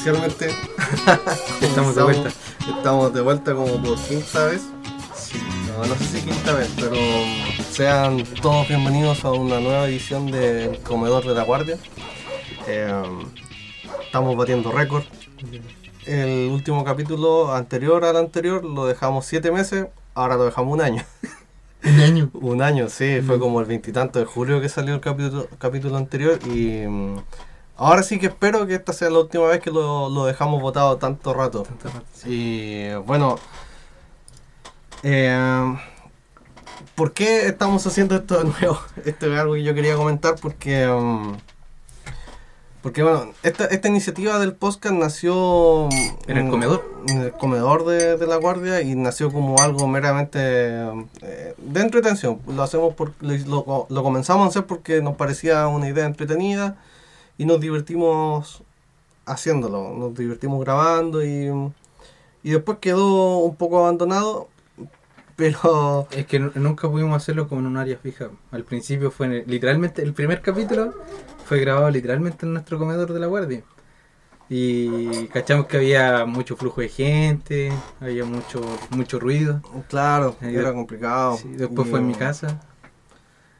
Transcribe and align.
oficialmente. 0.00 0.48
Estamos 1.60 1.94
de 1.94 2.02
vuelta. 2.02 2.30
Estamos 2.74 3.12
de 3.12 3.20
vuelta 3.20 3.54
como 3.54 3.82
por 3.82 3.98
quinta 3.98 4.46
vez. 4.46 4.62
No, 5.66 5.84
no 5.84 5.94
sé 5.94 6.04
si 6.04 6.22
quinta 6.22 6.54
vez, 6.54 6.70
pero 6.76 6.96
sean 7.70 8.24
todos 8.40 8.66
bienvenidos 8.68 9.26
a 9.26 9.32
una 9.32 9.60
nueva 9.60 9.86
edición 9.86 10.30
del 10.30 10.78
Comedor 10.78 11.26
de 11.26 11.34
la 11.34 11.42
Guardia. 11.44 11.76
Eh, 12.66 13.02
estamos 14.02 14.36
batiendo 14.36 14.72
récord. 14.72 15.04
El 16.06 16.48
último 16.48 16.82
capítulo 16.82 17.54
anterior 17.54 18.02
al 18.06 18.16
anterior 18.16 18.64
lo 18.64 18.86
dejamos 18.86 19.26
siete 19.26 19.52
meses, 19.52 19.88
ahora 20.14 20.36
lo 20.36 20.46
dejamos 20.46 20.72
un 20.72 20.80
año. 20.80 21.04
Un 21.82 21.98
año. 21.98 22.30
Un 22.34 22.60
año, 22.60 22.90
sí, 22.90 23.22
fue 23.26 23.38
como 23.38 23.58
el 23.58 23.64
veintitanto 23.64 24.18
de 24.18 24.26
julio 24.26 24.60
que 24.60 24.68
salió 24.68 24.94
el 24.94 25.00
capítulo, 25.00 25.48
capítulo 25.58 25.96
anterior 25.96 26.38
y 26.44 26.86
mm, 26.86 27.16
ahora 27.80 28.02
sí 28.02 28.18
que 28.18 28.26
espero 28.26 28.66
que 28.66 28.74
esta 28.74 28.92
sea 28.92 29.08
la 29.08 29.20
última 29.20 29.46
vez 29.46 29.60
que 29.60 29.70
lo, 29.70 30.10
lo 30.10 30.26
dejamos 30.26 30.60
votado 30.60 30.98
tanto 30.98 31.32
rato. 31.32 31.66
Y 32.26 32.92
bueno, 33.06 33.36
eh, 35.02 35.76
¿por 36.94 37.12
qué 37.12 37.46
estamos 37.46 37.86
haciendo 37.86 38.14
esto 38.16 38.38
de 38.38 38.44
nuevo? 38.50 38.78
Esto 39.04 39.32
es 39.32 39.40
algo 39.40 39.54
que 39.54 39.62
yo 39.62 39.74
quería 39.74 39.96
comentar 39.96 40.34
porque... 40.40 40.86
mm, 40.86 41.32
porque 42.82 43.02
bueno, 43.02 43.32
esta, 43.42 43.66
esta 43.66 43.88
iniciativa 43.88 44.38
del 44.38 44.54
podcast 44.54 44.94
nació 44.94 45.88
En 46.26 46.36
el 46.38 46.44
mm, 46.44 46.50
comedor. 46.50 46.84
En 47.08 47.20
el 47.22 47.32
comedor 47.32 47.86
de, 47.86 48.16
de 48.16 48.26
la 48.26 48.36
guardia 48.36 48.80
y 48.82 48.94
nació 48.94 49.30
como 49.32 49.58
algo 49.60 49.86
meramente 49.86 50.38
eh, 51.22 51.54
de 51.58 51.80
entretención. 51.80 52.40
Lo 52.46 52.62
hacemos 52.62 52.94
por, 52.94 53.12
lo, 53.20 53.86
lo 53.88 54.02
comenzamos 54.02 54.46
a 54.46 54.48
hacer 54.48 54.66
porque 54.66 55.00
nos 55.02 55.16
parecía 55.16 55.66
una 55.68 55.88
idea 55.88 56.04
entretenida 56.04 56.76
y 57.40 57.46
nos 57.46 57.58
divertimos 57.58 58.62
haciéndolo. 59.24 59.94
Nos 59.96 60.14
divertimos 60.14 60.62
grabando 60.62 61.24
y, 61.24 61.50
y 62.42 62.50
después 62.50 62.78
quedó 62.80 63.38
un 63.38 63.56
poco 63.56 63.78
abandonado. 63.80 64.48
Pero 65.36 66.06
Es 66.10 66.26
que 66.26 66.38
nu- 66.38 66.52
nunca 66.56 66.86
pudimos 66.90 67.16
hacerlo 67.16 67.48
como 67.48 67.62
en 67.62 67.66
un 67.68 67.76
área 67.78 67.96
fija. 67.96 68.28
Al 68.50 68.64
principio 68.64 69.10
fue 69.10 69.24
en 69.26 69.32
el- 69.32 69.44
literalmente, 69.46 70.02
el 70.02 70.12
primer 70.12 70.42
capítulo 70.42 70.92
fue 71.46 71.60
grabado 71.60 71.90
literalmente 71.90 72.44
en 72.44 72.52
nuestro 72.52 72.78
comedor 72.78 73.10
de 73.12 73.20
la 73.20 73.26
guardia. 73.26 73.62
Y 74.50 75.28
cachamos 75.28 75.66
que 75.66 75.78
había 75.78 76.26
mucho 76.26 76.56
flujo 76.56 76.80
de 76.82 76.88
gente, 76.88 77.72
había 78.00 78.24
mucho 78.24 78.60
mucho 78.90 79.18
ruido. 79.18 79.62
claro, 79.88 80.36
Ahí 80.42 80.56
era 80.56 80.74
complicado. 80.74 81.36
Sí, 81.38 81.48
después 81.52 81.86
Y, 81.88 81.90
fue 81.90 82.00
en 82.00 82.06
mi 82.08 82.14
casa. 82.14 82.60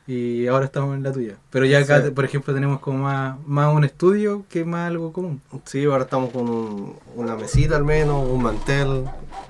Y 0.06 0.46
ahora 0.48 0.64
estamos 0.64 0.96
en 0.96 1.02
la 1.04 1.12
tuya. 1.12 1.36
Pero 1.50 1.66
ya 1.66 1.78
acá, 1.78 2.02
Sí. 2.02 2.10
por 2.10 2.24
ejemplo, 2.24 2.52
tenemos 2.52 2.80
como 2.80 2.98
más, 3.04 3.36
más 3.46 3.72
un 3.74 3.84
estudio 3.84 4.44
que 4.48 4.64
más 4.64 4.88
algo 4.88 5.12
común. 5.12 5.40
Sí, 5.64 5.84
ahora 5.84 6.04
estamos 6.04 6.30
con 6.32 6.48
un- 6.48 6.96
una 7.14 7.36
mesita 7.36 7.76
al 7.76 7.84
menos, 7.84 8.26
un 8.28 8.42
mantel, 8.42 9.04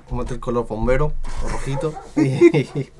un 0.09 0.17
mantel 0.17 0.39
color 0.39 0.67
bombero, 0.67 1.13
o 1.45 1.49
rojito. 1.49 1.93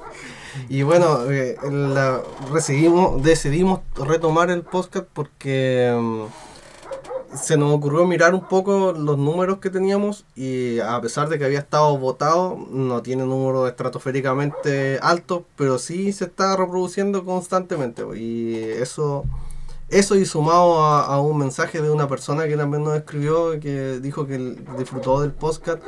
Y, 0.69 0.79
y 0.79 0.83
bueno, 0.83 1.29
eh, 1.31 1.55
la- 1.71 2.21
decidimos, 2.53 3.21
decidimos 3.23 3.81
retomar 3.95 4.49
el 4.49 4.63
podcast 4.63 5.05
porque 5.13 5.93
mm, 5.97 6.23
se 7.33 7.57
nos 7.57 7.73
ocurrió 7.73 8.05
mirar 8.05 8.33
un 8.33 8.47
poco 8.47 8.93
los 8.93 9.17
números 9.17 9.59
que 9.59 9.69
teníamos 9.69 10.25
y 10.35 10.79
a 10.79 10.99
pesar 11.01 11.29
de 11.29 11.37
que 11.37 11.45
había 11.45 11.59
estado 11.59 11.97
votado, 11.97 12.57
no 12.71 13.01
tiene 13.01 13.25
números 13.25 13.69
estratosféricamente 13.69 14.99
altos, 15.01 15.43
pero 15.55 15.79
sí 15.79 16.11
se 16.13 16.25
está 16.25 16.55
reproduciendo 16.55 17.23
constantemente. 17.25 18.03
Y 18.17 18.55
eso... 18.55 19.23
Eso 19.89 20.15
y 20.15 20.25
sumado 20.25 20.81
a, 20.85 21.03
a 21.03 21.19
un 21.19 21.37
mensaje 21.37 21.81
de 21.81 21.89
una 21.89 22.07
persona 22.07 22.47
que 22.47 22.55
también 22.55 22.81
nos 22.81 22.95
escribió, 22.95 23.59
que 23.59 23.99
dijo 23.99 24.25
que 24.25 24.37
disfrutó 24.77 25.19
del 25.19 25.33
podcast, 25.33 25.83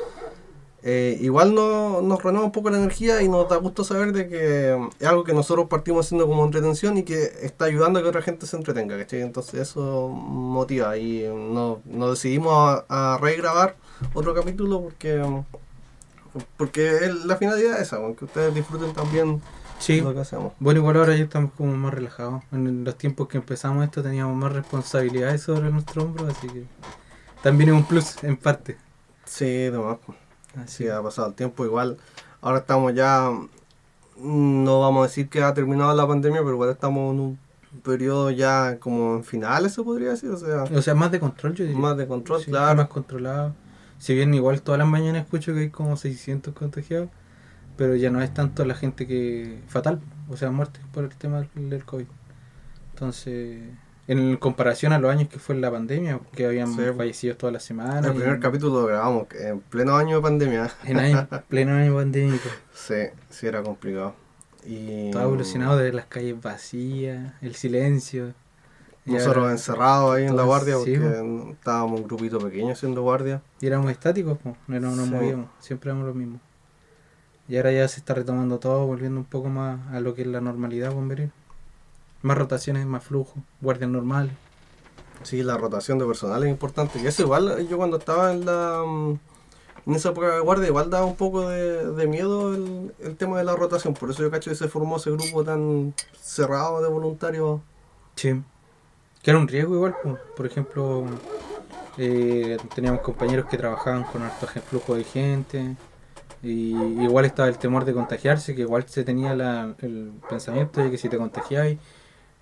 eh, 0.84 1.18
igual 1.22 1.56
no, 1.56 2.02
nos 2.02 2.22
renueva 2.22 2.46
un 2.46 2.52
poco 2.52 2.70
la 2.70 2.78
energía 2.78 3.22
y 3.22 3.30
nos 3.30 3.48
da 3.50 3.56
gusto 3.58 3.84
saber 3.84 4.12
de 4.12 4.28
que 4.28 4.78
es 5.00 5.08
algo 5.08 5.24
que 5.24 5.34
nosotros 5.34 5.68
partimos 5.70 6.06
haciendo 6.06 6.28
como 6.28 6.44
entretención 6.46 6.98
y 6.98 7.04
que 7.04 7.24
está 7.42 7.66
ayudando 7.66 8.00
a 8.00 8.02
que 8.04 8.10
otra 8.10 8.22
gente 8.22 8.46
se 8.46 8.58
entretenga, 8.58 8.98
¿cachai? 8.98 9.22
Entonces 9.22 9.56
eso 9.56 10.10
motiva 10.10 10.98
y 10.98 11.24
nos, 11.28 11.86
nos 11.86 12.12
decidimos 12.12 12.84
a, 12.90 13.14
a 13.16 13.18
regrabar 13.18 13.76
otro 14.14 14.34
capítulo 14.34 14.82
porque 14.82 15.22
porque 16.58 16.88
es 16.98 17.26
la 17.26 17.38
finalidad 17.38 17.76
es 17.76 17.88
esa, 17.94 17.98
que 18.18 18.26
ustedes 18.26 18.54
disfruten 18.54 18.94
también 18.94 19.42
Sí. 19.80 20.00
lo 20.02 20.14
que 20.14 20.22
hacemos. 20.22 20.54
Bueno, 20.60 20.80
igual 20.80 20.96
ahora 20.98 21.16
ya 21.16 21.24
estamos 21.24 21.52
como 21.58 21.76
más 21.76 21.94
relajados. 21.94 22.42
En 22.54 22.86
los 22.86 22.98
tiempos 22.98 23.28
que 23.28 23.38
empezamos 23.38 23.84
esto 23.84 24.02
teníamos 24.02 24.36
más 24.36 24.54
responsabilidades 24.54 25.42
sobre 25.42 25.70
nuestro 25.72 26.04
hombro, 26.04 26.28
así 26.28 26.48
que 26.48 26.64
también 27.42 27.70
es 27.72 27.76
un 27.76 27.84
plus 27.84 28.24
en 28.24 28.38
parte. 28.38 28.78
Sí, 29.26 29.46
demás. 29.46 29.98
Así 30.56 30.84
Sí, 30.84 30.90
ha 30.90 31.02
pasado 31.02 31.30
el 31.30 31.34
tiempo 31.34 31.66
igual. 31.66 31.97
Ahora 32.41 32.59
estamos 32.59 32.94
ya, 32.94 33.30
mm, 34.18 34.64
no 34.64 34.80
vamos 34.81 35.02
a 35.06 35.08
decir 35.08 35.30
que 35.30 35.41
ha 35.41 35.53
terminado 35.53 35.94
la 35.96 36.08
pandemia, 36.08 36.41
pero 36.41 36.53
igual 36.53 36.69
estamos 36.69 37.14
en 37.14 37.19
un 37.19 37.40
periodo 37.84 38.30
ya 38.31 38.78
como 38.80 39.16
en 39.16 39.24
finales, 39.24 39.74
se 39.74 39.84
podría 39.84 40.12
decir. 40.12 40.30
O 40.30 40.38
sea, 40.38 40.63
O 40.63 40.81
sea, 40.81 40.94
más 40.96 41.12
de 41.12 41.19
control, 41.19 41.53
yo 41.56 41.66
diría. 41.66 41.80
más 41.80 41.97
de 41.97 42.08
control, 42.08 42.42
Sí, 42.42 42.52
claro. 42.52 42.75
Más 42.75 42.88
controlado. 42.88 43.56
Si 43.97 44.13
bien 44.13 44.34
igual 44.34 44.62
todas 44.62 44.80
las 44.80 44.88
mañanas 44.88 45.24
escucho 45.24 45.53
que 45.53 45.62
hay 45.62 45.69
como 45.69 45.96
600 45.97 46.53
contagiados, 46.53 47.09
pero 47.78 47.96
ya 47.96 48.09
no 48.12 48.22
es 48.22 48.34
tanto 48.34 48.66
la 48.66 48.75
gente 48.75 49.08
que 49.08 49.62
fatal, 49.68 50.02
o 50.30 50.38
sea, 50.38 50.52
muerte 50.52 50.80
por 50.92 51.06
el 51.06 51.16
tema 51.16 51.47
del 51.56 51.86
COVID. 51.86 52.06
Entonces, 52.94 53.62
en 54.08 54.36
comparación 54.38 54.91
a 54.94 55.00
los 55.00 55.09
años 55.12 55.30
que 55.30 55.40
fue 55.40 55.56
la 55.56 55.72
pandemia, 55.72 56.19
que 56.36 56.46
habían 56.46 56.74
Sí. 56.74 56.81
fallecidos 56.97 57.38
todas 57.38 57.53
las 57.53 57.64
semanas. 57.64 58.06
El 58.06 58.14
primer 58.14 58.38
y- 58.38 58.40
capítulo 58.41 58.81
lo 58.81 58.88
grabamos 58.88 59.28
en 59.40 59.59
pleno 59.62 59.96
año 59.96 60.18
de 60.18 60.22
pandemia. 60.22 60.72
En 60.84 60.97
año, 61.00 61.28
pleno 61.50 61.74
año 61.75 61.96
pandémico. 61.96 62.50
Sí, 62.74 62.96
sí 63.30 63.47
era 63.47 63.63
complicado. 63.63 64.13
Y 64.66 65.12
Todo 65.12 65.24
evolucionado 65.24 65.78
de 65.78 65.92
las 65.94 66.06
calles 66.06 66.42
vacías, 66.42 67.34
el 67.42 67.56
silencio. 67.56 68.34
Nosotros 69.06 69.52
encerrados 69.52 70.16
ahí 70.16 70.24
en 70.25 70.38
la 70.38 70.44
guardia 70.44 70.75
sí, 70.84 70.96
porque 70.97 71.52
estábamos 71.52 72.00
un 72.00 72.08
grupito 72.08 72.40
pequeño 72.40 72.72
haciendo 72.72 73.02
guardia. 73.02 73.42
Y 73.59 73.68
éramos 73.68 73.92
estáticos, 73.92 74.38
po, 74.38 74.56
no 74.68 74.80
no 74.80 74.96
nos 74.96 75.08
Sí. 75.08 75.12
movíamos, 75.13 75.47
siempre 75.59 75.90
éramos 75.92 76.08
los 76.08 76.16
mismos. 76.16 76.40
Y 77.50 77.58
ahora 77.58 77.74
ya 77.74 77.86
se 77.90 78.00
está 78.00 78.13
retomando 78.13 78.59
todo, 78.59 78.88
volviendo 78.88 79.19
un 79.19 79.25
poco 79.25 79.50
más 79.50 79.80
a 79.92 80.00
lo 80.00 80.13
que 80.16 80.22
es 80.22 80.28
la 80.30 80.40
normalidad 80.40 80.94
bomberil. 80.94 81.31
Más 82.24 82.38
rotaciones, 82.38 82.86
más 82.88 83.04
flujo, 83.04 83.36
guardias 83.62 83.90
normales. 83.92 84.34
Sí, 85.22 85.44
la 85.44 85.58
rotación 85.58 86.00
de 86.00 86.06
personal 86.06 86.44
es 86.44 86.50
importante. 86.50 87.00
Y 87.00 87.06
eso 87.06 87.22
igual, 87.24 87.68
yo 87.70 87.78
cuando 87.78 87.98
estaba 87.98 88.32
en 88.34 88.46
la 88.46 88.84
mm, 88.86 89.20
en 89.86 89.96
esa 89.96 90.10
época 90.10 90.30
de 90.36 90.40
guardia, 90.40 90.68
igual 90.68 90.90
daba 90.90 91.06
un 91.06 91.16
poco 91.16 91.48
de, 91.50 91.92
de 91.94 92.08
miedo 92.08 92.54
el, 92.56 92.94
el 93.00 93.16
tema 93.16 93.38
de 93.38 93.44
la 93.44 93.56
rotación. 93.56 93.94
Por 93.94 94.10
eso 94.10 94.24
yo 94.24 94.32
cacho 94.32 94.50
que 94.50 94.56
se 94.56 94.68
formó 94.68 94.98
ese 94.98 95.12
grupo 95.12 95.44
tan 95.44 95.94
cerrado 96.20 96.82
de 96.82 96.90
voluntarios. 96.90 97.62
Sí. 98.16 98.42
Que 99.22 99.32
era 99.32 99.40
un 99.40 99.48
riesgo 99.48 99.76
igual, 99.76 99.96
po. 100.04 100.18
por 100.36 100.46
ejemplo, 100.46 101.06
eh, 101.98 102.58
teníamos 102.76 103.02
compañeros 103.02 103.46
que 103.50 103.58
trabajaban 103.58 104.04
con 104.04 104.22
alto 104.24 104.48
flujo 104.48 104.96
de 104.96 105.04
gente. 105.04 105.76
Y 106.42 106.76
igual 107.04 107.24
estaba 107.24 107.48
el 107.48 107.58
temor 107.58 107.86
de 107.86 107.94
contagiarse, 107.94 108.54
que 108.56 108.62
igual 108.62 108.84
se 108.88 109.06
tenía 109.06 109.34
la- 109.36 109.76
el 109.80 110.12
pensamiento 110.30 110.82
de 110.82 110.92
que 110.92 110.98
si 110.98 111.08
te 111.08 111.18
contagiabas 111.18 111.76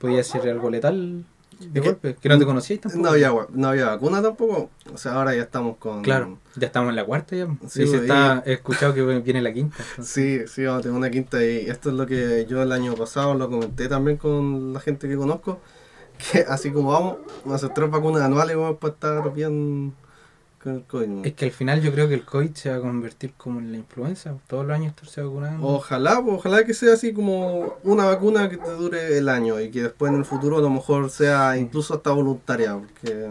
podía 0.01 0.23
ser 0.23 0.49
algo 0.49 0.69
letal 0.69 1.23
de 1.59 1.79
Es 1.79 1.85
golpe, 1.85 2.15
que 2.15 2.27
no 2.27 2.39
te 2.39 2.45
conocías 2.45 2.79
tampoco. 2.79 3.03
No 3.03 3.09
había, 3.09 3.31
no 3.51 3.67
había 3.67 3.85
vacuna 3.85 4.21
tampoco. 4.21 4.69
O 4.91 4.97
sea, 4.97 5.13
ahora 5.13 5.35
ya 5.35 5.43
estamos 5.43 5.77
con... 5.77 6.01
Claro, 6.01 6.39
ya 6.55 6.67
estamos 6.67 6.89
en 6.89 6.95
la 6.95 7.05
cuarta 7.05 7.35
ya. 7.35 7.45
Sí, 7.45 7.85
Sí, 7.85 7.85
se 7.85 7.97
pues, 7.97 8.01
está 8.01 8.43
escuchado 8.45 8.93
que 8.93 9.03
viene 9.03 9.41
la 9.41 9.53
quinta. 9.53 9.77
entonces. 9.77 10.11
Sí, 10.11 10.47
sí, 10.47 10.65
vamos 10.65 10.79
a 10.79 10.81
tener 10.83 10.97
una 10.97 11.11
quinta 11.11 11.43
y 11.43 11.69
esto 11.69 11.89
es 11.89 11.95
lo 11.95 12.07
que 12.07 12.45
yo 12.49 12.61
el 12.63 12.71
año 12.71 12.95
pasado 12.95 13.35
lo 13.35 13.49
comenté 13.49 13.87
también 13.87 14.17
con 14.17 14.73
la 14.73 14.79
gente 14.79 15.07
que 15.07 15.15
conozco, 15.15 15.59
que 16.31 16.39
así 16.47 16.71
como 16.71 16.91
vamos, 16.91 17.17
vamos 17.43 17.53
a 17.53 17.55
hacer 17.55 17.73
tres 17.75 17.89
vacunas 17.91 18.23
anuales 18.23 18.55
vamos 18.55 18.77
para 18.79 18.93
estar 18.93 19.33
bien 19.33 19.93
con 20.61 20.75
el 20.75 20.83
COVID. 20.83 21.07
¿no? 21.07 21.23
Es 21.25 21.33
que 21.33 21.45
al 21.45 21.51
final 21.51 21.81
yo 21.81 21.91
creo 21.91 22.07
que 22.07 22.13
el 22.15 22.25
COVID 22.25 22.51
se 22.53 22.69
va 22.69 22.77
a 22.77 22.79
convertir 22.81 23.33
como 23.37 23.59
en 23.59 23.71
la 23.71 23.77
influenza. 23.77 24.35
Todos 24.47 24.65
los 24.65 24.75
años 24.75 24.89
estarse 24.89 25.21
vacunando. 25.21 25.65
Ojalá, 25.67 26.21
pues, 26.23 26.35
ojalá 26.37 26.63
que 26.63 26.73
sea 26.73 26.93
así 26.93 27.13
como 27.13 27.73
una 27.83 28.05
vacuna 28.05 28.49
que 28.49 28.57
te 28.57 28.69
dure 28.71 29.17
el 29.17 29.27
año 29.29 29.59
y 29.59 29.71
que 29.71 29.83
después 29.83 30.11
en 30.11 30.19
el 30.19 30.25
futuro 30.25 30.57
a 30.57 30.61
lo 30.61 30.69
mejor 30.69 31.09
sea 31.09 31.57
incluso 31.57 31.95
hasta 31.95 32.11
voluntaria, 32.11 32.75
porque 32.77 33.29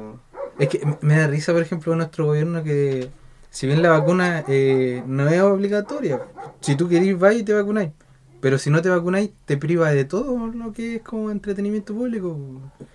Es 0.58 0.68
que 0.68 0.80
me- 1.00 1.16
da 1.16 1.26
risa, 1.26 1.52
por 1.52 1.62
ejemplo, 1.62 1.94
nuestro 1.96 2.26
gobierno 2.26 2.62
que, 2.62 3.08
si 3.50 3.66
bien 3.66 3.80
la 3.82 3.90
vacuna 3.90 4.44
eh, 4.46 5.02
no 5.06 5.26
es 5.28 5.40
obligatoria, 5.40 6.20
si 6.60 6.76
tú 6.76 6.86
querís, 6.88 7.18
vas 7.18 7.34
y 7.34 7.42
te 7.42 7.54
vacunáis. 7.54 7.90
Pero 8.40 8.58
si 8.58 8.70
no 8.70 8.80
te 8.82 8.88
vacunáis, 8.88 9.30
te 9.44 9.56
priva 9.56 9.90
de 9.90 10.04
todo 10.04 10.46
lo 10.48 10.72
que 10.72 10.96
es 10.96 11.02
como 11.02 11.30
entretenimiento 11.30 11.94
público. 11.94 12.38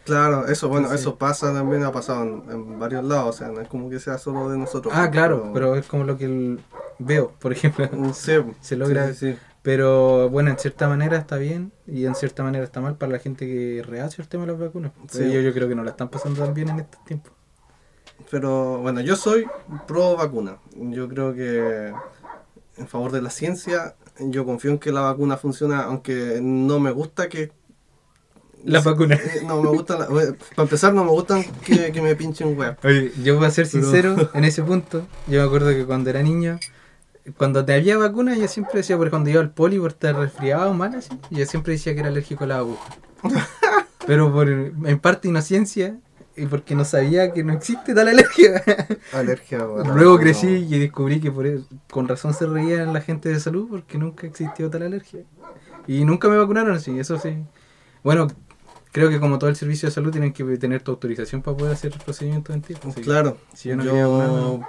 claro, 0.06 0.47
eso, 0.47 0.68
bueno, 0.69 0.86
Entonces- 0.88 1.01
eso 1.01 1.18
pasa 1.18 1.53
también, 1.53 1.83
ha 1.83 1.92
pasado 1.92 2.24
en, 2.24 2.44
en 2.51 2.80
varios 2.80 3.03
lados, 3.03 3.36
o 3.36 3.38
sea, 3.38 3.50
no 3.50 3.62
es 3.62 3.68
como 3.68 3.89
que 3.89 4.00
sea 4.00 4.18
solo 4.18 4.50
de 4.50 4.57
nosotros. 4.57 4.94
Ah, 4.95 5.09
claro, 5.12 5.51
pero 5.53 5.75
es 5.75 5.86
como 5.86 6.03
lo 6.03 6.18
que 6.18 6.25
el- 6.25 6.59
veo, 7.00 7.31
por 7.39 7.51
ejemplo. 7.51 7.88
Sí, 8.13 8.33
Se 8.62 8.75
logra- 8.75 9.13
sí, 9.13 9.33
sí. 9.33 9.38
Pero 9.62 10.30
bueno, 10.30 10.51
en 10.51 10.59
cierta 10.59 10.88
manera 10.88 11.18
está 11.18 11.38
bien 11.38 11.71
y 11.88 12.06
en 12.06 12.13
cierta 12.13 12.44
manera 12.44 12.63
está 12.63 12.81
mal 12.81 12.98
para 12.98 13.13
la 13.13 13.19
gente 13.19 13.48
que 13.48 13.83
rehace 13.83 14.21
el 14.21 14.27
tema 14.27 14.45
de 14.45 14.51
las 14.51 14.59
vacunas. 14.62 14.91
Sí. 15.09 15.24
Ellos 15.24 15.44
yo 15.44 15.53
creo 15.53 15.68
que 15.68 15.74
no 15.75 15.83
la 15.83 15.89
están 15.91 16.09
pasando 16.09 16.44
tan 16.45 16.53
bien 16.53 16.69
en 16.69 16.81
estos 16.81 17.03
tiempos. 17.03 17.33
Pero 18.31 18.80
bueno, 18.80 19.01
yo 19.01 19.15
soy 19.15 19.45
pro 19.88 20.15
vacuna. 20.15 20.57
Yo 20.75 21.07
creo 21.09 21.33
que 21.33 21.91
en 22.77 22.88
favor 22.88 23.12
de 23.12 23.21
la 23.21 23.30
ciencia, 23.30 23.95
yo 24.19 24.45
confío 24.45 24.71
en 24.71 24.79
que 24.79 24.91
la 24.91 25.01
vacuna 25.01 25.38
funciona, 25.38 25.81
aunque 25.83 26.39
no 26.41 26.79
me 26.79 26.91
gusta 26.91 27.29
que... 27.29 27.51
La 28.63 28.81
vacuna. 28.81 29.15
Eh, 29.15 29.44
No 29.45 29.62
me 29.62 29.69
gusta, 29.69 29.97
la- 30.00 30.07
para 30.07 30.63
empezar 30.63 30.91
no 30.94 31.03
me 31.03 31.12
gustan 31.12 31.44
que, 31.63 31.91
que 31.91 32.01
me 32.01 32.15
pinchen 32.15 32.57
web. 32.57 32.77
Oye, 32.83 33.12
yo 33.23 33.35
voy 33.38 33.45
a 33.45 33.51
ser 33.51 33.67
Pero- 33.71 33.83
sincero 33.83 34.29
en 34.33 34.44
ese 34.45 34.63
punto. 34.63 35.06
Yo 35.27 35.39
me 35.41 35.45
acuerdo 35.47 35.69
que 35.69 35.85
cuando 35.85 36.09
era 36.09 36.23
niño, 36.23 36.59
cuando 37.38 37.63
te 37.63 37.73
había 37.73 37.97
vacuna, 37.97 38.35
yo 38.35 38.47
siempre 38.47 38.77
decía, 38.77 38.97
porque 38.97 39.12
cuando 39.12 39.29
iba 39.29 39.41
al 39.41 39.51
poli 39.51 39.77
por 39.79 39.91
estar 39.91 40.15
resfriado 40.15 40.71
o 40.71 40.73
mal, 40.73 40.95
así, 40.95 41.09
yo 41.29 41.45
siempre 41.45 41.73
decía 41.73 41.94
que 41.94 42.00
era 42.00 42.09
alérgico 42.09 42.44
a 42.45 42.47
la 42.47 42.57
aguja. 42.57 42.83
Pero 44.07 44.31
por, 44.33 44.47
en 44.50 45.00
parte 45.00 45.27
inocencia 45.27 45.97
y 46.38 46.46
porque 46.48 46.76
no 46.76 46.84
sabía 46.86 47.32
que 47.34 47.44
no 47.44 47.54
existe 47.54 47.94
tal 47.94 48.08
alergia. 48.10 48.62
Alergia. 49.14 49.64
bueno, 49.66 49.94
Luego 49.96 50.14
no. 50.16 50.20
crecí 50.20 50.48
y 50.48 50.80
descubrí 50.80 51.20
que 51.22 51.32
por 51.32 51.46
eso- 51.48 51.68
con 51.90 52.08
razón 52.08 52.34
se 52.34 52.46
reían 52.46 52.94
la 52.94 53.02
gente 53.02 53.30
de 53.30 53.40
salud 53.40 53.68
porque 53.70 53.98
nunca 53.98 54.28
existió 54.28 54.70
tal 54.70 54.84
alergia. 54.84 55.22
Y 55.88 56.04
nunca 56.06 56.28
me 56.30 56.38
vacunaron 56.38 56.76
así, 56.76 56.98
eso 57.00 57.18
sí. 57.20 57.38
Bueno, 58.04 58.28
creo 58.92 59.10
que 59.10 59.20
como 59.20 59.38
todo 59.40 59.50
el 59.50 59.56
servicio 59.56 59.88
de 59.90 59.94
salud 59.94 60.12
tienen 60.12 60.34
que 60.34 60.44
tener 60.58 60.82
tu 60.82 60.92
autorización 60.92 61.42
para 61.42 61.56
poder 61.58 61.74
hacer 61.74 61.94
el 61.94 62.00
procedimiento 62.00 62.54
así 62.54 62.74
que- 62.74 63.02
Claro, 63.02 63.38
Si 63.54 63.70
yo 63.70 63.76
no 63.78 63.84
yo, 63.84 64.62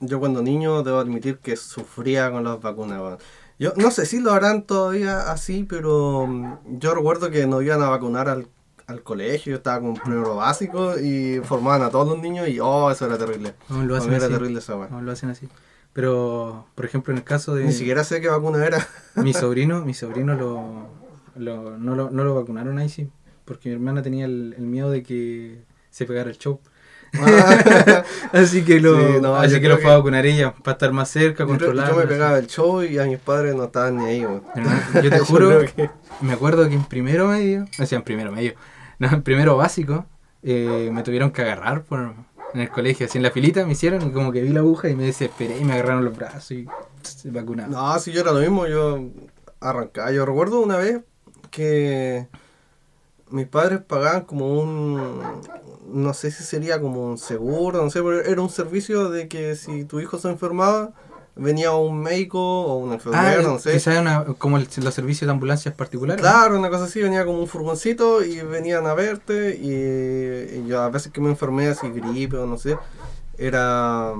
yo 0.00 0.18
cuando 0.20 0.42
niño 0.42 0.82
debo 0.82 0.98
admitir 0.98 1.38
que 1.38 1.56
sufría 1.56 2.30
con 2.30 2.44
las 2.44 2.60
vacunas. 2.60 3.00
weón. 3.00 3.18
Yo 3.58 3.72
no 3.76 3.90
sé 3.92 4.06
si 4.06 4.18
lo 4.20 4.32
harán 4.32 4.62
todavía 4.62 5.30
así, 5.30 5.64
pero 5.64 6.26
mm, 6.26 6.78
yo 6.78 6.94
recuerdo 6.94 7.30
que 7.30 7.46
nos 7.46 7.62
iban 7.62 7.82
a 7.82 7.88
vacunar 7.90 8.28
al, 8.28 8.48
al 8.86 9.02
colegio, 9.02 9.50
yo 9.52 9.56
estaba 9.56 9.80
con 9.80 9.94
primero 9.94 10.36
básico 10.36 10.98
y 10.98 11.40
formaban 11.44 11.82
a 11.82 11.90
todos 11.90 12.08
los 12.08 12.18
niños 12.18 12.48
y 12.48 12.58
oh, 12.60 12.90
eso 12.90 13.06
era 13.06 13.16
terrible. 13.18 13.54
Aún 13.68 13.88
lo 13.88 13.96
hacen 13.96 14.12
era 14.12 14.28
terrible 14.28 14.58
esa. 14.58 14.72
Aún 14.74 15.04
lo 15.06 15.12
hacen 15.12 15.30
así. 15.30 15.48
Pero, 15.92 16.66
por 16.74 16.84
ejemplo, 16.86 17.12
en 17.12 17.18
el 17.18 17.24
caso 17.24 17.54
de 17.54 17.64
Ni 17.64 17.72
siquiera 17.72 18.02
sé 18.04 18.20
qué 18.20 18.28
vacuna 18.28 18.64
era. 18.64 18.86
mi 19.16 19.32
sobrino, 19.34 19.84
mi 19.84 19.92
sobrino 19.94 20.34
lo, 20.34 20.86
lo- 21.36 21.76
no, 21.78 21.94
lo, 21.94 22.10
no 22.10 22.24
lo 22.24 22.34
vacunaron 22.34 22.78
ahí 22.78 22.88
sí, 22.88 23.10
porque 23.44 23.68
mi 23.68 23.74
hermana 23.74 24.02
tenía 24.02 24.24
el, 24.24 24.54
el 24.56 24.64
miedo 24.64 24.90
de 24.90 25.02
que 25.02 25.62
se 25.90 26.06
pegara 26.06 26.30
el 26.30 26.38
show. 26.38 26.60
así 28.32 28.64
que 28.64 28.80
lo, 28.80 28.96
Sí, 28.98 29.04
no, 29.20 29.36
así 29.36 29.60
que 29.60 29.68
lo 29.68 29.78
fue 29.78 29.92
a 29.92 29.96
vacunar 29.98 30.24
ella 30.26 30.54
para 30.54 30.72
estar 30.72 30.92
más 30.92 31.10
cerca, 31.10 31.44
controlar. 31.46 31.90
yo 31.90 31.96
me 31.96 32.06
pegaba 32.06 32.38
el 32.38 32.46
show 32.46 32.82
y 32.82 32.98
a 32.98 33.04
mis 33.04 33.18
padres 33.18 33.54
no 33.54 33.64
estaban 33.64 33.96
ni 33.98 34.04
ahí. 34.06 34.20
Yo 34.22 34.40
te 35.10 35.18
juro, 35.18 35.60
que- 35.60 35.90
me 36.20 36.32
acuerdo 36.32 36.68
que 36.68 36.74
en 36.74 36.84
primero 36.84 37.28
medio, 37.28 37.66
o 37.78 37.86
sea, 37.86 37.98
en 37.98 38.04
primero 38.04 38.32
medio, 38.32 38.54
primero 39.24 39.56
básico, 39.56 40.06
eh, 40.42 40.90
me 40.92 41.02
tuvieron 41.02 41.30
que 41.30 41.42
agarrar 41.42 41.84
por, 41.84 42.14
en 42.54 42.60
el 42.60 42.70
colegio, 42.70 43.06
así 43.06 43.18
en 43.18 43.24
la 43.24 43.30
filita 43.30 43.64
me 43.64 43.72
hicieron 43.72 44.02
y 44.08 44.12
como 44.12 44.32
que 44.32 44.42
vi 44.42 44.50
la 44.50 44.60
aguja 44.60 44.88
y 44.88 44.96
me 44.96 45.04
desesperé 45.04 45.58
y 45.58 45.64
me 45.64 45.74
agarraron 45.74 46.04
los 46.04 46.16
brazos 46.16 46.50
y 46.52 46.66
se 47.02 47.30
vacunaron. 47.30 47.72
No, 47.72 47.98
si 47.98 48.12
yo 48.12 48.20
era 48.20 48.32
lo 48.32 48.40
mismo, 48.40 48.66
yo 48.66 49.08
arrancaba. 49.60 50.12
Yo 50.12 50.26
recuerdo 50.26 50.60
una 50.60 50.76
vez 50.76 51.02
que 51.50 52.28
mis 53.30 53.46
padres 53.46 53.80
pagaban 53.80 54.22
como 54.22 54.60
un, 54.60 55.20
no 55.88 56.14
sé 56.14 56.30
si 56.30 56.44
sería 56.44 56.80
como 56.80 57.06
un 57.06 57.18
seguro, 57.18 57.82
no 57.82 57.90
sé, 57.90 58.02
pero 58.02 58.20
era 58.20 58.40
un 58.40 58.50
servicio 58.50 59.10
de 59.10 59.28
que 59.28 59.56
si 59.56 59.84
tu 59.84 60.00
hijo 60.00 60.18
se 60.18 60.28
enfermaba, 60.28 60.92
venía 61.34 61.72
un 61.72 62.00
médico 62.00 62.38
o 62.40 62.76
un 62.76 62.90
Ah, 62.90 62.94
enfermero, 62.94 63.42
no 63.42 63.58
sé. 63.58 63.72
quizás 63.72 63.98
una- 63.98 64.24
como 64.38 64.58
el- 64.58 64.68
los 64.82 64.94
servicios 64.94 65.26
de 65.26 65.32
ambulancias 65.32 65.74
particulares. 65.74 66.20
Claro, 66.20 66.58
una 66.58 66.68
cosa 66.70 66.84
así, 66.84 67.00
venía 67.00 67.24
como 67.24 67.40
un 67.40 67.48
furgoncito 67.48 68.22
y 68.24 68.40
venían 68.40 68.86
a 68.86 68.94
verte 68.94 69.56
y, 69.60 70.58
y 70.60 70.66
yo 70.68 70.82
a 70.82 70.90
veces 70.90 71.10
que 71.12 71.20
me 71.20 71.30
enfermé 71.30 71.68
así 71.68 71.88
gripe 71.90 72.36
o 72.36 72.46
no 72.46 72.58
sé, 72.58 72.76
era... 73.38 74.12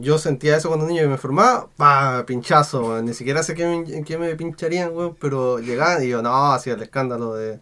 Yo 0.00 0.18
sentía 0.18 0.56
eso 0.56 0.68
cuando 0.68 0.86
niño 0.88 1.04
y 1.04 1.06
me 1.06 1.12
enfermaba, 1.12 1.68
pa, 1.76 2.24
pinchazo, 2.26 3.00
ni 3.00 3.14
siquiera 3.14 3.44
sé 3.44 3.54
qué 3.54 3.64
me, 3.64 4.02
qué 4.04 4.18
me 4.18 4.34
pincharían, 4.34 4.90
weón, 4.92 5.16
pero 5.20 5.60
llegaban 5.60 6.02
y 6.02 6.08
yo, 6.08 6.20
no, 6.20 6.52
hacía 6.52 6.72
el 6.74 6.82
escándalo 6.82 7.34
de 7.34 7.60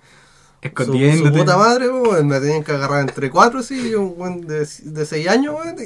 su, 0.62 0.69
Escondiéndote. 0.69 1.29
su 1.31 1.35
puta 1.38 1.56
madre, 1.56 1.88
weón, 1.88 2.26
me 2.26 2.41
tenían 2.41 2.64
que 2.64 2.73
agarrar 2.73 3.00
entre 3.03 3.31
cuatro, 3.31 3.62
sí, 3.62 3.91
y 3.91 3.94
un 3.94 4.47
de, 4.47 4.67
de 4.82 5.06
seis 5.06 5.29
años, 5.29 5.55
weón, 5.55 5.76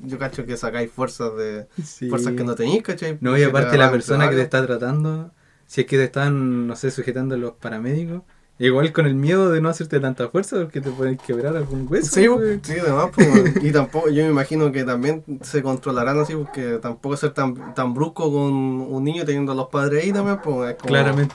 yo 0.00 0.18
cacho 0.18 0.44
que 0.44 0.56
sacáis 0.56 0.90
fuerzas 0.90 1.36
de 1.36 1.66
Sí. 1.84 2.08
fuerzas 2.08 2.32
que 2.34 2.44
no 2.44 2.54
tenéis, 2.54 2.82
¿cachai? 2.82 3.18
No, 3.20 3.36
y 3.38 3.42
aparte 3.42 3.76
la 3.78 3.90
persona 3.90 4.28
que 4.28 4.36
te 4.36 4.42
está 4.42 4.64
tratando, 4.66 5.30
si 5.66 5.82
es 5.82 5.86
que 5.86 5.96
te 5.96 6.04
están, 6.04 6.66
no 6.66 6.74
sé, 6.76 6.90
sujetando 6.90 7.36
los 7.36 7.52
paramédicos, 7.52 8.22
igual 8.58 8.92
con 8.92 9.06
el 9.06 9.14
miedo 9.16 9.50
de 9.50 9.60
no 9.60 9.68
hacerte 9.68 9.98
tanta 9.98 10.28
fuerza 10.28 10.56
porque 10.56 10.80
te 10.80 10.90
pueden 10.90 11.16
quebrar 11.16 11.56
algún 11.56 11.86
hueso. 11.90 12.14
Sí, 12.14 12.26
sí, 12.62 12.74
además, 12.80 13.10
pues, 13.14 13.28
y 13.64 13.72
tampoco, 13.72 14.08
yo 14.10 14.24
me 14.24 14.30
imagino 14.30 14.70
que 14.72 14.84
también 14.84 15.24
se 15.42 15.62
controlarán 15.62 16.18
así, 16.20 16.34
porque 16.34 16.78
tampoco 16.80 17.16
ser 17.16 17.32
tan, 17.32 17.74
tan 17.74 17.94
brusco 17.94 18.30
con 18.32 18.52
un 18.52 19.04
niño 19.04 19.24
teniendo 19.24 19.52
a 19.52 19.54
los 19.56 19.68
padres 19.68 20.04
ahí 20.04 20.12
también, 20.12 20.38
pues, 20.42 20.70
es 20.70 20.76
como- 20.76 20.88
Claramente. 20.88 21.34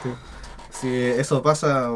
Si 0.71 0.87
eso 0.87 1.41
pasa, 1.41 1.91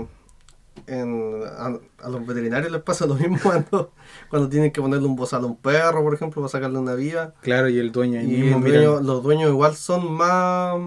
en, 0.88 1.42
a, 1.46 1.80
a 2.06 2.10
los 2.10 2.26
veterinarios 2.26 2.72
les 2.72 2.82
pasa 2.82 3.06
lo 3.06 3.16
mismo 3.16 3.38
cuando, 3.44 3.92
cuando 4.30 4.50
tienen 4.50 4.72
que 4.72 4.82
ponerle 4.82 5.08
un 5.08 5.16
bozal 5.16 5.44
a 5.44 5.48
un 5.48 5.58
perro, 5.58 6.04
por 6.04 6.14
ejemplo, 6.14 6.42
para 6.42 6.50
sacarle 6.52 6.78
una 6.80 6.96
vía. 6.96 7.34
Claro, 7.42 7.70
y 7.70 7.80
el 7.80 7.92
dueño 7.92 8.20
ahí 8.20 8.26
Y 8.26 8.42
mismo 8.44 8.58
el 8.66 8.74
dueño- 8.74 9.02
los 9.02 9.24
dueños 9.24 9.50
igual 9.50 9.76
son 9.76 10.12
más... 10.14 10.78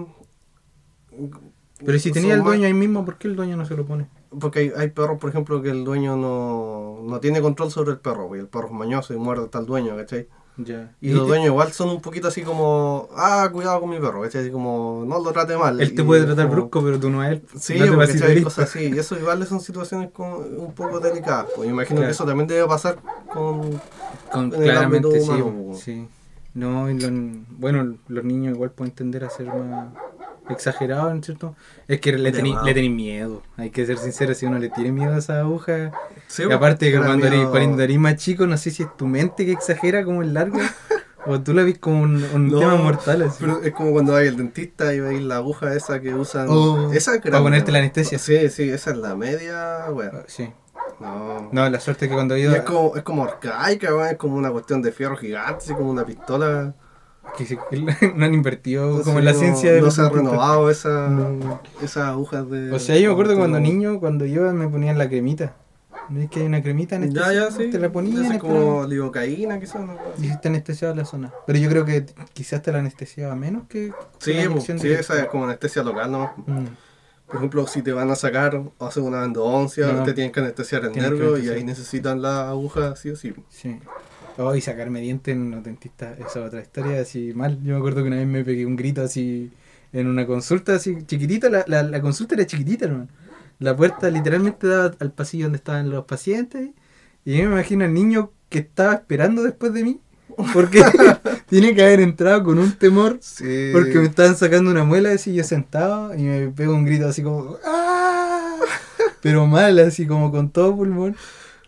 Pero 1.85 1.99
si 1.99 2.11
tenía 2.11 2.33
el 2.33 2.39
más- 2.39 2.47
dueño 2.47 2.65
ahí 2.67 2.73
mismo, 2.73 3.05
¿por 3.05 3.17
qué 3.17 3.27
el 3.27 3.35
dueño 3.35 3.55
no 3.55 3.65
se 3.65 3.75
lo 3.75 3.85
pone? 3.85 4.07
Porque 4.39 4.59
hay, 4.59 4.71
hay 4.75 4.89
perros, 4.89 5.19
por 5.19 5.29
ejemplo, 5.29 5.61
que 5.61 5.69
el 5.69 5.83
dueño 5.83 6.17
no, 6.17 6.99
no 7.03 7.19
tiene 7.19 7.41
control 7.41 7.71
sobre 7.71 7.91
el 7.91 7.99
perro, 7.99 8.35
y 8.35 8.39
el 8.39 8.47
perro 8.47 8.67
es 8.67 8.73
mañoso 8.73 9.13
y 9.13 9.17
muerde 9.17 9.45
hasta 9.45 9.59
el 9.59 9.65
dueño, 9.67 9.95
¿cachai? 9.95 10.27
Ya. 10.57 10.91
Y 11.01 11.11
los 11.11 11.27
dueños 11.27 11.47
igual 11.47 11.71
son 11.71 11.89
un 11.89 12.01
poquito 12.01 12.27
así 12.29 12.41
como, 12.41 13.09
ah, 13.15 13.47
cuidado 13.51 13.79
con 13.79 13.89
mi 13.91 13.99
perro, 13.99 14.21
¿cachai? 14.23 14.41
Así 14.41 14.49
como, 14.51 15.03
no 15.07 15.19
lo 15.19 15.31
trate 15.31 15.55
mal. 15.55 15.79
Él 15.79 15.93
te 15.93 16.01
Y 16.01 16.05
puede 16.05 16.25
tratar 16.25 16.45
como- 16.47 16.55
brusco, 16.61 16.83
pero 16.83 16.99
tú 16.99 17.09
no 17.11 17.21
a 17.21 17.29
él. 17.29 17.43
Sí, 17.59 17.75
no 17.79 17.93
porque, 17.95 18.13
de 18.13 18.43
cosas 18.43 18.69
así. 18.69 18.91
Y 18.93 18.97
eso 18.97 19.15
igual 19.17 19.45
son 19.45 19.59
situaciones 19.61 20.09
como 20.11 20.37
un 20.37 20.73
poco 20.73 20.99
delicadas. 20.99 21.45
Pues 21.55 21.69
imagino 21.69 21.97
Claro. 21.97 22.07
que 22.07 22.11
eso 22.13 22.25
también 22.25 22.47
debe 22.47 22.67
pasar 22.67 22.97
con... 23.31 23.79
Con- 24.31 24.53
en 24.55 24.63
el 24.63 24.77
ámbito 24.77 25.09
claramente 25.09 25.21
sí, 25.75 25.81
sí. 25.83 26.07
No, 26.57 26.89
y 26.89 26.99
los- 26.99 27.11
bueno, 27.59 27.97
los 28.07 28.23
niños 28.23 28.55
igual 28.55 28.71
pueden 28.71 28.91
tender 28.91 29.23
a 29.23 29.29
ser 29.29 29.45
más 29.53 29.89
exagerados, 30.49 31.13
¿no 31.13 31.19
es 31.19 31.25
cierto? 31.25 31.55
Es 31.87 32.01
que 32.01 32.13
le 32.13 32.31
tenéis 32.31 32.55
le 32.63 32.89
miedo. 32.89 33.43
Hay 33.57 33.69
que 33.69 33.85
ser 33.85 33.99
sincero, 33.99 34.33
si 34.33 34.47
uno 34.47 34.57
le 34.57 34.69
tiene 34.69 34.91
miedo 34.91 35.13
a 35.13 35.17
esa 35.19 35.39
aguja. 35.41 35.91
Sí, 36.27 36.43
y 36.49 36.51
aparte 36.51 36.91
que 36.91 36.97
cuando 36.97 37.27
eres, 37.27 37.45
cuando 37.47 37.83
eres 37.83 37.99
más 37.99 38.15
chico, 38.15 38.47
no 38.47 38.57
sé 38.57 38.71
si 38.71 38.81
es 38.83 38.97
tu 38.97 39.05
mente 39.05 39.45
que 39.45 39.51
exagera 39.51 40.03
como 40.03 40.23
el 40.23 40.33
largo, 40.33 40.57
o 41.27 41.39
tú 41.41 41.53
la 41.53 41.61
ves 41.61 41.77
como 41.77 42.01
un, 42.01 42.23
un 42.33 42.47
No, 42.49 42.57
tema 42.59 42.75
mortal 42.77 43.21
así. 43.21 43.37
Pero 43.39 43.61
es 43.61 43.73
como 43.73 43.91
cuando 43.91 44.13
vais 44.13 44.29
al 44.29 44.37
dentista 44.37 44.95
y 44.95 44.99
veis 44.99 45.21
la 45.21 45.35
aguja 45.35 45.75
esa 45.75 46.01
que 46.01 46.15
usan. 46.15 46.47
Oh, 46.49 46.91
esa 46.91 47.21
para 47.21 47.39
ponerte 47.41 47.71
la 47.71 47.77
anestesia. 47.79 48.17
Sí, 48.17 48.49
sí, 48.49 48.67
esa 48.69 48.91
es 48.91 48.97
la 48.97 49.15
media, 49.15 49.85
weón. 49.91 50.23
Sí. 50.25 50.49
No. 50.99 51.49
No, 51.51 51.69
la 51.69 51.79
suerte 51.79 52.05
es 52.05 52.09
que 52.09 52.15
cuando 52.15 52.35
he 52.35 52.39
Y 52.39 52.43
ido... 52.43 52.55
es 52.55 52.61
como, 52.61 52.95
es 52.95 53.03
como 53.03 53.23
arcaica, 53.23 53.93
weón. 53.95 54.07
Es 54.09 54.17
como 54.17 54.35
una 54.35 54.51
cuestión 54.51 54.81
de 54.81 54.91
fierro 54.91 55.15
gigante, 55.17 55.63
así 55.63 55.73
como 55.73 55.89
una 55.91 56.05
pistola. 56.05 56.73
que 57.37 57.45
se- 57.45 57.57
no 58.15 58.25
han 58.25 58.33
invertido 58.33 59.01
como 59.03 59.19
en 59.19 59.25
la 59.25 59.33
no- 59.33 59.39
ciencia 59.39 59.71
de 59.73 59.81
No 59.81 59.91
se 59.91 60.01
ha 60.01 60.09
renovado 60.09 60.69
esa, 60.71 61.07
No. 61.09 61.59
esas 61.81 62.05
agujas 62.07 62.49
de. 62.49 62.71
O 62.71 62.79
sea, 62.79 62.97
yo 62.97 63.09
me 63.09 63.13
acuerdo 63.13 63.33
que 63.33 63.39
cuando 63.39 63.59
niño, 63.59 63.99
cuando 63.99 64.25
yo 64.25 64.41
me 64.53 64.67
ponían 64.67 64.97
la 64.97 65.07
cremita. 65.07 65.53
¿Ves 66.09 66.29
que 66.29 66.39
hay 66.39 66.45
una 66.45 66.63
cremita 66.63 66.95
en 66.95 67.13
Ya, 67.13 67.33
ya, 67.33 67.51
sí. 67.51 67.69
Te 67.69 67.79
la 67.79 67.91
ponían 67.91 68.23
Esa 68.23 68.35
es 68.35 68.39
como 68.39 68.85
lidocaína, 68.85 69.59
quizás. 69.59 69.81
¿no? 69.81 69.97
y 70.17 70.35
te 70.39 70.47
anestesiaba 70.47 70.95
la 70.95 71.03
zona. 71.03 71.33
Pero 71.45 71.59
yo 71.59 71.69
creo 71.69 71.83
que 71.83 72.05
quizás 72.33 72.61
te 72.61 72.71
la 72.71 72.79
anestesiaba 72.79 73.35
menos 73.35 73.63
que 73.67 73.91
Sí, 74.19 74.31
inyección 74.31 74.79
sí, 74.79 74.89
esa 74.89 75.19
es 75.19 75.25
como 75.27 75.43
anestesia 75.43 75.83
local, 75.83 76.09
¿no? 76.11 76.31
Mm. 76.47 76.65
Por 77.27 77.35
ejemplo, 77.37 77.67
si 77.67 77.81
te 77.81 77.91
van 77.91 78.09
a 78.09 78.15
sacar 78.15 78.55
o 78.55 78.85
hacer 78.85 79.03
una 79.03 79.23
endodoncia, 79.25 79.91
No. 79.91 80.03
te 80.03 80.13
tienen 80.13 80.31
que 80.31 80.39
anestesiar 80.39 80.85
el 80.85 80.93
nervio 80.93 81.37
y 81.37 81.49
ahí 81.49 81.63
necesitan 81.63 82.21
la 82.21 82.49
aguja 82.49 82.95
sí 82.95 83.09
o 83.09 83.15
sí. 83.15 83.33
Sí. 83.49 83.77
Oh, 84.37 84.55
y 84.55 84.61
sacarme 84.61 85.01
dientes 85.01 85.33
en 85.35 85.51
los 85.51 85.63
dentistas, 85.63 86.17
esa 86.19 86.27
es 86.27 86.37
otra 86.47 86.61
historia 86.61 87.01
así 87.01 87.33
mal. 87.35 87.57
Yo 87.63 87.73
me 87.73 87.77
acuerdo 87.79 88.01
que 88.03 88.07
una 88.07 88.17
vez 88.17 88.27
me 88.27 88.43
pegué 88.45 88.65
un 88.65 88.75
grito 88.75 89.01
así 89.01 89.51
en 89.91 90.07
una 90.07 90.25
consulta 90.27 90.75
así 90.75 90.95
chiquitita, 91.05 91.49
la, 91.49 91.65
la, 91.67 91.81
la 91.83 92.01
consulta 92.01 92.35
era 92.35 92.45
chiquitita, 92.45 92.85
hermano. 92.85 93.07
La 93.59 93.75
puerta 93.75 94.09
literalmente 94.11 94.67
daba 94.67 94.93
al 94.99 95.11
pasillo 95.11 95.45
donde 95.45 95.57
estaban 95.57 95.89
los 95.89 96.05
pacientes 96.05 96.69
y 97.25 97.31
yo 97.37 97.49
me 97.49 97.55
imagino 97.55 97.83
al 97.83 97.93
niño 97.93 98.31
que 98.49 98.59
estaba 98.59 98.93
esperando 98.93 99.41
después 99.43 99.73
de 99.73 99.83
mí. 99.83 99.99
Porque 100.53 100.81
tiene 101.49 101.73
que 101.73 101.81
haber 101.83 101.99
entrado 102.01 102.43
con 102.43 102.59
un 102.59 102.73
temor 102.77 103.17
Sí. 103.21 103.69
porque 103.73 103.99
me 103.99 104.05
estaban 104.05 104.35
sacando 104.35 104.69
una 104.71 104.83
muela 104.83 105.11
así 105.11 105.33
yo 105.33 105.43
sentado 105.43 106.13
y 106.15 106.23
me 106.23 106.47
pego 106.49 106.73
un 106.75 106.85
grito 106.85 107.07
así 107.07 107.23
como 107.23 107.57
¡Ah! 107.65 108.55
pero 109.21 109.45
mal 109.47 109.79
así 109.79 110.05
como 110.07 110.31
con 110.31 110.49
todo 110.49 110.75
pulmón 110.75 111.15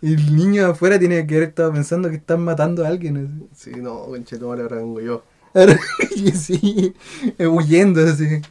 y 0.01 0.13
el 0.13 0.35
niño 0.35 0.65
de 0.65 0.71
afuera 0.71 0.97
tiene 0.99 1.25
que 1.27 1.35
haber 1.35 1.49
estado 1.49 1.73
pensando 1.73 2.09
que 2.09 2.15
están 2.15 2.41
matando 2.43 2.85
a 2.85 2.87
alguien 2.89 3.49
Sí, 3.55 3.71
no, 3.77 4.03
conchetumare, 4.05 4.61
ahora 4.63 4.77
vengo 4.77 5.01
yo. 5.01 5.23
así. 5.53 6.31
sí 6.31 6.95
eh, 7.37 7.47
huyendo 7.47 8.01
así 8.05 8.41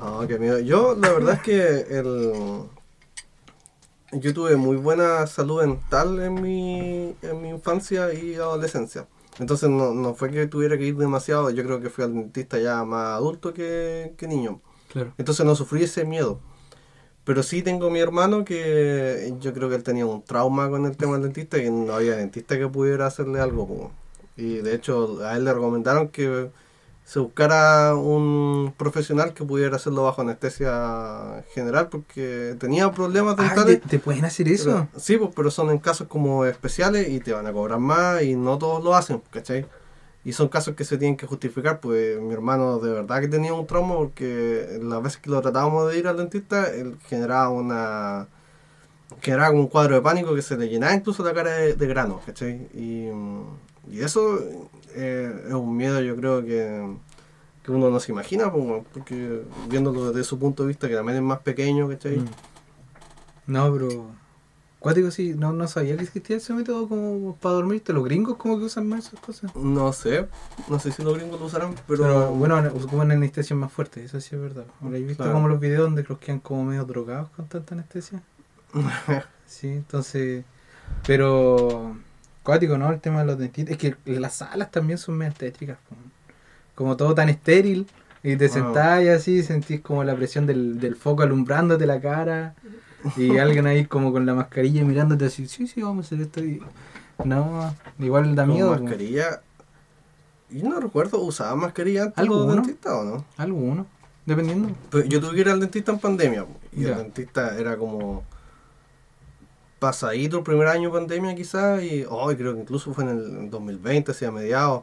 No, 0.00 0.26
qué 0.28 0.38
miedo. 0.38 0.60
Yo, 0.60 0.94
la 1.00 1.10
verdad 1.12 1.34
es 1.34 1.40
que 1.40 1.98
el, 1.98 2.32
yo 4.12 4.32
tuve 4.34 4.54
muy 4.56 4.76
buena 4.76 5.26
salud 5.26 5.62
dental 5.62 6.20
en 6.20 6.34
mi, 6.40 7.14
en 7.22 7.42
mi 7.42 7.48
infancia 7.48 8.12
y 8.14 8.34
adolescencia. 8.36 9.06
Entonces 9.38 9.68
no, 9.68 9.94
no 9.94 10.14
fue 10.14 10.30
que 10.30 10.46
tuviera 10.46 10.78
que 10.78 10.86
ir 10.86 10.96
demasiado, 10.96 11.50
yo 11.50 11.64
creo 11.64 11.80
que 11.80 11.90
fui 11.90 12.04
al 12.04 12.14
dentista 12.14 12.58
ya 12.58 12.84
más 12.84 13.16
adulto 13.16 13.52
que, 13.52 14.14
que 14.16 14.28
niño. 14.28 14.60
Claro. 14.92 15.12
Entonces 15.18 15.44
no 15.44 15.54
sufrí 15.54 15.84
ese 15.84 16.04
miedo. 16.04 16.40
Pero 17.24 17.42
sí 17.42 17.62
tengo 17.62 17.90
mi 17.90 18.00
hermano 18.00 18.44
que 18.44 19.34
yo 19.40 19.54
creo 19.54 19.68
que 19.70 19.76
él 19.76 19.82
tenía 19.82 20.04
un 20.06 20.22
trauma 20.22 20.68
con 20.68 20.84
el 20.84 20.96
tema 20.96 21.14
del 21.14 21.22
dentista 21.22 21.58
y 21.58 21.70
no 21.70 21.94
había 21.94 22.16
dentista 22.16 22.58
que 22.58 22.68
pudiera 22.68 23.06
hacerle 23.06 23.40
algo. 23.40 23.90
Y 24.36 24.56
de 24.56 24.74
hecho 24.74 25.24
a 25.24 25.36
él 25.36 25.44
le 25.44 25.54
recomendaron 25.54 26.08
que 26.08 26.50
se 27.04 27.18
buscara 27.18 27.94
un 27.94 28.72
profesional 28.76 29.34
que 29.34 29.44
pudiera 29.44 29.76
hacerlo 29.76 30.04
bajo 30.04 30.22
anestesia 30.22 31.44
general 31.52 31.88
porque 31.90 32.56
tenía 32.58 32.90
problemas 32.92 33.36
Ah, 33.38 33.42
dentales. 33.44 33.82
¿te, 33.82 33.88
te 33.88 33.98
pueden 33.98 34.24
hacer 34.24 34.48
eso? 34.48 34.88
Pero- 34.90 35.00
sí, 35.00 35.16
pues, 35.18 35.30
pero 35.36 35.50
son 35.50 35.70
en 35.70 35.78
casos 35.78 36.08
como 36.08 36.44
especiales 36.46 37.08
y 37.10 37.20
te 37.20 37.32
van 37.32 37.46
a 37.46 37.52
cobrar 37.52 37.78
más 37.78 38.22
y 38.22 38.34
no 38.36 38.56
todos 38.58 38.82
lo 38.82 38.94
hacen, 38.94 39.22
¿cachai? 39.30 39.66
Y 40.24 40.32
son 40.32 40.48
casos 40.48 40.74
que 40.74 40.84
se 40.84 40.96
tienen 40.96 41.18
que 41.18 41.26
justificar, 41.26 41.80
pues 41.80 42.18
mi 42.18 42.32
hermano 42.32 42.78
de 42.78 42.90
verdad 42.92 43.20
que 43.20 43.28
tenía 43.28 43.52
un 43.52 43.66
trauma 43.66 43.96
porque 43.96 44.78
las 44.82 45.02
veces 45.02 45.20
que 45.20 45.28
lo 45.28 45.42
tratábamos 45.42 45.90
de 45.92 45.98
ir 45.98 46.08
al 46.08 46.16
dentista, 46.16 46.70
él 46.70 46.96
generaba 47.08 47.50
una... 47.50 48.28
generaba 49.20 49.50
un 49.54 49.66
cuadro 49.68 49.94
de 49.96 50.00
pánico 50.00 50.34
que 50.34 50.40
se 50.40 50.56
le 50.56 50.68
llenaba 50.70 50.94
incluso 50.94 51.22
la 51.22 51.34
cara 51.34 51.50
de, 51.52 51.74
de 51.74 51.86
grano, 51.86 52.22
¿cachai? 52.24 52.66
Y, 52.72 53.10
y 53.90 54.00
eso 54.00 54.38
eh, 54.94 55.44
es 55.48 55.52
un 55.54 55.76
miedo 55.76 56.00
yo 56.00 56.16
creo 56.16 56.44
que, 56.44 56.96
que 57.62 57.70
uno 57.72 57.90
no 57.90 58.00
se 58.00 58.12
imagina, 58.12 58.52
porque 58.52 59.42
viéndolo 59.68 60.08
desde 60.12 60.24
su 60.24 60.38
punto 60.38 60.62
de 60.62 60.68
vista, 60.68 60.88
que 60.88 60.94
también 60.94 61.16
es 61.18 61.24
más 61.24 61.40
pequeño, 61.40 61.88
¿cachai? 61.88 62.18
Mm. 62.18 62.26
No, 63.46 63.72
pero. 63.72 64.06
Cuático 64.78 65.10
sí, 65.10 65.32
no, 65.34 65.54
no 65.54 65.66
sabía 65.66 65.96
que 65.96 66.02
existía 66.02 66.36
ese 66.36 66.52
método 66.52 66.86
como 66.86 67.36
para 67.36 67.54
dormirte. 67.54 67.94
Los 67.94 68.04
gringos 68.04 68.36
como 68.36 68.58
que 68.58 68.64
usan 68.66 68.86
más 68.86 69.06
esas 69.06 69.18
cosas. 69.20 69.56
No 69.56 69.94
sé, 69.94 70.28
no 70.68 70.78
sé 70.78 70.92
si 70.92 71.02
los 71.02 71.16
gringos 71.16 71.40
lo 71.40 71.46
usarán, 71.46 71.74
pero, 71.88 72.02
Pero, 72.02 72.30
bueno, 72.32 72.58
ocupan 72.58 73.10
anestesia 73.10 73.56
más 73.56 73.72
fuerte, 73.72 74.04
eso 74.04 74.20
sí 74.20 74.34
es 74.34 74.42
verdad. 74.42 74.66
Ahora, 74.82 74.98
¿he 74.98 75.00
visto 75.00 75.22
Claro. 75.22 75.38
como 75.38 75.48
los 75.48 75.58
videos 75.58 75.84
donde 75.84 76.02
los 76.06 76.18
quedan 76.18 76.38
como 76.40 76.64
medio 76.66 76.84
drogados 76.84 77.30
con 77.30 77.46
tanta 77.48 77.74
anestesia? 77.74 78.22
Sí, 79.46 79.68
entonces. 79.68 80.44
Pero. 81.06 81.96
Cuático, 82.44 82.78
¿no? 82.78 82.92
El 82.92 83.00
tema 83.00 83.20
de 83.20 83.26
los 83.26 83.38
dentistas. 83.38 83.72
Es 83.72 83.78
que 83.78 83.96
las 84.04 84.34
salas 84.36 84.70
también 84.70 84.98
son 84.98 85.16
medio 85.16 85.32
tétricas. 85.32 85.78
Como 86.76 86.96
todo 86.96 87.14
tan 87.14 87.28
estéril. 87.28 87.86
Y 88.22 88.36
te 88.36 88.48
sentás 88.48 89.02
y 89.02 89.08
así 89.08 89.42
sentís 89.42 89.80
como 89.80 90.02
la 90.04 90.14
presión 90.14 90.46
del, 90.46 90.78
del 90.80 90.94
foco 90.96 91.22
alumbrándote 91.24 91.84
la 91.86 92.00
cara. 92.00 92.54
Y 93.16 93.36
alguien 93.38 93.66
ahí 93.66 93.84
como 93.86 94.12
con 94.12 94.24
la 94.26 94.34
mascarilla 94.34 94.84
mirándote 94.84 95.24
así. 95.26 95.46
Sí, 95.48 95.66
sí, 95.66 95.82
vamos 95.82 96.04
a 96.04 96.06
hacer 96.06 96.20
esto. 96.20 96.40
Y... 96.44 96.62
No, 97.24 97.74
igual 97.98 98.34
da 98.34 98.46
miedo. 98.46 98.74
po. 98.74 98.80
mascarilla. 98.82 99.40
Yo 100.50 100.68
no 100.68 100.78
recuerdo, 100.80 101.20
¿usaban 101.20 101.58
mascarilla 101.60 102.04
antes 102.04 102.24
los 102.26 102.36
¿Alguno? 102.38 102.54
dentistas 102.56 102.92
o 102.92 103.04
no? 103.04 103.24
Alguno, 103.36 103.86
dependiendo. 104.24 104.70
Pero 104.90 105.04
yo 105.06 105.20
tuve 105.20 105.34
que 105.34 105.40
ir 105.40 105.48
al 105.48 105.58
dentista 105.60 105.90
en 105.92 105.98
pandemia, 105.98 106.46
y 106.72 106.82
Ya. 106.82 106.90
el 106.90 106.98
dentista 106.98 107.58
era 107.58 107.76
como 107.76 108.22
pasadito 109.86 110.38
el 110.38 110.42
primer 110.42 110.68
año 110.68 110.88
de 110.90 110.98
pandemia 110.98 111.34
quizás, 111.34 111.82
y 111.82 112.04
hoy 112.08 112.36
creo 112.36 112.54
que 112.54 112.60
incluso 112.60 112.92
fue 112.94 113.04
en 113.04 113.10
el 113.10 113.50
2020, 113.50 114.10
así 114.12 114.24
a 114.24 114.30
mediados, 114.30 114.82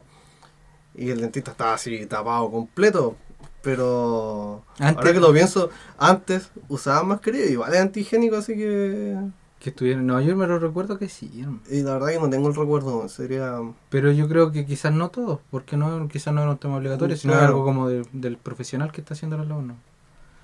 y 0.94 1.10
el 1.10 1.20
dentista 1.20 1.50
estaba 1.52 1.74
así 1.74 2.06
tapado 2.06 2.50
completo, 2.50 3.16
pero 3.62 4.62
Antes- 4.78 4.96
ahora 4.98 5.12
que 5.12 5.20
lo 5.20 5.32
pienso, 5.32 5.70
antes 5.98 6.50
usaban 6.68 7.08
mascarilla, 7.08 7.46
igual 7.46 7.72
es 7.74 7.80
antigénico, 7.80 8.36
así 8.36 8.54
que... 8.56 9.16
Que 9.60 9.70
estuvieron. 9.70 10.04
No, 10.08 10.20
yo 10.20 10.34
me 10.36 10.48
lo 10.48 10.58
recuerdo 10.58 10.98
que 10.98 11.08
sí. 11.08 11.30
hermano. 11.40 11.60
Y 11.70 11.82
la 11.82 11.92
verdad 11.92 12.08
que 12.08 12.18
no 12.18 12.28
tengo 12.28 12.48
el 12.48 12.54
recuerdo, 12.56 13.08
sería... 13.08 13.58
Pero 13.90 14.10
yo 14.10 14.26
creo 14.28 14.50
que 14.50 14.66
quizás 14.66 14.92
no 14.92 15.10
todos, 15.10 15.38
porque 15.52 15.76
no 15.76 16.08
quizás 16.08 16.34
no 16.34 16.42
es 16.42 16.48
un 16.48 16.58
tema 16.58 16.76
obligatorio, 16.78 17.16
sino 17.16 17.34
Claro. 17.34 17.46
algo 17.48 17.64
como 17.64 17.88
de- 17.88 18.04
del 18.12 18.36
profesional 18.38 18.90
que 18.90 19.00
está 19.02 19.14
haciendo 19.14 19.36
los 19.38 19.46
alumnos. 19.46 19.76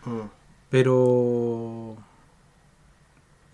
mm, 0.05 0.21
Pero. 0.71 1.97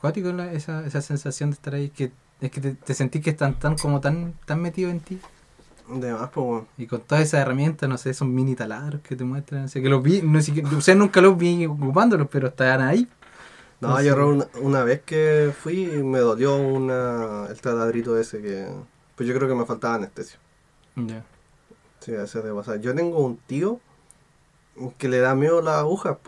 Cuático 0.04 0.30
la- 0.32 0.52
esa, 0.52 0.84
esa 0.86 1.00
sensación 1.00 1.48
de 1.50 1.54
estar 1.54 1.74
ahí, 1.74 1.88
que 1.88 2.12
es 2.42 2.50
que 2.50 2.60
te, 2.60 2.72
te 2.74 2.92
sentís 2.92 3.22
que 3.22 3.30
están 3.30 3.58
tan 3.58 3.74
como 3.76 4.00
tan, 4.02 4.34
tan 4.44 4.60
metidos 4.60 4.92
en 4.92 5.00
ti. 5.00 5.18
de 5.88 6.12
más, 6.12 6.28
pues 6.30 6.46
bueno. 6.46 6.66
Y 6.76 6.86
con 6.86 7.00
todas 7.00 7.24
esas 7.24 7.40
herramientas, 7.40 7.88
no 7.88 7.96
sé, 7.96 8.10
esos 8.10 8.28
mini 8.28 8.54
taladros 8.54 9.00
que 9.00 9.16
te 9.16 9.24
muestran, 9.24 9.62
no 9.62 9.68
sé, 9.68 9.80
que 9.80 9.88
los 9.88 10.02
vi, 10.02 10.20
no 10.22 10.42
sé, 10.42 10.62
o 10.76 10.80
sea, 10.82 10.94
nunca 10.94 11.22
los 11.22 11.38
vi 11.38 11.64
ocupándolos, 11.64 12.28
pero 12.30 12.48
están 12.48 12.82
ahí. 12.82 13.08
No, 13.80 13.88
No 13.88 14.02
yo 14.02 14.28
una, 14.28 14.46
una 14.62 14.84
vez 14.84 15.02
que 15.02 15.52
fui 15.58 15.86
me 16.02 16.18
dolió 16.18 16.56
una, 16.56 17.46
el 17.48 17.60
taladrito 17.60 18.18
ese 18.18 18.42
que... 18.42 18.68
Pues 19.16 19.28
yo 19.28 19.34
creo 19.34 19.48
que 19.48 19.54
me 19.54 19.64
faltaba 19.64 19.94
anestesia. 19.94 20.38
Ya. 20.96 21.24
Sí, 22.00 22.12
ese 22.12 22.42
debe 22.42 22.54
pasar. 22.56 22.80
Yo 22.80 22.94
tengo 22.94 23.18
un 23.24 23.36
tío 23.38 23.80
que 24.98 25.08
le 25.08 25.18
da 25.20 25.34
miedo 25.34 25.62
las 25.62 25.76
agujas. 25.76 26.18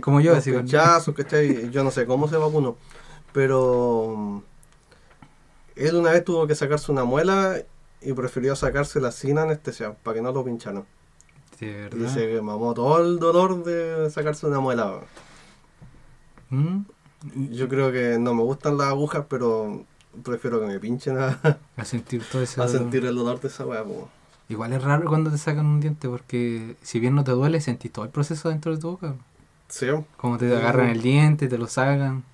Como 0.00 0.20
yo, 0.20 0.34
así 0.36 0.52
pinchazos, 0.52 1.14
¿cachai? 1.16 1.70
Yo 1.70 1.84
no 1.84 1.90
sé 1.90 2.06
cómo 2.06 2.28
se 2.28 2.36
vacunó. 2.36 2.76
Pero... 3.32 4.14
mm, 4.16 4.38
Él 5.76 5.96
una 5.96 6.10
vez 6.12 6.24
tuvo 6.24 6.46
que 6.46 6.54
sacarse 6.54 6.90
una 6.92 7.04
muela 7.04 7.56
y 8.02 8.12
prefirió 8.14 8.56
sacársela 8.56 9.12
sin 9.12 9.38
anestesia 9.38 9.92
para 9.94 10.16
que 10.16 10.22
no 10.22 10.32
lo 10.32 10.44
pincharan. 10.44 10.84
De 11.60 11.66
Y 11.66 11.72
verdad. 11.74 11.98
dice 11.98 12.28
que 12.30 12.40
mamó 12.40 12.72
todo 12.74 13.02
el 13.04 13.18
dolor 13.18 13.62
de 13.64 14.10
sacarse 14.10 14.46
una 14.46 14.60
muela. 14.60 15.00
¿Mm? 16.48 16.80
Yo 17.52 17.68
creo 17.68 17.92
que 17.92 18.18
no 18.18 18.32
me 18.34 18.42
gustan 18.42 18.78
las 18.78 18.88
agujas, 18.88 19.26
pero 19.28 19.84
prefiero 20.24 20.58
que 20.60 20.66
me 20.66 20.80
pinchen 20.80 21.18
a, 21.18 21.38
A 21.76 21.84
sentir 21.84 22.24
todo 22.30 22.42
eso. 22.42 22.62
a 22.62 22.68
sentir 22.68 23.04
el 23.04 23.14
dolor 23.14 23.40
de 23.40 23.48
esa 23.48 23.66
weá. 23.66 23.84
Igual 24.48 24.72
es 24.72 24.82
raro 24.82 25.08
cuando 25.08 25.30
te 25.30 25.38
sacan 25.38 25.66
un 25.66 25.80
diente 25.80 26.08
porque 26.08 26.76
si 26.82 26.98
bien 26.98 27.14
no 27.14 27.22
te 27.22 27.30
duele, 27.32 27.60
sentís 27.60 27.92
todo 27.92 28.04
el 28.06 28.10
proceso 28.10 28.48
dentro 28.48 28.74
de 28.74 28.80
tu 28.80 28.90
boca. 28.92 29.14
Sí. 29.70 29.86
Como 30.18 30.36
te 30.36 30.54
agarran 30.54 30.90
el 30.90 31.00
diente, 31.00 31.48
te 31.48 31.56
lo 31.56 31.66
sacan. 31.66 32.24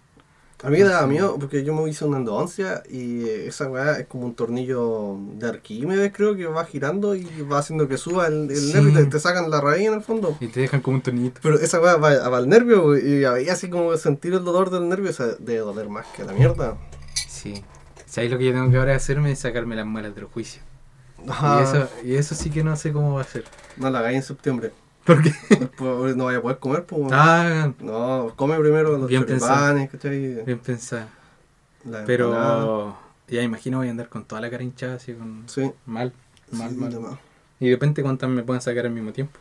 A 0.64 0.70
mí 0.70 0.78
me 0.78 0.84
daba 0.84 1.06
miedo 1.06 1.36
porque 1.38 1.62
yo 1.64 1.74
me 1.74 1.88
hice 1.88 2.06
una 2.06 2.16
endodoncia 2.16 2.82
y 2.90 3.28
esa 3.28 3.68
weá 3.68 3.98
es 3.98 4.06
como 4.06 4.24
un 4.24 4.34
tornillo 4.34 5.18
de 5.34 5.48
Arquímedes, 5.50 6.10
creo 6.14 6.34
que 6.34 6.46
va 6.46 6.64
girando 6.64 7.14
y 7.14 7.24
va 7.42 7.58
haciendo 7.58 7.86
que 7.88 7.98
suba 7.98 8.26
el, 8.26 8.50
el 8.50 8.56
Sí. 8.56 8.72
nervio 8.72 8.88
y 8.90 8.94
te, 8.94 9.04
te 9.04 9.20
sacan 9.20 9.50
la 9.50 9.60
raíz 9.60 9.86
en 9.86 9.92
el 9.94 10.00
fondo. 10.00 10.34
Y 10.40 10.46
te 10.48 10.60
dejan 10.60 10.80
como 10.80 10.96
un 10.96 11.02
tornillito. 11.02 11.40
Pero 11.42 11.56
esa 11.60 11.78
weá 11.78 11.96
va, 11.96 12.28
va 12.30 12.38
al 12.38 12.48
nervio 12.48 12.96
y 12.96 13.24
había 13.24 13.52
así 13.52 13.68
como 13.68 13.94
sentir 13.98 14.32
el 14.32 14.44
dolor 14.44 14.70
del 14.70 14.88
nervio, 14.88 15.10
o 15.10 15.12
sea, 15.12 15.26
debe 15.38 15.58
doler 15.58 15.90
más 15.90 16.06
que 16.16 16.24
la 16.24 16.32
mierda. 16.32 16.78
Sí. 17.28 17.62
¿Sabes 18.06 18.30
lo 18.30 18.38
que 18.38 18.46
yo 18.46 18.52
tengo 18.52 18.70
que 18.70 18.78
ahora 18.78 18.96
hacerme? 18.96 19.32
Es 19.32 19.40
sacarme 19.40 19.76
las 19.76 19.84
muelas 19.84 20.14
del 20.14 20.24
juicio. 20.24 20.62
Ah, 21.28 21.58
Y, 21.60 21.64
eso, 21.64 21.88
y 22.02 22.14
eso 22.14 22.34
sí 22.34 22.48
que 22.50 22.64
no 22.64 22.74
sé 22.76 22.92
cómo 22.92 23.14
va 23.14 23.20
a 23.20 23.24
ser. 23.24 23.44
No 23.76 23.90
la 23.90 23.98
hagáis 23.98 24.16
en 24.16 24.22
septiembre. 24.22 24.72
¿Por 25.06 25.22
qué? 25.22 25.32
Después 25.60 26.16
no 26.16 26.24
vaya 26.26 26.38
a 26.38 26.42
poder 26.42 26.58
comer, 26.58 26.84
pues. 26.84 27.02
Ah, 27.12 27.72
No, 27.80 28.32
come 28.36 28.58
primero 28.58 28.96
los 28.98 29.08
Bien 29.08 29.24
choripanes, 29.24 29.90
¿cachai? 29.90 30.42
bien 30.44 30.58
pensado. 30.58 31.06
La 31.84 32.00
empanada. 32.00 32.06
Pero 32.06 32.96
ya 33.28 33.42
imagino 33.42 33.78
voy 33.78 33.88
a 33.88 33.90
andar 33.92 34.08
con 34.08 34.24
toda 34.24 34.40
la 34.40 34.50
cara 34.50 34.62
hinchada 34.62 34.96
así 34.96 35.12
con... 35.14 35.44
Sí, 35.46 35.70
Mal, 35.86 36.12
mal, 36.52 36.70
sí, 36.70 36.76
mal. 36.76 36.90
demás. 36.92 37.18
Y 37.60 37.66
de 37.66 37.72
repente 37.72 38.02
cuántas 38.02 38.28
me 38.28 38.42
pueden 38.42 38.60
sacar 38.60 38.86
al 38.86 38.92
mismo 38.92 39.12
tiempo. 39.12 39.38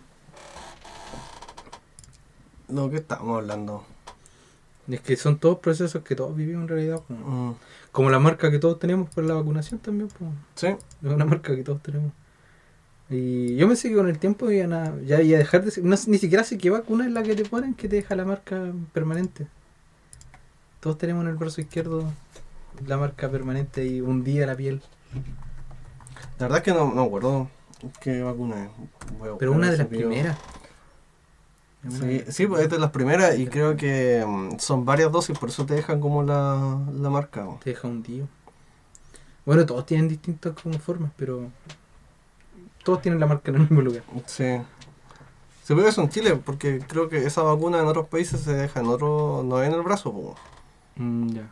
Lo 2.69 2.89
que 2.89 2.97
estamos 2.97 3.37
hablando. 3.37 3.83
Es 4.87 5.01
que 5.01 5.15
son 5.17 5.37
todos 5.39 5.59
procesos 5.59 6.03
que 6.03 6.15
todos 6.15 6.35
vivimos 6.35 6.63
en 6.63 6.67
realidad. 6.67 7.01
Como, 7.07 7.51
Mm, 7.51 7.55
como 7.91 8.09
la 8.09 8.19
marca 8.19 8.51
que 8.51 8.59
todos 8.59 8.77
tenemos 8.79 9.09
por 9.09 9.23
la 9.23 9.33
vacunación 9.35 9.79
también. 9.79 10.09
Pues. 10.09 10.29
Sí, 10.55 10.67
Es 10.67 11.11
una 11.11 11.25
marca 11.25 11.55
que 11.55 11.63
todos 11.63 11.81
tenemos. 11.81 12.11
Y 13.09 13.55
yo 13.55 13.67
pensé 13.67 13.89
que 13.89 13.95
con 13.95 14.09
el 14.09 14.17
tiempo 14.17 14.49
iban 14.49 14.73
a, 14.73 14.99
ya 15.01 15.21
iba 15.21 15.37
a 15.37 15.39
dejar 15.39 15.63
de 15.63 15.71
ser, 15.71 15.83
no, 15.83 15.95
ni 16.07 16.17
siquiera 16.17 16.43
sé 16.43 16.57
qué 16.57 16.71
vacuna 16.71 17.05
es 17.05 17.11
la 17.11 17.21
que 17.21 17.35
te 17.35 17.45
ponen 17.45 17.75
que 17.75 17.87
te 17.87 17.97
deja 17.97 18.15
la 18.15 18.25
marca 18.25 18.71
permanente. 18.93 19.47
Todos 20.79 20.97
tenemos 20.97 21.23
en 21.23 21.29
el 21.29 21.35
brazo 21.35 21.61
izquierdo 21.61 22.11
la 22.85 22.97
marca 22.97 23.29
permanente 23.29 23.85
y 23.85 24.01
hundida 24.01 24.47
la 24.47 24.55
piel. 24.55 24.81
la 26.39 26.47
verdad 26.47 26.57
es 26.57 26.63
que 26.63 26.71
no, 26.71 26.87
no 26.87 27.01
me 27.01 27.07
acuerdo 27.07 27.49
qué 28.01 28.21
vacuna 28.21 28.65
es. 28.65 28.69
Pero 29.37 29.51
una 29.51 29.69
de 29.69 29.77
las 29.77 29.87
primeras. 29.87 30.37
Sí, 31.87 32.23
sí, 32.29 32.47
pues 32.47 32.63
es 32.63 32.69
de 32.71 32.79
las 32.79 32.89
primeras 32.89 33.37
y 33.37 33.45
creo 33.45 33.77
que 33.77 34.25
mm, 34.27 34.57
son 34.57 34.85
varias 34.85 35.11
dosis, 35.11 35.37
por 35.37 35.49
eso 35.49 35.67
te 35.67 35.75
dejan 35.75 35.99
como 36.01 36.23
la, 36.23 36.79
la 36.91 37.09
marca. 37.11 37.43
¿no? 37.43 37.59
Te 37.63 37.69
deja 37.69 37.87
hundido. 37.87 38.27
Bueno, 39.45 39.67
todos 39.67 39.85
tienen 39.85 40.07
distintas 40.07 40.53
como 40.59 40.79
formas, 40.79 41.11
pero 41.15 41.51
todos 42.85 43.01
tienen 43.01 43.19
la 43.19 43.25
marca 43.25 43.49
en 43.51 43.55
el 43.55 43.61
mismo 43.63 43.81
lugar. 43.81 44.03
Sí. 44.27 44.61
Se 45.63 45.73
puede 45.73 45.89
eso 45.89 46.01
en 46.01 46.09
Chile, 46.09 46.35
porque 46.37 46.79
creo 46.87 47.09
que 47.09 47.25
esa 47.25 47.41
vacuna 47.41 47.79
en 47.79 47.87
otros 47.87 48.07
países 48.07 48.39
se 48.41 48.53
deja 48.53 48.79
en 48.79 48.85
otro, 48.85 49.43
no 49.43 49.61
en 49.63 49.73
el 49.73 49.81
brazo. 49.81 50.35
Mm, 50.95 51.29
ya, 51.33 51.49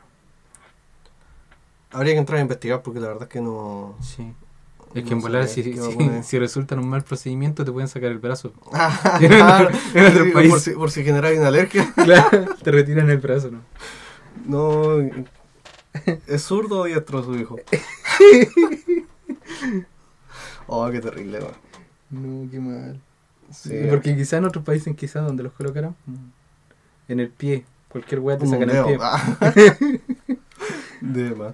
Habría 1.91 2.13
que 2.13 2.19
entrar 2.19 2.37
a 2.39 2.41
investigar 2.41 2.81
porque 2.81 2.99
la 2.99 3.07
verdad 3.07 3.23
es 3.23 3.29
que 3.29 3.41
no... 3.41 3.95
sí. 4.01 4.31
Es 4.93 5.03
que 5.03 5.09
No 5.09 5.15
en 5.15 5.21
volar, 5.23 5.47
si, 5.47 5.63
si, 6.23 6.37
resulta 6.39 6.75
en 6.75 6.81
un 6.81 6.87
mal 6.89 7.01
procedimiento, 7.03 7.65
te 7.65 7.71
pueden 7.71 7.87
sacar 7.87 8.11
el 8.11 8.19
brazo. 8.19 8.53
Ah, 8.71 9.17
En 9.21 9.41
otro- 9.41 9.69
en 9.95 10.05
otro 10.05 10.23
Sí, 10.25 10.31
país. 10.31 10.49
Por 10.51 10.59
si, 10.59 10.71
por 10.71 10.91
si 10.91 11.03
generáis 11.03 11.39
una 11.39 11.47
alergia. 11.47 11.91
Claro, 11.95 12.45
te 12.63 12.71
retiran 12.71 13.09
el 13.09 13.17
brazo, 13.17 13.49
¿no? 13.49 13.61
No. 14.45 15.09
¿Es 16.27 16.43
zurdo 16.43 16.81
o 16.81 16.83
diestro 16.85 17.23
su 17.23 17.35
hijo? 17.35 17.57
Oh, 20.81 20.91
qué 20.91 20.99
terrible, 21.01 21.39
weón. 21.39 21.53
No, 22.09 22.49
qué 22.51 22.59
mal. 22.59 22.99
Sí. 23.51 23.73
Porque 23.89 24.15
quizás 24.15 24.33
en 24.33 24.45
otros 24.45 24.63
países, 24.63 24.95
quizás 24.95 25.25
donde 25.25 25.43
los 25.43 25.53
colocaran, 25.53 25.95
en 27.07 27.19
el 27.19 27.29
pie. 27.29 27.65
Cualquier 27.89 28.21
weá 28.21 28.37
te 28.37 28.47
sacan 28.47 28.69
el 28.69 28.85
pie. 28.85 28.97
Ah. 28.99 29.53
De 31.01 31.35
más. 31.35 31.53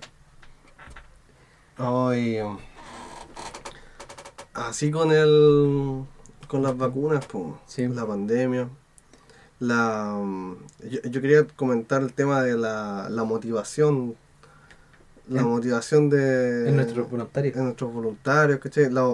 Ay, 1.78 2.40
um, 2.42 2.58
así 4.54 4.92
con 4.92 5.12
el 5.12 6.04
con 6.48 6.62
las 6.64 6.78
vacunas, 6.78 7.26
pues, 7.26 7.46
Sí. 7.68 7.88
la 7.88 8.06
pandemia. 8.06 8.70
La, 9.60 10.14
um, 10.16 10.56
yo, 10.90 11.02
yo 11.04 11.22
quería 11.22 11.46
comentar 11.48 12.02
el 12.02 12.14
tema 12.14 12.42
de 12.42 12.58
la, 12.58 13.08
la 13.10 13.24
motivación. 13.24 14.16
La 15.30 15.42
En- 15.42 15.48
motivación 15.48 16.10
de 16.10 16.70
En 16.70 16.76
nuestros 16.76 17.10
voluntarios. 17.10 17.56
en 17.56 17.64
nuestros 17.66 17.94
voluntarios, 17.94 18.60
¿cachai? 18.60 18.90
La 18.92 19.06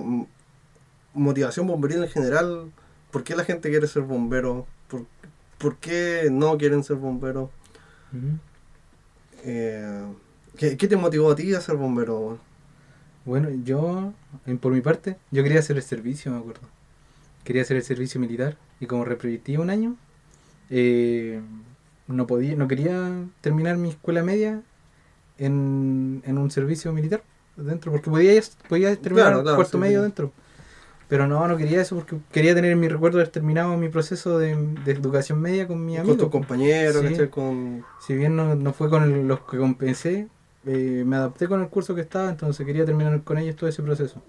motivación 1.13 1.67
bomberil 1.67 2.03
en 2.03 2.09
general. 2.09 2.71
¿Por 3.11 3.23
qué 3.23 3.35
la 3.35 3.43
gente 3.43 3.69
quiere 3.69 3.87
ser 3.87 4.03
bombero? 4.03 4.65
¿Por, 4.89 5.05
por 5.57 5.77
qué 5.77 6.29
no 6.31 6.57
quieren 6.57 6.83
ser 6.83 6.95
bomberos? 6.97 7.49
Eh, 9.43 10.05
¿qué, 10.57 10.77
qué 10.77 10.87
te 10.87 10.95
motivó 10.97 11.31
a 11.31 11.35
ti 11.35 11.53
a 11.53 11.61
ser 11.61 11.75
bombero? 11.75 12.39
Bueno, 13.25 13.49
yo, 13.63 14.13
por 14.61 14.71
mi 14.71 14.81
parte, 14.81 15.17
yo 15.31 15.43
quería 15.43 15.59
hacer 15.59 15.77
el 15.77 15.83
servicio, 15.83 16.31
me 16.31 16.37
acuerdo. 16.37 16.61
Quería 17.43 17.61
hacer 17.63 17.77
el 17.77 17.83
servicio 17.83 18.19
militar 18.19 18.57
y 18.79 18.85
como 18.85 19.05
repetí 19.05 19.57
un 19.57 19.69
año, 19.69 19.95
eh, 20.69 21.41
no 22.07 22.27
podía, 22.27 22.55
no 22.55 22.67
quería 22.67 23.11
terminar 23.41 23.77
mi 23.77 23.89
escuela 23.89 24.23
media 24.23 24.61
en, 25.37 26.21
en 26.25 26.37
un 26.37 26.49
servicio 26.51 26.91
militar 26.93 27.23
dentro, 27.57 27.91
porque 27.91 28.09
podía, 28.09 28.41
podía 28.67 28.95
terminar 28.95 29.27
Claro, 29.29 29.43
claro, 29.43 29.55
cuarto 29.57 29.77
sí, 29.77 29.81
medio 29.81 29.99
sí. 29.99 30.03
dentro. 30.03 30.31
Pero 31.07 31.27
no, 31.27 31.47
no 31.47 31.55
quería 31.55 31.81
eso 31.81 31.95
porque 31.95 32.17
quería 32.31 32.55
tener 32.55 32.71
en 32.71 32.79
mi 32.79 32.87
recuerdo 32.87 33.17
de 33.19 33.23
haber 33.23 33.31
terminado 33.31 33.77
mi 33.77 33.89
proceso 33.89 34.39
de, 34.39 34.55
de 34.83 34.91
educación 34.91 35.39
media 35.39 35.67
con 35.67 35.85
mi 35.85 35.93
Con 35.93 36.01
amigo. 36.01 36.17
tus 36.17 36.29
compañeros, 36.29 37.05
Sí. 37.15 37.27
Con... 37.27 37.85
Si 38.05 38.15
bien 38.15 38.35
no, 38.35 38.55
no 38.55 38.73
fue 38.73 38.89
con 38.89 39.03
el- 39.03 39.27
los 39.27 39.41
que 39.41 39.57
compensé, 39.57 40.27
eh, 40.65 41.03
me 41.05 41.15
adapté 41.15 41.47
con 41.47 41.61
el 41.61 41.67
curso 41.69 41.93
que 41.93 42.01
estaba, 42.01 42.29
entonces 42.29 42.65
quería 42.65 42.85
terminar 42.85 43.21
con 43.23 43.37
ellos 43.37 43.55
todo 43.55 43.69
ese 43.69 43.83
proceso. 43.83 44.21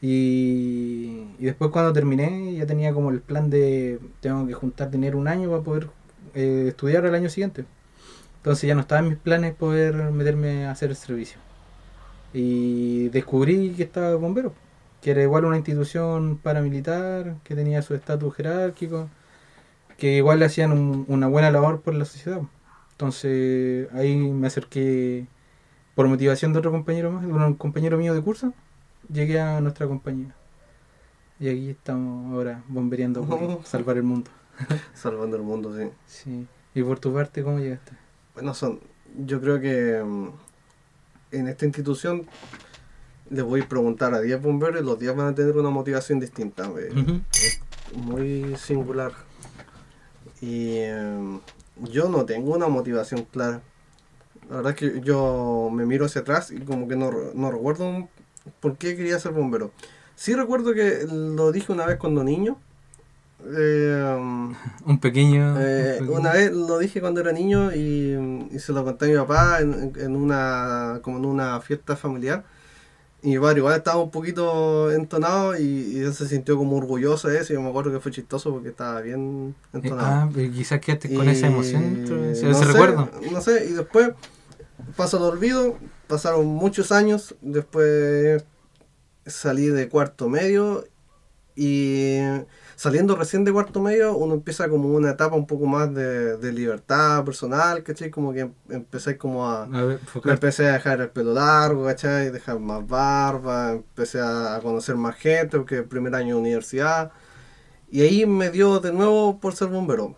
Y, 0.00 1.28
y 1.38 1.44
después 1.44 1.70
cuando 1.70 1.92
terminé 1.92 2.54
ya 2.54 2.66
tenía 2.66 2.92
como 2.92 3.10
el 3.10 3.20
plan 3.20 3.48
de 3.50 4.00
tengo 4.20 4.46
que 4.46 4.52
juntar 4.52 4.90
dinero 4.90 5.16
un 5.16 5.28
año 5.28 5.48
para 5.48 5.62
poder 5.62 5.88
eh, 6.34 6.66
estudiar 6.68 7.06
el 7.06 7.14
año 7.14 7.28
siguiente. 7.30 7.64
Entonces 8.42 8.66
ya 8.68 8.74
no 8.74 8.80
estaba 8.80 9.00
en 9.00 9.08
mis 9.10 9.18
planes 9.18 9.54
poder 9.54 9.94
meterme 10.10 10.66
a 10.66 10.72
hacer 10.72 10.90
el 10.90 10.96
servicio. 10.96 11.38
Y 12.32 13.08
descubrí 13.10 13.70
que 13.70 13.82
estaba 13.84 14.14
bombero, 14.16 14.52
que 15.00 15.10
era 15.12 15.22
igual 15.22 15.44
una 15.44 15.56
institución 15.56 16.38
paramilitar, 16.42 17.36
que 17.44 17.54
tenía 17.54 17.82
su 17.82 17.94
estatus 17.94 18.34
jerárquico, 18.34 19.08
que 19.98 20.16
igual 20.16 20.38
le 20.40 20.46
hacían 20.46 20.72
un- 20.72 21.04
una 21.08 21.26
buena 21.28 21.50
labor 21.50 21.80
por 21.82 21.94
la 21.94 22.04
sociedad. 22.04 22.40
Entonces 22.92 23.88
ahí 23.92 24.16
me 24.16 24.46
acerqué 24.46 25.26
por 25.94 26.08
motivación 26.08 26.52
de 26.52 26.58
otro 26.60 26.70
compañero 26.72 27.10
más, 27.12 27.26
de 27.26 27.32
un 27.32 27.54
compañero 27.54 27.98
mío 27.98 28.14
de 28.14 28.22
curso, 28.22 28.54
llegué 29.12 29.40
a 29.40 29.60
nuestra 29.60 29.86
compañía. 29.86 30.34
Y 31.38 31.48
aquí 31.48 31.70
estamos 31.70 32.32
ahora 32.32 32.62
bombereando 32.68 33.24
por 33.24 33.38
salvar 33.66 33.96
el 33.98 34.04
mundo. 34.04 34.30
Salvando 34.94 35.36
el 35.36 35.42
mundo, 35.42 35.76
sí. 35.76 35.90
Sí. 36.06 36.46
Y 36.74 36.82
por 36.82 36.98
tu 36.98 37.12
parte, 37.12 37.42
¿cómo 37.42 37.58
llegaste? 37.58 37.92
Bueno, 38.34 38.54
son, 38.54 38.80
yo 39.26 39.40
creo 39.40 39.60
que 39.60 40.02
mm, 40.02 40.28
en 41.32 41.48
esta 41.48 41.64
institución 41.66 42.26
les 43.30 43.44
voy 43.44 43.62
a 43.62 43.68
preguntar 43.68 44.14
a 44.14 44.20
10 44.20 44.40
bomberos 44.42 44.80
y 44.82 44.84
los 44.84 44.98
10 44.98 45.16
van 45.16 45.28
a 45.28 45.34
tener 45.34 45.56
una 45.56 45.70
motivación 45.70 46.20
distinta. 46.20 46.70
eh, 46.78 46.92
Ujú. 46.94 47.20
muy 48.04 48.56
singular. 48.56 49.12
Y 50.40 50.76
eh, 50.78 51.38
yo 51.76 52.08
no 52.08 52.24
tengo 52.24 52.52
una 52.54 52.68
motivación 52.68 53.24
clara. 53.24 53.62
La 54.50 54.56
verdad 54.56 54.72
es 54.72 54.78
que 54.78 55.00
yo 55.02 55.70
me 55.72 55.86
miro 55.86 56.04
hacia 56.06 56.22
atrás 56.22 56.50
y 56.50 56.60
como 56.60 56.88
que 56.88 56.96
no, 56.96 57.10
no 57.34 57.50
recuerdo 57.50 58.08
por 58.60 58.76
qué 58.76 58.96
quería 58.96 59.18
ser 59.18 59.32
bombero. 59.32 59.70
Sí 60.14 60.34
recuerdo 60.34 60.74
que 60.74 61.06
lo 61.10 61.52
dije 61.52 61.72
una 61.72 61.86
vez 61.86 61.96
cuando 61.98 62.24
niño. 62.24 62.58
Eh, 63.44 64.18
Un 64.86 64.98
pequeño... 65.00 65.56
eh, 65.60 65.96
un 66.00 66.06
pequeño- 66.06 66.18
una 66.20 66.32
vez 66.32 66.52
lo 66.52 66.78
dije 66.78 67.00
cuando 67.00 67.20
era 67.20 67.32
niño 67.32 67.74
y, 67.74 68.48
y 68.50 68.58
se 68.58 68.72
lo 68.72 68.84
conté 68.84 69.06
a 69.06 69.08
mi 69.08 69.16
papá 69.16 69.60
en, 69.60 69.92
en 69.96 70.16
una 70.16 71.00
como 71.02 71.18
en 71.18 71.24
una 71.24 71.60
fiesta 71.60 71.96
familiar. 71.96 72.44
Y 73.24 73.28
mi 73.30 73.38
padre 73.38 73.58
igual 73.58 73.76
estaba 73.76 74.02
un 74.02 74.10
poquito 74.10 74.90
entonado 74.90 75.56
y, 75.56 75.62
y 75.62 75.98
él 76.00 76.12
se 76.12 76.26
sintió 76.26 76.56
como 76.56 76.76
orgulloso 76.76 77.28
de 77.28 77.38
eso. 77.38 77.52
Y 77.52 77.56
yo 77.56 77.62
me 77.62 77.68
acuerdo 77.68 77.92
que 77.92 78.00
fue 78.00 78.10
chistoso 78.10 78.50
porque 78.52 78.70
estaba 78.70 79.00
bien 79.00 79.54
Eh, 79.72 79.78
entonado. 79.78 80.08
ah, 80.08 80.30
pero 80.34 80.52
quizás 80.52 80.80
quedaste 80.80 81.14
con 81.14 81.26
Y 81.26 81.30
esa 81.30 81.46
emoción, 81.46 82.00
ese, 82.30 82.48
no 82.48 82.60
recuerdo. 82.62 83.10
No 83.32 83.40
sé, 83.40 83.66
y 83.66 83.72
después 83.74 84.10
pasó 84.96 85.18
el 85.18 85.22
olvido, 85.24 85.76
pasaron 86.08 86.46
muchos 86.46 86.90
años, 86.90 87.36
después 87.40 88.44
salí 89.24 89.66
de 89.68 89.88
cuarto 89.88 90.28
medio 90.28 90.84
y 91.54 92.18
saliendo 92.82 93.14
recién 93.14 93.44
de 93.44 93.52
cuarto 93.52 93.80
medio 93.80 94.16
uno 94.16 94.34
empieza 94.34 94.68
como 94.68 94.88
una 94.88 95.10
etapa 95.10 95.36
un 95.36 95.46
poco 95.46 95.66
más 95.66 95.94
de, 95.94 96.36
de 96.36 96.52
libertad 96.52 97.24
personal, 97.24 97.82
¿cachai? 97.84 98.10
Como 98.10 98.32
que 98.32 98.50
empecé 98.68 99.16
como 99.16 99.46
a... 99.48 99.62
A 99.64 99.68
ver, 99.68 99.84
Me 99.86 99.94
enfocar- 99.94 100.32
empecé 100.32 100.68
a 100.68 100.72
dejar 100.72 101.00
el 101.00 101.10
pelo 101.10 101.32
largo, 101.32 101.84
¿cachai? 101.84 102.30
Dejar 102.30 102.58
más 102.58 102.84
barba, 102.86 103.72
empecé 103.72 104.20
a 104.20 104.58
conocer 104.62 104.96
más 104.96 105.14
gente, 105.16 105.58
porque 105.58 105.76
el 105.78 105.84
primer 105.84 106.12
año 106.16 106.34
de 106.34 106.40
universidad. 106.40 107.12
Y 107.88 108.00
ahí 108.02 108.26
me 108.26 108.50
dio 108.50 108.80
de 108.80 108.92
nuevo 108.92 109.38
por 109.38 109.54
ser 109.54 109.68
bombero. 109.68 110.16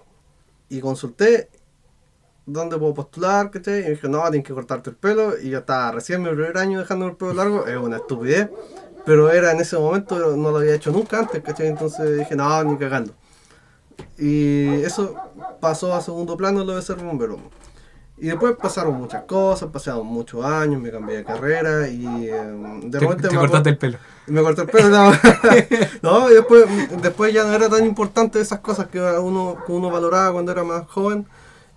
Y 0.71 0.81
consulté 0.81 1.51
dónde 2.47 2.79
puedo 2.79 2.95
postular, 2.95 3.51
¿cachai? 3.51 3.81
Y 3.81 3.83
me 3.85 3.91
dije, 3.91 4.09
no, 4.09 4.23
tienes 4.31 4.47
que 4.47 4.55
cortarte 4.55 4.89
el 4.91 4.97
pelo. 4.97 5.39
Y 5.39 5.51
yo 5.51 5.59
estaba 5.59 5.93
recién 5.93 6.23
mi 6.23 6.31
primer 6.31 6.57
año 6.57 6.79
dejando 6.81 7.07
el 7.09 7.17
pelo 7.17 7.35
largo, 7.35 7.67
es 7.67 7.77
una 7.77 7.97
estupidez. 7.99 8.49
Pero 9.05 9.31
era 9.31 9.53
en 9.53 9.61
ese 9.61 9.77
momento, 9.79 10.37
no 10.37 10.51
lo 10.51 10.59
había 10.59 10.75
hecho 10.75 10.91
nunca 10.91 11.19
antes, 11.19 11.43
¿cachai? 11.43 11.67
Entonces 11.69 12.19
dije, 12.19 12.35
no, 12.37 12.65
ni 12.65 12.77
cagando. 12.79 13.15
Y 14.19 14.67
eso 14.83 15.15
pasó 15.61 15.95
a 15.95 16.01
segundo 16.01 16.37
plano 16.37 16.65
lo 16.65 16.77
de 16.77 16.83
ser 16.83 16.97
bombero. 16.97 17.39
Y 18.17 18.29
después 18.29 18.55
pasaron 18.61 18.95
muchas 18.95 19.25
cosas, 19.25 19.71
pasaron 19.73 20.07
muchos 20.07 20.45
años, 20.45 20.81
me 20.81 20.91
cambié 20.91 21.17
de 21.19 21.25
carrera 21.25 21.89
y 21.89 22.29
eh, 22.29 22.33
de 22.85 22.99
te, 22.99 23.01
repente 23.01 23.29
te 23.29 23.31
me 23.31 23.39
cortaste 23.39 23.71
el 23.71 23.79
pelo. 23.79 23.99
me 24.27 24.41
corté 24.43 24.63
el 24.63 24.69
pelo, 24.69 24.89
no. 24.89 25.13
No, 26.03 26.31
y 26.31 26.35
después, 26.35 26.65
después 27.03 27.35
ya 27.35 27.45
no 27.45 27.53
era 27.55 27.69
tan 27.69 27.85
importante 27.85 28.41
esas 28.41 28.61
cosas 28.61 28.87
que 28.87 29.01
uno, 29.01 29.59
que 29.67 29.73
uno 29.73 29.91
valoraba 29.91 30.33
cuando 30.33 30.53
era 30.53 30.63
más 30.65 30.87
joven. 30.87 31.27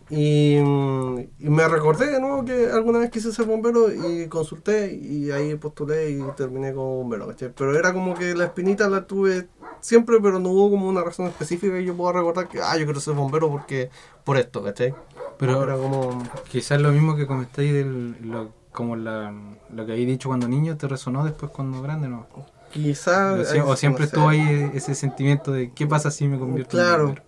Y, 0.09 0.57
mm, 0.61 1.19
y 1.39 1.49
me 1.49 1.67
recordé 1.67 2.09
de 2.11 2.21
nuevo 2.21 2.45
que 2.45 2.69
alguna 2.71 2.99
vez 2.99 3.09
quise 3.09 3.31
ser 3.33 3.45
bombero 3.45 3.93
y 3.93 4.27
consulté 4.27 4.93
y 4.93 5.31
ahí 5.31 5.55
postulé 5.55 6.11
y 6.11 6.21
terminé 6.37 6.73
como 6.73 6.97
bombero, 6.97 7.27
¿cachai? 7.27 7.51
Pero 7.55 7.77
era 7.77 7.91
como 7.93 8.13
que 8.15 8.33
la 8.33 8.45
espinita 8.45 8.87
la 8.89 9.05
tuve 9.05 9.49
siempre, 9.81 10.17
pero 10.21 10.39
no 10.39 10.49
hubo 10.49 10.69
como 10.71 10.87
una 10.87 11.03
razón 11.03 11.25
específica 11.27 11.77
y 11.79 11.85
yo 11.85 11.93
puedo 11.95 12.13
recordar 12.13 12.47
que, 12.47 12.61
ah, 12.61 12.77
yo 12.77 12.85
quiero 12.85 13.01
ser 13.01 13.15
bombero 13.15 13.49
porque 13.49 13.89
por 14.23 14.37
esto, 14.37 14.63
¿cachai? 14.63 14.93
Pero 15.37 15.61
era 15.63 15.75
como... 15.75 16.23
quizás 16.49 16.79
lo 16.81 16.91
mismo 16.91 17.15
que 17.17 17.27
comentáis 17.27 17.73
del, 17.73 18.15
lo, 18.21 18.49
como 18.71 18.95
la, 18.95 19.33
lo 19.73 19.85
que 19.85 19.91
habéis 19.91 20.07
dicho 20.07 20.29
cuando 20.29 20.47
niño 20.47 20.77
te 20.77 20.87
resonó 20.87 21.25
después 21.25 21.51
cuando 21.51 21.81
grande, 21.81 22.07
¿no? 22.07 22.27
Quizás... 22.71 23.39
O, 23.39 23.43
sie- 23.53 23.61
o 23.65 23.75
siempre 23.75 24.05
estuvo 24.05 24.29
ahí 24.29 24.71
ese 24.73 24.95
sentimiento 24.95 25.51
de 25.51 25.71
qué 25.73 25.85
pasa 25.85 26.11
si 26.11 26.27
me 26.27 26.39
convierto 26.39 26.77
en 26.77 26.83
Claro. 26.83 27.05
bombero? 27.07 27.26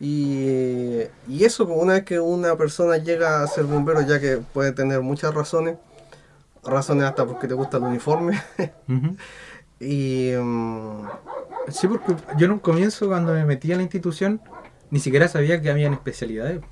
Y, 0.00 1.00
y 1.28 1.44
eso, 1.44 1.66
como 1.66 1.80
una 1.80 1.94
vez 1.94 2.04
que 2.04 2.20
una 2.20 2.56
persona 2.56 2.98
llega 2.98 3.42
a 3.42 3.46
ser 3.48 3.64
bombero, 3.64 4.00
ya 4.02 4.20
que 4.20 4.36
puede 4.38 4.72
tener 4.72 5.00
muchas 5.00 5.34
razones, 5.34 5.76
razones 6.64 7.04
hasta 7.04 7.26
porque 7.26 7.48
te 7.48 7.54
gusta 7.54 7.78
el 7.78 7.82
uniforme, 7.84 8.40
y 9.80 10.32
mm, 10.40 11.02
Sí, 11.70 11.86
porque 11.86 12.14
yo 12.38 12.46
en 12.46 12.52
un 12.52 12.58
comienzo 12.60 13.08
cuando 13.08 13.34
me 13.34 13.44
metí 13.44 13.72
a 13.72 13.76
la 13.76 13.82
institución 13.82 14.40
ni 14.90 15.00
siquiera 15.00 15.28
sabía 15.28 15.60
que 15.60 15.70
habían 15.70 15.92
especialidades. 15.92 16.62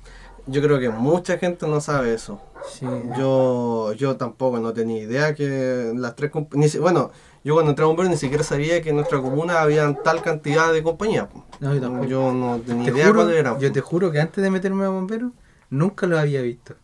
yo 0.47 0.61
creo 0.61 0.79
que 0.79 0.89
mucha 0.89 1.37
gente 1.37 1.67
no 1.67 1.81
sabe 1.81 2.13
eso. 2.15 2.41
Sí. 2.67 2.87
Yo, 3.17 3.93
yo 3.93 4.17
tampoco 4.17 4.59
no 4.59 4.73
tenía 4.73 5.03
idea 5.03 5.35
que 5.35 5.93
las 5.95 6.15
tres 6.15 6.31
ni 6.53 6.67
si- 6.67 6.79
bueno, 6.79 7.11
yo 7.47 7.53
cuando 7.55 7.71
entré 7.71 7.83
a 7.83 7.87
bombero 7.87 8.09
ni 8.09 8.17
siquiera 8.17 8.43
sabía 8.43 8.81
que 8.81 8.89
en 8.89 8.97
nuestra 8.97 9.19
comuna 9.21 9.61
habían 9.61 10.03
tal 10.03 10.21
cantidad 10.21 10.71
de 10.73 10.83
compañías. 10.83 11.27
No, 11.59 11.73
yo 11.73 11.81
tampoco. 11.81 12.05
Yo 12.05 12.31
no 12.33 12.59
tenía 12.59 12.85
te 12.85 12.91
idea 12.91 13.07
juro, 13.07 13.21
cuáles 13.21 13.39
eran. 13.39 13.59
yo 13.59 13.71
te 13.71 13.81
juro 13.81 14.11
que 14.11 14.19
antes 14.19 14.43
de 14.43 14.51
meterme 14.51 14.85
a 14.85 14.89
bombero 14.89 15.31
nunca 15.69 16.05
lo 16.07 16.19
había 16.19 16.41
visto. 16.41 16.75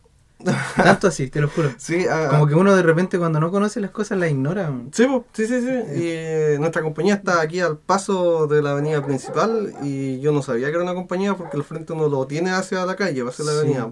Tanto 0.76 1.06
así, 1.08 1.28
te 1.30 1.40
lo 1.40 1.48
juro. 1.48 1.70
Sí, 1.78 2.06
ah, 2.10 2.28
Como 2.30 2.46
que 2.46 2.54
uno 2.54 2.74
de 2.74 2.82
repente 2.82 3.18
cuando 3.18 3.40
no 3.40 3.50
conoce 3.50 3.80
las 3.80 3.90
cosas 3.90 4.18
las 4.18 4.30
ignora. 4.30 4.72
Sí, 4.92 5.06
sí, 5.32 5.46
sí, 5.46 5.60
sí. 5.60 5.68
Y 5.96 6.08
eh, 6.10 6.56
nuestra 6.58 6.82
compañía 6.82 7.14
está 7.14 7.40
aquí 7.40 7.60
al 7.60 7.78
paso 7.78 8.46
de 8.46 8.60
la 8.60 8.72
avenida 8.72 9.04
principal 9.04 9.72
y 9.82 10.20
yo 10.20 10.32
no 10.32 10.42
sabía 10.42 10.66
que 10.68 10.74
era 10.74 10.82
una 10.82 10.94
compañía 10.94 11.34
porque 11.34 11.56
el 11.56 11.64
frente 11.64 11.92
uno 11.92 12.08
lo 12.08 12.26
tiene 12.26 12.50
hacia 12.50 12.84
la 12.84 12.96
calle, 12.96 13.22
hacia 13.26 13.44
la 13.44 13.52
Sí. 13.52 13.58
avenida. 13.58 13.90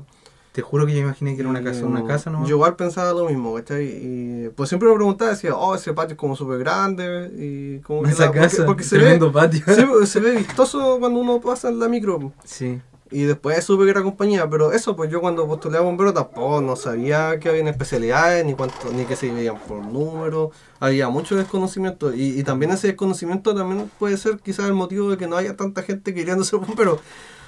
Te 0.53 0.61
juro 0.61 0.85
que 0.87 0.93
yo 0.93 0.99
imaginé 0.99 1.35
que 1.35 1.41
era 1.41 1.49
una 1.49 1.65
casa, 1.65 1.87
una 1.87 2.05
casa, 2.05 2.29
¿no? 2.31 2.43
Yo 2.47 2.57
igual 2.57 2.77
pensaba 2.77 3.13
lo 3.13 3.27
mismo, 3.27 3.55
¿cachai? 3.55 3.85
Y 3.87 4.49
pues 4.55 4.69
siempre 4.69 4.87
me 4.89 4.95
preguntaba, 4.95 5.31
decía, 5.31 5.57
oh, 5.57 5.75
ese 5.75 5.95
patio 5.95 6.13
es 6.13 6.19
como 6.19 6.37
súper 6.37 6.59
grande 6.59 7.31
y 7.39 7.79
como 7.79 8.03
que 8.03 8.11
Esa 8.13 8.27
la- 8.27 8.33
casa, 8.33 8.67
porque, 8.67 8.67
porque 8.67 8.85
se 8.85 8.99
ve, 8.99 9.19
patio. 9.33 10.07
se 10.07 10.21
ve 10.21 10.33
vistoso 10.37 10.99
cuando 11.01 11.21
uno 11.21 11.41
pasa 11.41 11.71
en 11.71 11.79
la 11.79 11.89
micro. 11.89 12.33
Sí. 12.45 12.81
Y 13.11 13.25
después 13.25 13.63
supe 13.65 13.85
que 13.85 13.91
era 13.91 14.03
compañía, 14.03 14.49
pero 14.49 14.73
eso, 14.73 14.97
pues 14.97 15.11
yo 15.11 15.21
cuando 15.21 15.47
postulé 15.47 15.77
a 15.77 15.83
bombero 15.83 16.15
tampoco 16.15 16.63
no 16.63 16.77
sabía 16.77 17.39
que 17.39 17.51
había 17.51 17.69
especialidades, 17.69 18.45
ni 18.47 18.55
cuánto, 18.55 18.91
ni 18.95 19.05
que 19.05 19.17
se 19.17 19.31
veían 19.31 19.59
por 19.69 19.85
número, 19.85 20.51
había 20.81 21.11
mucho 21.11 21.37
desconocimiento, 21.37 22.15
y, 22.15 22.39
y 22.41 22.43
también 22.43 22.73
ese 22.73 22.87
desconocimiento 22.89 23.55
también 23.55 23.91
puede 23.99 24.17
ser 24.17 24.39
quizás 24.39 24.65
el 24.67 24.73
motivo 24.73 25.11
de 25.11 25.19
que 25.19 25.27
no 25.27 25.37
haya 25.37 25.57
tanta 25.57 25.83
gente 25.83 26.15
queriendo 26.15 26.43
ser 26.45 26.59
bombero. 26.61 27.01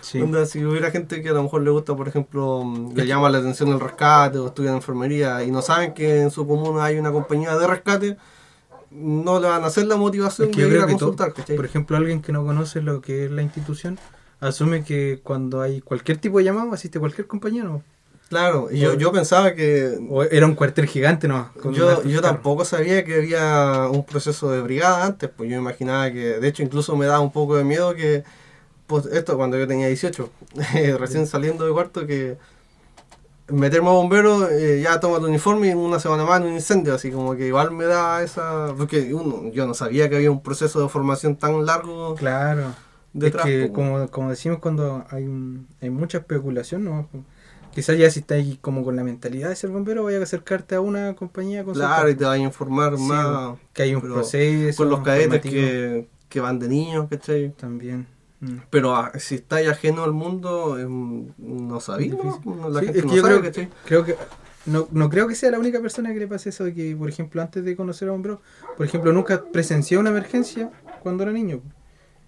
Sí. 0.05 0.21
Onda, 0.21 0.45
si 0.45 0.62
hubiera 0.62 0.90
gente 0.90 1.23
que 1.23 1.31
a 1.31 1.33
lo 1.33 1.43
mejor 1.43 1.62
le 1.62 1.71
gusta, 1.71 1.97
por 1.97 2.07
ejemplo, 2.07 2.62
le 2.95 3.07
llama 3.07 3.31
la 3.31 3.38
atención 3.38 3.71
el 3.71 3.81
rescate 3.81 4.38
o 4.38 4.49
estudia 4.49 4.69
en 4.69 4.77
enfermería 4.77 5.43
y 5.43 5.51
no 5.51 5.62
saben 5.62 5.95
que 5.95 6.21
en 6.21 6.31
su 6.31 6.47
comuna 6.47 6.85
hay 6.85 6.99
una 6.99 7.11
compañía 7.11 7.57
de 7.57 7.67
rescate, 7.67 8.17
no 8.90 9.40
le 9.40 9.49
van 9.49 9.64
a 9.64 9.69
hacer 9.69 9.87
la 9.87 9.97
motivación 9.97 10.51
Es 10.51 10.57
que 10.57 10.64
de 10.64 10.77
ir 10.77 10.83
a 10.83 10.87
consultar, 10.87 11.33
por 11.33 11.64
ejemplo, 11.64 11.97
alguien 11.97 12.21
que 12.21 12.33
no 12.33 12.45
conoce 12.45 12.83
lo 12.83 13.01
que 13.01 13.25
es 13.25 13.31
la 13.31 13.40
institución 13.40 13.99
asume 14.40 14.85
que 14.85 15.21
cuando 15.23 15.62
hay 15.62 15.81
cualquier 15.81 16.19
tipo 16.19 16.37
de 16.37 16.45
llamado 16.45 16.73
asiste 16.75 17.01
cualquier 17.01 17.27
compañero. 17.27 17.83
Claro, 18.29 18.69
y 18.71 18.81
yo, 18.81 18.95
yo 18.95 19.12
pensaba 19.12 19.55
que 19.55 19.99
O 20.11 20.23
era 20.23 20.47
un 20.47 20.55
cuartel 20.55 20.87
gigante, 20.87 21.29
¿no? 21.29 21.51
Yo, 21.73 22.03
yo 22.05 22.21
tampoco 22.21 22.64
sabía 22.64 23.05
que 23.05 23.17
había 23.17 23.88
un 23.90 24.05
proceso 24.05 24.51
de 24.51 24.61
brigada 24.61 25.05
antes, 25.07 25.31
pues 25.35 25.51
yo 25.51 25.57
imaginaba 25.57 26.11
que, 26.11 26.38
de 26.38 26.49
hecho 26.49 26.62
incluso 26.62 26.97
me 26.97 27.07
daba 27.07 27.21
un 27.21 27.33
poco 27.33 27.57
de 27.57 27.64
miedo 27.64 27.95
que, 27.95 28.25
pues 28.87 29.07
esto 29.07 29.37
cuando 29.37 29.59
yo 29.59 29.66
tenía 29.66 29.88
18, 29.88 30.31
recién 30.99 31.27
saliendo 31.27 31.66
de 31.66 31.73
cuarto, 31.73 32.07
que 32.07 32.37
meterme 33.49 33.88
a 33.88 33.92
bombero, 33.92 34.49
eh, 34.51 34.81
ya 34.83 35.01
toma 35.01 35.18
el 35.18 35.25
uniforme 35.25 35.66
y 35.66 35.70
en 35.70 35.79
una 35.79 36.01
semana 36.01 36.25
más 36.25 36.40
en 36.40 36.47
un 36.47 36.55
incendio, 36.55 36.94
así 36.94 37.11
como 37.11 37.37
que 37.37 37.47
igual 37.47 37.70
me 37.73 37.85
da 37.85 38.23
esa, 38.23 38.73
porque 38.77 39.12
uno, 39.12 39.51
yo 39.53 39.66
no 39.66 39.75
sabía 39.75 40.09
que 40.09 40.16
había 40.16 40.31
un 40.31 40.42
proceso 40.42 40.81
de 40.83 40.88
formación 40.88 41.37
tan 41.37 41.64
largo 41.66 42.14
Claro. 42.14 42.75
detrás. 43.12 43.47
es 43.47 43.53
que, 43.66 43.73
como, 43.73 44.09
como 44.11 44.31
decimos, 44.31 44.59
cuando 44.61 45.05
hay, 45.11 45.25
un- 45.25 45.66
hay 45.83 45.90
mucha 45.90 46.18
especulación, 46.18 46.85
¿no? 46.85 47.09
Quizás 47.75 47.99
ya 47.99 48.09
si 48.09 48.20
estás 48.20 48.37
ahí 48.38 48.57
como 48.62 48.83
con 48.85 48.94
la 48.97 49.03
mentalidad 49.05 49.49
de 49.51 49.57
ser 49.57 49.68
bombero, 49.70 50.05
vaya 50.05 50.20
a 50.20 50.23
acercarte 50.23 50.77
a 50.77 50.81
una 50.81 51.14
compañía 51.14 51.64
con 51.64 51.75
Claro, 51.75 52.09
y 52.09 52.14
te 52.14 52.25
vas 52.25 52.35
a 52.35 52.38
informar 52.38 52.97
Sí, 52.97 53.03
más 53.03 53.59
que 53.73 53.83
hay 53.83 53.94
un 53.94 54.01
proceso. 54.01 54.77
con 54.77 54.88
los 54.90 55.01
cadetes 55.01 55.40
que, 55.42 56.07
que 56.29 56.40
van 56.40 56.59
de 56.61 56.68
niños, 56.68 57.09
¿cachai? 57.11 57.51
También. 57.59 58.07
Pero 58.70 58.94
ah, 58.94 59.12
si 59.18 59.37
estáis 59.37 59.68
ajeno 59.68 60.04
al 60.04 60.12
mundo, 60.12 60.76
no 60.78 61.80
gente 62.87 62.98
es 62.98 63.04
que 63.04 63.09
no 63.09 63.14
yo 63.16 63.22
sabe, 63.22 63.35
creo- 63.35 63.42
¿cachai? 63.42 63.68
Creo 63.85 64.04
que 64.04 64.16
no, 64.66 64.88
no 64.92 65.11
creo 65.11 65.28
que 65.28 65.35
sea 65.35 65.50
la 65.50 65.59
única 65.59 65.80
persona 65.80 66.12
que 66.12 66.18
le 66.20 66.26
pase 66.26 66.48
eso 66.48 66.64
de 66.64 66.74
que, 66.74 66.96
por 66.96 67.09
ejemplo, 67.09 67.42
antes 67.42 67.64
de 67.64 67.76
conocer 67.76 68.09
a 68.09 68.12
bombero, 68.12 68.40
por 68.76 68.87
ejemplo, 68.87 69.12
nunca 69.12 69.44
presencié 69.52 69.98
una 69.98 70.11
emergencia 70.11 70.70
cuando 71.02 71.22
era 71.22 71.33
niño. 71.33 71.61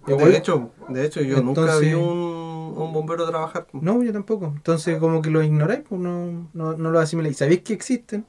Igual- 0.07 0.31
De 0.33 0.37
hecho, 0.38 0.70
de 0.88 1.05
hecho 1.05 1.20
yo 1.22 1.42
nunca 1.42 1.76
vi 1.79 1.94
un, 1.94 2.74
un 2.76 2.92
bombero 2.92 3.26
trabajar. 3.26 3.66
no, 3.72 4.02
yo 4.02 4.12
tampoco. 4.12 4.52
Entonces, 4.55 4.98
como 4.98 5.22
que 5.22 5.31
lo 5.31 5.42
ignoráis, 5.42 5.81
pues 5.88 6.00
no, 6.00 6.48
no, 6.52 6.76
no 6.76 6.90
lo 6.90 7.00
asimiláis. 7.00 7.38
Sabéis 7.38 7.62
que 7.62 7.72
existen, 7.72 8.24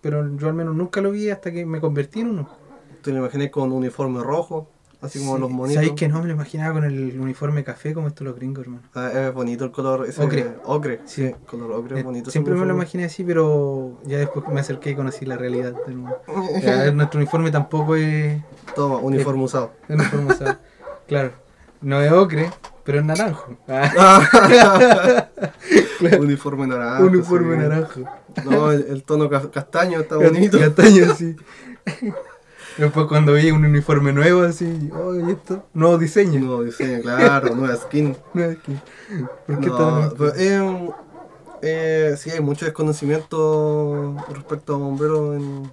pero 0.00 0.28
yo 0.36 0.48
al 0.48 0.54
menos 0.54 0.74
nunca 0.74 1.00
lo 1.00 1.10
vi 1.12 1.30
hasta 1.30 1.52
que 1.52 1.64
me 1.64 1.80
convertí 1.80 2.20
en 2.20 2.28
uno. 2.30 2.48
Te 3.02 3.12
lo 3.12 3.18
imaginé 3.18 3.50
con 3.50 3.70
un 3.70 3.78
uniforme 3.78 4.22
rojo, 4.22 4.68
así 5.02 5.18
como 5.18 5.34
Sí, 5.34 5.40
los 5.40 5.50
monitos. 5.50 5.74
Sabéis 5.74 5.92
que 5.92 6.08
no 6.08 6.20
me 6.20 6.26
lo 6.28 6.32
imaginaba 6.32 6.74
con 6.74 6.84
el 6.84 7.18
uniforme 7.20 7.64
café 7.64 7.92
como 7.92 8.08
estos 8.08 8.24
los 8.26 8.34
gringos, 8.36 8.64
hermano. 8.64 8.82
Ah, 8.94 9.10
es 9.12 9.34
bonito 9.34 9.64
el 9.64 9.72
color 9.72 10.06
ese. 10.08 10.22
Ocre. 10.22 10.54
Ocre, 10.64 11.00
Sí. 11.04 11.28
sí. 11.28 11.34
Color 11.46 11.72
ocre, 11.72 11.96
es 11.96 12.00
Eh, 12.00 12.04
bonito. 12.04 12.30
Siempre 12.30 12.54
me 12.54 12.64
lo 12.64 12.74
imaginé 12.74 13.04
así, 13.04 13.24
pero 13.24 13.98
ya 14.04 14.18
después 14.18 14.46
me 14.48 14.60
acerqué 14.60 14.90
y 14.90 14.94
conocí 14.94 15.26
la 15.26 15.36
realidad 15.36 15.74
de 15.86 15.94
nuevo. 15.94 16.16
Ya, 16.62 16.90
nuestro 16.92 17.18
uniforme 17.18 17.50
tampoco 17.50 17.96
es, 17.96 18.40
Toma, 18.74 18.98
uniforme 18.98 19.42
usado. 19.44 19.72
es 19.88 19.90
uniforme, 19.98 20.32
o 20.32 20.36
sea, 20.36 20.60
claro, 21.06 21.32
no 21.80 22.00
es 22.00 22.12
ocre, 22.12 22.50
pero 22.84 22.98
es 23.00 23.04
naranjo. 23.04 23.56
uniforme 26.20 26.66
naranja. 26.66 27.04
uniforme 27.04 27.54
sí. 27.56 27.62
naranjo. 27.62 28.00
No, 28.44 28.72
el, 28.72 28.86
el 28.88 29.02
tono 29.04 29.28
ca- 29.28 29.50
castaño 29.50 30.00
está 30.00 30.16
bonito. 30.16 30.58
Castaño, 30.58 31.14
sí. 31.14 31.36
Después 32.78 33.06
cuando 33.06 33.34
vi 33.34 33.50
un 33.50 33.64
uniforme 33.64 34.12
nuevo 34.12 34.42
así, 34.42 34.90
oh, 34.94 35.14
¿y 35.14 35.30
esto? 35.32 35.66
Nuevo 35.74 35.98
diseño. 35.98 36.40
Nuevo 36.40 36.64
diseño, 36.64 37.02
claro, 37.02 37.54
nueva 37.54 37.76
skin. 37.76 38.16
Es 38.34 38.58
que- 38.58 38.76
¿Por 39.46 39.60
qué 39.60 39.66
No, 39.66 40.12
pero, 40.16 40.34
eh, 40.36 40.90
eh, 41.62 42.14
sí, 42.16 42.30
hay 42.30 42.40
mucho 42.40 42.64
desconocimiento 42.64 44.16
respecto 44.32 44.74
a 44.74 44.78
bomberos 44.78 45.36
en, 45.36 45.70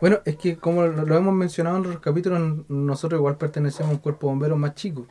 Bueno, 0.00 0.18
es 0.24 0.36
que 0.36 0.56
como 0.56 0.82
lo, 0.84 1.16
hemos 1.16 1.34
mencionado 1.34 1.78
en 1.78 1.82
los 1.84 2.00
capítulos, 2.00 2.40
nosotros 2.68 3.18
igual 3.18 3.36
pertenecemos 3.36 3.90
a 3.90 3.94
un 3.94 4.00
cuerpo 4.00 4.26
de 4.26 4.32
bomberos 4.32 4.58
más 4.58 4.74
chico. 4.74 5.06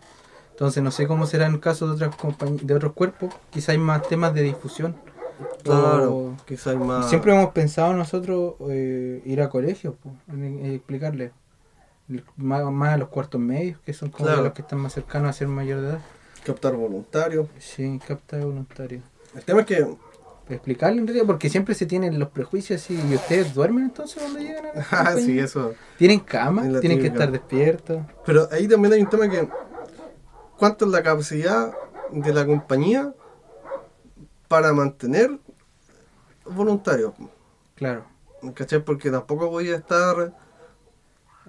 Entonces 0.51 0.83
no 0.83 0.91
sé 0.91 1.07
cómo 1.07 1.25
será 1.25 1.47
en 1.47 1.53
el 1.53 1.59
caso 1.59 1.87
de 1.87 2.05
otras 2.05 2.11
de 2.61 2.73
otros 2.75 2.93
cuerpos. 2.93 3.33
Quizá 3.49 3.71
hay 3.71 3.79
más 3.79 4.07
temas 4.07 4.33
de 4.33 4.43
difusión. 4.43 4.95
Claro, 5.63 6.35
quizás 6.47 6.67
hay 6.67 6.77
más. 6.77 7.09
Siempre 7.09 7.33
hemos 7.33 7.51
pensado 7.51 7.93
nosotros 7.93 8.55
eh, 8.69 9.21
ir 9.25 9.41
a 9.41 9.49
colegios, 9.49 9.95
en 10.31 10.65
explicarle. 10.65 11.31
Más, 12.35 12.63
más 12.71 12.93
a 12.93 12.97
los 12.97 13.07
cuartos 13.07 13.39
medios, 13.39 13.79
que 13.85 13.93
son 13.93 14.09
como 14.09 14.25
Claro. 14.27 14.43
los 14.43 14.53
que 14.53 14.61
están 14.63 14.79
más 14.79 14.93
cercanos 14.93 15.29
a 15.29 15.33
ser 15.33 15.47
mayor 15.47 15.79
de 15.81 15.87
edad. 15.89 15.99
captar 16.45 16.73
voluntarios. 16.75 17.47
Sí, 17.59 17.99
capta 18.05 18.37
de 18.37 18.45
voluntario. 18.45 19.01
El 19.35 19.43
tema 19.43 19.61
es 19.61 19.65
que. 19.67 19.87
Explicarle 20.49 20.99
en 20.99 21.07
realidad, 21.07 21.25
porque 21.25 21.49
siempre 21.49 21.73
se 21.75 21.85
tienen 21.85 22.19
los 22.19 22.27
prejuicios. 22.29 22.89
¿Y 22.89 23.15
ustedes 23.15 23.53
duermen 23.53 23.85
entonces 23.85 24.21
cuando 24.21 24.39
llegan 24.39 24.65
a 24.65 24.73
la 24.73 24.85
Ah, 24.91 25.15
sí, 25.15 25.39
eso. 25.39 25.73
¿Tienen 25.97 26.19
cama? 26.19 26.63
¿Tienen 26.81 26.99
que 26.99 27.07
estar 27.07 27.31
despiertos? 27.31 28.01
Pero 28.25 28.49
ahí 28.51 28.67
también 28.67 28.93
hay 28.93 29.01
un 29.01 29.09
tema 29.09 29.29
que. 29.29 29.47
¿Cuánto 30.57 30.85
es 30.85 30.91
la 30.91 31.01
capacidad 31.03 31.71
de 32.11 32.33
la 32.33 32.45
compañía 32.45 33.13
para 34.51 34.73
mantener 34.73 35.39
voluntarios? 36.45 37.13
Claro. 37.75 38.03
¿Cachai? 38.53 38.83
Porque 38.83 39.09
tampoco 39.09 39.49
voy 39.49 39.69
a 39.69 39.77
estar 39.77 40.33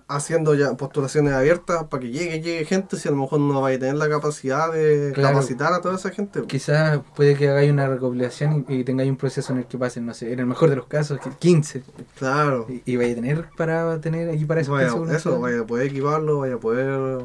haciendo 0.09 0.55
ya 0.55 0.75
postulaciones 0.75 1.33
abiertas 1.33 1.85
para 1.85 2.03
que 2.03 2.11
llegue, 2.11 2.41
llegue 2.41 2.65
gente 2.65 2.97
si 2.97 3.09
a 3.09 3.11
lo 3.11 3.17
mejor 3.17 3.41
no 3.41 3.61
vaya 3.63 3.77
a 3.77 3.81
tener 3.81 3.95
la 3.97 4.09
capacidad 4.09 4.71
de 4.73 5.13
Claro. 5.15 5.35
capacitar 5.37 5.73
a 5.73 5.81
toda 5.81 5.95
esa 5.97 6.11
gente. 6.11 6.43
Quizás 6.47 7.01
puede 7.17 7.35
que 7.35 7.49
hagáis 7.49 7.73
una 7.73 7.89
recopilación 7.89 8.67
y, 8.69 8.77
y 8.81 8.85
tengáis 8.85 9.11
un 9.11 9.17
proceso 9.17 9.53
en 9.53 9.61
el 9.61 9.67
que 9.67 9.79
pasen, 9.79 10.05
no 10.07 10.13
sé, 10.15 10.33
en 10.33 10.39
el 10.41 10.47
mejor 10.47 10.71
de 10.71 10.77
los 10.77 10.87
casos, 10.87 11.19
que 11.19 11.31
15. 11.31 11.83
Claro. 12.19 12.67
Y, 12.69 12.83
y 12.85 12.97
vais 12.97 13.13
a 13.13 13.15
tener 13.17 13.49
para 13.57 14.01
tener 14.01 14.29
aquí 14.31 14.45
para 14.45 14.61
esos 14.61 14.75
Vaya, 14.75 14.93
15 14.93 15.17
eso, 15.17 15.41
vaya 15.41 15.61
a 15.61 15.67
poder 15.67 15.87
equiparlo, 15.87 16.39
vaya 16.41 16.55
a 16.55 16.61
poder 16.61 17.23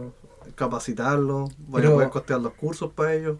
capacitarlo, 0.56 1.50
vaya 1.68 1.84
Pero- 1.84 1.90
a 1.90 1.94
poder 1.96 2.10
costear 2.10 2.40
los 2.42 2.54
cursos 2.54 2.92
para 2.94 3.14
ellos. 3.14 3.38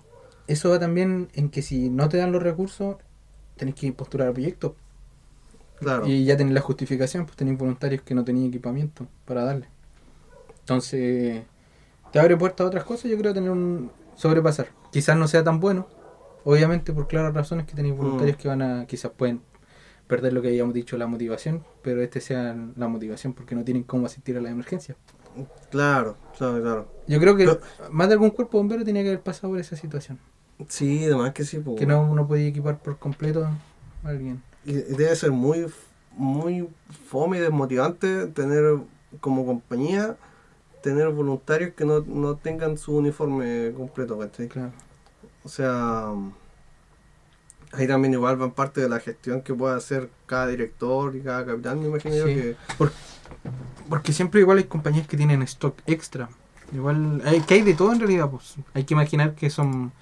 Eso 0.48 0.70
va 0.70 0.80
también 0.80 1.30
en 1.34 1.50
que 1.50 1.62
si 1.62 1.90
no 1.90 2.08
te 2.10 2.18
dan 2.18 2.32
los 2.32 2.42
recursos, 2.42 2.96
tenés 3.58 3.76
que 3.76 3.92
postular 3.92 4.32
proyectos. 4.34 4.74
Claro. 5.80 6.08
Y 6.08 6.26
ya 6.26 6.36
tenés 6.38 6.54
la 6.54 6.62
justificación, 6.62 7.26
pues 7.26 7.36
tenéis 7.38 7.58
voluntarios 7.58 8.02
que 8.02 8.16
no 8.16 8.24
tenían 8.24 8.48
equipamiento 8.48 9.08
para 9.26 9.44
darle. 9.44 9.68
Entonces, 10.62 11.44
te 12.12 12.20
abre 12.20 12.36
puertas 12.38 12.66
a 12.66 12.68
otras 12.68 12.84
cosas, 12.84 13.12
yo 13.12 13.18
creo 13.18 13.34
tener 13.34 13.50
un 13.52 13.92
sobrepasar. 14.16 14.70
Quizás 14.92 15.18
no 15.18 15.28
sea 15.28 15.44
tan 15.44 15.60
bueno, 15.60 15.88
obviamente 16.44 16.94
por 16.94 17.08
claras 17.08 17.34
razones 17.34 17.66
que 17.66 17.74
tenéis 17.76 17.96
voluntarios 17.96 18.38
Mm. 18.38 18.40
que 18.40 18.48
van 18.48 18.62
a, 18.62 18.86
quizás 18.88 19.12
pueden 19.12 19.42
perder 20.08 20.34
lo 20.34 20.42
que 20.42 20.48
habíamos 20.48 20.74
dicho, 20.74 20.98
la 20.98 21.08
motivación, 21.08 21.64
pero 21.82 22.02
este 22.02 22.22
sea 22.22 22.56
la 22.76 22.88
motivación 22.88 23.34
porque 23.34 23.54
no 23.56 23.64
tienen 23.64 23.84
cómo 23.84 24.06
asistir 24.06 24.38
a 24.38 24.42
la 24.42 24.50
emergencia. 24.50 24.96
Claro, 25.70 26.16
claro, 26.38 26.62
claro. 26.62 26.92
Yo 27.08 27.20
creo 27.20 27.36
que 27.36 27.46
Pero- 27.46 27.60
más 27.92 28.08
de 28.08 28.14
algún 28.14 28.32
cuerpo 28.32 28.58
bombero 28.58 28.84
tenía 28.84 29.04
que 29.04 29.10
haber 29.10 29.22
pasado 29.22 29.50
por 29.50 29.60
esa 29.60 29.76
situación. 29.76 30.18
Sí, 30.68 31.06
además 31.06 31.34
que 31.34 31.46
sí. 31.46 31.60
pues, 31.60 31.78
Que 31.78 31.86
no, 31.86 32.14
no 32.14 32.28
podía 32.28 32.48
equipar 32.48 32.80
por 32.80 32.98
completo 32.98 33.46
a 33.46 34.10
alguien. 34.10 34.42
Y 34.66 34.74
debe 34.74 35.16
ser 35.16 35.32
muy, 35.32 35.68
muy 36.16 36.68
fome 37.10 37.38
y 37.38 37.42
desmotivante 37.42 38.28
tener 38.28 38.78
como 39.20 39.46
compañía, 39.46 40.18
tener 40.82 41.10
voluntarios 41.10 41.74
que 41.74 41.86
no, 41.86 42.02
no 42.02 42.36
tengan 42.36 42.78
su 42.78 42.96
uniforme 42.98 43.72
completo, 43.76 44.18
¿cachai? 44.18 44.48
Claro. 44.48 44.72
O 45.44 45.50
sea, 45.50 46.12
ahí 47.72 47.88
también 47.88 48.14
igual 48.14 48.38
van 48.38 48.52
parte 48.52 48.82
de 48.82 48.90
la 48.90 49.00
gestión 49.00 49.42
que 49.42 49.54
puede 49.54 49.76
hacer 49.76 50.10
cada 50.26 50.48
director 50.48 51.16
y 51.16 51.22
cada 51.22 51.46
capitán, 51.46 51.80
me 51.80 51.88
imagino 51.88 52.16
yo 52.16 52.26
que... 52.26 52.56
Porque 53.90 54.12
siempre 54.12 54.42
igual 54.42 54.58
hay 54.58 54.66
compañías 54.66 55.08
que 55.08 55.16
tienen 55.16 55.42
stock 55.44 55.78
extra. 55.86 56.30
Igual 56.74 57.22
hay, 57.26 57.42
que 57.42 57.54
hay 57.54 57.62
de 57.62 57.74
todo 57.74 57.94
en 57.94 58.00
realidad. 58.00 58.30
Pues. 58.30 58.56
Hay 58.74 58.84
que 58.84 58.94
imaginar 58.94 59.36
que 59.36 59.50
son 59.50 59.94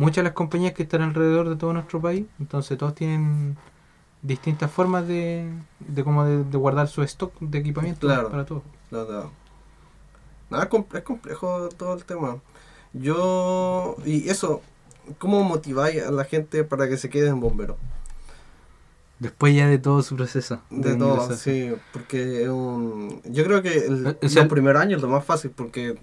muchas 0.00 0.24
las 0.24 0.32
compañías 0.32 0.72
que 0.72 0.82
están 0.84 1.02
alrededor 1.02 1.48
de 1.48 1.56
todo 1.56 1.72
nuestro 1.72 2.00
país. 2.00 2.24
Entonces 2.38 2.76
todos 2.78 2.94
tienen 2.94 3.56
distintas 4.22 4.70
formas 4.70 5.06
de, 5.06 5.50
de 5.80 6.04
como 6.04 6.24
de, 6.24 6.44
de 6.44 6.56
guardar 6.58 6.88
su 6.88 7.02
stock 7.02 7.32
de 7.40 7.58
equipamiento 7.58 8.06
Claro. 8.06 8.30
para 8.30 8.44
todos. 8.44 8.62
La 8.90 8.98
verdad. 9.04 9.24
Nada, 10.50 10.64
es 10.64 10.68
com- 10.70 10.86
es 10.94 11.02
complejo 11.02 11.68
todo 11.76 11.94
el 11.94 12.04
tema. 12.04 12.38
Yo, 12.92 13.96
y 14.04 14.28
eso, 14.28 14.62
¿cómo 15.18 15.42
motiváis 15.44 16.02
a 16.02 16.10
la 16.10 16.24
gente 16.24 16.64
para 16.64 16.88
que 16.88 16.96
se 16.96 17.08
quede 17.08 17.28
en 17.28 17.38
bombero? 17.40 17.76
Después 19.20 19.54
ya 19.54 19.68
de 19.68 19.78
todo 19.78 20.02
su 20.02 20.16
proceso. 20.16 20.60
De 20.70 20.96
todo, 20.96 21.22
ingreso. 21.22 21.36
sí, 21.36 21.72
porque 21.92 22.42
es 22.42 22.48
un... 22.48 23.20
Yo 23.26 23.44
creo 23.44 23.62
que 23.62 23.86
el, 23.86 24.16
O 24.22 24.28
sea, 24.28 24.42
los 24.44 24.50
primeros 24.52 24.80
años 24.82 24.96
es 24.96 25.02
lo 25.02 25.08
más 25.08 25.24
fácil, 25.24 25.50
porque 25.50 25.98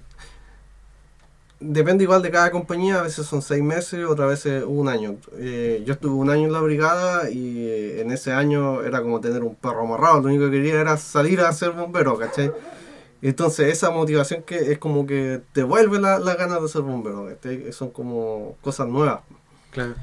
depende 1.60 2.04
igual 2.04 2.22
de 2.22 2.32
cada 2.32 2.52
compañía, 2.52 3.00
a 3.00 3.04
veces 3.04 3.26
son 3.26 3.42
seis 3.42 3.64
meses, 3.64 4.06
otras 4.06 4.30
veces 4.30 4.64
un 4.66 4.88
año. 4.88 5.18
Eh, 5.38 5.84
yo 5.86 5.94
estuve 5.94 6.14
un 6.14 6.30
año 6.30 6.46
en 6.46 6.54
la 6.54 6.62
brigada 6.62 7.30
y 7.30 7.68
eh, 7.68 8.02
en 8.02 8.12
ese 8.12 8.32
año 8.32 8.82
era 8.84 9.02
como 9.02 9.20
tener 9.20 9.44
un 9.44 9.56
perro 9.56 9.82
amarrado, 9.82 10.22
lo 10.22 10.28
único 10.28 10.46
que 10.46 10.52
quería 10.52 10.80
era 10.80 10.98
salir 10.98 11.42
a 11.42 11.52
ser 11.52 11.72
bombero, 11.72 12.18
¿cachai? 12.18 12.52
Entonces 13.22 13.72
esa 13.72 13.90
motivación 13.90 14.44
que 14.44 14.72
es 14.72 14.78
como 14.78 15.08
que 15.08 15.42
te 15.54 15.64
vuelve 15.64 16.00
la, 16.00 16.20
la 16.20 16.36
ganas 16.36 16.62
de 16.62 16.68
ser 16.68 16.82
bombero, 16.82 17.28
¿cachai? 17.28 17.72
Son 17.74 17.90
como 17.90 18.56
cosas 18.62 18.88
nuevas. 18.88 19.22
Claro. 19.72 19.96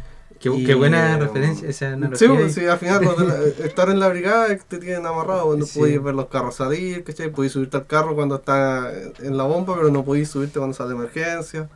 Qué, 0.44 0.50
Y, 0.54 0.64
qué 0.64 0.74
buena 0.74 1.14
eh, 1.14 1.18
referencia 1.20 1.66
esa 1.68 1.88
Sí, 1.88 1.94
analogía. 1.94 2.28
pues, 2.34 2.54
sí, 2.54 2.66
al 2.66 2.78
final 2.78 3.00
de 3.00 3.24
la- 3.26 3.66
estar 3.66 3.88
en 3.88 3.98
la 3.98 4.08
brigada 4.08 4.48
que 4.48 4.62
te 4.62 4.76
tienen 4.78 5.06
amarrado, 5.06 5.56
no 5.56 5.64
Sí. 5.64 5.78
podéis 5.78 6.02
ver 6.02 6.14
los 6.14 6.26
carros 6.26 6.56
salir, 6.56 7.02
¿cachai? 7.02 7.30
Podéis 7.30 7.52
subirte 7.54 7.78
al 7.78 7.86
carro 7.86 8.14
cuando 8.14 8.34
está 8.36 8.92
en 9.20 9.36
la 9.38 9.44
bomba, 9.44 9.74
pero 9.74 9.90
no 9.90 10.04
podéis 10.04 10.28
subirte 10.28 10.58
cuando 10.58 10.74
sale 10.76 10.92
emergencia, 10.92 11.70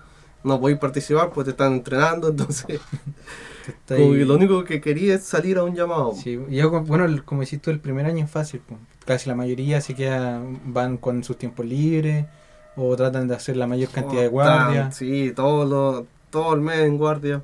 no 0.44 0.60
podéis 0.60 0.78
participar 0.78 1.30
porque 1.30 1.46
te 1.46 1.50
están 1.52 1.72
entrenando, 1.72 2.28
entonces 2.28 2.78
como 3.86 4.12
que 4.12 4.24
lo 4.24 4.34
único 4.34 4.64
que 4.64 4.80
quería 4.80 5.14
es 5.14 5.24
salir 5.24 5.58
a 5.58 5.62
un 5.64 5.74
llamado. 5.74 6.12
Sí, 6.14 6.38
yo, 6.50 6.70
bueno, 6.82 7.04
el- 7.06 7.24
como 7.24 7.42
hiciste 7.42 7.64
tú, 7.64 7.70
el 7.70 7.80
primer 7.80 8.04
año 8.06 8.24
es 8.24 8.30
fácil. 8.30 8.60
po. 8.60 8.76
Casi 9.06 9.28
la 9.28 9.34
mayoría 9.34 9.80
se 9.80 9.94
queda, 9.94 10.42
van 10.66 10.98
con 10.98 11.24
sus 11.24 11.38
tiempos 11.38 11.64
libres 11.64 12.26
o 12.76 12.94
tratan 12.96 13.28
de 13.28 13.34
hacer 13.34 13.56
la 13.56 13.66
mayor 13.66 13.88
cantidad 13.88 14.20
de 14.20 14.28
Oh, 14.28 14.32
guardias. 14.32 14.94
Sí, 14.94 15.32
todo, 15.34 15.64
lo, 15.64 16.06
todo 16.30 16.54
el 16.54 16.60
mes 16.60 16.80
en 16.80 16.98
guardia. 16.98 17.42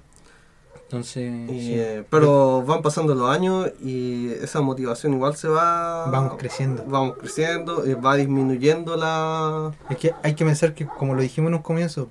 Entonces, 0.94 1.50
Y, 1.50 1.60
sí, 1.60 1.74
eh, 1.74 2.04
pero 2.08 2.62
van 2.62 2.80
pasando 2.80 3.16
los 3.16 3.28
años 3.28 3.72
y 3.82 4.28
esa 4.28 4.60
motivación 4.60 5.14
igual 5.14 5.34
se 5.34 5.48
va... 5.48 6.08
vamos 6.08 6.34
creciendo. 6.38 6.84
Vamos 6.86 7.16
creciendo, 7.18 7.84
eh, 7.84 7.96
va 7.96 8.14
disminuyendo 8.14 8.96
la... 8.96 9.72
Es 9.90 9.96
que 9.96 10.14
hay 10.22 10.34
que 10.34 10.44
pensar 10.44 10.72
que, 10.72 10.86
como 10.86 11.14
lo 11.14 11.22
dijimos 11.22 11.48
en 11.48 11.56
un 11.56 11.62
comienzo, 11.62 12.10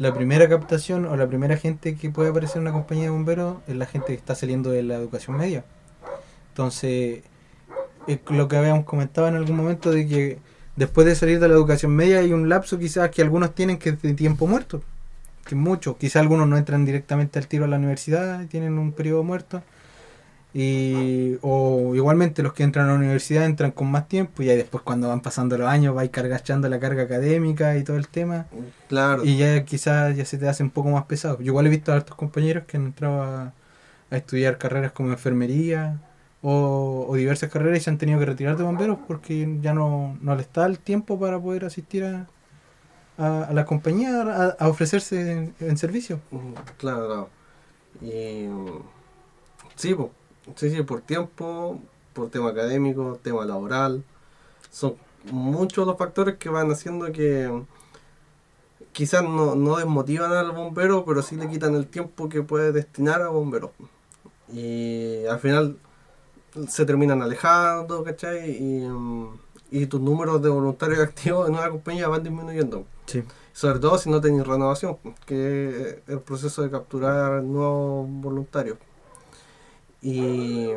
la 0.00 0.12
primera 0.12 0.48
captación 0.48 1.06
o 1.06 1.16
la 1.16 1.28
primera 1.28 1.56
gente 1.56 1.94
que 1.94 2.10
puede 2.10 2.30
aparecer 2.30 2.56
en 2.56 2.62
una 2.62 2.72
compañía 2.72 3.04
de 3.04 3.10
bomberos 3.10 3.58
es 3.68 3.76
la 3.76 3.86
gente 3.86 4.08
que 4.08 4.14
está 4.14 4.34
saliendo 4.34 4.70
de 4.70 4.82
la 4.82 4.96
educación 4.96 5.36
media. 5.36 5.64
Entonces, 6.48 7.22
es 8.08 8.18
lo 8.28 8.48
que 8.48 8.56
habíamos 8.56 8.86
comentado 8.86 9.28
en 9.28 9.36
algún 9.36 9.56
momento 9.56 9.92
de 9.92 10.08
que 10.08 10.38
después 10.74 11.06
de 11.06 11.14
salir 11.14 11.38
de 11.38 11.46
la 11.46 11.54
educación 11.54 11.94
media 11.94 12.18
hay 12.18 12.32
un 12.32 12.48
lapso 12.48 12.76
quizás 12.76 13.08
que 13.10 13.22
algunos 13.22 13.54
tienen 13.54 13.78
que 13.78 13.90
es 13.90 14.02
de 14.02 14.14
tiempo 14.14 14.48
muerto. 14.48 14.82
Que 15.46 15.54
mucho. 15.54 15.96
Quizás 15.96 16.16
algunos 16.22 16.48
no 16.48 16.56
entran 16.56 16.84
directamente 16.84 17.38
al 17.38 17.46
tiro 17.46 17.64
a 17.64 17.68
la 17.68 17.76
universidad 17.76 18.42
y 18.42 18.46
tienen 18.46 18.78
un 18.78 18.92
periodo 18.92 19.22
muerto. 19.22 19.62
Y, 20.54 21.36
o 21.42 21.94
igualmente 21.94 22.42
los 22.42 22.54
que 22.54 22.62
entran 22.62 22.86
a 22.86 22.92
la 22.92 22.94
universidad 22.98 23.44
entran 23.44 23.72
con 23.72 23.90
más 23.90 24.08
tiempo 24.08 24.42
y 24.42 24.48
ahí 24.48 24.56
después 24.56 24.82
cuando 24.82 25.08
van 25.08 25.20
pasando 25.20 25.58
los 25.58 25.68
años 25.68 25.94
vais 25.94 26.08
cargachando 26.10 26.66
la 26.70 26.80
carga 26.80 27.02
académica 27.02 27.76
y 27.76 27.84
todo 27.84 27.98
el 27.98 28.08
tema 28.08 28.46
Claro. 28.88 29.22
y 29.24 29.36
ya 29.36 29.64
quizás 29.66 30.16
ya 30.16 30.24
se 30.24 30.38
te 30.38 30.48
hace 30.48 30.62
un 30.62 30.70
poco 30.70 30.88
más 30.90 31.04
pesado. 31.04 31.36
Yo 31.38 31.46
igual 31.46 31.66
he 31.66 31.70
visto 31.70 31.92
a 31.92 31.96
hartos 31.96 32.16
compañeros 32.16 32.64
que 32.66 32.78
han 32.78 32.86
entrado 32.86 33.22
a, 33.22 33.52
a 34.10 34.16
estudiar 34.16 34.56
carreras 34.56 34.92
como 34.92 35.10
enfermería 35.10 36.00
o, 36.40 37.04
o 37.06 37.14
diversas 37.16 37.50
carreras 37.50 37.78
y 37.80 37.82
se 37.82 37.90
han 37.90 37.98
tenido 37.98 38.18
que 38.18 38.24
retirar 38.26 38.56
de 38.56 38.62
bomberos 38.64 38.98
porque 39.06 39.58
ya 39.60 39.74
no, 39.74 40.16
no 40.22 40.34
les 40.36 40.46
está 40.46 40.64
el 40.64 40.78
tiempo 40.78 41.18
para 41.20 41.38
poder 41.38 41.66
asistir 41.66 42.04
a, 42.04 42.26
a, 43.18 43.44
a 43.44 43.52
la 43.52 43.64
compañía 43.64 44.54
a, 44.58 44.68
ofrecerse 44.68 45.52
en, 45.58 45.76
servicio. 45.78 46.20
Claro, 46.78 47.06
claro. 47.06 47.28
Y, 48.00 48.46
mm, 48.46 48.82
sí, 49.76 49.94
po. 49.94 50.10
sí, 50.54 50.70
sí, 50.70 50.82
por 50.82 51.00
tiempo, 51.00 51.80
por 52.12 52.30
tema 52.30 52.50
académico, 52.50 53.18
tema 53.22 53.44
laboral. 53.44 54.04
Son 54.70 54.96
muchos 55.30 55.86
los 55.86 55.96
factores 55.96 56.36
que 56.36 56.48
van 56.48 56.70
haciendo 56.70 57.10
que 57.12 57.48
mm, 57.48 57.66
quizás 58.92 59.22
no, 59.22 59.54
no 59.54 59.76
desmotivan 59.76 60.32
al 60.32 60.52
bombero, 60.52 61.04
pero 61.04 61.22
sí 61.22 61.36
le 61.36 61.48
quitan 61.48 61.74
el 61.74 61.86
tiempo 61.86 62.28
que 62.28 62.42
puede 62.42 62.72
destinar 62.72 63.22
a 63.22 63.28
bomberos. 63.28 63.70
Y 64.52 65.24
al 65.26 65.40
final 65.40 65.78
se 66.68 66.86
terminan 66.86 67.22
alejando, 67.22 68.02
¿cachai? 68.04 68.50
Y, 68.50 68.80
mm, 68.88 69.45
y 69.70 69.86
tus 69.86 70.00
números 70.00 70.40
de 70.42 70.48
voluntarios 70.48 71.00
activos 71.08 71.48
en 71.48 71.54
una 71.54 71.68
compañía 71.70 72.08
van 72.08 72.22
disminuyendo. 72.22 72.84
Sí. 73.06 73.22
Sobre 73.52 73.78
todo 73.78 73.96
si 73.98 74.10
no 74.10 74.20
tenéis 74.20 74.46
renovación, 74.46 74.98
que 75.24 75.80
es 75.80 75.96
el 76.08 76.20
proceso 76.20 76.62
de 76.62 76.70
capturar 76.70 77.42
nuevos 77.42 78.06
voluntarios. 78.08 78.78
Y, 80.02 80.68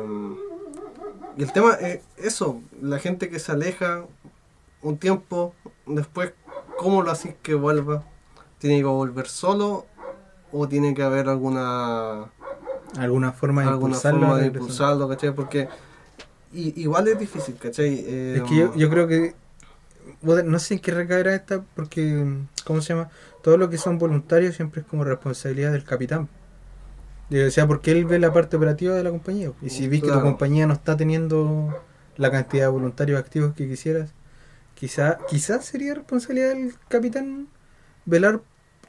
y 1.36 1.42
el 1.42 1.52
tema 1.52 1.74
es 1.74 2.00
eso, 2.16 2.60
la 2.80 2.98
gente 2.98 3.28
que 3.28 3.38
se 3.38 3.52
aleja 3.52 4.04
un 4.82 4.96
tiempo, 4.96 5.54
después, 5.86 6.32
¿cómo 6.78 7.02
lo 7.02 7.10
haces 7.10 7.34
que 7.42 7.54
vuelva? 7.54 8.02
¿Tiene 8.58 8.78
que 8.78 8.84
volver 8.84 9.28
solo 9.28 9.86
o 10.52 10.66
tiene 10.66 10.94
que 10.94 11.02
haber 11.02 11.28
alguna, 11.28 12.30
Alguna 12.98 13.32
forma 13.32 13.62
de 13.62 13.68
alguna 13.68 13.88
impulsarlo. 13.94 14.20
forma 14.20 14.38
de 14.38 14.46
impulsarlo, 14.46 15.08
¿cachai? 15.08 15.34
Porque 15.34 15.68
i- 16.52 16.74
igual 16.82 17.08
es 17.08 17.18
difícil, 17.18 17.56
¿cachai? 17.56 18.04
Eh, 18.06 18.34
Es 18.38 18.42
que 18.48 18.56
yo, 18.56 18.74
yo 18.76 18.90
creo 18.90 19.06
que. 19.06 19.34
No 20.22 20.58
sé 20.58 20.74
en 20.74 20.80
qué 20.80 20.92
recaerá 20.92 21.34
esta, 21.34 21.62
porque. 21.74 22.26
¿Cómo 22.64 22.80
se 22.80 22.94
llama? 22.94 23.10
Todo 23.42 23.56
lo 23.56 23.70
que 23.70 23.78
son 23.78 23.98
voluntarios 23.98 24.56
siempre 24.56 24.82
es 24.82 24.86
como 24.86 25.04
responsabilidad 25.04 25.72
del 25.72 25.84
capitán. 25.84 26.28
Eh, 27.30 27.46
O 27.46 27.50
sea, 27.50 27.66
porque 27.66 27.92
él 27.92 28.04
ve 28.04 28.18
la 28.18 28.32
parte 28.32 28.56
operativa 28.56 28.94
de 28.94 29.04
la 29.04 29.10
compañía. 29.10 29.52
Y 29.62 29.70
si 29.70 29.88
ves 29.88 30.00
que 30.02 30.08
tu 30.08 30.20
compañía 30.20 30.66
no 30.66 30.74
está 30.74 30.96
teniendo 30.96 31.74
la 32.16 32.30
cantidad 32.30 32.64
de 32.64 32.70
voluntarios 32.70 33.18
activos 33.18 33.54
que 33.54 33.68
quisieras, 33.68 34.10
quizá, 34.74 35.18
quizás 35.28 35.64
sería 35.64 35.94
responsabilidad 35.94 36.50
del 36.50 36.74
capitán 36.88 37.48
velar 38.04 38.40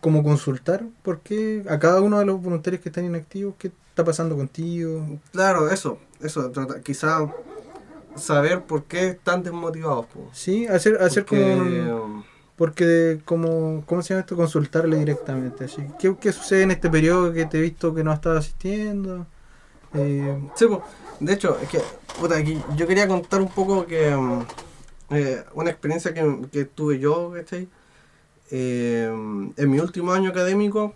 como 0.02 0.24
consultar 0.24 0.84
porque 1.04 1.64
a 1.70 1.78
cada 1.80 2.02
uno 2.02 2.18
de 2.20 2.26
los 2.26 2.42
voluntarios 2.42 2.82
que 2.82 2.90
están 2.90 3.06
inactivos, 3.06 3.56
qué 3.60 3.72
está 3.90 4.04
pasando 4.04 4.36
contigo. 4.36 5.20
Claro, 5.32 5.70
eso, 5.70 6.00
eso, 6.24 6.50
trata- 6.52 6.82
quizá 6.82 7.32
saber 8.16 8.62
por 8.64 8.84
qué 8.84 9.10
están 9.10 9.44
desmotivados. 9.44 10.06
po. 10.08 10.30
Sí, 10.34 10.68
hacer, 10.68 11.02
hacer 11.02 11.26
Porque, 11.26 11.52
como... 11.58 12.06
un- 12.06 12.26
Porque 12.56 13.20
como, 13.26 13.84
¿cómo 13.88 14.02
se 14.02 14.10
llama 14.10 14.22
esto? 14.22 14.36
Consultarle 14.36 14.98
directamente. 14.98 15.66
Así, 15.66 15.82
¿qué, 16.00 16.16
¿Qué 16.20 16.32
sucede 16.32 16.64
en 16.64 16.72
este 16.72 16.90
periodo 16.90 17.34
que 17.34 17.46
te 17.46 17.58
he 17.58 17.62
visto 17.62 17.94
que 17.96 18.04
no 18.04 18.12
has 18.12 18.18
estado 18.20 18.38
asistiendo? 18.38 19.26
Eh, 19.94 20.38
sí, 20.56 20.68
po. 20.68 20.84
de 21.20 21.34
hecho, 21.34 21.58
es 21.60 21.68
que, 21.70 21.80
puta, 22.20 22.38
aquí 22.38 22.62
yo 22.78 22.86
quería 22.88 23.08
contar 23.08 23.42
un 23.42 23.50
poco 23.50 23.86
que 23.86 24.16
mm, 24.16 24.42
eh, 25.12 25.44
una 25.54 25.70
experiencia 25.72 26.14
que, 26.14 26.40
que 26.52 26.66
tuve 26.66 27.00
yo, 27.00 27.32
¿cachai? 27.34 27.68
Eh, 28.52 29.06
en 29.58 29.70
mi 29.72 29.80
último 29.80 30.12
año 30.14 30.30
académico 30.30 30.94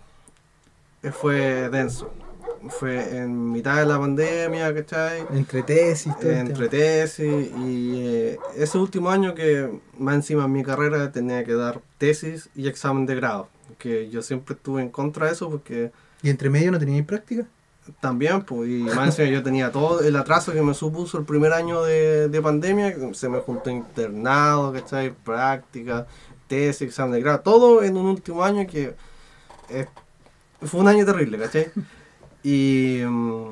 eh, 1.02 1.10
fue 1.10 1.68
denso. 1.70 2.10
Fue 2.68 3.18
en 3.18 3.52
mitad 3.52 3.76
de 3.76 3.86
la 3.86 3.98
pandemia, 3.98 4.74
¿cachai? 4.74 5.24
entre 5.32 5.62
tesis, 5.62 6.12
todo 6.20 6.30
entre 6.30 6.68
tesis 6.68 7.50
y 7.58 8.00
eh, 8.04 8.38
ese 8.56 8.78
último 8.78 9.10
año 9.10 9.34
que 9.34 9.70
más 9.98 10.16
encima 10.16 10.44
en 10.44 10.52
mi 10.52 10.62
carrera 10.62 11.12
tenía 11.12 11.44
que 11.44 11.54
dar 11.54 11.80
tesis 11.98 12.48
y 12.54 12.68
examen 12.68 13.06
de 13.06 13.14
grado 13.14 13.48
que 13.78 14.08
yo 14.08 14.22
siempre 14.22 14.54
estuve 14.54 14.82
en 14.82 14.90
contra 14.90 15.26
de 15.26 15.32
eso 15.32 15.50
porque 15.50 15.92
¿Y 16.22 16.30
entre 16.30 16.50
medio 16.50 16.72
no 16.72 16.78
teníais 16.78 17.04
práctica? 17.04 17.46
también 18.00 18.42
pues 18.42 18.68
y 18.68 18.82
más 18.82 19.06
encima 19.06 19.28
yo 19.28 19.42
tenía 19.42 19.70
todo 19.70 20.00
el 20.00 20.16
atraso 20.16 20.52
que 20.52 20.60
me 20.60 20.74
supuso 20.74 21.18
el 21.18 21.24
primer 21.24 21.52
año 21.52 21.82
de, 21.82 22.28
de 22.28 22.42
pandemia 22.42 22.96
se 23.12 23.28
me 23.28 23.38
juntó 23.38 23.70
internado 23.70 24.72
¿cachai? 24.72 25.12
práctica 25.12 26.06
tesis 26.48 26.88
examen 26.88 27.12
de 27.12 27.20
grado 27.20 27.40
todo 27.40 27.82
en 27.82 27.96
un 27.96 28.06
último 28.06 28.42
año 28.42 28.66
que 28.66 28.94
eh, 29.68 29.86
fue 30.62 30.80
un 30.80 30.88
año 30.88 31.04
terrible 31.04 31.38
¿cachai? 31.38 31.70
Y 32.48 33.02
mm, 33.04 33.48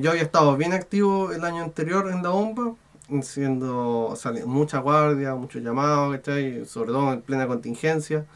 yo 0.00 0.10
había 0.10 0.22
estado 0.22 0.56
bien 0.56 0.72
activo 0.72 1.30
el 1.30 1.44
año 1.44 1.62
anterior 1.62 2.10
en 2.10 2.24
la 2.24 2.30
bomba, 2.30 2.74
siendo 3.22 4.06
o 4.06 4.16
sea, 4.16 4.32
mucha 4.44 4.80
guardia, 4.80 5.36
muchos 5.36 5.62
llamados, 5.62 6.18
sobre 6.66 6.90
todo 6.90 7.12
en 7.12 7.22
plena 7.22 7.46
contingencia. 7.46 8.26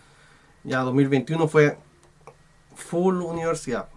Ya 0.63 0.83
2021 0.83 1.49
fue 1.49 1.77
full 2.77 3.17
universidad. 3.17 3.89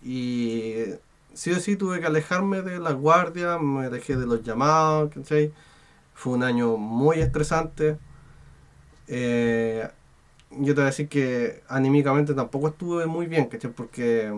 Y 0.00 0.84
sí 1.34 1.50
o 1.50 1.58
sí 1.58 1.74
tuve 1.74 1.98
que 1.98 2.06
alejarme 2.06 2.62
de 2.62 2.78
las 2.78 2.94
guardias, 2.94 3.60
me 3.60 3.86
alejé 3.86 4.14
de 4.14 4.26
los 4.26 4.44
llamados, 4.44 5.12
¿cachai? 5.12 5.52
Fue 6.14 6.34
un 6.34 6.44
año 6.44 6.76
muy 6.76 7.18
estresante. 7.18 7.98
Eh, 9.08 9.88
yo 10.52 10.66
te 10.66 10.74
voy 10.74 10.82
a 10.82 10.86
decir 10.86 11.08
que 11.08 11.64
anímicamente 11.66 12.32
tampoco 12.32 12.68
estuve 12.68 13.06
muy 13.06 13.26
bien, 13.26 13.46
¿cachai? 13.46 13.72
Porque 13.72 14.32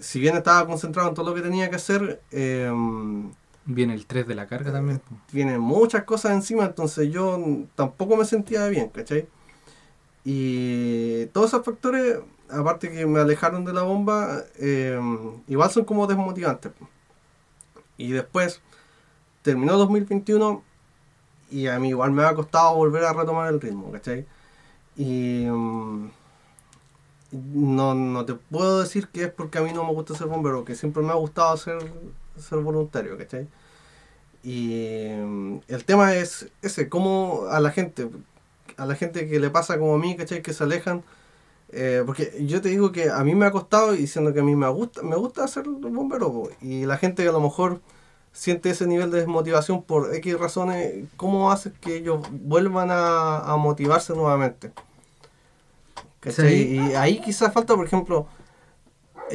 si 0.00 0.20
bien 0.20 0.36
estaba 0.36 0.66
concentrado 0.66 1.08
en 1.08 1.14
todo 1.14 1.30
lo 1.30 1.34
que 1.34 1.42
tenía 1.42 1.70
que 1.70 1.76
hacer, 1.76 2.22
eh, 2.30 2.70
Viene 3.70 3.92
el 3.92 4.06
3 4.06 4.26
de 4.26 4.34
la 4.34 4.46
carga 4.46 4.72
también. 4.72 5.02
vienen 5.30 5.60
muchas 5.60 6.04
cosas 6.04 6.32
encima, 6.32 6.64
entonces 6.64 7.12
yo 7.12 7.38
tampoco 7.74 8.16
me 8.16 8.24
sentía 8.24 8.66
bien, 8.68 8.88
¿cachai? 8.88 9.28
Y 10.24 11.26
todos 11.26 11.48
esos 11.48 11.66
factores, 11.66 12.18
aparte 12.48 12.90
que 12.90 13.04
me 13.04 13.20
alejaron 13.20 13.66
de 13.66 13.74
la 13.74 13.82
bomba, 13.82 14.42
eh, 14.58 14.98
igual 15.48 15.70
son 15.70 15.84
como 15.84 16.06
desmotivantes. 16.06 16.72
Y 17.98 18.12
después 18.12 18.62
terminó 19.42 19.76
2021 19.76 20.62
y 21.50 21.66
a 21.66 21.78
mí 21.78 21.90
igual 21.90 22.12
me 22.12 22.24
ha 22.24 22.34
costado 22.34 22.74
volver 22.74 23.04
a 23.04 23.12
retomar 23.12 23.52
el 23.52 23.60
ritmo, 23.60 23.92
¿cachai? 23.92 24.26
Y 24.96 25.44
mm, 25.46 26.10
no, 27.30 27.94
no 27.94 28.24
te 28.24 28.34
puedo 28.34 28.80
decir 28.80 29.08
que 29.10 29.24
es 29.24 29.32
porque 29.32 29.58
a 29.58 29.62
mí 29.62 29.72
no 29.72 29.84
me 29.84 29.92
gusta 29.92 30.14
ser 30.14 30.28
bombero, 30.28 30.64
que 30.64 30.74
siempre 30.74 31.02
me 31.02 31.10
ha 31.12 31.14
gustado 31.16 31.56
ser, 31.56 31.78
ser 32.36 32.58
voluntario, 32.60 33.16
¿cachai? 33.18 33.48
Y 34.42 35.08
mm, 35.18 35.60
el 35.68 35.84
tema 35.84 36.14
es 36.14 36.50
ese, 36.62 36.88
cómo 36.88 37.46
a 37.50 37.60
la 37.60 37.70
gente, 37.72 38.10
a 38.76 38.86
la 38.86 38.94
gente 38.96 39.28
que 39.28 39.40
le 39.40 39.50
pasa 39.50 39.78
como 39.78 39.94
a 39.94 39.98
mí, 39.98 40.16
¿cachai? 40.16 40.42
Que 40.42 40.52
se 40.52 40.64
alejan. 40.64 41.04
eh, 41.70 42.02
porque 42.06 42.46
yo 42.46 42.62
te 42.62 42.70
digo 42.70 42.92
que 42.92 43.10
a 43.10 43.24
mí 43.24 43.34
me 43.34 43.46
ha 43.46 43.50
costado 43.52 43.94
y 43.94 43.98
diciendo 43.98 44.32
que 44.34 44.40
a 44.40 44.44
mí 44.44 44.56
me 44.56 44.68
gusta, 44.68 45.02
me 45.02 45.16
gusta 45.16 45.48
ser 45.48 45.64
bombero. 45.68 46.50
Y 46.60 46.86
la 46.86 46.98
gente 46.98 47.22
que 47.24 47.28
a 47.30 47.32
lo 47.32 47.40
mejor 47.40 47.82
siente 48.32 48.70
ese 48.70 48.86
nivel 48.86 49.10
de 49.10 49.18
desmotivación 49.20 49.82
por 49.84 50.14
X 50.16 50.38
razones, 50.40 51.06
¿cómo 51.16 51.50
hace 51.52 51.72
que 51.74 51.96
ellos 51.96 52.20
vuelvan 52.30 52.90
a 52.92 53.56
motivarse 53.58 54.14
nuevamente? 54.14 54.72
¿Cachai? 56.20 56.62
Y 56.62 56.94
ahí 56.94 57.20
quizás 57.20 57.52
falta, 57.52 57.76
por 57.76 57.86
ejemplo, 57.86 58.28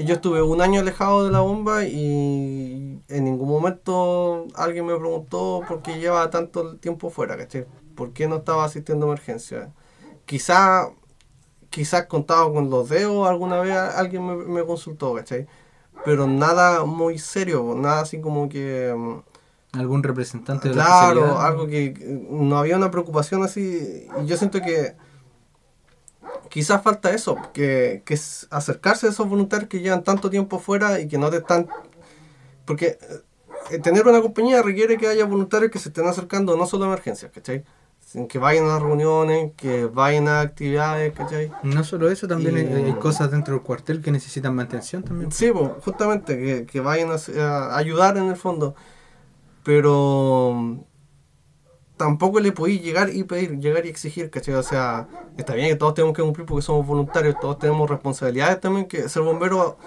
yo 0.03 0.15
estuve 0.15 0.41
un 0.41 0.61
año 0.61 0.81
alejado 0.81 1.25
de 1.25 1.31
la 1.31 1.41
bomba 1.41 1.83
y 1.85 3.03
en 3.07 3.23
ningún 3.25 3.47
momento 3.49 4.47
alguien 4.55 4.85
me 4.87 4.95
preguntó 4.97 5.65
por 5.67 5.81
qué 5.83 5.99
lleva 5.99 6.29
tanto 6.29 6.77
tiempo 6.77 7.09
fuera, 7.11 7.37
¿cachai? 7.37 7.67
¿Por 7.95 8.11
qué 8.13 8.27
no 8.27 8.37
estaba 8.37 8.65
asistiendo 8.65 9.05
a 9.05 9.09
emergencia? 9.09 9.71
Quizás 10.25 10.89
quizás 11.69 12.07
contado 12.07 12.53
con 12.53 12.69
los 12.69 12.89
dedos 12.89 13.27
alguna 13.27 13.59
vez 13.61 13.73
alguien 13.75 14.25
me, 14.25 14.35
me 14.35 14.65
consultó, 14.65 15.13
¿cachai? 15.15 15.47
Pero 16.05 16.27
nada 16.27 16.85
muy 16.85 17.19
serio, 17.19 17.75
nada 17.77 18.01
así 18.01 18.21
como 18.21 18.49
que... 18.49 18.93
mm, 18.95 19.19
Algún 19.79 20.03
representante 20.03 20.69
de 20.69 20.75
la 20.75 20.83
Claro, 20.83 21.39
algo 21.39 21.67
que 21.67 21.93
no 22.29 22.57
había 22.57 22.77
una 22.77 22.91
preocupación 22.91 23.43
así. 23.43 24.07
Y 24.23 24.25
yo 24.27 24.37
siento 24.37 24.61
que 24.61 24.95
quizás 26.53 26.83
falta 26.83 27.09
eso, 27.09 27.35
que, 27.51 28.03
que 28.05 28.13
es 28.13 28.47
acercarse 28.51 29.07
a 29.07 29.09
esos 29.09 29.27
voluntarios 29.27 29.67
que 29.69 29.79
llevan 29.79 30.03
tanto 30.03 30.29
tiempo 30.29 30.59
fuera 30.59 30.99
y 30.99 31.07
que 31.07 31.17
no 31.17 31.31
te 31.31 31.37
están... 31.37 31.67
Porque 32.65 32.99
eh, 33.71 33.79
tener 33.79 34.05
una 34.07 34.21
compañía 34.21 34.61
requiere 34.61 34.97
que 34.97 35.07
haya 35.07 35.25
voluntarios 35.25 35.71
que 35.71 35.79
se 35.79 35.89
estén 35.89 36.05
acercando 36.07 36.55
no 36.55 36.67
solo 36.67 36.83
a 36.83 36.87
emergencias, 36.89 37.31
¿cachai? 37.31 37.63
Que 38.29 38.37
vayan 38.37 38.65
a 38.65 38.73
las 38.75 38.81
reuniones, 38.83 39.53
que 39.57 39.85
vayan 39.85 40.27
a 40.27 40.41
actividades, 40.41 41.11
¿cachai? 41.13 41.51
No 41.63 41.83
solo 41.83 42.11
eso, 42.11 42.27
también 42.27 42.55
Y- 42.55 42.59
hay, 42.59 42.83
hay 42.83 42.93
cosas 42.93 43.31
dentro 43.31 43.55
del 43.55 43.63
cuartel 43.63 44.01
que 44.03 44.11
necesitan 44.11 44.53
mantención 44.53 45.01
también. 45.01 45.31
Sí, 45.31 45.49
pues, 45.51 45.71
justamente, 45.83 46.37
que, 46.37 46.65
que 46.67 46.79
vayan 46.81 47.09
a, 47.09 47.15
a 47.41 47.77
ayudar 47.77 48.17
en 48.17 48.27
el 48.27 48.35
fondo. 48.35 48.75
Pero 49.63 50.85
tampoco 51.97 52.39
le 52.39 52.51
podéis 52.51 52.81
llegar 52.81 53.09
y 53.13 53.23
pedir, 53.23 53.59
llegar 53.59 53.85
y 53.85 53.89
exigir, 53.89 54.29
¿cachai? 54.29 54.55
O 54.55 54.63
sea, 54.63 55.07
está 55.37 55.53
bien 55.55 55.69
que 55.69 55.75
todos 55.75 55.93
tenemos 55.93 56.15
que 56.15 56.23
cumplir 56.23 56.45
porque 56.45 56.61
somos 56.61 56.85
voluntarios, 56.85 57.35
todos 57.39 57.59
tenemos 57.59 57.89
responsabilidades 57.89 58.59
también, 58.59 58.87
que 58.87 59.07
ser 59.09 59.23
bombero 59.23 59.77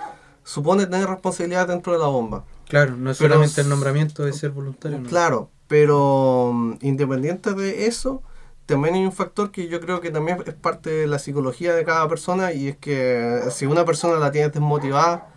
supone 0.45 0.87
tener 0.87 1.09
responsabilidades 1.09 1.69
dentro 1.69 1.93
de 1.93 1.99
la 1.99 2.07
bomba. 2.07 2.45
Claro, 2.69 2.97
no 2.97 3.11
es 3.11 3.19
Pero 3.19 3.35
solamente 3.35 3.61
el 3.61 3.69
nombramiento 3.69 4.25
de 4.25 4.33
ser 4.33 4.51
voluntario. 4.51 5.01
¿no? 5.01 5.09
Claro, 5.09 5.51
pero 5.67 6.53
mm, 6.55 6.75
independiente 6.83 7.53
de 7.55 7.87
eso, 7.87 8.23
también 8.67 8.95
hay 8.95 9.05
un 9.05 9.13
factor 9.13 9.51
que 9.51 9.69
yo 9.69 9.81
creo 9.81 10.01
que 10.01 10.11
también 10.11 10.39
es 10.47 10.55
parte 10.55 10.91
de 10.91 11.07
la 11.07 11.19
psicología 11.19 11.75
de 11.75 11.85
cada 11.85 12.09
persona 12.09 12.53
y 12.53 12.69
es 12.69 12.77
que 12.77 13.43
si 13.51 13.67
una 13.67 13.85
persona 13.85 14.19
la 14.19 14.31
tiene 14.31 14.49
desmotivada, 14.49 15.29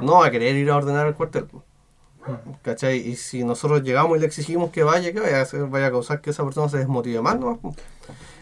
no 0.00 0.20
va 0.20 0.26
a 0.26 0.30
querer 0.30 0.56
ir 0.56 0.70
a 0.70 0.76
ordenar 0.76 1.06
el 1.06 1.14
cuartel. 1.14 1.46
Y 2.94 3.16
si 3.16 3.44
nosotros 3.44 3.82
llegamos 3.82 4.16
y 4.16 4.20
le 4.20 4.26
exigimos 4.26 4.70
que 4.70 4.82
vaya, 4.82 5.12
que 5.12 5.20
vaya 5.20 5.38
a 5.38 5.42
hacer? 5.42 5.68
Causar 5.70 6.20
que 6.20 6.30
esa 6.30 6.44
persona 6.44 6.68
se 6.68 6.78
desmotive 6.78 7.20
más, 7.20 7.38
¿no? 7.38 7.60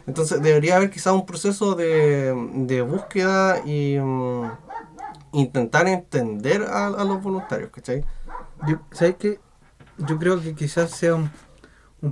Entonces 0.07 0.43
debería 0.43 0.77
haber 0.77 0.91
quizás 0.91 1.13
un 1.13 1.27
proceso 1.27 1.75
de, 1.75 2.35
de 2.55 2.83
búsqueda 2.83 3.63
y 3.65 3.99
mm, 3.99 4.51
intentar 5.33 5.89
entender 5.89 6.63
a, 6.63 6.91
los 7.05 7.23
voluntarios, 7.23 7.71
¿cachai? 7.71 8.05
Yo, 8.69 8.81
¿Sabes 8.93 9.17
qué? 9.17 9.41
Yo 9.99 10.19
creo 10.19 10.41
que 10.41 10.55
quizás 10.55 10.91
sea 10.91 11.15
un, 11.15 11.31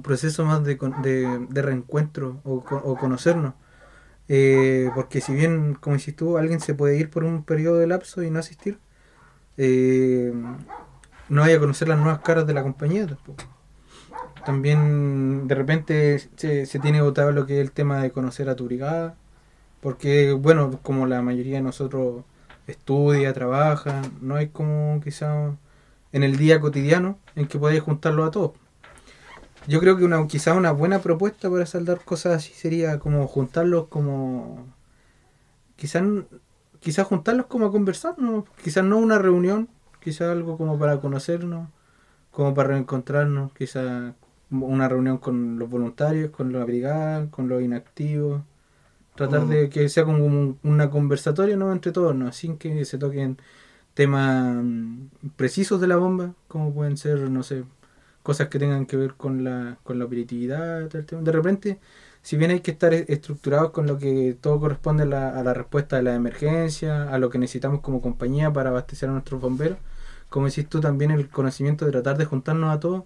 proceso 0.03 0.45
más 0.45 0.65
de, 0.65 0.77
de, 0.77 1.63
reencuentro 1.63 2.41
o 2.45 2.97
conocernos. 2.97 3.55
Eh, 4.29 4.91
porque 4.95 5.21
si 5.23 5.33
bien, 5.35 5.75
como 5.75 5.97
dices 5.97 6.15
tú, 6.15 6.37
alguien 6.37 6.61
se 6.61 6.75
puede 6.75 6.99
ir 6.99 7.11
por 7.11 7.25
un 7.25 7.45
periodo 7.45 7.79
de 7.79 7.87
lapso 7.87 8.23
y 8.23 8.31
no 8.31 8.39
asistir, 8.39 8.79
eh, 9.57 10.33
no 11.29 11.43
vaya 11.43 11.57
a 11.57 11.61
conocer 11.61 11.89
las 11.89 11.99
nuevas 11.99 12.21
caras 12.21 12.47
de 12.47 12.55
la 12.55 12.63
compañía 12.63 13.07
tampoco. 13.07 13.45
También 14.45 15.47
de 15.47 15.55
repente 15.55 16.19
se, 16.37 16.67
se 16.67 16.79
tiene 16.79 17.03
votado 17.03 17.33
lo 17.33 17.47
que 17.47 17.61
es 17.61 17.61
el 17.61 17.73
tema 17.73 18.01
de 18.03 18.11
conocer 18.11 18.49
a 18.49 18.57
tu 18.57 18.65
brigada, 18.65 19.17
porque 19.81 20.33
bueno, 20.33 20.79
como 20.83 21.07
la 21.07 21.23
mayoría 21.23 21.57
de 21.57 21.63
nosotros 21.63 22.25
estudia, 22.67 23.33
trabaja, 23.33 24.03
no 24.21 24.37
hay 24.37 24.49
como 24.49 25.01
quizá 25.03 25.57
en 26.13 26.23
el 26.23 26.37
día 26.37 26.61
cotidiano 26.61 27.19
en 27.37 27.47
que 27.47 27.59
podáis 27.59 27.83
juntarlo 27.83 28.25
a 28.25 28.31
todos. 28.31 28.53
Yo 29.67 29.81
creo 29.81 29.97
que 29.97 30.05
una 30.05 30.27
quizá 30.27 30.55
una 30.55 30.73
buena 30.73 31.01
propuesta 31.01 31.51
para 31.51 31.67
saldar 31.67 32.01
cosas 32.05 32.37
así 32.37 32.55
sería 32.55 32.99
como 32.99 33.27
juntarlos 33.27 33.89
como 33.89 34.67
quizás 35.77 36.03
quizás 36.81 37.07
juntarlos 37.07 37.47
como 37.47 37.67
a 37.67 37.73
conversar, 37.73 38.19
¿no? 38.19 38.47
quizás 38.63 38.85
no 38.85 38.99
una 38.99 39.19
reunión, 39.19 39.69
quizás 40.09 40.31
algo 40.31 40.57
como 40.59 40.79
para 40.79 41.01
conocernos, 41.01 41.69
como 42.33 42.55
para 42.55 42.71
reencontrarnos, 42.71 43.53
quizás 43.55 44.15
una 44.51 44.89
reunión 44.89 45.19
con 45.19 45.59
los 45.59 45.71
voluntarios, 45.71 46.31
con 46.31 46.53
la 46.53 46.65
brigada, 46.65 47.31
con 47.31 47.49
los 47.49 47.63
inactivos, 47.63 48.43
tratar 49.15 49.47
de 49.47 49.69
que 49.69 49.89
sea 49.89 50.05
como 50.05 50.25
un- 50.25 50.59
una 50.63 50.91
conversatoria 50.91 51.57
¿no? 51.57 51.73
entre 51.73 51.93
todos, 51.93 52.15
¿no? 52.15 52.33
sin 52.33 52.57
que 52.59 52.85
se 52.85 52.99
toquen 52.99 53.39
temas 53.95 54.57
mm, 54.65 55.09
precisos 55.37 55.81
de 55.81 55.89
la 55.89 55.97
bomba, 55.97 56.35
como 56.49 56.73
pueden 56.75 56.97
ser, 56.97 57.31
no 57.31 57.43
sé, 57.45 57.65
cosas 58.23 58.49
que 58.49 58.59
tengan 58.59 58.87
que 58.87 58.97
ver 58.97 59.15
con 59.15 59.45
la, 59.45 59.79
con 59.85 59.99
la 59.99 60.07
operatividad, 60.07 60.83
de 60.91 61.33
repente, 61.33 61.81
si 62.23 62.37
bien 62.37 62.51
hay 62.53 62.61
que 62.61 62.73
estar 62.73 62.95
e- 62.95 63.07
estructurados 63.09 63.71
con 63.73 63.87
lo 63.87 63.99
que 63.99 64.37
todo 64.41 64.61
corresponde 64.61 65.05
a 65.05 65.07
la, 65.07 65.31
a 65.31 65.43
la 65.45 65.55
respuesta 65.55 65.97
de 65.97 66.03
la 66.05 66.15
emergencia, 66.15 67.11
a 67.13 67.19
lo 67.19 67.31
que 67.31 67.39
necesitamos 67.39 67.81
como 67.81 68.03
compañía 68.03 68.53
para 68.53 68.71
abastecer 68.71 69.09
a 69.09 69.13
nuestros 69.13 69.41
bomberos, 69.41 69.79
como 70.29 70.47
decís 70.47 70.69
tú 70.69 70.81
también 70.81 71.11
el 71.11 71.29
conocimiento 71.29 71.85
de 71.85 71.93
tratar 71.93 72.19
de 72.19 72.25
juntarnos 72.25 72.75
a 72.75 72.81
todos 72.81 73.05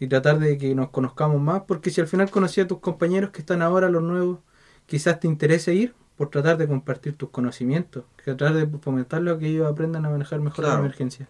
y 0.00 0.08
tratar 0.08 0.38
de 0.38 0.58
que 0.58 0.74
nos 0.74 0.90
conozcamos 0.90 1.40
más, 1.40 1.62
porque 1.66 1.90
si 1.90 2.00
al 2.00 2.08
final 2.08 2.30
conocí 2.30 2.60
a 2.60 2.66
tus 2.66 2.78
compañeros 2.80 3.30
que 3.30 3.40
están 3.40 3.62
ahora, 3.62 3.88
los 3.88 4.02
nuevos, 4.02 4.40
quizás 4.86 5.20
te 5.20 5.28
interese 5.28 5.74
ir 5.74 5.94
por 6.16 6.30
tratar 6.30 6.56
de 6.58 6.68
compartir 6.68 7.16
tus 7.16 7.30
conocimientos, 7.30 8.04
que 8.16 8.34
tratar 8.34 8.54
de 8.54 8.66
fomentarlo 8.78 9.32
a 9.32 9.38
que 9.38 9.48
ellos 9.48 9.70
aprendan 9.70 10.06
a 10.06 10.10
manejar 10.10 10.40
mejor 10.40 10.64
la 10.66 10.74
emergencia. 10.74 11.28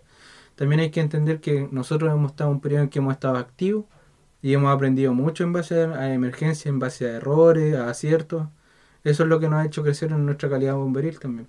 También 0.57 0.81
hay 0.81 0.91
que 0.91 1.01
entender 1.01 1.41
que 1.41 1.69
nosotros 1.73 2.13
hemos 2.13 2.33
estado 2.33 2.51
en 2.51 2.57
un 2.57 2.61
periodo 2.61 2.83
en 2.85 2.89
que 2.91 2.99
hemos 3.01 3.15
estado 3.15 3.37
activos 3.37 3.87
y 4.43 4.55
hemos 4.55 4.75
aprendido 4.75 5.15
mucho 5.15 5.45
en 5.45 5.53
base 5.53 5.83
a, 5.85 5.93
a 5.99 6.15
emergencia, 6.15 6.69
en 6.69 6.79
base 6.79 7.07
a 7.07 7.17
errores, 7.17 7.77
a 7.77 7.89
aciertos. 7.91 8.49
Eso 9.05 9.25
es 9.25 9.29
lo 9.29 9.41
que 9.41 9.49
nos 9.49 9.61
ha 9.61 9.67
hecho 9.67 9.83
crecer 9.83 10.13
en 10.13 10.27
nuestra 10.27 10.49
calidad 10.51 10.75
bomberil 10.77 11.19
también. 11.19 11.49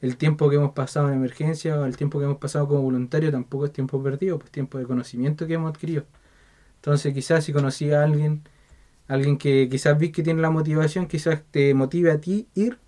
El 0.00 0.16
tiempo 0.16 0.48
que 0.48 0.56
hemos 0.56 0.72
pasado 0.72 1.08
en 1.08 1.14
emergencia 1.14 1.78
o 1.78 1.84
el 1.84 1.96
tiempo 1.96 2.18
que 2.18 2.24
hemos 2.24 2.38
pasado 2.38 2.66
como 2.68 2.82
voluntario 2.82 3.30
tampoco 3.30 3.66
es 3.66 3.72
tiempo 3.72 4.02
perdido, 4.02 4.38
pues 4.38 4.50
tiempo 4.50 4.78
de 4.78 4.84
conocimiento 4.86 5.46
que 5.46 5.54
hemos 5.54 5.70
adquirido. 5.70 6.04
Entonces 6.76 7.12
quizás 7.14 7.44
si 7.44 7.52
conocí 7.52 7.92
a 7.92 8.02
alguien, 8.04 8.42
alguien 9.08 9.38
que 9.38 9.68
quizás 9.70 9.98
vi 9.98 10.12
que 10.12 10.22
tiene 10.22 10.40
la 10.42 10.50
motivación, 10.50 11.06
quizás 11.06 11.42
te 11.50 11.74
motive 11.74 12.10
a 12.12 12.20
ti 12.20 12.48
ir 12.54 12.78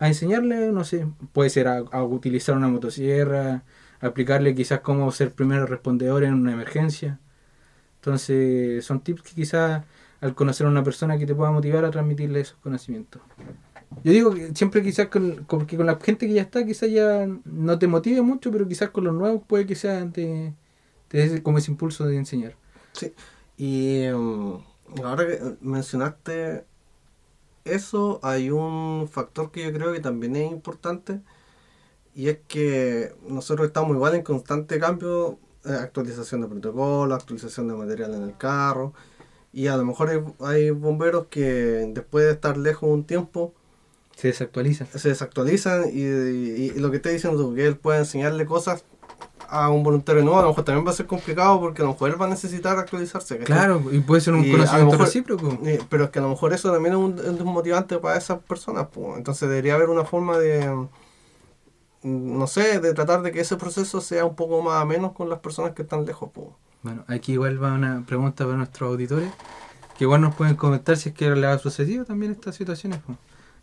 a 0.00 0.08
enseñarle, 0.08 0.72
no 0.72 0.84
sé, 0.84 1.06
puede 1.32 1.50
ser 1.50 1.68
a, 1.68 1.82
utilizar 2.04 2.56
una 2.56 2.68
motosierra, 2.68 3.64
aplicarle 4.00 4.54
quizás 4.54 4.80
cómo 4.80 5.10
ser 5.12 5.32
primero 5.32 5.66
respondedor 5.66 6.24
en 6.24 6.34
una 6.34 6.52
emergencia. 6.52 7.20
Entonces 7.96 8.84
son 8.84 9.00
tips 9.00 9.22
que 9.22 9.34
quizás 9.34 9.84
al 10.20 10.34
conocer 10.34 10.66
a 10.66 10.70
una 10.70 10.82
persona 10.84 11.18
que 11.18 11.26
te 11.26 11.34
pueda 11.34 11.50
motivar 11.52 11.84
a 11.84 11.90
transmitirle 11.90 12.40
esos 12.40 12.58
conocimientos. 12.58 13.22
Yo 14.04 14.12
digo 14.12 14.32
que 14.34 14.54
siempre 14.54 14.82
quizás 14.82 15.08
con, 15.08 15.44
con- 15.44 15.66
que 15.66 15.76
con 15.76 15.86
la 15.86 15.98
gente 16.00 16.26
que 16.26 16.34
ya 16.34 16.42
está, 16.42 16.64
quizás 16.64 16.90
ya 16.90 17.26
no 17.44 17.78
te 17.78 17.86
motive 17.88 18.22
mucho, 18.22 18.50
pero 18.50 18.66
quizás 18.68 18.90
con 18.90 19.04
los 19.04 19.14
nuevos 19.14 19.42
puede 19.46 19.66
que 19.66 19.74
sea 19.74 20.10
te, 20.10 20.54
como 21.42 21.58
ese 21.58 21.70
impulso 21.72 22.06
de 22.06 22.16
enseñar. 22.16 22.56
Sí. 22.92 23.12
Y 23.56 24.06
mm, 24.12 24.54
ahora 25.04 25.26
que 25.26 25.40
mencionaste 25.60 26.64
eso, 27.64 28.20
hay 28.22 28.50
un 28.50 29.08
factor 29.10 29.50
que 29.52 29.64
yo 29.64 29.72
creo 29.72 29.92
que 29.92 30.00
también 30.00 30.36
es 30.36 30.50
importante 30.52 31.20
y 32.14 32.28
es 32.28 32.38
que 32.48 33.14
nosotros 33.28 33.66
estamos 33.68 33.92
igual 33.96 34.14
en 34.14 34.22
constante 34.22 34.78
cambio, 34.80 35.38
eh, 35.64 35.72
actualización 35.72 36.42
de 36.42 36.48
protocolo, 36.48 37.14
actualización 37.14 37.68
de 37.68 37.74
material 37.74 38.14
en 38.14 38.22
el 38.24 38.36
carro 38.36 38.94
y 39.52 39.68
a 39.68 39.76
lo 39.76 39.84
mejor 39.84 40.34
hay 40.40 40.70
bomberos 40.70 41.26
que 41.28 41.42
después 41.94 42.26
de 42.26 42.32
estar 42.32 42.56
lejos 42.58 42.90
un 42.90 43.04
tiempo 43.06 43.54
Se 44.20 44.28
desactualiza. 44.28 44.86
se 44.86 45.08
desactualizan 45.08 45.84
y, 45.92 46.00
y- 46.02 46.72
y 46.76 46.78
lo 46.78 46.90
que 46.90 46.98
te 46.98 47.10
dicen 47.10 47.32
tú, 47.36 47.54
que 47.54 47.66
él 47.66 47.76
puede 47.76 48.00
enseñarle 48.00 48.44
cosas 48.46 48.84
a 49.48 49.68
un 49.70 49.82
voluntario 49.82 50.22
nuevo, 50.22 50.38
a 50.38 50.42
lo 50.42 50.48
mejor 50.50 50.64
también 50.64 50.86
va 50.86 50.90
a 50.90 50.94
ser 50.94 51.06
complicado 51.06 51.58
porque 51.58 51.82
a 51.82 51.84
lo 51.84 51.92
mejor 51.92 52.10
él 52.10 52.20
va 52.20 52.26
a 52.26 52.28
necesitar 52.28 52.78
actualizarse. 52.78 53.38
¿cachai? 53.38 53.46
Claro, 53.56 53.82
y 53.90 53.98
puede 54.00 54.20
ser 54.20 54.34
un 54.34 54.44
Y 54.44 54.52
conocimiento 54.52 54.92
mejor- 54.92 55.06
recíproco. 55.06 55.58
Eh, 55.64 55.80
pero 55.88 56.04
es 56.04 56.10
que 56.10 56.18
a 56.20 56.22
lo 56.22 56.28
mejor 56.28 56.52
eso 56.52 56.70
también 56.70 56.94
es 56.94 57.00
un, 57.00 57.18
es 57.18 57.40
un 57.40 57.52
motivante 57.52 57.98
para 57.98 58.16
esas 58.16 58.38
personas. 58.40 58.86
pues. 58.92 59.16
Entonces 59.18 59.48
debería 59.48 59.74
haber 59.74 59.88
una 59.88 60.04
forma 60.04 60.38
de, 60.38 60.68
mm, 62.02 62.38
no 62.38 62.46
sé, 62.46 62.80
de 62.80 62.94
tratar 62.94 63.22
de 63.22 63.32
que 63.32 63.40
ese 63.40 63.56
proceso 63.56 64.00
sea 64.00 64.24
un 64.24 64.36
poco 64.36 64.62
más 64.62 64.80
ameno 64.80 65.14
con 65.14 65.28
las 65.28 65.40
personas 65.40 65.72
que 65.72 65.82
están 65.82 66.04
lejos. 66.04 66.30
pues. 66.32 66.46
Bueno, 66.82 67.04
aquí 67.08 67.32
igual 67.32 67.62
va 67.62 67.72
una 67.74 68.04
pregunta 68.06 68.44
para 68.44 68.56
nuestros 68.56 68.88
auditores, 68.90 69.30
que 69.98 70.04
igual 70.04 70.20
nos 70.20 70.34
pueden 70.34 70.54
comentar 70.56 70.96
si 70.96 71.10
es 71.10 71.14
que 71.14 71.28
le 71.30 71.46
ha 71.46 71.58
sucedido 71.58 72.04
también 72.04 72.32
estas 72.32 72.54
situaciones. 72.56 73.00
po. 73.00 73.16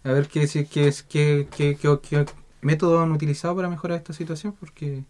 A 0.07 0.13
ver 0.13 0.29
qué, 0.29 0.47
qué, 0.47 0.93
qué, 1.09 1.47
qué, 1.51 1.77
qué- 1.77 2.25
métodos 2.61 3.03
han 3.03 3.11
utilizado 3.11 3.57
para 3.57 3.67
mejorar 3.67 3.97
esta 3.97 4.13
situación, 4.13 4.55
porque 4.57 5.03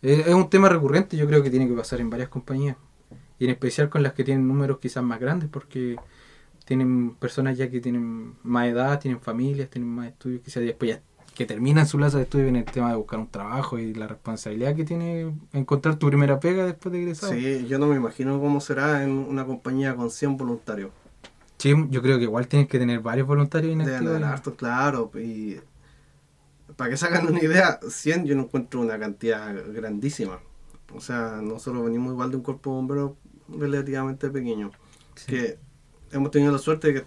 es, 0.00 0.26
un 0.28 0.48
tema 0.48 0.70
recurrente, 0.70 1.18
yo 1.18 1.26
creo 1.26 1.42
que 1.42 1.50
tiene 1.50 1.68
que 1.68 1.74
pasar 1.74 2.00
en 2.00 2.08
varias 2.08 2.30
compañías, 2.30 2.78
y 3.38 3.44
en 3.44 3.50
especial 3.50 3.90
con 3.90 4.02
las 4.02 4.14
que 4.14 4.24
tienen 4.24 4.48
números 4.48 4.78
quizás 4.80 5.04
más 5.04 5.20
grandes, 5.20 5.50
porque 5.50 5.96
tienen 6.64 7.14
personas 7.16 7.58
ya 7.58 7.70
que 7.70 7.80
tienen 7.80 8.34
más 8.42 8.66
edad, 8.66 8.98
tienen 8.98 9.20
familias, 9.20 9.68
tienen 9.68 9.90
más 9.90 10.08
estudios, 10.08 10.40
quizás 10.42 10.62
después 10.62 10.92
ya 10.92 11.02
que 11.34 11.44
terminan 11.44 11.86
su 11.86 11.98
plaza 11.98 12.16
de 12.16 12.22
estudio 12.22 12.44
viene 12.44 12.60
el 12.60 12.64
tema 12.64 12.90
de 12.90 12.96
buscar 12.96 13.18
un 13.18 13.28
trabajo 13.28 13.78
y 13.78 13.92
la 13.92 14.06
responsabilidad 14.06 14.74
que 14.74 14.84
tiene 14.84 15.34
encontrar 15.52 15.98
tu 15.98 16.06
primera 16.06 16.40
pega 16.40 16.64
después 16.64 16.92
de 16.92 17.02
egresado. 17.02 17.34
Sí, 17.34 17.66
yo 17.66 17.78
no 17.78 17.88
me 17.88 17.96
imagino 17.96 18.40
cómo 18.40 18.60
será 18.60 19.02
en 19.02 19.10
una 19.10 19.44
compañía 19.44 19.96
con 19.96 20.10
100 20.10 20.36
voluntarios. 20.36 20.92
Sí, 21.64 21.72
yo 21.88 22.02
creo 22.02 22.18
que 22.18 22.24
igual 22.24 22.46
tienes 22.46 22.68
que 22.68 22.78
tener 22.78 23.00
varios 23.00 23.26
voluntarios 23.26 23.70
Deben 23.70 23.88
inactivos. 23.88 24.16
haber 24.16 24.24
hartos, 24.24 24.54
claro. 24.54 25.10
Y 25.14 25.56
para 26.76 26.90
que 26.90 26.98
se 26.98 27.06
hagan 27.06 27.26
una 27.26 27.42
idea, 27.42 27.80
100 27.88 28.26
yo 28.26 28.36
no 28.36 28.42
encuentro 28.42 28.82
una 28.82 28.98
cantidad 28.98 29.54
grandísima. 29.72 30.40
O 30.94 31.00
sea, 31.00 31.40
nosotros 31.42 31.82
venimos 31.86 32.12
igual 32.12 32.30
de 32.30 32.36
un 32.36 32.42
cuerpo 32.42 32.68
de 32.68 32.76
bomberos 32.76 33.12
relativamente 33.48 34.28
pequeño. 34.28 34.72
Sí. 35.14 35.24
Que 35.24 35.58
hemos 36.12 36.30
tenido 36.30 36.52
la 36.52 36.58
suerte 36.58 36.88
de 36.88 37.00
que 37.00 37.06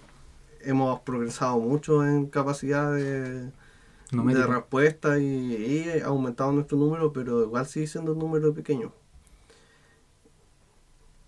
hemos 0.62 1.01
progresado 1.01 1.60
mucho 1.60 2.03
en 2.03 2.26
capacidad 2.26 2.91
de, 2.95 3.51
respuesta 4.12 5.20
y, 5.20 5.53
y 5.53 5.99
aumentado 6.03 6.51
nuestro 6.51 6.80
número, 6.80 7.14
pero 7.14 7.43
igual 7.43 7.68
sigue 7.68 7.86
siendo 7.86 8.14
un 8.14 8.18
número 8.18 8.55
pequeño. 8.55 8.91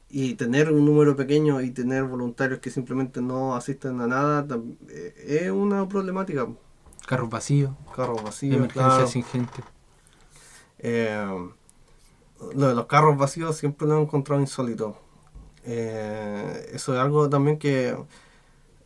Y 0.09 0.35
tener 0.35 0.71
un 0.71 0.85
número 0.85 1.15
pequeño 1.15 1.61
y 1.61 1.69
tener 1.69 2.03
voluntarios 2.03 2.59
que 2.59 2.71
simplemente 2.71 3.21
no 3.21 3.55
asisten 3.55 4.01
a 4.01 4.07
nada 4.07 4.45
eh, 4.89 5.43
es 5.43 5.51
una 5.51 5.87
problemática. 5.87 6.47
Carros 7.05 7.29
vacíos, 7.29 7.71
Carros 7.95 8.23
vacíos, 8.23 8.55
emergencias 8.55 8.93
claro. 8.95 9.07
sin 9.07 9.23
gente. 9.23 9.63
Eh, 10.79 11.49
lo 12.55 12.67
de 12.67 12.75
los 12.75 12.85
carros 12.85 13.17
vacíos 13.17 13.57
siempre 13.57 13.87
lo 13.87 13.99
he 13.99 14.01
encontrado 14.01 14.41
insólito. 14.41 14.97
Eh, 15.63 16.71
eso 16.73 16.93
es 16.93 16.99
algo 16.99 17.29
también 17.29 17.59
que 17.59 17.95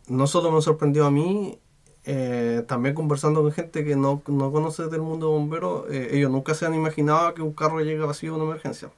no 0.08 0.28
solo 0.28 0.52
me 0.52 0.62
sorprendió 0.62 1.06
a 1.06 1.12
mí, 1.12 1.60
eh, 2.06 2.64
también 2.68 2.96
conversando 2.96 3.42
con 3.42 3.52
gente 3.52 3.86
que 3.86 3.96
no, 3.96 4.22
no 4.28 4.52
conoce 4.52 4.88
del 4.88 5.02
mundo 5.02 5.30
bombero, 5.30 5.90
eh, 5.90 6.10
ellos 6.12 6.32
nunca 6.32 6.54
se 6.54 6.66
han 6.66 6.74
imaginado 6.74 7.34
que 7.34 7.42
un 7.42 7.54
carro 7.54 7.80
llegue 7.80 8.00
vacío 8.00 8.34
a 8.34 8.36
una 8.36 8.46
emergencia. 8.46 8.92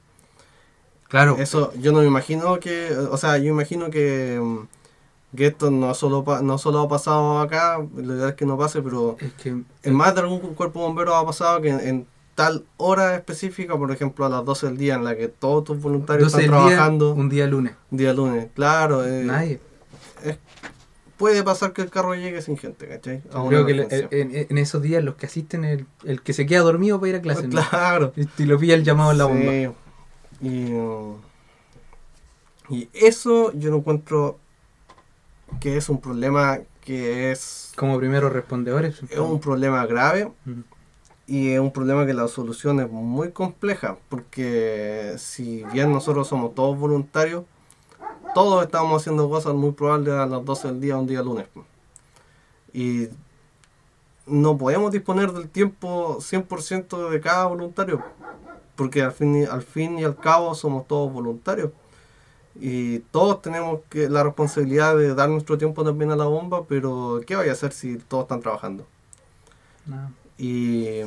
Claro, 1.16 1.38
Eso 1.39 1.72
yo 1.80 1.91
no 1.93 1.99
me 2.01 2.05
imagino 2.07 2.59
que, 2.59 2.91
o 2.93 3.16
sea, 3.18 3.38
yo 3.38 3.45
imagino 3.45 3.89
que, 3.89 4.39
mm, 4.41 5.36
que 5.38 5.47
esto 5.47 5.72
no 5.72 5.93
solo, 5.93 6.24
pa- 6.24 6.41
no 6.41 6.57
solo 6.57 6.80
ha 6.82 6.89
pasado 6.89 7.39
acá, 7.39 7.78
lo 7.95 8.16
ideal 8.16 8.30
es 8.30 8.36
que 8.36 8.45
no 8.45 8.57
pase, 8.57 8.82
pero 8.82 9.16
es 9.20 9.32
que 9.34 9.49
en 9.84 9.93
más 9.93 10.13
de 10.13 10.22
algún 10.22 10.39
cuerpo 10.55 10.82
bombero 10.82 11.16
ha 11.16 11.26
pasado 11.26 11.61
que 11.61 11.70
en, 11.70 11.80
en 11.80 12.07
tal 12.36 12.66
hora 12.78 13.16
específica, 13.16 13.78
por 13.78 13.91
ejemplo 13.91 14.26
a 14.26 14.30
las 14.30 14.43
12 14.43 14.68
del 14.68 14.78
día, 14.78 14.95
en 14.95 15.05
la 15.05 15.16
que 15.16 15.28
todos 15.30 15.63
tus 15.63 15.82
voluntarios 15.82 16.32
12 16.34 16.45
están 16.45 16.59
día, 16.59 16.68
trabajando, 16.76 17.13
un 17.13 17.30
día 17.30 17.47
lunes. 17.47 17.74
día 17.91 18.13
lunes, 18.13 18.47
claro, 18.53 19.05
eh, 19.05 19.24
Nadie. 19.24 19.59
puede 21.18 21.43
pasar 21.43 21.72
que 21.72 21.82
el 21.82 21.89
carro 21.89 22.13
llegue 22.16 22.41
sin 22.41 22.57
gente, 22.57 22.88
¿cachai? 22.88 23.22
Creo 23.47 23.66
que 23.66 23.72
emergencia. 23.72 24.07
en, 24.11 24.47
en 24.49 24.57
esos 24.57 24.82
días 24.82 25.01
los 25.03 25.16
que 25.16 25.28
asisten, 25.28 25.63
el, 25.63 25.86
el 26.03 26.22
que 26.22 26.34
se 26.34 26.45
queda 26.45 26.59
dormido 26.61 26.99
para 26.99 27.09
ir 27.11 27.16
a 27.16 27.22
clase. 27.22 27.47
¿no? 27.47 27.61
Claro. 27.70 28.11
Y 28.18 28.28
y 28.43 28.45
lo 28.45 28.59
pilla 28.59 28.76
el 28.76 28.84
llamado 28.84 29.11
en 29.11 29.18
la 29.18 29.26
bomba. 29.26 29.74
Y, 30.41 30.73
uh, 30.73 31.17
y 32.69 32.89
eso 32.93 33.53
yo 33.53 33.71
no 33.71 33.77
encuentro 33.77 34.38
que 35.59 35.77
es 35.77 35.89
un 35.89 36.01
problema 36.01 36.59
que 36.81 37.31
es, 37.31 37.73
Como 37.75 37.97
primeros 37.97 38.31
respondedores. 38.31 39.01
es 39.09 39.17
un 39.19 39.39
problema 39.39 39.86
grave 39.86 40.31
y 41.27 41.51
es 41.51 41.59
un 41.59 41.71
problema 41.71 42.05
que 42.05 42.13
la 42.13 42.27
solución 42.27 42.79
es 42.79 42.89
muy 42.89 43.31
compleja 43.31 43.97
porque 44.09 45.15
si 45.17 45.63
bien 45.73 45.91
nosotros 45.91 46.27
somos 46.27 46.53
todos 46.53 46.77
voluntarios, 46.77 47.43
todos 48.36 48.63
estamos 48.63 49.01
haciendo 49.01 49.29
cosas 49.29 49.53
muy 49.53 49.71
probables 49.71 50.13
a 50.13 50.25
las 50.25 50.43
12 50.45 50.67
del 50.67 50.81
día, 50.81 50.97
un 50.97 51.07
día 51.07 51.21
lunes. 51.23 51.47
Y 52.73 53.07
no 54.27 54.57
podemos 54.57 54.91
disponer 54.91 55.31
del 55.31 55.49
tiempo 55.49 56.17
100% 56.19 57.09
de 57.09 57.21
cada 57.21 57.45
voluntario, 57.45 58.03
porque 58.76 59.01
al 59.01 59.11
fin, 59.11 59.36
y, 59.36 59.45
al 59.45 59.63
fin 59.63 59.99
y 59.99 60.03
al 60.03 60.15
cabo 60.15 60.55
somos 60.55 60.88
todos 60.88 61.11
voluntarios. 61.11 61.71
Y 62.57 62.99
todos 63.11 63.41
tenemos 63.41 63.82
que 63.89 64.09
la 64.09 64.23
responsabilidad 64.23 64.95
de 64.97 65.13
dar 65.13 65.30
nuestro 65.30 65.57
tiempo 65.57 65.84
también 65.84 66.11
a 66.11 66.15
la 66.15 66.26
bomba, 66.26 66.65
pero 66.67 67.21
¿qué 67.28 67.36
vaya 67.36 67.51
a 67.51 67.53
hacer 67.53 67.73
si 67.73 67.97
todos 67.97 68.23
están 68.23 68.41
trabajando? 68.41 68.86
No. 69.86 70.11
Y, 70.38 71.01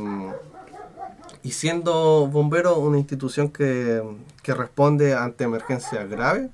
y 1.43 1.51
siendo 1.53 2.27
bombero 2.27 2.79
una 2.79 2.99
institución 2.99 3.49
que, 3.49 4.03
que 4.43 4.55
responde 4.55 5.15
ante 5.15 5.45
emergencias 5.45 6.09
graves, 6.09 6.51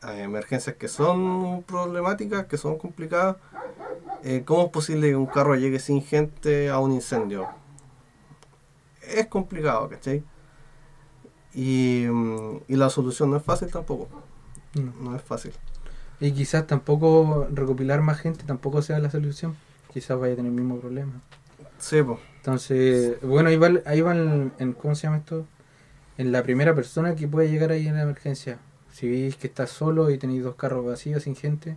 a 0.00 0.16
emergencias 0.20 0.76
que 0.76 0.88
son 0.88 1.62
problemáticas, 1.62 2.46
que 2.46 2.56
son 2.56 2.78
complicadas, 2.78 3.36
eh, 4.24 4.42
¿cómo 4.44 4.66
es 4.66 4.70
posible 4.70 5.08
que 5.08 5.16
un 5.16 5.26
carro 5.26 5.54
llegue 5.54 5.78
sin 5.78 6.02
gente 6.02 6.70
a 6.70 6.78
un 6.78 6.92
incendio? 6.92 7.48
Es 9.08 9.26
complicado, 9.26 9.88
¿cachai? 9.88 10.22
Y, 11.54 12.06
mm, 12.10 12.60
y 12.68 12.76
la 12.76 12.90
solución 12.90 13.30
no 13.30 13.36
es 13.36 13.42
fácil 13.42 13.68
tampoco, 13.70 14.08
No. 14.74 14.92
no 15.10 15.16
es 15.16 15.22
fácil. 15.22 15.52
Y 16.20 16.32
quizás 16.32 16.66
tampoco 16.66 17.46
recopilar 17.52 18.00
más 18.02 18.18
gente 18.20 18.44
tampoco 18.44 18.82
sea 18.82 18.98
la 18.98 19.10
solución. 19.10 19.56
Quizás 19.92 20.18
vaya 20.18 20.34
a 20.34 20.36
tener 20.36 20.50
el 20.50 20.56
mismo 20.56 20.78
problema. 20.78 21.12
Sí, 21.78 22.02
pues, 22.02 22.18
Entonces, 22.36 23.20
bueno, 23.22 23.48
ahí 23.50 23.56
va, 23.56 23.70
ahí 23.86 24.00
va 24.00 24.12
en, 24.14 24.52
¿cómo 24.80 24.94
se 24.94 25.02
llama 25.06 25.18
esto? 25.18 25.46
En 26.16 26.32
la 26.32 26.42
primera 26.42 26.74
persona 26.74 27.14
que 27.14 27.28
puede 27.28 27.50
llegar 27.50 27.70
ahí 27.70 27.86
en 27.86 27.94
la 27.94 28.02
emergencia. 28.02 28.58
Si 28.90 29.08
veis 29.08 29.36
que 29.36 29.46
estás 29.46 29.70
solo 29.70 30.10
y 30.10 30.18
tenéis 30.18 30.42
dos 30.42 30.56
carros 30.56 30.84
vacíos 30.84 31.22
sin 31.22 31.36
gente, 31.36 31.76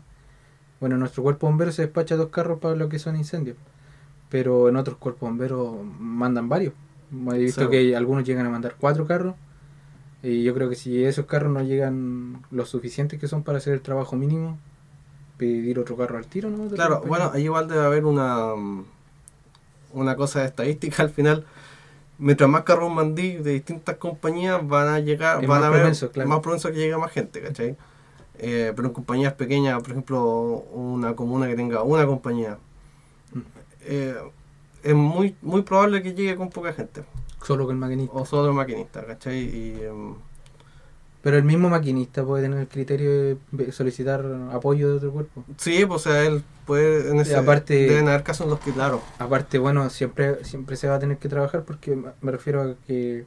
bueno, 0.80 0.96
en 0.96 1.02
nuestro 1.02 1.22
cuerpo 1.24 1.48
bombero 1.48 1.72
se 1.72 1.84
despacha 1.84 2.16
dos 2.16 2.30
carros 2.30 2.60
para 2.60 2.76
lo 2.76 2.90
que 2.90 2.98
son 3.00 3.16
incendios. 3.16 3.58
Pero 4.30 4.70
en 4.70 4.76
otros 4.78 4.98
cuerpos 4.98 5.30
bomberos 5.30 5.76
mandan 6.00 6.50
varios. 6.50 6.74
He 7.12 7.38
visto 7.38 7.70
que 7.70 7.96
algunos 7.96 8.24
llegan 8.24 8.46
a 8.46 8.50
mandar 8.50 8.76
cuatro 8.80 9.06
carros. 9.06 9.36
Y 10.24 10.44
yo 10.44 10.54
creo 10.54 10.70
que 10.70 10.76
si 10.76 11.04
esos 11.04 11.26
carros 11.26 11.52
no 11.52 11.62
llegan 11.64 12.42
los 12.52 12.70
suficientes 12.70 13.20
que 13.20 13.28
son 13.28 13.44
para 13.44 13.58
hacer 13.58 13.74
el 13.74 13.82
trabajo 13.82 14.16
mínimo, 14.16 14.58
pedir 15.38 15.80
otro 15.80 15.98
carro 15.98 16.18
al 16.18 16.28
tiro, 16.28 16.50
¿no? 16.50 16.68
Claro, 16.70 17.02
bueno, 17.08 17.32
ahí 17.34 17.44
igual 17.46 17.68
debe 17.68 17.84
haber 17.84 18.06
una, 18.06 18.54
una 19.94 20.16
cosa 20.16 20.42
de 20.42 20.46
estadística 20.48 21.02
al 21.04 21.10
final. 21.10 21.44
Mientras 22.20 22.48
más 22.50 22.62
carros 22.64 22.92
mandí 22.94 23.34
de 23.38 23.54
distintas 23.54 23.96
compañías 23.98 24.66
van 24.68 24.90
a 24.90 25.00
llegar, 25.00 25.42
Es 25.44 25.50
van 25.50 25.60
más 25.60 25.64
a 25.66 25.68
haber 25.68 25.80
propenso, 25.82 26.12
claro. 26.12 26.30
más 26.30 26.40
propenso 26.42 26.70
que 26.70 26.76
llegue 26.78 26.96
más 26.98 27.12
gente, 27.12 27.42
¿cachai? 27.42 27.76
Eh, 28.38 28.74
pero 28.76 28.88
en 28.90 28.94
compañías 28.94 29.34
pequeñas, 29.34 29.82
por 29.82 29.92
ejemplo, 29.92 30.24
una 30.72 31.16
comuna 31.16 31.48
que 31.48 31.56
tenga 31.56 31.82
una 31.82 32.06
compañía, 32.06 32.58
Mm. 33.34 33.40
eh, 33.86 34.16
es 34.84 34.94
muy 34.96 35.36
muy 35.42 35.62
probable 35.64 36.02
que 36.04 36.14
llegue 36.14 36.36
con 36.36 36.50
poca 36.50 36.74
gente, 36.74 37.04
Solo 37.44 37.66
con 37.66 37.76
el 37.76 37.80
maquinista. 37.80 38.14
o 38.16 38.26
solo 38.26 38.54
maquinista, 38.54 39.06
¿cachai? 39.06 39.40
Y, 39.40 39.82
em, 39.84 40.16
Pero 41.24 41.38
el 41.38 41.44
mismo 41.44 41.70
maquinista 41.70 42.24
puede 42.26 42.42
tener 42.44 42.60
el 42.62 42.68
criterio 42.68 43.38
de 43.52 43.72
solicitar 43.72 44.26
apoyo 44.52 44.90
de 44.90 44.96
otro 44.96 45.12
cuerpo. 45.12 45.44
sí, 45.58 45.86
pues 45.86 46.02
o 46.08 46.10
sea, 46.10 46.24
él 46.26 46.44
puede, 46.66 47.12
en 47.12 47.20
ese, 47.20 47.36
aparte- 47.36 47.76
deben 47.88 48.08
haber 48.08 48.24
casos 48.24 48.46
en 48.46 48.50
los 48.52 48.60
que, 48.60 48.72
claro, 48.72 49.02
Aparte, 49.20 49.60
bueno, 49.60 49.88
siempre 49.92 50.44
siempre 50.46 50.76
se 50.78 50.88
va 50.88 50.96
a 50.96 51.00
tener 51.00 51.18
que 51.18 51.30
trabajar 51.30 51.64
porque 51.64 51.96
me- 51.96 52.32
refiero 52.32 52.62
a 52.64 52.76
que 52.88 53.26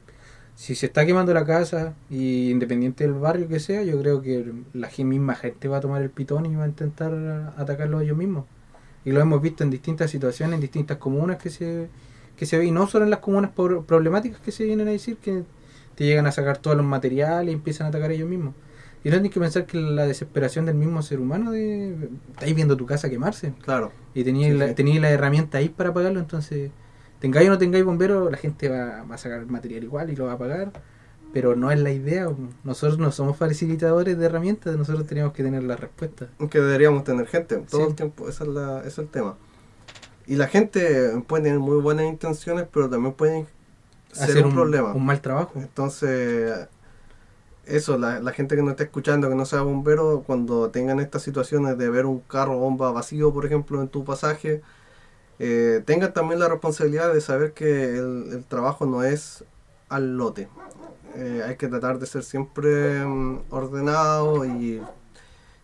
si 0.55 0.75
se 0.75 0.87
está 0.87 1.05
quemando 1.05 1.33
la 1.33 1.45
casa 1.45 1.93
y 2.09 2.49
independiente 2.51 3.05
del 3.05 3.13
barrio 3.13 3.47
que 3.47 3.59
sea, 3.61 3.81
yo 3.83 3.97
creo 4.01 4.21
que 4.21 4.51
la 4.73 4.89
misma 4.97 5.35
gente 5.35 5.67
va 5.69 5.77
a 5.77 5.81
tomar 5.81 6.01
el 6.01 6.09
pitón 6.09 6.45
y 6.45 6.55
va 6.55 6.65
a 6.65 6.67
intentar 6.67 7.13
atacarlo 7.57 8.01
ellos 8.01 8.17
mismos. 8.17 8.43
Y 9.05 9.11
lo 9.11 9.21
hemos 9.21 9.41
visto 9.41 9.63
en 9.63 9.69
distintas 9.69 10.11
situaciones, 10.11 10.55
en 10.55 10.61
distintas 10.61 10.97
comunas 10.97 11.37
que 11.37 11.49
se 11.49 11.89
que 12.37 12.45
se 12.45 12.57
ve, 12.57 12.65
y 12.65 12.71
no 12.71 12.85
solo 12.87 13.05
en 13.05 13.11
las 13.11 13.19
comunas 13.21 13.51
por- 13.51 13.85
problemáticas 13.85 14.41
que 14.41 14.51
se 14.51 14.65
vienen 14.65 14.87
a 14.89 14.91
decir 14.91 15.17
que 15.17 15.43
te 15.95 16.03
llegan 16.05 16.27
a 16.27 16.31
sacar 16.33 16.57
todos 16.57 16.75
los 16.75 16.85
materiales 16.85 17.51
y 17.51 17.53
empiezan 17.53 17.85
a 17.87 17.89
atacar 17.89 18.11
ellos 18.11 18.27
mismos. 18.29 18.53
Y 19.03 19.09
no 19.09 19.15
tienes 19.15 19.31
que 19.31 19.39
pensar 19.39 19.65
que 19.65 19.77
la 19.79 20.05
desesperación 20.07 20.65
del 20.65 20.75
mismo 20.75 21.01
ser 21.01 21.19
humano 21.19 21.51
de 21.51 22.09
estáis 22.31 22.55
viendo 22.55 22.75
tu 22.75 22.85
casa 22.85 23.09
quemarse 23.09 23.53
claro. 23.61 23.91
y 24.13 24.23
tenías 24.23 24.51
Sí, 24.51 24.57
la, 24.57 24.65
sí. 24.75 24.99
la 24.99 25.09
herramienta 25.11 25.59
ahí 25.59 25.69
para 25.69 25.93
pagarlo, 25.93 26.19
entonces 26.19 26.71
tengáis 27.19 27.47
o 27.47 27.51
no 27.51 27.57
tengáis 27.57 27.85
bomberos, 27.85 28.29
la 28.31 28.37
gente 28.37 28.67
va, 28.69 29.03
va 29.03 29.15
a 29.15 29.17
sacar 29.17 29.45
material 29.45 29.83
igual 29.83 30.09
y 30.09 30.15
lo 30.15 30.25
va 30.25 30.33
a 30.33 30.37
pagar. 30.37 30.71
Pero 31.35 31.53
no 31.57 31.69
es 31.69 31.77
la 31.81 31.91
idea. 31.91 32.29
Nosotros 32.63 32.97
no 32.97 33.11
somos 33.11 33.35
facilitadores 33.35 34.17
de 34.17 34.25
herramientas, 34.25 34.77
nosotros 34.77 35.05
tenemos 35.05 35.33
que 35.33 35.43
tener 35.43 35.63
la 35.63 35.75
respuesta. 35.75 36.29
Que 36.49 36.61
deberíamos 36.61 37.03
tener 37.03 37.27
gente 37.27 37.57
todo 37.57 37.81
Sí. 37.81 37.87
el 37.89 37.95
tiempo, 37.95 38.29
esa 38.29 38.45
es 38.45 38.49
la, 38.51 38.79
ese 38.79 38.87
es 38.87 38.97
el 38.99 39.07
tema. 39.09 39.35
Y 40.27 40.37
la 40.37 40.47
gente 40.47 41.21
puede 41.27 41.43
tener 41.43 41.59
muy 41.59 41.75
buenas 41.81 42.05
intenciones, 42.05 42.65
pero 42.71 42.89
también 42.89 43.13
pueden 43.15 43.47
ser 44.13 44.29
Hacer 44.29 44.45
un, 44.45 44.53
problema. 44.53 44.93
un 44.93 45.05
mal 45.05 45.19
trabajo. 45.19 45.51
Entonces, 45.59 46.69
eso, 47.65 47.97
la, 47.97 48.21
la 48.21 48.31
gente 48.31 48.55
que 48.55 48.63
no 48.63 48.69
está 48.71 48.83
escuchando, 48.83 49.27
que 49.27 49.35
no 49.35 49.45
sea 49.45 49.61
bombero, 49.61 50.23
cuando 50.25 50.69
tengan 50.69 51.01
estas 51.01 51.21
situaciones 51.21 51.77
de 51.77 51.89
ver 51.89 52.05
un 52.05 52.21
carro 52.21 52.57
bomba 52.57 52.93
vacío, 52.93 53.33
por 53.33 53.45
ejemplo, 53.45 53.81
en 53.81 53.89
tu 53.89 54.05
pasaje, 54.05 54.61
eh, 55.39 55.83
tengan 55.85 56.13
también 56.13 56.39
la 56.39 56.47
responsabilidad 56.47 57.13
de 57.13 57.19
saber 57.19 57.51
que 57.51 57.97
el, 57.97 58.29
el 58.31 58.45
trabajo 58.45 58.85
no 58.85 59.03
es 59.03 59.43
al 59.89 60.15
lote. 60.17 60.47
Eh, 61.15 61.41
hay 61.45 61.55
que 61.55 61.67
tratar 61.67 61.99
de 61.99 62.05
ser 62.05 62.23
siempre 62.23 63.05
mm, 63.05 63.43
ordenado 63.49 64.45
y 64.45 64.81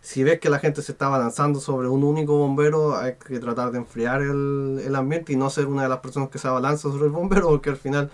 si 0.00 0.24
ves 0.24 0.40
que 0.40 0.50
la 0.50 0.58
gente 0.58 0.82
se 0.82 0.92
está 0.92 1.06
abalanzando 1.06 1.60
sobre 1.60 1.88
un 1.88 2.02
único 2.04 2.36
bombero, 2.38 2.96
hay 2.96 3.14
que 3.14 3.38
tratar 3.38 3.70
de 3.70 3.78
enfriar 3.78 4.22
el, 4.22 4.82
el 4.84 4.96
ambiente 4.96 5.32
y 5.32 5.36
no 5.36 5.50
ser 5.50 5.66
una 5.66 5.84
de 5.84 5.88
las 5.88 6.00
personas 6.00 6.30
que 6.30 6.38
se 6.38 6.48
abalanza 6.48 6.90
sobre 6.90 7.04
el 7.04 7.10
bombero, 7.10 7.48
porque 7.48 7.70
al 7.70 7.76
final 7.76 8.10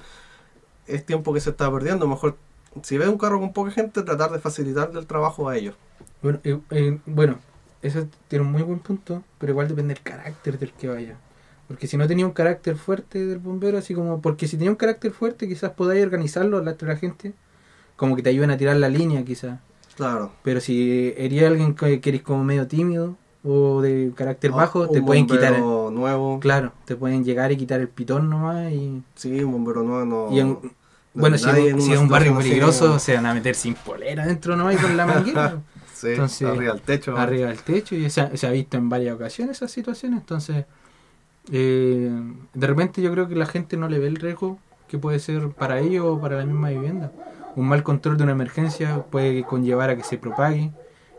es 0.87 1.05
tiempo 1.07 1.33
que 1.33 1.41
se 1.41 1.51
está 1.51 1.71
perdiendo. 1.73 2.09
Mejor, 2.09 2.37
si 2.83 2.99
ves 2.99 3.09
un 3.09 3.19
carro 3.19 3.41
con 3.41 3.53
poca 3.53 3.71
gente, 3.71 4.03
tratar 4.03 4.33
de 4.33 4.41
facilitarle 4.41 4.99
el 5.01 5.07
trabajo 5.07 5.49
a 5.49 5.57
ellos. 5.57 5.77
Bueno, 6.23 6.41
eh, 6.43 6.99
bueno, 7.07 7.39
eso 7.83 8.07
tiene 8.27 8.45
un 8.45 8.53
muy 8.53 8.63
buen 8.63 8.81
punto, 8.81 9.23
pero 9.39 9.53
igual 9.53 9.69
depende 9.69 9.95
del 9.95 10.03
carácter 10.03 10.59
del 10.59 10.73
que 10.73 10.89
vaya. 10.89 11.17
Porque 11.69 11.87
si 11.87 11.97
no 11.99 12.07
tenía 12.09 12.25
un 12.27 12.33
carácter 12.33 12.77
fuerte 12.77 13.25
del 13.27 13.39
bombero, 13.39 13.77
así 13.79 13.95
como, 13.95 14.21
porque 14.23 14.49
si 14.49 14.57
tenía 14.57 14.71
un 14.71 14.77
carácter 14.77 15.13
fuerte, 15.13 15.47
quizás 15.47 15.71
podáis 15.73 16.03
organizarlo 16.03 16.63
la, 16.63 16.75
la 16.81 16.97
gente, 16.97 17.35
como 17.97 18.17
que 18.17 18.23
te 18.23 18.31
ayuden 18.31 18.51
a 18.51 18.57
tirar 18.57 18.77
la 18.77 18.89
línea, 18.89 19.23
quizás. 19.25 19.61
Claro. 19.97 20.33
Pero 20.43 20.61
si 20.61 21.13
eres 21.17 21.43
alguien 21.45 21.75
que, 21.75 22.01
que 22.01 22.09
eres 22.11 22.23
como 22.23 22.43
medio 22.43 22.67
tímido 22.67 23.17
o 23.45 23.83
de 23.83 24.13
carácter 24.17 24.51
bajo, 24.53 24.89
te 24.89 25.03
pueden 25.03 25.27
quitar. 25.27 25.55
el- 25.55 25.61
bombero 25.61 25.91
nuevo. 25.91 26.41
Claro, 26.41 26.73
te 26.87 26.97
pueden 26.97 27.23
llegar 27.25 27.53
y 27.53 27.57
quitar 27.57 27.81
el 27.81 27.89
pitón 27.89 28.31
nomás 28.31 28.73
y. 28.73 29.03
Sí, 29.15 29.43
un 29.43 29.53
bombero 29.53 29.83
nuevo 29.83 30.05
no. 30.07 30.35
y 30.35 30.41
en- 30.41 30.49
no 30.53 30.61
bueno, 31.15 31.37
si, 31.37 31.49
en 31.51 31.81
si 31.83 31.93
es 31.93 31.99
un 31.99 32.09
barrio 32.09 32.37
peligroso, 32.37 32.87
como- 32.87 32.99
se 32.99 33.15
van 33.15 33.27
a 33.27 33.35
meter 33.35 33.55
sin 33.55 33.75
polera 33.75 34.25
dentro 34.25 34.57
nomás 34.57 34.75
y 34.77 34.79
con 34.79 34.97
la 34.97 35.07
manguera. 35.07 35.61
Sí, 35.99 36.11
entonces, 36.11 36.47
arriba 36.49 36.75
del 36.75 36.83
techo. 36.83 37.17
arriba 37.17 37.49
del 37.49 37.59
techo 37.61 37.97
y 37.97 38.09
se 38.09 38.21
ha, 38.21 38.37
se 38.37 38.47
ha 38.47 38.51
visto 38.53 38.77
en 38.77 38.89
varias 38.89 39.17
ocasiones 39.17 39.57
esas 39.57 39.73
situaciones 39.73 40.21
entonces 40.21 40.65
eh, 41.53 42.11
de 42.55 42.67
repente 42.67 43.03
yo 43.03 43.13
creo 43.13 43.29
que 43.29 43.35
la 43.35 43.47
gente 43.47 43.77
no 43.77 43.89
le 43.89 43.99
ve 43.99 44.09
el 44.09 44.17
riesgo 44.17 44.59
que 44.87 44.99
puede 44.99 45.19
ser 45.19 45.49
para 45.51 45.81
ellos 45.81 46.05
o 46.07 46.21
para 46.21 46.37
la 46.37 46.45
misma 46.45 46.71
vivienda 46.71 47.13
un 47.57 47.69
mal 47.69 47.83
control 47.83 48.17
de 48.17 48.25
una 48.25 48.33
emergencia 48.33 49.05
puede 49.11 49.45
conllevar 49.45 49.91
a 49.91 49.97
que 49.97 50.05
se 50.05 50.19
propague 50.19 50.73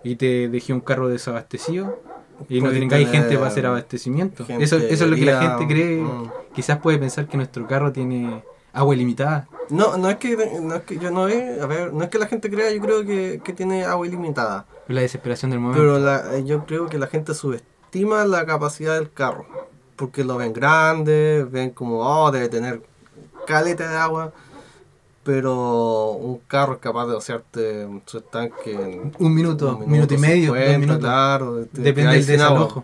y 0.03 0.15
te 0.15 0.47
deje 0.49 0.73
un 0.73 0.79
carro 0.79 1.09
desabastecido 1.09 2.01
y 2.47 2.61
no 2.61 2.69
tengáis 2.71 3.09
gente 3.09 3.35
para 3.35 3.47
hacer 3.47 3.65
abastecimiento 3.65 4.45
eso, 4.47 4.77
eso 4.77 5.03
es 5.05 5.09
lo 5.09 5.15
que 5.15 5.25
la 5.25 5.41
gente 5.41 5.67
cree 5.67 6.01
mm. 6.01 6.31
quizás 6.53 6.77
puede 6.77 6.97
pensar 6.97 7.27
que 7.27 7.37
nuestro 7.37 7.67
carro 7.67 7.91
tiene 7.91 8.43
agua 8.73 8.95
ilimitada 8.95 9.47
No, 9.69 9.97
no 9.97 10.09
es 10.09 10.17
que, 10.17 10.35
no 10.61 10.75
es 10.75 10.83
que 10.83 10.97
yo 10.97 11.11
no 11.11 11.23
a 11.23 11.25
ver, 11.65 11.93
no 11.93 12.03
es 12.03 12.09
que 12.09 12.17
la 12.17 12.27
gente 12.27 12.49
crea, 12.49 12.71
yo 12.71 12.81
creo 12.81 13.05
que, 13.05 13.41
que 13.43 13.53
tiene 13.53 13.83
agua 13.83 14.07
ilimitada. 14.07 14.65
la 14.87 15.01
desesperación 15.01 15.51
del 15.51 15.59
momento 15.59 15.81
Pero 15.81 15.99
la, 15.99 16.37
eh, 16.37 16.43
yo 16.45 16.65
creo 16.65 16.87
que 16.87 16.97
la 16.97 17.07
gente 17.07 17.33
subestima 17.33 18.25
la 18.25 18.45
capacidad 18.45 18.95
del 18.95 19.11
carro. 19.11 19.45
Porque 19.99 20.23
lo 20.23 20.37
ven 20.37 20.53
grande, 20.53 21.45
ven 21.51 21.71
como, 21.71 21.99
oh, 21.99 22.31
debe 22.31 22.47
tener 22.47 22.81
caleta 23.45 23.89
de 23.89 23.97
agua. 23.97 24.31
Pero 25.23 26.11
un 26.13 26.39
carro 26.47 26.73
es 26.73 26.79
capaz 26.79 27.05
de 27.07 27.13
vaciarte 27.13 27.87
su 28.05 28.17
estanque 28.19 28.73
en 28.73 29.11
un 29.19 29.33
minuto, 29.35 29.77
un 29.77 29.91
minuto 29.91 30.13
y 30.13 30.17
medio, 30.17 30.53
dos 30.53 30.57
50, 30.61 30.79
minutos. 30.79 30.99
Claro, 31.03 31.65
te- 31.65 31.81
depende 31.81 32.13
del 32.13 32.25
desalojo 32.25 32.83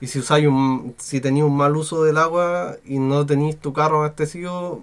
Y 0.00 0.06
si 0.08 0.18
usáis 0.18 0.46
un, 0.48 0.94
si 0.98 1.20
tenéis 1.20 1.44
un 1.44 1.56
mal 1.56 1.76
uso 1.76 2.02
del 2.02 2.18
agua 2.18 2.74
y 2.84 2.98
no 2.98 3.24
tenéis 3.24 3.58
tu 3.58 3.72
carro 3.72 3.98
abastecido, 3.98 4.80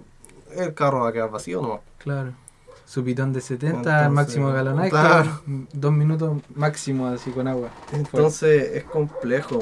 el 0.56 0.72
carro 0.74 1.00
va 1.00 1.10
a 1.10 1.12
quedar 1.12 1.30
vacío 1.30 1.60
nomás. 1.60 1.80
Claro. 1.98 2.32
Su 2.86 3.04
pitón 3.04 3.32
de 3.32 3.40
70 3.40 3.76
al 3.76 4.06
Entonces, 4.06 4.10
máximo 4.12 4.52
galonaje. 4.52 4.90
claro. 4.90 5.40
Dos 5.72 5.92
minutos 5.92 6.38
máximo 6.54 7.06
así 7.08 7.30
con 7.30 7.46
agua. 7.46 7.68
Entonces 7.92 8.70
es 8.74 8.84
complejo 8.84 9.58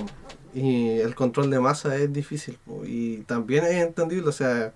y 0.55 1.01
el 1.01 1.15
control 1.15 1.51
de 1.51 1.61
masa 1.61 1.97
es 1.97 2.13
difícil 2.13 2.59
po, 2.65 2.83
y 2.85 3.19
también 3.27 3.65
es 3.65 3.75
entendible, 3.75 4.29
o 4.29 4.33
sea, 4.33 4.75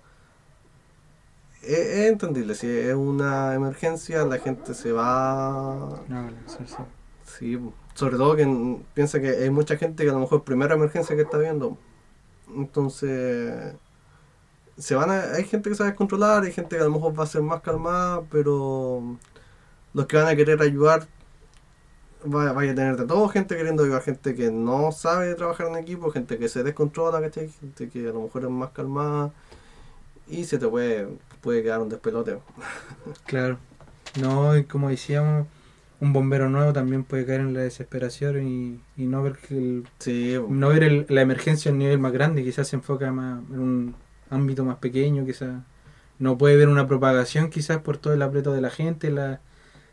es, 1.61 1.77
es 1.79 2.09
entendible, 2.11 2.55
si 2.55 2.67
es 2.67 2.95
una 2.95 3.53
emergencia 3.55 4.25
la 4.25 4.39
gente 4.39 4.73
se 4.73 4.91
va, 4.91 6.01
No, 6.07 6.29
sí, 6.47 6.57
sí. 6.65 6.75
sí, 7.23 7.59
sobre 7.93 8.17
todo 8.17 8.35
que 8.35 8.45
piensa 8.93 9.19
que 9.19 9.29
hay 9.29 9.49
mucha 9.49 9.77
gente 9.77 10.03
que 10.03 10.09
a 10.09 10.13
lo 10.13 10.19
mejor 10.19 10.43
primera 10.43 10.75
emergencia 10.75 11.15
que 11.15 11.23
está 11.23 11.37
viendo, 11.37 11.77
entonces 12.55 13.75
se 14.77 14.95
van 14.95 15.11
a, 15.11 15.21
hay 15.35 15.43
gente 15.45 15.69
que 15.69 15.75
sabe 15.75 15.95
controlar, 15.95 16.43
hay 16.43 16.51
gente 16.53 16.75
que 16.77 16.81
a 16.81 16.85
lo 16.85 16.91
mejor 16.91 17.17
va 17.19 17.23
a 17.23 17.27
ser 17.27 17.41
más 17.41 17.61
calmada, 17.61 18.23
pero 18.31 19.17
los 19.93 20.05
que 20.07 20.17
van 20.17 20.27
a 20.27 20.35
querer 20.35 20.61
ayudar 20.61 21.07
va- 22.25 22.51
vaya 22.53 22.71
a 22.71 22.75
tener 22.75 22.97
de 22.97 23.05
todo, 23.05 23.27
gente 23.29 23.55
queriendo 23.55 23.83
ayudar, 23.83 24.01
gente 24.01 24.35
que 24.35 24.51
no 24.51 24.91
sabe 24.91 25.35
trabajar 25.35 25.67
en 25.67 25.75
equipo, 25.77 26.11
gente 26.11 26.37
que 26.37 26.49
se 26.49 26.63
descontrola, 26.63 27.21
¿cachai? 27.21 27.49
Gente 27.49 27.89
que 27.89 28.07
a 28.09 28.11
lo 28.11 28.21
mejor 28.21 28.43
es 28.43 28.49
más 28.49 28.69
calmada 28.71 29.31
y 30.27 30.43
se 30.45 30.57
te 30.57 30.67
puede, 30.67 31.07
puede 31.41 31.63
quedar 31.63 31.79
un 31.81 31.89
despelote. 31.89 32.37
Claro. 33.25 33.57
No, 34.19 34.57
y 34.57 34.63
como 34.63 34.89
decíamos, 34.89 35.47
un 35.99 36.13
bombero 36.13 36.49
nuevo 36.49 36.73
también 36.73 37.03
puede 37.03 37.25
caer 37.25 37.41
en 37.41 37.53
la 37.53 37.61
desesperación 37.61 38.47
y, 38.47 38.81
y 38.97 39.05
no 39.05 39.21
ver 39.23 39.33
que 39.37 39.55
el- 39.57 39.87
Sí, 39.99 40.35
no 40.49 40.69
ver 40.69 40.83
el- 40.83 41.05
la 41.09 41.21
emergencia 41.21 41.69
a 41.69 41.73
un 41.73 41.79
nivel 41.79 41.99
más 41.99 42.11
grande, 42.11 42.43
quizás 42.43 42.67
se 42.67 42.75
enfoca 42.77 43.11
más 43.11 43.41
en 43.51 43.59
un 43.59 43.95
ámbito 44.29 44.63
más 44.65 44.77
pequeño, 44.77 45.25
quizás 45.25 45.61
no 46.19 46.37
puede 46.37 46.55
ver 46.57 46.69
una 46.69 46.87
propagación 46.87 47.49
quizás 47.49 47.79
por 47.79 47.97
todo 47.97 48.13
el 48.13 48.21
aprieto 48.21 48.51
de 48.51 48.61
la 48.61 48.69
gente, 48.69 49.09
la, 49.11 49.41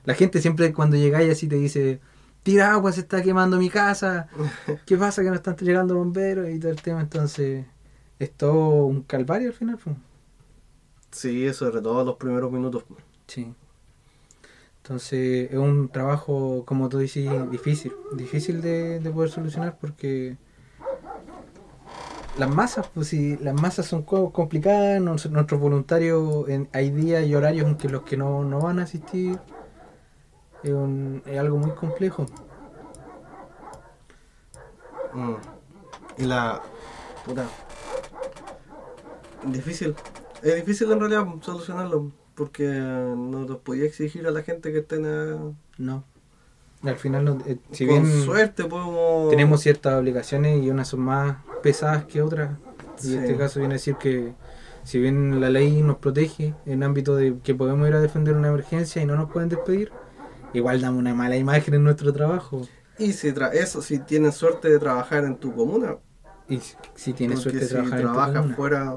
la 0.05 0.15
gente 0.15 0.41
siempre 0.41 0.73
cuando 0.73 0.97
llegáis 0.97 1.31
así 1.31 1.47
te 1.49 1.57
dice, 1.57 2.01
tira 2.47 2.73
agua, 2.73 2.93
se 2.93 3.01
está 3.03 3.23
quemando 3.23 3.59
mi 3.59 3.71
casa, 3.71 4.29
¿qué 4.87 4.97
pasa 4.97 5.23
que 5.23 5.31
no 5.31 5.35
están 5.37 5.57
llegando 5.57 5.97
bomberos 5.97 6.49
y 6.51 6.59
todo 6.61 6.71
el 6.73 6.83
tema? 6.83 7.01
Entonces 7.03 7.67
es 8.19 8.33
todo 8.33 8.87
un 8.87 9.03
calvario 9.03 9.49
al 9.49 9.55
final. 9.55 9.79
pues. 9.83 9.97
sí, 11.11 11.53
sobre 11.55 11.81
todo 11.83 12.05
los 12.05 12.17
primeros 12.17 12.51
minutos. 12.53 12.85
Sí. 13.27 13.55
Entonces 14.83 15.51
es 15.51 15.59
un 15.59 15.89
trabajo, 15.89 16.65
como 16.65 16.89
tú 16.89 16.99
dices, 16.99 17.29
difícil, 17.51 17.93
difícil 18.15 18.63
de, 18.63 19.01
de 19.01 19.11
poder 19.11 19.31
solucionar 19.31 19.77
porque 19.81 20.37
las 22.39 22.51
masas, 22.51 22.87
pues 22.93 23.09
si 23.09 23.37
las 23.39 23.55
masas 23.55 23.87
son 23.87 24.03
co- 24.03 24.31
complicadas, 24.33 25.01
nuestros 25.01 25.61
voluntarios, 25.61 26.49
en, 26.49 26.69
hay 26.73 26.91
días 26.91 27.27
y 27.27 27.35
horarios 27.35 27.67
en 27.67 27.77
que 27.77 27.89
los 27.89 28.03
que 28.03 28.17
no, 28.17 28.45
no 28.45 28.61
van 28.61 28.79
a 28.79 28.83
asistir, 28.83 29.39
es, 30.63 30.71
un- 30.71 31.23
es 31.27 31.39
algo 31.39 31.59
muy 31.59 31.73
complejo. 31.73 32.27
Mm. 35.13 35.35
Y 36.19 36.25
la... 36.25 36.61
Puta. 37.25 37.47
Difícil. 39.47 39.95
Es 40.43 40.55
difícil 40.57 40.91
en 40.93 41.01
realidad 41.01 41.27
solucionarlo. 41.41 42.11
Porque 42.35 42.69
no 42.69 43.45
los 43.49 43.59
podía 43.59 43.85
exigir 43.85 44.27
a 44.27 44.31
la 44.31 44.43
gente 44.43 44.71
que 44.73 44.81
estén 44.81 45.07
a... 45.07 45.39
No. 45.79 46.05
Al 46.83 46.97
final, 46.97 47.25
no- 47.25 47.39
eh, 47.47 47.57
si 47.73 47.87
Con 47.87 48.03
bien 48.03 48.23
suerte 48.25 48.65
podemos... 48.65 49.31
tenemos 49.31 49.61
ciertas 49.63 49.95
obligaciones 49.95 50.63
y 50.63 50.69
unas 50.71 50.89
son 50.89 51.01
más 51.01 51.39
pesadas 51.63 52.05
que 52.05 52.21
otras. 52.21 52.51
Y 53.03 53.15
en 53.15 53.23
este 53.25 53.37
caso 53.37 53.59
viene 53.61 53.75
a 53.75 53.79
decir 53.79 53.97
que 53.97 54.35
si 54.85 54.99
bien 55.01 55.41
la 55.41 55.49
ley 55.51 55.83
nos 55.83 55.97
protege 55.97 56.55
en 56.67 56.83
ámbito 56.83 57.17
de 57.17 57.39
que 57.43 57.55
podemos 57.55 57.89
ir 57.89 57.95
a 57.95 58.01
defender 58.01 58.37
una 58.37 58.49
emergencia 58.49 59.01
y 59.03 59.07
no 59.07 59.17
nos 59.17 59.31
pueden 59.33 59.49
despedir, 59.49 59.91
igual 60.57 60.81
damos 60.81 61.01
una 61.01 61.15
mala 61.15 61.37
imagen 61.37 61.75
en 61.75 61.85
nuestro 61.85 62.13
trabajo. 62.13 62.69
Y 62.99 63.13
si 63.13 63.33
tra- 63.33 63.53
eso, 63.53 63.83
si 63.83 63.99
tienes 63.99 64.35
suerte 64.35 64.69
de 64.69 64.79
trabajar 64.79 65.25
en 65.25 65.37
tu 65.37 65.55
comuna. 65.55 65.97
Y 66.49 66.59
si, 66.59 66.77
si 66.95 67.13
tienes 67.13 67.41
suerte 67.41 67.61
de 67.61 67.67
si 67.67 67.73
trabajar 67.75 68.01
en 68.01 68.07
tu 68.07 68.13
trabajas 68.13 68.35
comuna. 68.43 68.57
fuera... 68.57 68.97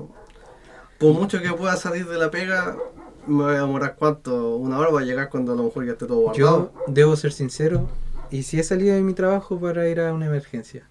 Por 0.98 1.14
mucho 1.14 1.42
que 1.42 1.50
pueda 1.54 1.76
salir 1.78 2.08
de 2.08 2.18
la 2.18 2.30
pega, 2.30 2.78
me 3.26 3.44
voy 3.44 3.56
a 3.56 3.62
demorar 3.62 3.96
cuánto, 3.98 4.58
una 4.58 4.78
hora 4.78 4.90
va 4.92 5.02
a 5.02 5.04
llegar 5.06 5.30
cuando 5.30 5.54
a 5.54 5.56
lo 5.56 5.64
mejor 5.64 5.86
ya 5.86 5.94
esté 5.94 6.06
todo 6.06 6.20
guardado. 6.20 6.74
Yo 6.76 6.84
debo 6.88 7.16
ser 7.16 7.32
sincero 7.32 7.88
y 8.30 8.44
si 8.44 8.60
he 8.60 8.64
salido 8.64 8.96
de 8.96 9.02
mi 9.02 9.14
trabajo 9.14 9.60
para 9.60 9.88
ir 9.88 10.00
a 10.02 10.14
una 10.14 10.26
emergencia, 10.26 10.90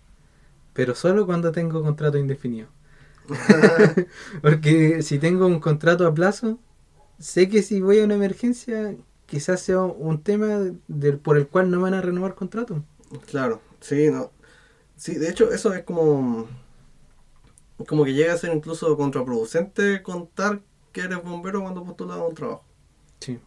pero 0.72 0.94
solo 0.94 1.26
cuando 1.26 1.52
tengo 1.52 1.82
contrato 1.82 2.18
indefinido. 2.18 2.68
Porque 4.42 5.02
si 5.02 5.18
tengo 5.18 5.46
un 5.46 5.60
contrato 5.60 6.06
a 6.06 6.14
plazo, 6.14 6.58
sé 7.18 7.48
que 7.48 7.62
si 7.62 7.80
voy 7.80 8.00
a 8.00 8.04
una 8.04 8.14
emergencia, 8.14 8.94
quizás 9.28 9.60
sea 9.60 9.82
un 9.82 10.22
tema 10.22 10.46
del, 10.88 11.18
por 11.18 11.36
el 11.38 11.46
cual 11.46 11.70
no 11.70 11.80
van 11.80 11.94
a 11.94 12.00
renovar 12.00 12.34
contrato. 12.34 12.82
Claro, 13.30 13.60
sí, 13.80 14.10
no. 14.10 14.32
Sí, 14.96 15.14
de 15.14 15.28
hecho, 15.30 15.52
eso 15.52 15.72
es 15.74 15.84
como. 15.84 16.46
como 17.86 18.04
que 18.04 18.14
llega 18.14 18.32
a 18.32 18.38
ser 18.38 18.52
incluso 18.52 18.96
contraproducente 18.96 20.02
contar 20.02 20.60
que 20.90 21.02
eres 21.02 21.22
bombero 21.22 21.62
cuando 21.62 21.84
postulas 21.84 22.16
a 22.18 22.24
un 22.26 22.34
trabajo. 22.34 22.64
Sí. 23.20 23.38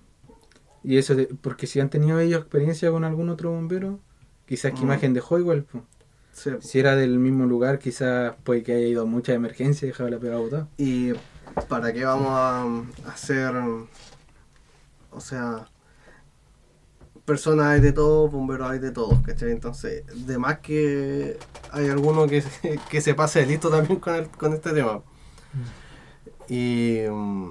Y 0.84 0.98
eso, 0.98 1.16
de- 1.16 1.26
porque 1.42 1.68
si 1.68 1.80
han 1.82 1.90
tenido 1.90 2.20
ellos 2.20 2.40
experiencia 2.40 2.90
con 2.92 3.04
algún 3.04 3.28
otro 3.30 3.52
bombero, 3.52 4.00
quizás 4.46 4.72
qué 4.72 4.80
Mm. 4.80 4.84
imagen 4.84 5.14
dejó 5.14 5.38
igual. 5.38 5.64
po. 5.64 5.84
Sí. 6.32 6.52
Si 6.62 6.80
era 6.80 6.96
del 6.96 7.20
mismo 7.20 7.46
lugar, 7.46 7.78
quizás 7.80 8.34
puede 8.46 8.64
que 8.64 8.74
haya 8.74 8.88
ido 8.88 9.02
a 9.02 9.06
muchas 9.06 9.36
emergencias 9.36 9.84
y 9.84 9.88
dejado 9.88 10.10
la 10.10 10.18
pegada 10.20 10.40
botada. 10.40 10.68
¿Y 10.78 11.12
para 11.68 11.92
qué 11.92 12.06
vamos 12.06 12.30
a 12.30 12.66
hacer, 13.12 13.54
o 15.12 15.20
sea, 15.20 15.68
personas 17.32 17.66
hay 17.68 17.82
de 17.82 17.94
todos, 17.94 18.32
bomberos 18.32 18.70
hay 18.72 18.80
de 18.80 18.92
todos, 18.92 19.18
¿cachai? 19.28 19.52
Entonces, 19.52 20.04
de 20.28 20.38
más 20.38 20.60
que 20.60 21.38
hay 21.72 21.90
alguno 21.90 22.28
que, 22.28 22.42
se- 22.42 22.80
que 22.92 23.02
se 23.02 23.14
pase 23.14 23.40
de 23.42 23.46
listo 23.48 23.70
también 23.70 24.00
con, 24.00 24.16
el- 24.16 24.30
con 24.30 24.54
este 24.54 24.72
tema. 24.74 25.02
Y... 26.50 27.00
mm, 27.10 27.50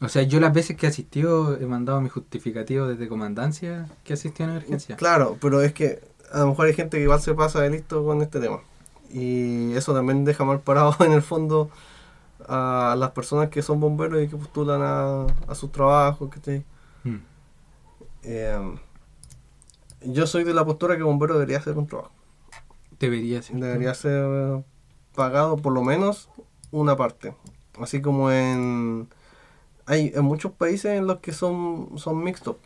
O 0.00 0.08
sea, 0.08 0.22
yo 0.22 0.40
las 0.40 0.52
veces 0.52 0.76
que 0.76 0.86
he 0.86 0.88
asistido 0.88 1.56
he 1.58 1.66
mandado 1.66 2.00
mi 2.00 2.08
justificativo 2.08 2.86
desde 2.86 3.08
comandancia 3.08 3.88
que 4.04 4.12
asistí 4.12 4.42
a 4.42 4.46
una 4.46 4.56
emergencia. 4.56 4.96
Claro, 4.96 5.36
pero 5.40 5.62
es 5.62 5.72
que 5.72 6.00
a 6.32 6.40
lo 6.40 6.48
mejor 6.48 6.66
hay 6.66 6.74
gente 6.74 6.98
que 6.98 7.04
igual 7.04 7.20
se 7.20 7.34
pasa 7.34 7.60
de 7.62 7.70
listo 7.70 8.04
con 8.04 8.20
este 8.22 8.38
tema. 8.40 8.60
Y 9.10 9.72
eso 9.74 9.94
también 9.94 10.24
deja 10.24 10.44
mal 10.44 10.60
parado 10.60 10.94
en 11.04 11.12
el 11.12 11.22
fondo 11.22 11.70
a 12.48 12.94
las 12.98 13.10
personas 13.12 13.48
que 13.48 13.62
son 13.62 13.80
bomberos 13.80 14.22
y 14.22 14.28
que 14.28 14.36
postulan 14.36 14.80
a, 14.82 15.26
a 15.48 15.54
sus 15.54 15.72
trabajos. 15.72 16.28
¿cachai? 16.30 16.64
Mm. 17.04 17.16
Eh, 18.26 18.76
yo 20.02 20.26
soy 20.26 20.44
de 20.44 20.52
la 20.52 20.64
postura 20.64 20.96
que 20.96 21.02
bombero 21.02 21.34
debería 21.34 21.58
hacer 21.58 21.78
un 21.78 21.86
trabajo. 21.86 22.12
Debería 22.98 23.40
ser. 23.40 23.56
Debería 23.56 23.94
ser 23.94 24.64
pagado 25.14 25.56
por 25.56 25.72
lo 25.72 25.82
menos 25.82 26.28
una 26.70 26.96
parte. 26.96 27.34
Así 27.80 28.02
como 28.02 28.30
en... 28.30 29.08
Hay 29.86 30.12
en 30.14 30.24
muchos 30.24 30.52
países 30.52 30.98
en 30.98 31.06
los 31.06 31.18
que 31.18 31.32
son, 31.32 31.92
son 31.96 32.22
mixtos. 32.22 32.56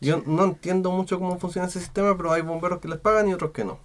Yo 0.00 0.22
no 0.26 0.44
entiendo 0.44 0.90
mucho 0.90 1.18
cómo 1.18 1.38
funciona 1.38 1.68
ese 1.68 1.80
sistema, 1.80 2.16
pero 2.16 2.32
hay 2.32 2.42
bomberos 2.42 2.80
que 2.80 2.88
les 2.88 2.98
pagan 2.98 3.28
y 3.28 3.32
otros 3.32 3.52
que 3.52 3.64
no. 3.64 3.78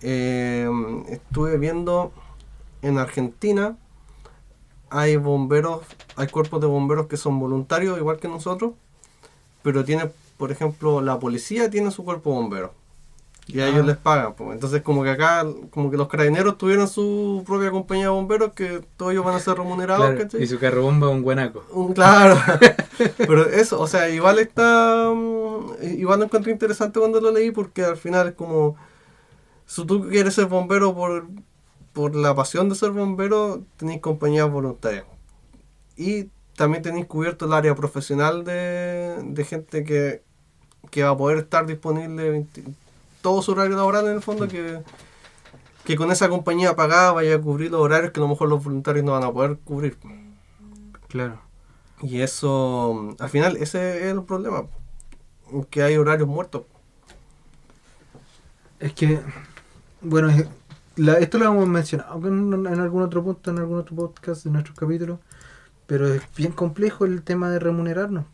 Eh, 0.00 0.68
estuve 1.08 1.58
viendo 1.58 2.12
en 2.82 2.98
Argentina, 2.98 3.76
hay 4.90 5.16
bomberos, 5.16 5.82
hay 6.14 6.28
cuerpos 6.28 6.60
de 6.60 6.68
bomberos 6.68 7.08
que 7.08 7.16
son 7.16 7.40
voluntarios, 7.40 7.98
igual 7.98 8.18
que 8.18 8.28
nosotros, 8.28 8.72
pero 9.62 9.84
tiene, 9.84 10.10
por 10.36 10.50
ejemplo, 10.52 11.00
la 11.00 11.18
policía 11.18 11.70
tiene 11.70 11.90
su 11.90 12.04
cuerpo 12.04 12.30
de 12.30 12.36
bomberos. 12.36 12.70
Y 13.48 13.58
a 13.60 13.64
Ah. 13.64 13.68
ellos 13.70 13.84
les 13.86 13.96
pagan. 13.96 14.34
pues. 14.34 14.52
Entonces, 14.52 14.82
como 14.82 15.02
que 15.02 15.10
acá, 15.10 15.44
como 15.70 15.90
que 15.90 15.96
los 15.96 16.06
carabineros 16.08 16.56
tuvieron 16.58 16.86
su 16.86 17.42
propia 17.44 17.72
compañía 17.72 18.04
de 18.04 18.10
bomberos, 18.10 18.52
que 18.52 18.84
todos 18.96 19.12
ellos 19.12 19.24
van 19.24 19.34
a 19.34 19.40
ser 19.40 19.54
remunerados, 19.56 20.06
Claro, 20.06 20.18
¿cachai? 20.22 20.42
y 20.42 20.46
su 20.46 20.58
carro 20.60 20.82
bomba 20.82 21.08
es 21.08 21.14
un 21.16 21.22
guanaco. 21.22 21.64
Claro, 21.94 22.36
pero 23.18 23.46
eso, 23.48 23.80
o 23.80 23.86
sea, 23.88 24.08
igual 24.10 24.38
está. 24.38 25.10
mm, 25.14 25.42
Igual 25.98 26.20
lo 26.20 26.24
encontré 26.26 26.52
interesante 26.52 27.00
cuando 27.00 27.20
lo 27.20 27.30
leí 27.32 27.50
porque 27.50 27.84
al 27.84 27.96
final 27.96 28.28
es 28.28 28.34
como. 28.34 28.76
Si 29.66 29.84
tú 29.86 30.08
quieres 30.08 30.34
ser 30.34 30.46
bombero 30.46 30.94
por, 30.94 31.26
por 31.92 32.14
la 32.14 32.34
pasión 32.34 32.68
de 32.68 32.74
ser 32.76 32.90
bombero, 32.90 33.62
tenéis 33.76 34.00
compañías 34.00 34.50
voluntarias. 34.50 35.04
Y 35.96 36.28
también 36.56 36.82
tenéis 36.82 37.06
cubierto 37.06 37.46
el 37.46 37.52
área 37.52 37.74
profesional 37.74 38.44
de, 38.44 39.18
de 39.24 39.44
gente 39.44 39.84
que, 39.84 40.22
que 40.90 41.02
va 41.04 41.10
a 41.10 41.16
poder 41.16 41.38
estar 41.38 41.66
disponible 41.66 42.30
20 42.30 42.64
todo 43.22 43.42
su 43.42 43.52
horario 43.52 43.76
laboral 43.76 44.06
en 44.08 44.14
el 44.14 44.22
fondo, 44.22 44.48
que, 44.48 44.82
que 45.84 45.96
con 45.96 46.10
esa 46.12 46.28
compañía 46.28 46.76
pagada 46.76 47.12
vaya 47.12 47.36
a 47.36 47.40
cubrir 47.40 47.70
los 47.70 47.80
horarios 47.80 48.12
que 48.12 48.20
a 48.20 48.22
lo 48.22 48.28
mejor 48.28 48.48
los 48.48 48.62
voluntarios 48.64 49.04
no 49.04 49.12
van 49.12 49.24
a 49.24 49.32
poder 49.32 49.58
cubrir. 49.64 49.96
Claro. 51.08 51.40
Y 52.02 52.20
eso, 52.20 53.14
al 53.18 53.30
final, 53.30 53.56
ese 53.58 54.08
es 54.08 54.12
el 54.14 54.24
problema, 54.24 54.66
que 55.70 55.82
hay 55.82 55.96
horarios 55.96 56.28
muertos. 56.28 56.64
Es 58.80 58.92
que, 58.94 59.20
bueno, 60.02 60.28
la- 60.96 61.18
esto 61.18 61.38
lo 61.38 61.46
hemos 61.46 61.68
mencionado 61.68 62.26
en, 62.28 62.54
en 62.66 62.80
algún 62.80 63.02
otro 63.02 63.22
punto, 63.24 63.50
en 63.50 63.58
algún 63.58 63.78
otro 63.78 63.96
podcast 63.96 64.44
de 64.44 64.50
nuestros 64.50 64.78
capítulos, 64.78 65.20
pero 65.86 66.12
es 66.14 66.22
bien 66.36 66.52
complejo 66.52 67.04
el 67.04 67.22
tema 67.22 67.50
de 67.50 67.58
remunerarnos. 67.58 68.24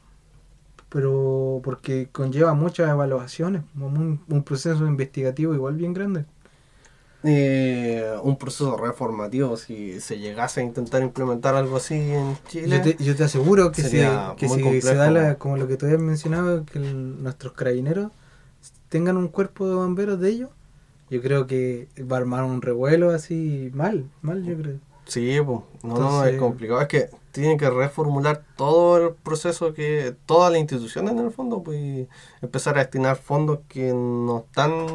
Pero 0.91 1.61
porque 1.65 2.09
conlleva 2.13 2.55
muchas 2.55 2.89
evaluaciones, 2.91 3.63
un, 3.77 4.21
un 4.29 4.43
proceso 4.45 4.87
investigativo 4.87 5.55
igual 5.55 5.77
bien 5.77 5.93
grande. 5.95 6.25
Eh, 7.25 8.05
un 8.23 8.39
proceso 8.39 8.77
reformativo, 8.77 9.57
si 9.57 10.01
se 10.01 10.19
llegase 10.19 10.61
a 10.61 10.65
intentar 10.65 11.03
implementar 11.03 11.57
algo 11.57 11.77
así 11.77 11.95
en 11.97 12.37
Chile. 12.47 12.69
Yo 12.69 12.81
te, 12.81 13.05
yo 13.05 13.17
te 13.17 13.25
aseguro 13.25 13.73
que, 13.73 13.83
se, 13.83 13.89
que 14.37 14.49
si 14.49 14.81
se 14.81 14.95
da 14.95 15.11
la, 15.11 15.35
como 15.37 15.57
lo 15.57 15.67
que 15.67 15.77
tú 15.77 15.87
habías 15.87 16.01
mencionado, 16.01 16.65
que 16.65 16.79
el- 16.79 17.23
nuestros 17.23 17.55
carabineros 17.55 18.13
tengan 18.89 19.17
un 19.17 19.29
cuerpo 19.29 19.69
de 19.69 19.75
bomberos 19.75 20.21
de 20.21 20.31
ellos, 20.31 20.51
yo 21.11 21.23
creo 21.23 21.47
que 21.47 21.89
va 22.11 22.17
a 22.19 22.21
armar 22.21 22.45
un 22.45 22.63
revuelo 22.63 23.11
así 23.11 23.71
mal, 23.75 24.05
mal 24.23 24.45
yo 24.45 24.57
creo. 24.57 24.79
Sí, 25.09 25.41
pues, 25.41 25.61
no, 25.83 25.95
no, 25.99 26.25
es 26.25 26.39
complicado. 26.39 26.83
Es 26.83 26.89
que 26.89 27.09
tienen 27.33 27.57
que 27.57 27.71
reformular 27.71 28.45
todo 28.57 29.09
el 29.09 29.15
proceso 29.15 29.73
que, 29.73 30.15
todas 30.27 30.53
las 30.53 30.61
instituciones 30.61 31.13
en 31.13 31.21
el 31.21 31.31
fondo, 31.31 31.63
pues, 31.63 31.79
y 31.79 32.09
empezar 32.43 32.77
a 32.77 32.81
destinar 32.81 33.17
fondos 33.17 33.61
que 33.69 33.95
no 33.95 34.45
están, 34.47 34.87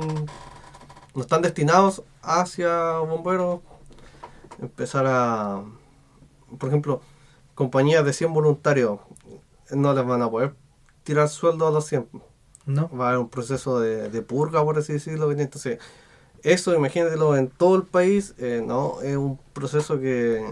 no 1.16 1.22
están 1.22 1.41
destinados 1.41 2.03
hacia 2.22 2.99
bomberos. 2.99 3.61
Empezar 4.61 5.07
a, 5.07 5.64
por 6.59 6.70
ejemplo, 6.70 7.01
compañías 7.55 8.05
de 8.05 8.14
100 8.14 8.34
voluntarios, 8.34 8.99
no 9.72 9.93
les 9.93 10.05
van 10.05 10.22
a 10.22 10.30
poder 10.30 10.53
tirar 11.03 11.28
sueldo 11.28 11.68
a 11.68 11.72
los 11.72 11.88
100. 11.88 12.07
¿No? 12.68 12.88
Va 12.95 13.05
a 13.05 13.07
haber 13.09 13.20
un 13.20 13.30
proceso 13.30 13.80
de, 13.80 14.09
de 14.09 14.22
purga, 14.22 14.64
por 14.64 14.78
así 14.78 14.93
decirlo. 14.93 15.32
Entonces, 15.32 15.80
eso, 16.44 16.76
imagínatelo 16.76 17.36
en 17.38 17.48
todo 17.50 17.76
el 17.76 17.84
país, 17.84 18.36
eh, 18.38 18.62
no, 18.66 19.02
es 19.02 19.16
un 19.18 19.39
proceso 19.54 20.00
que, 20.00 20.46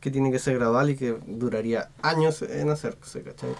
que 0.00 0.10
tiene 0.10 0.30
que 0.30 0.38
ser 0.38 0.58
gradual 0.58 0.90
y 0.90 0.96
que 0.96 1.16
duraría 1.26 1.90
años 2.02 2.42
en 2.42 2.70
hacerse, 2.70 3.22
¿cachai? 3.22 3.50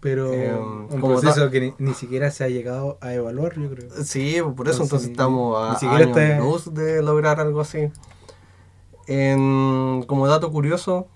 Pero 0.00 0.32
Eh, 0.32 0.52
un 0.52 1.00
proceso 1.00 1.48
que 1.50 1.60
ni, 1.60 1.74
ni 1.78 1.94
siquiera 1.94 2.30
se 2.32 2.42
ha 2.42 2.48
llegado 2.48 2.98
a 3.00 3.14
evaluar, 3.14 3.56
yo 3.56 3.70
creo. 3.70 3.88
Sí, 4.02 4.36
por 4.56 4.68
eso 4.68 4.82
Entonces, 4.82 5.08
entonces 5.08 5.10
estamos 5.10 5.56
a 5.56 5.94
años 5.94 6.08
está- 6.16 6.38
luz 6.40 6.74
de 6.74 7.02
lograr 7.02 7.38
algo 7.38 7.60
así. 7.60 7.88
En, 9.06 10.04
como 10.06 10.26
dato 10.26 10.50
curioso, 10.50 11.06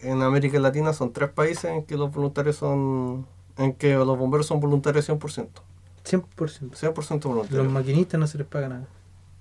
en 0.00 0.22
América 0.22 0.58
Latina 0.58 0.92
son 0.92 1.12
tres 1.12 1.30
países 1.30 1.66
en 1.66 1.84
que 1.84 1.96
los 1.96 2.10
voluntarios 2.12 2.56
son, 2.56 3.26
en 3.58 3.74
que 3.74 3.94
los 3.94 4.18
bomberos 4.18 4.46
son 4.46 4.60
voluntarios 4.60 5.08
100%. 5.08 5.48
100%. 6.10 6.70
100% 6.72 7.22
voluntarios. 7.22 7.64
Los 7.64 7.72
maquinistas 7.72 8.18
no 8.18 8.26
se 8.26 8.38
les 8.38 8.46
paga 8.46 8.68
nada. 8.68 8.86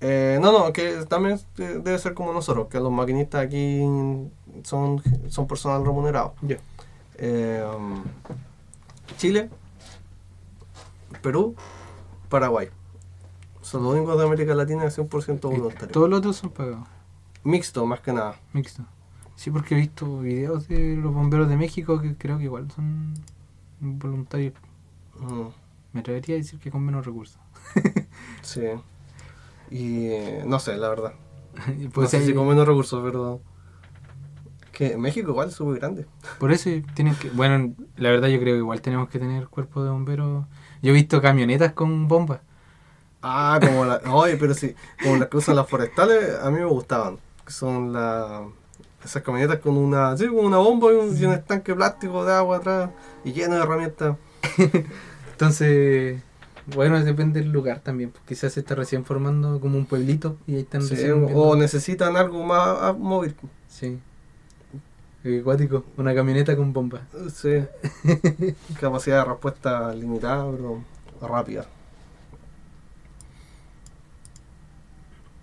Eh, 0.01 0.39
no, 0.41 0.51
no, 0.51 0.71
que 0.71 1.05
también 1.07 1.39
eh, 1.57 1.81
debe 1.83 1.97
ser 1.99 2.13
como 2.13 2.31
nosotros, 2.31 2.67
que 2.67 2.79
los 2.79 2.91
maquinistas 2.91 3.45
aquí 3.45 3.81
son, 4.63 5.01
son 5.27 5.47
personal 5.47 5.85
remunerado. 5.85 6.35
Eh, 7.15 7.63
Chile, 9.17 9.49
Perú, 11.21 11.55
Paraguay. 12.29 12.69
Son 13.61 13.83
los 13.83 13.93
únicos 13.93 14.17
de 14.17 14.25
América 14.25 14.55
Latina 14.55 14.83
de 14.83 14.89
100% 14.89 15.41
voluntarios. 15.41 15.91
Todos 15.91 16.09
los 16.09 16.19
otros 16.19 16.37
son 16.37 16.49
pagados. 16.51 16.87
Mixto, 17.43 17.85
más 17.85 17.99
que 17.99 18.13
nada. 18.13 18.39
Mixto. 18.53 18.83
Sí, 19.35 19.51
porque 19.51 19.75
he 19.75 19.77
visto 19.77 20.19
videos 20.19 20.67
de 20.67 20.95
los 20.95 21.13
bomberos 21.13 21.49
de 21.49 21.57
México 21.57 22.01
que 22.01 22.15
creo 22.15 22.37
que 22.37 22.45
igual 22.45 22.71
son 22.71 23.13
voluntarios. 23.79 24.53
Mm, 25.19 25.47
Me 25.93 26.01
atrevería 26.01 26.35
a 26.35 26.37
decir 26.39 26.59
que 26.59 26.71
con 26.71 26.83
menos 26.85 27.05
recursos. 27.05 27.39
sí. 28.41 28.61
Y 29.71 30.07
eh, 30.07 30.43
no 30.45 30.59
sé, 30.59 30.77
la 30.77 30.89
verdad. 30.89 31.13
Pues 31.93 32.05
no 32.05 32.07
sé 32.09 32.17
hay- 32.17 32.25
si 32.27 32.33
con 32.33 32.47
menos 32.47 32.67
recursos, 32.67 33.01
pero... 33.03 33.41
Que 34.71 34.97
México 34.97 35.31
igual 35.31 35.49
es 35.49 35.55
súper 35.55 35.79
grande. 35.79 36.05
Por 36.39 36.53
eso 36.53 36.69
tienen 36.93 37.13
que. 37.15 37.29
Bueno, 37.31 37.73
la 37.97 38.11
verdad 38.11 38.29
yo 38.29 38.39
creo 38.39 38.53
que 38.55 38.59
igual 38.59 38.81
tenemos 38.81 39.09
que 39.09 39.19
tener 39.19 39.47
cuerpo 39.49 39.83
de 39.83 39.89
bomberos. 39.89 40.45
Yo 40.81 40.91
he 40.91 40.93
visto 40.93 41.21
camionetas 41.21 41.73
con 41.73 42.07
bombas. 42.07 42.39
Ah, 43.21 43.59
como 43.61 43.83
la. 43.83 43.99
Oye, 44.13 44.37
pero 44.37 44.53
sí, 44.53 44.75
como 45.03 45.17
las 45.17 45.27
que 45.27 45.35
usan 45.35 45.57
las 45.57 45.67
forestales, 45.67 46.39
a 46.41 46.49
mí 46.49 46.59
me 46.59 46.63
gustaban. 46.65 47.17
Que 47.45 47.51
son 47.51 47.91
la, 47.91 48.47
esas 49.03 49.21
camionetas 49.21 49.59
con 49.59 49.75
una. 49.75 50.15
Sí, 50.15 50.27
con 50.27 50.45
una 50.45 50.59
bomba 50.59 50.93
y 50.93 50.95
un, 50.95 51.17
y 51.17 51.25
un 51.25 51.33
estanque 51.33 51.75
plástico 51.75 52.23
de 52.23 52.33
agua 52.35 52.57
atrás 52.57 52.89
y 53.25 53.33
lleno 53.33 53.55
de 53.55 53.63
herramientas. 53.63 54.15
Entonces, 55.39 56.21
bueno, 56.75 57.01
depende 57.01 57.39
del 57.39 57.49
lugar 57.53 57.79
también. 57.79 58.11
porque 58.11 58.27
Quizás 58.35 58.51
se 58.51 58.59
está 58.59 58.75
recién 58.75 59.05
formando 59.05 59.61
como 59.61 59.77
un 59.77 59.85
pueblito 59.85 60.35
y 60.45 60.55
ahí 60.55 60.61
están 60.63 60.81
Sí, 60.81 60.95
recién. 60.95 61.27
o 61.33 61.55
necesitan 61.55 62.17
algo 62.17 62.43
más 62.43 62.97
móvil. 62.97 63.33
Sí. 63.69 63.97
Acuático, 65.39 65.85
una 65.95 66.13
camioneta 66.13 66.57
con 66.57 66.73
bomba. 66.73 67.03
Sí. 67.33 67.63
Capacidad 68.81 69.23
de 69.23 69.29
respuesta 69.31 69.93
limitada, 69.93 70.45
pero 70.51 70.83
rápida. 71.21 71.65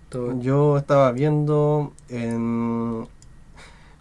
Todo- 0.09 0.39
Yo 0.39 0.77
estaba 0.77 1.11
viendo 1.11 1.91
en... 2.09 3.07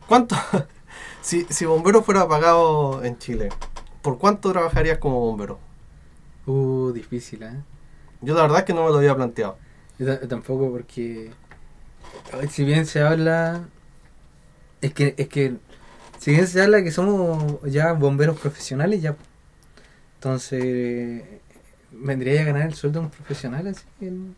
¿Cuánto? 0.07 0.37
si, 1.23 1.45
si 1.49 1.65
bombero 1.65 2.03
fuera 2.03 2.29
pagado 2.29 3.03
en 3.03 3.17
Chile, 3.17 3.49
¿por 4.03 4.19
cuánto 4.19 4.53
trabajarías 4.53 4.99
como 4.99 5.21
bombero? 5.21 5.65
Uh, 6.47 6.93
difícil, 6.93 7.43
¿eh? 7.43 7.53
Yo 8.21 8.35
la 8.35 8.43
verdad 8.43 8.59
es 8.61 8.65
que 8.65 8.73
no 8.75 8.85
me 8.85 8.91
lo 8.91 8.99
había 8.99 9.15
planteado. 9.15 9.59
Yo 9.99 10.07
ta- 10.07 10.27
tampoco 10.29 10.71
porque 10.71 11.31
si 12.51 12.65
bien 12.65 12.87
se 12.87 13.03
habla 13.03 13.69
es 14.81 14.93
que 14.95 15.15
es 15.17 15.29
que 15.29 15.57
si 16.19 16.31
bien 16.33 16.47
se 16.47 16.63
habla 16.63 16.83
que 16.83 16.91
somos 16.93 17.61
ya 17.65 17.93
bomberos 17.93 18.39
profesionales 18.39 19.01
ya 19.03 19.17
entonces 20.17 21.23
vendría 21.93 22.41
a 22.43 22.45
ganar 22.45 22.63
el 22.69 22.75
sueldo 22.75 23.01
de 23.01 23.07
un 23.07 23.11
profesional 23.13 23.67
así 23.67 23.85
en, 24.01 24.35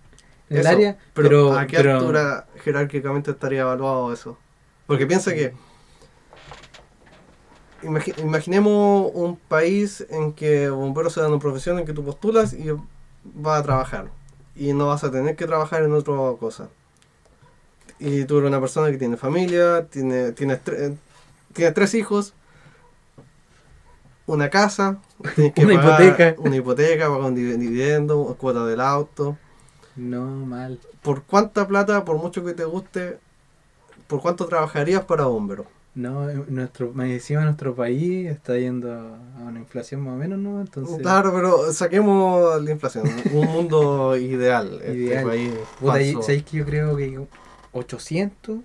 en 0.51 0.57
el 0.57 0.67
área 0.67 0.97
Pero, 1.15 1.29
pero 1.29 1.59
¿a 1.59 1.67
qué 1.67 1.77
pero- 1.79 1.99
altura 1.99 2.47
jerárquicamente 2.63 3.31
estaría 3.33 3.61
evaluado 3.61 4.13
eso? 4.13 4.39
Porque 4.87 5.07
piensa 5.07 5.35
que... 5.35 5.53
imagi- 7.83 8.15
imaginemos 8.21 9.11
un 9.15 9.37
país 9.37 10.07
en 10.11 10.33
que 10.33 10.69
bomberos 10.71 11.13
se 11.15 11.21
dan 11.21 11.31
una 11.33 11.41
profesión 11.41 11.79
en 11.79 11.87
que 11.87 11.93
tú 11.95 12.05
postulas 12.05 12.53
y 12.53 12.71
vas 13.25 13.61
a 13.61 13.63
trabajar. 13.63 14.11
Y 14.57 14.73
no 14.73 14.89
vas 14.89 15.05
a 15.05 15.11
tener 15.11 15.37
que 15.37 15.47
trabajar 15.47 15.83
en 15.85 15.93
otra 15.93 16.15
cosa. 16.41 16.69
Y 17.99 18.25
tú 18.25 18.39
eres 18.39 18.49
una 18.49 18.61
persona 18.61 18.91
que 18.91 18.99
tiene 18.99 19.17
familia, 19.17 19.87
tiene, 19.91 20.33
tienes, 20.33 20.65
tre- 20.65 20.97
tienes 21.53 21.75
tres 21.75 21.95
hijos, 21.95 22.35
una 24.27 24.51
casa, 24.51 24.99
tienes 25.35 25.55
que 25.55 25.67
Una 25.67 25.73
pagar 25.73 25.85
hipoteca. 26.03 26.37
una 26.37 26.57
hipoteca, 26.57 27.09
pagar 27.09 27.31
un 27.33 27.37
div- 27.37 27.57
dividendo, 27.59 28.37
cuota 28.39 28.65
del 28.67 28.81
auto. 28.81 29.37
no 29.97 30.23
mal 30.47 30.79
¿Por 31.03 31.25
cuánta 31.25 31.67
plata, 31.67 32.05
por 32.05 32.19
mucho 32.19 32.45
que 32.45 32.55
te 32.55 32.65
guste, 32.65 33.19
por 34.09 34.21
cuánto 34.23 34.47
trabajarías 34.47 35.05
para 35.05 35.27
bombero? 35.27 35.67
No 35.99 36.31
eh, 36.31 36.45
nuestro 36.49 36.93
me 36.95 37.13
encima 37.13 37.43
nuestro 37.43 37.75
país 37.75 38.29
está 38.31 38.57
yendo 38.57 38.93
a 38.93 39.43
una 39.43 39.59
inflación 39.59 40.01
más 40.03 40.15
o 40.15 40.17
menos 40.17 40.39
no 40.39 40.61
entonces 40.61 40.99
Claro, 40.99 41.33
pero 41.35 41.73
saquemos 41.73 42.63
la 42.63 42.71
inflación. 42.71 43.05
Un 43.33 43.47
mundo 43.47 44.17
ideal. 44.33 44.75
Este 44.83 44.93
Ideal. 44.95 45.25
país. 45.27 46.15
¿sabéis 46.23 46.45
que 46.45 46.57
yo 46.59 46.65
creo 46.65 46.97
que 46.97 47.19
800 47.73 48.59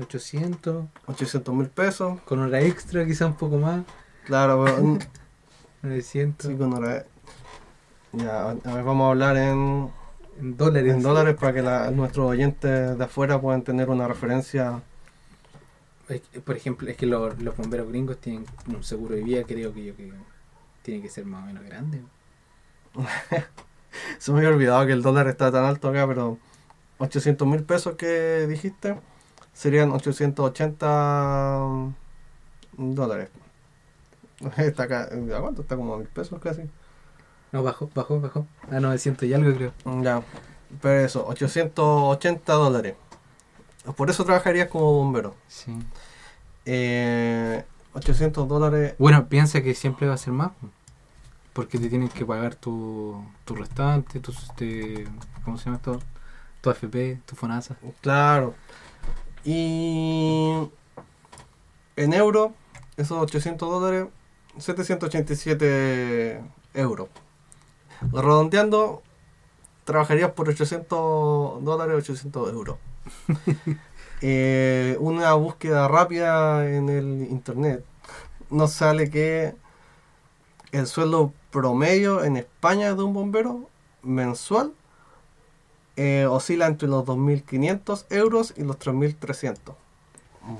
800 0.00 0.84
800 1.06 1.54
mil 1.54 1.68
pesos. 1.68 2.20
con 2.24 2.38
hora 2.40 2.60
extra 2.60 3.04
quizá 3.06 3.26
un 3.26 3.34
poco 3.34 3.58
más 3.58 3.82
Claro, 4.24 4.64
pero, 4.64 4.78
mm, 4.82 4.98
900 5.82 6.46
sí, 6.50 6.56
con 6.56 6.72
hora- 6.74 7.04
Ya, 8.12 8.50
a 8.50 8.74
ver, 8.74 8.82
vamos 8.84 9.06
a 9.06 9.10
hablar 9.10 9.36
en, 9.36 9.90
en 10.40 10.56
dólares. 10.56 10.94
en 10.94 11.02
dólares 11.02 11.36
para 11.38 11.52
que 11.52 11.62
la- 11.62 11.90
nuestros 11.90 12.30
oyentes 12.30 12.96
de 12.98 13.04
afuera 13.04 13.40
puedan 13.40 13.62
tener 13.62 13.88
una 13.90 14.08
referencia. 14.08 14.80
Por 16.44 16.56
ejemplo, 16.56 16.88
es 16.88 16.96
que 16.96 17.06
los, 17.06 17.40
los 17.42 17.56
bomberos 17.56 17.88
gringos 17.88 18.18
tienen 18.18 18.46
un 18.68 18.82
seguro 18.82 19.14
de 19.14 19.22
vida, 19.22 19.42
creo 19.44 19.74
que 19.74 19.84
yo 19.84 19.96
que 19.96 20.12
tiene 20.82 21.02
que 21.02 21.08
ser 21.08 21.24
más 21.24 21.42
o 21.42 21.46
menos 21.46 21.64
grande. 21.64 22.02
Se 24.18 24.30
me 24.30 24.38
había 24.38 24.50
olvidado 24.50 24.86
que 24.86 24.92
el 24.92 25.02
dólar 25.02 25.26
está 25.26 25.50
tan 25.50 25.64
alto 25.64 25.88
acá, 25.88 26.06
pero 26.06 26.38
800 26.98 27.48
mil 27.48 27.64
pesos 27.64 27.96
que 27.96 28.46
dijiste 28.46 28.96
serían 29.52 29.90
880 29.90 31.92
dólares. 32.76 33.30
Está 34.58 34.82
acá, 34.82 35.04
¿a 35.04 35.40
cuánto? 35.40 35.62
Está 35.62 35.76
como 35.76 35.94
a 35.94 35.98
mil 35.98 36.08
pesos 36.08 36.38
casi. 36.40 36.62
No, 37.52 37.62
bajó, 37.62 37.90
bajó, 37.94 38.20
bajó. 38.20 38.46
A 38.70 38.80
900 38.80 39.26
y 39.26 39.32
algo 39.32 39.54
creo. 39.54 39.72
Ya, 40.02 40.22
pero 40.82 41.00
eso, 41.00 41.26
880 41.26 42.52
dólares. 42.52 42.96
Por 43.94 44.10
eso 44.10 44.24
trabajarías 44.24 44.68
como 44.68 44.92
bombero. 44.92 45.34
Sí. 45.48 45.76
Eh, 46.64 47.64
800 47.94 48.48
dólares. 48.48 48.94
Bueno, 48.98 49.28
piensa 49.28 49.62
que 49.62 49.74
siempre 49.74 50.06
va 50.06 50.14
a 50.14 50.18
ser 50.18 50.32
más. 50.32 50.50
po. 50.52 50.68
Porque 51.52 51.78
te 51.78 51.88
tienen 51.88 52.08
que 52.08 52.26
pagar 52.26 52.54
tu, 52.54 53.24
tu 53.46 53.54
restante, 53.54 54.20
tu, 54.20 54.30
este, 54.30 55.06
¿cómo 55.42 55.56
se 55.56 55.64
llama 55.64 55.76
esto? 55.78 56.00
Tu 56.60 56.68
AFP, 56.68 57.20
tu 57.24 57.34
FONASA. 57.34 57.76
Claro. 58.02 58.54
Y 59.42 60.68
en 61.96 62.12
euro, 62.12 62.52
esos 62.98 63.16
800 63.18 63.70
dólares, 63.70 64.08
787 64.58 66.42
euros. 66.74 67.08
Redondeando, 68.12 69.02
trabajarías 69.84 70.32
por 70.32 70.50
800 70.50 71.64
dólares, 71.64 71.96
800 71.96 72.52
euros. 72.52 72.76
Eh, 74.22 74.96
una 74.98 75.34
búsqueda 75.34 75.88
rápida 75.88 76.66
en 76.70 76.88
el 76.88 77.26
internet 77.30 77.84
nos 78.48 78.72
sale 78.72 79.10
que 79.10 79.54
el 80.72 80.86
sueldo 80.86 81.34
promedio 81.50 82.24
en 82.24 82.38
España 82.38 82.94
de 82.94 83.02
un 83.02 83.12
bombero 83.12 83.68
mensual 84.02 84.72
eh, 85.96 86.26
oscila 86.28 86.66
entre 86.66 86.88
los 86.88 87.04
2.500 87.04 88.06
euros 88.10 88.54
y 88.56 88.62
los 88.62 88.78
3.300. 88.78 89.74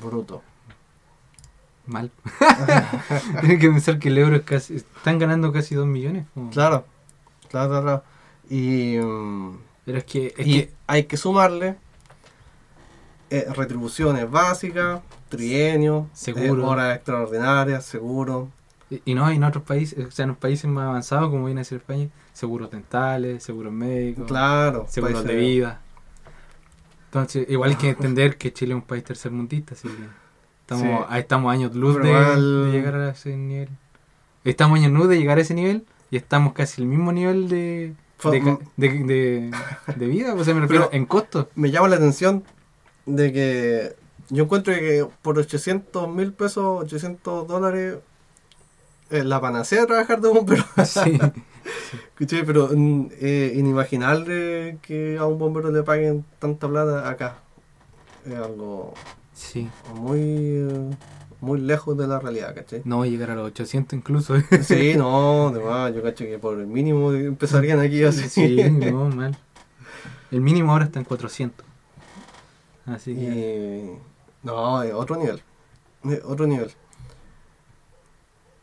Bruto. 0.03 0.43
Mal. 1.87 2.11
Tienes 3.41 3.61
que 3.61 3.69
pensar 3.69 3.99
que 3.99 4.09
el 4.09 4.19
euro 4.19 4.37
es 4.37 4.43
casi. 4.43 4.77
Están 4.77 5.19
ganando 5.19 5.53
casi 5.53 5.75
2 5.75 5.87
millones. 5.87 6.27
po. 6.35 6.51
Claro, 6.51 6.85
claro, 7.49 7.83
claro. 7.83 8.03
Y, 8.51 8.97
mm, 8.99 9.59
Pero 9.85 9.99
es 9.99 10.05
que. 10.05 10.35
Es 10.37 10.47
y 10.47 10.53
que 10.53 10.73
hay 10.87 11.05
que 11.05 11.17
sumarle 11.17 11.77
eh, 13.31 13.47
retribuciones 13.55 14.31
básicas, 14.31 15.01
trienio, 15.29 16.09
Seguro. 16.13 16.63
eh, 16.63 16.67
horas 16.67 16.97
extraordinarias, 16.97 17.85
seguro. 17.85 18.49
Y 18.91 19.03
y 19.05 19.15
no, 19.15 19.29
en 19.31 19.43
otros 19.43 19.65
países, 19.65 20.07
o 20.07 20.11
sea, 20.11 20.23
en 20.25 20.29
los 20.31 20.39
países 20.39 20.71
más 20.71 20.87
avanzados, 20.87 21.31
como 21.31 21.47
viene 21.47 21.61
a 21.63 21.65
ser 21.65 21.79
España, 21.79 22.09
seguros 22.33 22.71
dentales, 22.71 23.43
seguros 23.43 23.73
médicos, 23.73 24.27
Claro, 24.27 24.87
seguros 24.89 25.25
de 25.25 25.35
vida. 25.35 25.81
Entonces, 27.07 27.47
igual 27.49 27.71
hay 27.71 27.77
que 27.77 27.89
entender 27.91 28.37
que 28.37 28.53
Chile 28.53 28.73
es 28.73 28.77
un 28.77 28.83
país 28.83 29.03
tercermundista, 29.05 29.75
así 29.75 29.89
que 29.89 30.05
estamos, 30.61 30.85
Sí. 31.01 31.05
ahí 31.09 31.21
estamos 31.21 31.53
años 31.53 31.75
luz 31.75 31.97
de, 31.97 32.71
llegar 32.73 32.95
a 32.97 33.11
ese 33.11 33.37
nivel. 33.37 33.69
Estamos 34.45 34.79
años 34.79 34.93
luz 34.93 35.09
de 35.09 35.19
llegar 35.19 35.39
a 35.39 35.41
ese 35.41 35.55
nivel 35.55 35.85
y 36.11 36.17
estamos 36.17 36.53
casi 36.53 36.83
al 36.83 36.89
mismo 36.89 37.11
nivel 37.13 37.49
de, 37.49 37.95
de, 38.25 38.59
de, 38.77 38.89
de- 39.05 39.51
de 39.97 40.07
vida, 40.07 40.35
o 40.35 40.45
sea, 40.45 40.55
me 40.55 40.61
refiero 40.61 40.87
Pero- 40.91 40.97
en 40.97 41.07
costo. 41.07 41.49
Me 41.55 41.71
llama 41.71 41.89
la 41.89 41.97
atención 41.97 42.45
de 43.07 43.33
que 43.33 43.97
yo 44.29 44.45
encuentro 44.45 44.75
que 44.75 45.07
por 45.23 45.39
800 45.39 46.09
mil 46.09 46.33
pesos, 46.33 46.83
800 46.85 47.47
dólares, 47.47 47.99
es 49.11 49.25
la 49.25 49.41
panacea 49.41 49.83
de 49.83 49.87
trabajar 49.87 50.21
de 50.21 50.29
bombero. 50.29 50.65
Sí. 50.85 51.19
Pero 52.47 52.71
mm, 52.73 53.09
eh, 53.21 53.53
inimaginable 53.57 54.79
que 54.83 55.17
a 55.19 55.27
un 55.27 55.39
bombero 55.39 55.71
le 55.71 55.83
paguen 55.83 56.25
tanta 56.39 56.69
plata 56.69 57.09
acá. 57.09 57.39
Es 58.25 58.35
algo 58.35 58.95
sí. 59.33 59.69
muy, 59.95 60.21
eh, 60.21 60.91
muy 61.41 61.61
lejos 61.61 61.97
de 61.97 62.07
la 62.07 62.19
realidad, 62.19 62.55
¿cachai? 62.55 62.83
No 62.85 63.05
llegar 63.05 63.31
a 63.31 63.35
los 63.37 63.47
800 63.49 63.99
incluso. 63.99 64.35
Sí, 64.63 64.95
no, 64.97 65.49
además, 65.49 65.95
yo 65.95 66.03
cacho 66.03 66.25
que 66.25 66.39
por 66.39 66.59
el 66.59 66.67
mínimo 66.67 67.13
empezarían 67.13 67.81
aquí 67.81 68.03
así. 68.03 68.29
Sí, 68.29 68.57
no, 68.71 69.09
mal. 69.11 69.37
El 70.31 70.41
mínimo 70.41 70.73
ahora 70.73 70.87
está 70.87 70.99
en 70.99 71.05
400. 71.05 71.67
Así 72.87 73.15
que. 73.15 73.21
Y, 73.23 74.47
no, 74.47 74.83
es 74.83 74.93
otro 74.95 75.17
nivel. 75.17 75.43
Es 76.05 76.23
otro 76.25 76.47
nivel. 76.47 76.71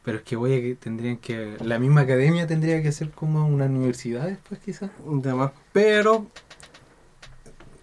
Pero 0.03 0.17
es 0.17 0.23
que 0.23 0.35
voy 0.35 0.53
a 0.53 0.61
que 0.61 0.75
tendrían 0.75 1.17
que. 1.17 1.57
La 1.61 1.79
misma 1.79 2.01
academia 2.01 2.45
tendría 2.47 2.81
que 2.81 2.91
ser 2.91 3.11
como 3.11 3.45
una 3.47 3.65
universidad 3.65 4.27
después, 4.27 4.59
quizás. 4.59 4.91
Tema. 5.21 5.53
Pero 5.71 6.27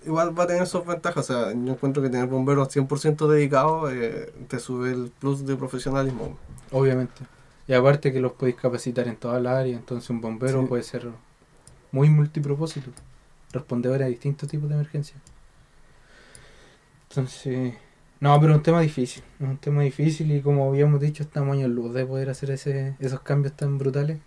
igual 0.05 0.39
va 0.39 0.45
a 0.45 0.47
tener 0.47 0.67
sus 0.67 0.85
ventajas. 0.85 1.31
O 1.31 1.33
sea, 1.33 1.53
yo 1.53 1.73
encuentro 1.73 2.03
que 2.03 2.11
tener 2.11 2.27
bomberos 2.27 2.69
100% 2.75 3.27
dedicados 3.27 3.93
eh, 3.93 4.33
te 4.49 4.59
sube 4.59 4.91
el 4.93 5.11
plus 5.19 5.47
de 5.47 5.57
profesionalismo. 5.57 6.37
Obviamente. 6.73 7.25
Y 7.67 7.73
aparte 7.73 8.13
que 8.13 8.21
los 8.21 8.33
podéis 8.33 8.57
capacitar 8.57 9.09
en 9.09 9.17
toda 9.17 9.41
la 9.41 9.59
área. 9.59 9.77
Entonces 9.77 10.09
un 10.11 10.21
bombero 10.21 10.61
Sí. 10.63 10.67
puede 10.67 10.83
ser 10.83 11.09
muy 11.93 12.11
multipropósito. 12.11 12.91
Responder 13.53 14.03
a 14.03 14.07
distintos 14.07 14.49
tipos 14.49 14.69
de 14.69 14.75
emergencias. 14.75 15.21
Entonces. 17.11 17.75
No, 18.21 18.39
pero 18.41 18.53
es 18.53 18.59
un 18.59 18.63
tema 18.63 18.81
difícil. 18.81 19.23
Es 19.41 19.47
un 19.47 19.57
tema 19.59 19.83
difícil 19.83 20.31
y 20.33 20.43
como 20.43 20.69
habíamos 20.69 21.01
dicho, 21.01 21.23
estamos 21.23 21.57
años 21.57 21.71
luz 21.71 21.93
de 21.95 22.05
poder 22.07 22.31
hacer 22.31 22.51
ese, 22.51 22.95
esos 23.01 23.21
cambios 23.21 23.55
tan 23.57 23.79
brutales. 23.79 24.19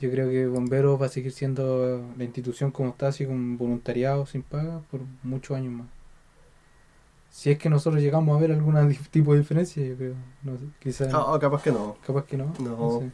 Yo 0.00 0.10
creo 0.10 0.28
que 0.30 0.46
Bomberos 0.46 1.00
va 1.00 1.06
a 1.06 1.08
seguir 1.08 1.32
siendo 1.32 2.04
la 2.16 2.24
institución 2.24 2.70
como 2.70 2.90
está, 2.90 3.08
así 3.08 3.26
con 3.26 3.58
voluntariado, 3.58 4.26
sin 4.26 4.42
paga, 4.42 4.80
por 4.90 5.00
muchos 5.24 5.56
años 5.56 5.72
más. 5.72 5.86
Si 7.30 7.50
es 7.50 7.58
que 7.58 7.68
nosotros 7.68 8.02
llegamos 8.02 8.36
a 8.36 8.40
ver 8.40 8.52
algún 8.52 8.74
tipo 9.10 9.32
de 9.32 9.40
diferencia, 9.40 9.84
yo 9.84 9.96
creo. 9.96 10.14
No 10.42 10.56
sé, 10.56 10.64
quizás. 10.80 11.12
Ah, 11.12 11.24
ah, 11.34 11.38
capaz 11.40 11.62
que 11.62 11.72
no. 11.72 11.96
Capaz 12.06 12.24
que 12.26 12.36
no. 12.36 12.52
No. 12.60 13.00
sé. 13.00 13.10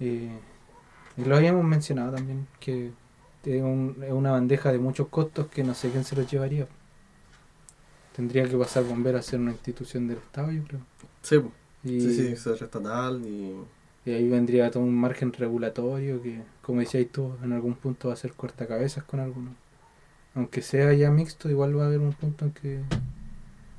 Eh, 0.00 0.30
y 1.16 1.24
lo 1.24 1.36
habíamos 1.36 1.64
mencionado 1.64 2.12
también, 2.14 2.46
que 2.60 2.92
es, 3.44 3.62
un- 3.62 3.96
es 4.04 4.12
una 4.12 4.32
bandeja 4.32 4.72
de 4.72 4.78
muchos 4.78 5.08
costos 5.08 5.48
que 5.48 5.64
no 5.64 5.74
sé 5.74 5.90
quién 5.90 6.04
se 6.04 6.16
los 6.16 6.30
llevaría. 6.30 6.66
Tendría 8.16 8.48
que 8.48 8.56
pasar 8.56 8.84
bombero 8.84 9.18
a 9.18 9.22
ser 9.22 9.40
una 9.40 9.52
institución 9.52 10.06
del 10.08 10.18
Estado, 10.18 10.52
yo 10.52 10.62
creo. 10.64 10.80
Sí. 11.22 11.36
Y, 11.84 12.00
sí, 12.00 12.14
sí, 12.14 12.36
ser 12.36 12.62
estatal 12.62 13.22
y... 13.26 13.56
y 14.04 14.10
ahí 14.12 14.28
vendría 14.28 14.70
todo 14.70 14.82
un 14.82 14.94
margen 14.94 15.32
regulatorio 15.32 16.22
que, 16.22 16.42
como 16.60 16.80
decías 16.80 17.06
tú, 17.10 17.32
en 17.42 17.52
algún 17.52 17.74
punto 17.74 18.08
va 18.08 18.14
a 18.14 18.16
ser 18.16 18.32
cortacabezas 18.34 19.04
con 19.04 19.20
algunos. 19.20 19.54
Aunque 20.34 20.62
sea 20.62 20.92
ya 20.92 21.10
mixto, 21.10 21.50
igual 21.50 21.76
va 21.78 21.84
a 21.84 21.86
haber 21.86 22.00
un 22.00 22.12
punto 22.12 22.44
en 22.44 22.52
que 22.52 22.80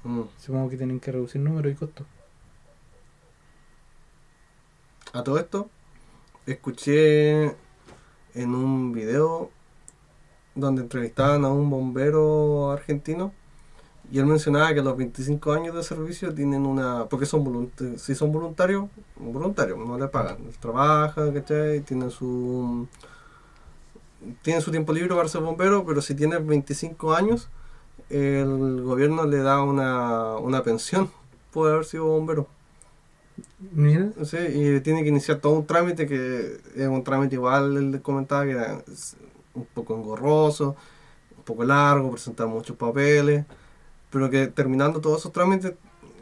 Mm. 0.04 0.24
supongo 0.38 0.70
que 0.70 0.78
tienen 0.78 1.00
que 1.00 1.12
reducir 1.12 1.42
número 1.42 1.70
y 1.70 1.76
costos. 1.76 2.06
A 5.14 5.24
todo 5.24 5.38
esto, 5.38 5.70
escuché 6.46 7.46
en 8.34 8.56
un 8.56 8.92
video 8.92 9.52
donde 10.56 10.82
entrevistaban 10.82 11.46
a 11.46 11.50
un 11.50 11.70
bombero 11.70 12.72
argentino 12.72 13.34
y 14.14 14.20
él 14.20 14.28
mencionaba 14.28 14.72
que 14.76 14.84
los 14.84 14.95
25 14.95 15.53
años 15.53 15.76
de 15.76 15.82
servicio 15.82 16.32
tienen 16.36 16.68
una... 16.68 17.05
porque 17.05 17.26
son 17.26 17.43
voluntarios, 17.43 17.99
si 17.99 18.14
son 18.14 18.32
voluntarios, 18.32 18.86
voluntarios, 19.16 19.80
no 19.80 19.97
le 19.97 20.07
pagan, 20.07 20.38
trabajan, 20.59 21.34
¿cachai? 21.34 21.80
Tienen 21.82 22.11
su... 22.11 22.88
Tienen 24.43 24.61
su 24.61 24.70
tiempo 24.70 24.93
libre 24.93 25.16
para 25.16 25.28
ser 25.28 25.41
bombero, 25.41 25.84
pero 25.84 25.99
si 25.99 26.14
tienes 26.14 26.45
25 26.45 27.16
años, 27.16 27.49
el 28.11 28.84
gobierno 28.84 29.26
le 29.26 29.38
da 29.38 29.64
una, 29.64 30.36
una 30.36 30.61
pensión 30.61 31.09
por 31.51 31.72
haber 31.72 31.86
sido 31.86 32.05
bombero. 32.05 32.47
Mira, 33.72 34.11
Sí, 34.26 34.38
y 34.38 34.80
tiene 34.82 35.01
que 35.01 35.09
iniciar 35.09 35.39
todo 35.39 35.53
un 35.53 35.66
trámite 35.66 36.05
que 36.05 36.59
es 36.76 36.88
un 36.88 37.03
trámite 37.03 37.34
igual, 37.34 37.78
él 37.78 37.99
comentaba 38.03 38.45
que 38.45 38.51
era 38.51 38.84
un 39.55 39.66
poco 39.74 39.95
engorroso, 39.97 40.76
un 41.36 41.43
poco 41.43 41.64
largo, 41.64 42.11
presentar 42.11 42.45
muchos 42.45 42.78
papeles, 42.78 43.45
pero 44.14 44.30
que 44.30 44.47
terminando 44.47 45.01
todos 45.01 45.22
esos 45.22 45.34
trámites 45.34 45.74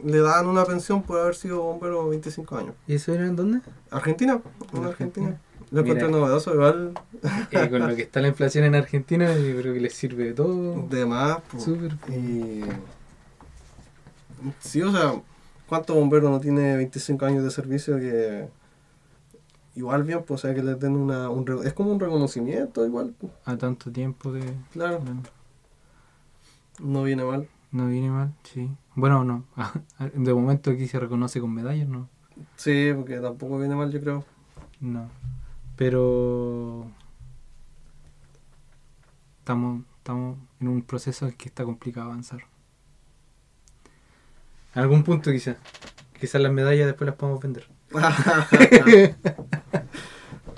le 0.02 0.18
dan 0.20 0.48
una 0.48 0.64
pensión 0.64 1.02
por 1.02 1.20
haber 1.20 1.34
sido 1.34 1.62
bombero 1.62 2.08
25 2.08 2.56
años. 2.56 2.74
¿y 2.88 2.94
eso 2.94 3.12
era 3.12 3.26
en 3.26 3.36
dónde? 3.36 3.60
Argentina, 3.90 4.40
en 4.72 4.78
En 4.78 4.84
Argentina. 4.86 5.26
Argentina. 5.28 5.40
Lo 5.70 5.80
encontré 5.82 6.08
novedoso, 6.08 6.52
igual 6.54 6.92
Eh, 7.50 7.70
con 7.70 7.86
lo 7.86 7.94
que 7.94 8.02
está 8.02 8.20
la 8.20 8.28
inflación 8.28 8.64
en 8.64 8.74
Argentina, 8.74 9.34
yo 9.36 9.56
creo 9.60 9.74
que 9.74 9.80
les 9.80 9.94
sirve 9.94 10.24
de 10.24 10.32
todo. 10.32 10.86
de 10.88 11.06
más. 11.06 11.38
pues. 11.50 11.62
Súper. 11.62 11.92
Y 12.08 12.62
sí, 14.60 14.82
o 14.82 14.90
sea, 14.90 15.14
¿cuántos 15.68 15.94
bomberos 15.94 16.30
no 16.30 16.40
tiene 16.40 16.76
25 16.76 17.24
años 17.26 17.44
de 17.44 17.50
servicio 17.50 17.98
que 17.98 18.48
igual 19.74 20.02
bien, 20.02 20.22
pues, 20.26 20.40
o 20.44 20.46
sea, 20.46 20.54
que 20.54 20.62
les 20.62 20.80
den 20.80 20.96
una, 20.96 21.30
un, 21.30 21.46
es 21.64 21.72
como 21.74 21.92
un 21.92 22.00
reconocimiento 22.00 22.84
igual, 22.84 23.14
pues, 23.18 23.32
A 23.44 23.56
tanto 23.56 23.90
tiempo 23.90 24.32
de... 24.32 24.42
claro, 24.72 25.00
no 26.80 27.02
viene 27.04 27.24
mal. 27.24 27.48
No 27.72 27.86
viene 27.88 28.10
mal, 28.10 28.34
sí. 28.42 28.70
Bueno, 28.94 29.24
no. 29.24 29.44
De 30.14 30.34
momento 30.34 30.70
aquí 30.70 30.86
se 30.86 31.00
reconoce 31.00 31.40
con 31.40 31.52
medallas, 31.52 31.88
¿no? 31.88 32.08
Sí, 32.56 32.92
porque 32.94 33.18
tampoco 33.18 33.58
viene 33.58 33.74
mal, 33.74 33.90
yo 33.90 34.00
creo. 34.00 34.24
No. 34.80 35.08
Pero... 35.76 36.86
Estamos, 39.38 39.82
estamos 39.96 40.38
en 40.60 40.68
un 40.68 40.82
proceso 40.82 41.26
en 41.26 41.32
que 41.32 41.48
está 41.48 41.64
complicado 41.64 42.10
avanzar. 42.10 42.40
En 44.74 44.82
algún 44.82 45.02
punto 45.02 45.32
quizás. 45.32 45.56
Quizás 46.20 46.40
las 46.40 46.52
medallas 46.52 46.86
después 46.86 47.06
las 47.06 47.16
podemos 47.16 47.40
vender. 47.40 47.66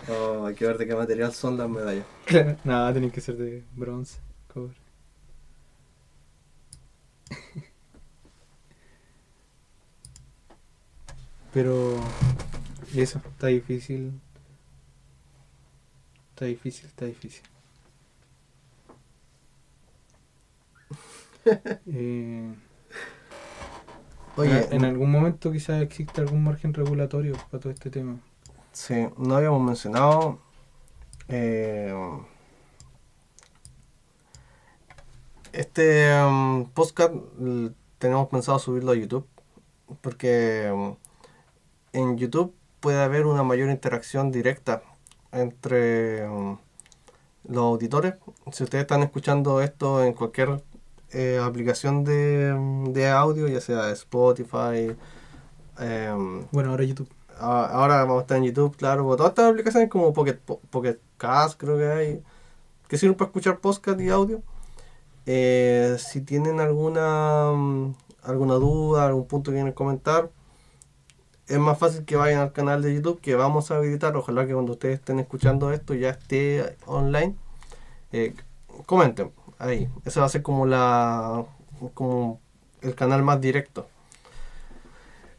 Oh, 0.06 0.44
hay 0.44 0.54
que 0.54 0.66
ver 0.66 0.76
de 0.76 0.86
qué 0.86 0.94
material 0.94 1.32
son 1.32 1.56
las 1.56 1.66
medallas. 1.68 2.04
no, 2.64 2.92
tienen 2.92 3.10
que 3.10 3.22
ser 3.22 3.38
de 3.38 3.64
bronce, 3.74 4.20
cobre. 4.52 4.74
Pero 11.52 11.96
eso, 12.94 13.18
está 13.30 13.48
difícil. 13.48 14.12
Está 16.30 16.44
difícil, 16.44 16.86
está 16.86 17.06
difícil. 17.06 17.42
Eh, 21.86 22.54
Oye, 24.36 24.68
en 24.74 24.84
algún 24.84 25.10
momento 25.10 25.52
quizás 25.52 25.80
existe 25.82 26.20
algún 26.20 26.42
margen 26.44 26.74
regulatorio 26.74 27.34
para 27.50 27.60
todo 27.60 27.72
este 27.72 27.90
tema. 27.90 28.18
Sí, 28.72 29.06
no 29.18 29.36
habíamos 29.36 29.62
mencionado. 29.62 30.40
eh, 31.28 31.92
este 35.54 36.12
um, 36.24 36.66
podcast 36.70 37.14
tenemos 37.98 38.28
pensado 38.28 38.58
subirlo 38.58 38.92
a 38.92 38.94
YouTube 38.96 39.26
porque 40.00 40.70
um, 40.72 40.96
en 41.92 42.16
YouTube 42.18 42.54
puede 42.80 43.02
haber 43.02 43.26
una 43.26 43.42
mayor 43.42 43.70
interacción 43.70 44.30
directa 44.30 44.82
entre 45.32 46.28
um, 46.28 46.58
los 47.44 47.62
auditores. 47.64 48.14
Si 48.52 48.64
ustedes 48.64 48.82
están 48.82 49.02
escuchando 49.02 49.60
esto 49.60 50.02
en 50.04 50.12
cualquier 50.14 50.62
eh, 51.12 51.38
aplicación 51.42 52.04
de, 52.04 52.54
de 52.90 53.08
audio, 53.10 53.48
ya 53.48 53.60
sea 53.60 53.90
Spotify, 53.90 54.96
em, 55.78 56.46
Bueno, 56.52 56.70
ahora 56.70 56.84
YouTube. 56.84 57.08
Ah, 57.38 57.68
Ahora 57.72 57.98
vamos 58.04 58.18
a 58.18 58.20
estar 58.22 58.38
en 58.38 58.44
YouTube, 58.44 58.76
claro. 58.76 59.04
Todas 59.16 59.30
estas 59.30 59.50
aplicaciones 59.50 59.88
como 59.90 60.12
Pocket, 60.12 60.34
Po- 60.38 60.60
Pocket 60.70 60.98
Cast, 61.16 61.58
creo 61.60 61.76
que 61.78 61.86
hay, 61.88 62.22
que 62.88 62.96
sirven 62.98 63.16
para 63.16 63.28
escuchar 63.28 63.58
podcast 63.60 64.00
y 64.00 64.08
audio. 64.08 64.42
Eh, 65.26 65.96
si 65.98 66.20
tienen 66.20 66.60
alguna 66.60 67.52
mm, 67.52 67.94
alguna 68.22 68.54
duda, 68.54 69.06
algún 69.06 69.26
punto 69.26 69.50
que 69.50 69.56
quieren 69.56 69.72
comentar, 69.72 70.30
es 71.46 71.58
más 71.58 71.78
fácil 71.78 72.04
que 72.04 72.16
vayan 72.16 72.40
al 72.40 72.52
canal 72.52 72.82
de 72.82 72.94
YouTube 72.94 73.20
que 73.20 73.34
vamos 73.34 73.70
a 73.70 73.76
habilitar. 73.76 74.16
Ojalá 74.16 74.46
que 74.46 74.54
cuando 74.54 74.72
ustedes 74.72 75.00
estén 75.00 75.20
escuchando 75.20 75.72
esto 75.72 75.94
ya 75.94 76.10
esté 76.10 76.76
online. 76.86 77.36
Eh, 78.12 78.34
comenten 78.86 79.32
ahí. 79.58 79.88
Ese 80.04 80.20
va 80.20 80.26
a 80.26 80.28
ser 80.28 80.42
como 80.42 80.66
la 80.66 81.44
como 81.94 82.40
el 82.82 82.94
canal 82.94 83.22
más 83.22 83.40
directo. 83.40 83.88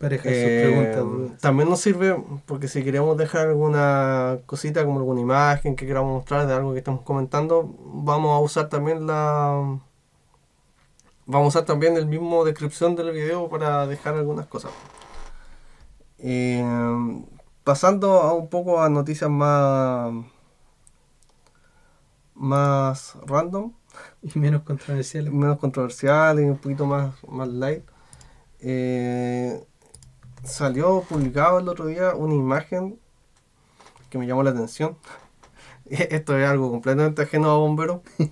Sus 0.09 0.25
Eh, 0.25 0.91
preguntas. 0.93 1.41
también 1.41 1.69
nos 1.69 1.79
sirve 1.81 2.15
porque 2.45 2.67
si 2.67 2.83
queremos 2.83 3.17
dejar 3.17 3.47
alguna 3.47 4.39
cosita 4.45 4.83
como 4.85 4.99
alguna 4.99 5.21
imagen 5.21 5.75
que 5.75 5.85
queramos 5.87 6.13
mostrar 6.13 6.47
de 6.47 6.53
algo 6.53 6.73
que 6.73 6.79
estamos 6.79 7.01
comentando, 7.01 7.73
vamos 7.85 8.31
a 8.35 8.39
usar 8.39 8.69
también 8.69 9.07
la 9.07 9.79
vamos 11.27 11.45
a 11.45 11.59
usar 11.59 11.65
también 11.65 11.97
el 11.97 12.05
mismo 12.05 12.45
descripción 12.45 12.95
del 12.95 13.11
video 13.11 13.49
para 13.49 13.87
dejar 13.87 14.13
algunas 14.15 14.45
cosas. 14.47 14.71
Eh, 16.19 16.63
pasando 17.63 18.21
a 18.21 18.33
un 18.33 18.47
poco 18.49 18.81
a 18.81 18.89
noticias 18.89 19.29
más 19.29 20.13
más 22.33 23.15
random 23.25 23.71
Y 24.21 24.37
menos 24.39 24.63
controversiales. 24.63 25.31
menos 25.31 25.57
controversial 25.57 26.39
y 26.39 26.43
un 26.43 26.57
poquito 26.57 26.85
más, 26.85 27.13
más 27.29 27.47
light. 27.47 27.83
Eh, 28.59 29.63
salió 30.45 31.01
publicado 31.01 31.59
el 31.59 31.67
otro 31.69 31.85
día 31.87 32.13
una 32.15 32.33
imagen 32.33 32.99
que 34.09 34.17
me 34.17 34.27
llamó 34.27 34.43
la 34.43 34.51
atención. 34.51 34.97
Esto 35.89 36.37
es 36.37 36.47
algo 36.47 36.71
completamente 36.71 37.21
ajeno 37.23 37.51
a 37.51 37.57
bomberos. 37.57 38.01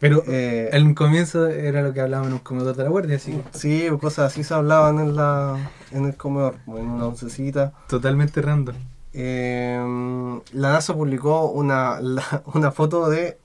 Pero 0.00 0.22
Eh, 0.26 0.70
el 0.72 0.94
comienzo 0.94 1.46
era 1.46 1.82
lo 1.82 1.92
que 1.92 2.00
hablábamos 2.00 2.28
en 2.28 2.32
un 2.34 2.38
comedor 2.40 2.74
de 2.74 2.84
la 2.84 2.88
guardia, 2.88 3.16
así 3.16 3.38
sí, 3.52 3.86
cosas 4.00 4.32
así 4.32 4.44
se 4.44 4.54
hablaban 4.54 4.98
en, 4.98 5.14
la, 5.14 5.58
en 5.90 6.06
el 6.06 6.16
comedor, 6.16 6.56
en 6.66 6.88
una 6.88 7.06
oncecita. 7.06 7.74
totalmente 7.86 8.40
random. 8.40 8.76
Eh, 9.12 10.40
la 10.52 10.72
NASA 10.72 10.94
publicó 10.94 11.50
una, 11.50 12.00
la- 12.00 12.42
una 12.54 12.72
foto 12.72 13.10
de 13.10 13.38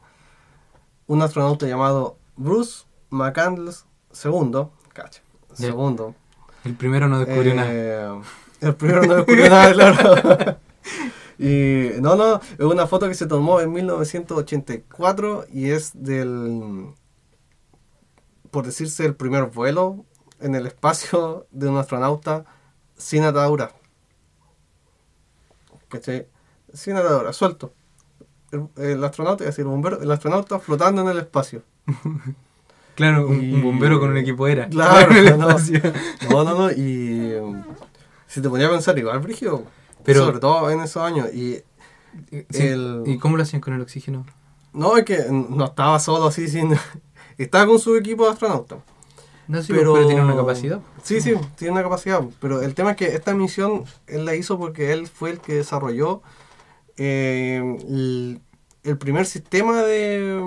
un 1.07 1.21
astronauta 1.21 1.67
llamado 1.67 2.15
Bruce 2.37 2.85
McCandless 3.09 3.85
II. 4.23 4.67
Cacha, 4.93 5.21
segundo. 5.53 6.15
El 6.65 6.73
primero 6.75 7.07
no 7.07 7.19
descubrió 7.19 7.53
nada. 7.53 7.69
Eh, 7.71 8.21
El 8.61 8.75
primero 8.75 9.03
no 9.03 9.15
descubrió 9.15 9.49
nada, 9.49 9.71
claro. 9.71 10.57
Y 11.37 11.89
no, 11.99 12.15
no, 12.15 12.35
es 12.37 12.59
una 12.59 12.87
foto 12.87 13.09
que 13.09 13.13
se 13.13 13.27
tomó 13.27 13.59
en 13.59 13.73
1984 13.73 15.47
y 15.51 15.71
es 15.71 15.91
del, 15.93 16.93
por 18.51 18.65
decirse, 18.65 19.05
el 19.05 19.15
primer 19.15 19.43
vuelo 19.47 20.05
en 20.39 20.55
el 20.55 20.65
espacio 20.65 21.45
de 21.51 21.67
un 21.67 21.77
astronauta 21.77 22.45
sin 22.95 23.23
atadura. 23.23 23.73
¿Cachai? 25.89 26.27
Sin 26.73 26.95
atadura, 26.95 27.33
suelto. 27.33 27.73
El, 28.51 28.69
el 28.77 29.03
astronauta, 29.03 29.43
es 29.43 29.49
decir, 29.49 29.63
el 29.65 29.71
bombero, 29.71 30.01
el 30.01 30.09
astronauta 30.09 30.59
flotando 30.59 31.01
en 31.01 31.09
el 31.09 31.17
espacio. 31.17 31.63
Claro, 32.95 33.27
un, 33.27 33.43
y- 33.43 33.53
un 33.53 33.61
bombero 33.61 33.99
con 33.99 34.09
un 34.09 34.17
equipo 34.17 34.47
era. 34.47 34.67
Claro, 34.69 35.13
no. 35.37 35.47
No, 36.29 36.43
no, 36.43 36.55
no, 36.55 36.71
y 36.71 37.33
um, 37.35 37.63
si 38.27 38.41
te 38.41 38.49
ponía 38.49 38.67
a 38.67 38.71
pensar 38.71 38.97
igual, 38.97 39.19
Brigio, 39.19 39.63
Pero- 40.03 40.25
sobre 40.25 40.39
todo 40.39 40.69
en 40.71 40.81
esos 40.81 41.01
años, 41.03 41.33
y 41.33 41.61
Sí, 42.49 42.63
el- 42.67 43.03
¿Y 43.05 43.17
cómo 43.17 43.35
lo 43.35 43.43
hacían 43.43 43.61
con 43.61 43.73
el 43.73 43.81
oxígeno? 43.81 44.25
No, 44.71 44.95
es 44.97 45.03
que 45.03 45.25
no 45.29 45.65
estaba 45.65 45.99
solo 45.99 46.27
así, 46.27 46.47
sin... 46.47 46.73
estaba 47.37 47.65
con 47.67 47.77
su 47.79 47.95
equipo 47.97 48.23
de 48.25 48.31
astronautas. 48.31 48.79
No, 49.47 49.61
sí, 49.61 49.73
pero, 49.73 49.93
pero 49.93 50.07
tiene 50.07 50.23
una 50.23 50.35
capacidad. 50.35 50.79
Sí, 51.03 51.19
sí, 51.21 51.33
tiene 51.57 51.73
una 51.73 51.83
capacidad. 51.83 52.21
Pero 52.39 52.61
el 52.61 52.73
tema 52.73 52.91
es 52.91 52.97
que 52.97 53.07
esta 53.13 53.33
misión 53.35 53.83
él 54.07 54.25
la 54.25 54.33
hizo 54.33 54.57
porque 54.57 54.91
él 54.93 55.07
fue 55.07 55.29
el 55.31 55.39
que 55.39 55.53
desarrolló 55.55 56.23
eh, 56.97 57.61
el, 57.87 58.41
el 58.83 58.97
primer 58.97 59.25
sistema 59.27 59.83
de. 59.83 60.41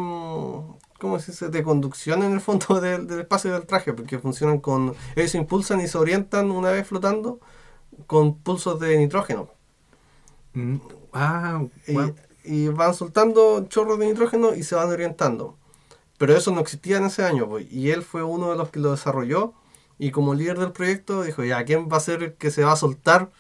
¿Cómo 0.99 1.19
se 1.21 1.33
dice? 1.33 1.49
De 1.49 1.63
conducción 1.63 2.23
en 2.23 2.33
el 2.33 2.41
fondo 2.41 2.81
del, 2.81 3.07
del 3.07 3.21
espacio 3.21 3.53
del 3.53 3.67
traje, 3.67 3.93
porque 3.93 4.19
funcionan 4.19 4.59
con. 4.61 4.95
Ellos 5.17 5.31
se 5.33 5.39
impulsan 5.39 5.81
y 5.81 5.89
se 5.89 5.99
orientan 5.99 6.51
una 6.51 6.71
vez 6.71 6.87
flotando 6.87 7.41
con 8.07 8.39
pulsos 8.39 8.81
de 8.81 8.99
nitrógeno. 8.99 9.51
Mm, 10.55 10.77
Ah, 11.13 11.63
y 12.45 12.69
van 12.69 12.95
soltando 12.95 13.67
chorros 13.69 13.99
de 13.99 14.07
nitrógeno 14.07 14.55
y 14.55 14.63
se 14.63 14.75
van 14.75 14.89
orientando. 14.91 15.57
Pero 16.19 16.37
eso 16.37 16.53
no 16.53 16.61
existía 16.61 16.99
en 16.99 17.07
ese 17.07 17.25
año, 17.25 17.49
pues, 17.49 17.71
y 17.73 17.91
él 17.91 18.03
fue 18.03 18.23
uno 18.25 18.51
de 18.51 18.57
los 18.57 18.71
que 18.71 18.81
lo 18.81 18.91
desarrolló. 18.93 19.55
Y 19.99 20.11
como 20.13 20.35
líder 20.35 20.59
del 20.59 20.73
proyecto, 20.73 21.23
dijo: 21.23 21.45
Ya, 21.45 21.65
¿quién 21.65 21.89
va 21.93 21.99
a 21.99 22.01
ser 22.01 22.23
el 22.23 22.35
que 22.35 22.51
se 22.51 22.65
va 22.65 22.73
a 22.73 22.77
soltar 22.77 23.31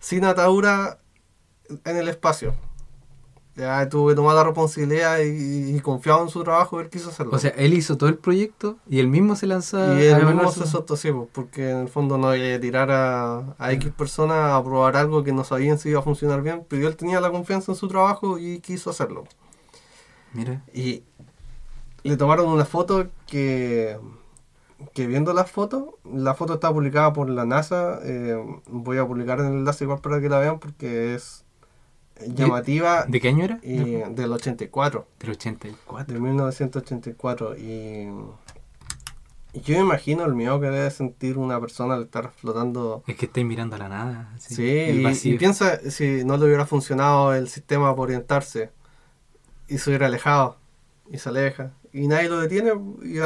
sin 0.00 0.24
atadura 0.24 1.00
en 1.84 1.96
el 1.96 2.08
espacio? 2.08 2.54
Ya 3.58 3.88
tuvo 3.88 4.08
que 4.08 4.14
tomar 4.14 4.36
la 4.36 4.44
responsabilidad 4.44 5.18
y, 5.18 5.76
y 5.76 5.80
confiado 5.80 6.22
en 6.22 6.28
su 6.28 6.44
trabajo, 6.44 6.78
él 6.80 6.88
quiso 6.88 7.08
hacerlo. 7.10 7.32
O 7.34 7.38
sea, 7.38 7.50
él 7.50 7.74
hizo 7.74 7.98
todo 7.98 8.08
el 8.08 8.16
proyecto 8.16 8.76
y 8.88 9.00
él 9.00 9.08
mismo 9.08 9.34
se 9.34 9.48
lanza 9.48 10.00
y 10.00 10.06
él 10.06 10.14
a 10.14 10.18
mismo 10.20 10.52
se 10.52 10.64
soltó, 10.64 10.96
sí, 10.96 11.10
pues, 11.10 11.28
porque 11.32 11.70
en 11.70 11.78
el 11.78 11.88
fondo 11.88 12.18
no 12.18 12.36
iba 12.36 12.56
a 12.56 12.60
tirar 12.60 12.90
a, 12.92 13.56
a 13.58 13.72
X 13.72 13.90
personas 13.90 14.52
a 14.52 14.62
probar 14.62 14.96
algo 14.96 15.24
que 15.24 15.32
no 15.32 15.42
sabían 15.42 15.78
si 15.80 15.88
iba 15.88 15.98
a 15.98 16.02
funcionar 16.02 16.40
bien, 16.42 16.64
pero 16.68 16.86
él 16.86 16.96
tenía 16.96 17.20
la 17.20 17.32
confianza 17.32 17.72
en 17.72 17.76
su 17.76 17.88
trabajo 17.88 18.38
y 18.38 18.60
quiso 18.60 18.90
hacerlo. 18.90 19.24
Mira, 20.32 20.62
Y 20.72 21.02
le 22.04 22.16
tomaron 22.16 22.48
una 22.48 22.64
foto 22.64 23.08
que, 23.26 23.98
que 24.94 25.06
viendo 25.08 25.32
la 25.34 25.44
foto, 25.44 25.98
la 26.04 26.34
foto 26.34 26.54
está 26.54 26.72
publicada 26.72 27.12
por 27.12 27.28
la 27.28 27.44
NASA, 27.44 27.98
eh, 28.04 28.36
voy 28.68 28.98
a 28.98 29.06
publicar 29.06 29.40
el 29.40 29.46
enlace 29.46 29.84
igual 29.84 30.00
para 30.00 30.20
que 30.20 30.28
la 30.28 30.38
vean 30.38 30.60
porque 30.60 31.14
es 31.14 31.44
llamativa 32.26 33.04
¿de 33.06 33.20
qué 33.20 33.28
año 33.28 33.44
era? 33.44 33.60
y 33.62 33.76
del 33.76 34.32
84. 34.32 35.06
Del 35.20 35.30
84. 35.30 36.14
De 36.14 36.20
1984 36.20 37.56
y, 37.56 38.08
y 39.52 39.60
yo 39.60 39.76
me 39.76 39.80
imagino 39.80 40.24
el 40.24 40.34
miedo 40.34 40.60
que 40.60 40.66
debe 40.66 40.90
sentir 40.90 41.38
una 41.38 41.60
persona 41.60 41.94
al 41.94 42.02
estar 42.04 42.30
flotando. 42.32 43.02
Es 43.06 43.16
que 43.16 43.26
estáis 43.26 43.46
mirando 43.46 43.76
a 43.76 43.78
la 43.78 43.88
nada. 43.88 44.34
Sí, 44.38 44.68
el 44.68 45.06
y, 45.24 45.38
piensa 45.38 45.78
si 45.90 46.24
no 46.24 46.36
le 46.36 46.46
hubiera 46.46 46.66
funcionado 46.66 47.34
el 47.34 47.48
sistema 47.48 47.90
para 47.90 48.02
orientarse 48.02 48.70
y 49.68 49.78
se 49.78 49.90
hubiera 49.90 50.06
alejado 50.06 50.56
y 51.10 51.18
se 51.18 51.28
aleja 51.28 51.72
y 51.92 52.06
nadie 52.06 52.28
lo 52.28 52.40
detiene 52.40 52.72
y 53.02 53.18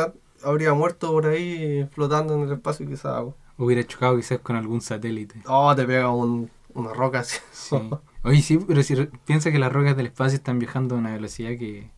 habría 0.45 0.75
muerto 0.75 1.13
por 1.13 1.27
ahí 1.27 1.89
flotando 1.93 2.35
en 2.35 2.43
el 2.43 2.53
espacio 2.53 2.87
quizás. 2.87 3.25
Hubiera 3.59 3.85
chocado 3.85 4.17
quizás 4.17 4.39
con 4.41 4.57
algún 4.57 4.81
satélite. 4.81 5.43
Oh, 5.47 5.75
te 5.75 5.85
pega 5.85 6.11
un, 6.11 6.51
una 6.75 6.93
roca 6.93 7.21
así. 7.21 7.39
Sí. 7.53 7.77
Oye, 8.25 8.41
sí, 8.43 8.59
pero 8.67 8.83
si 8.83 8.95
piensa 9.25 9.51
que 9.51 9.59
las 9.59 9.73
rocas 9.73 9.97
del 9.97 10.07
espacio 10.07 10.37
están 10.37 10.59
viajando 10.59 10.95
a 10.95 10.99
una 10.99 11.11
velocidad 11.13 11.51
que 11.59 11.91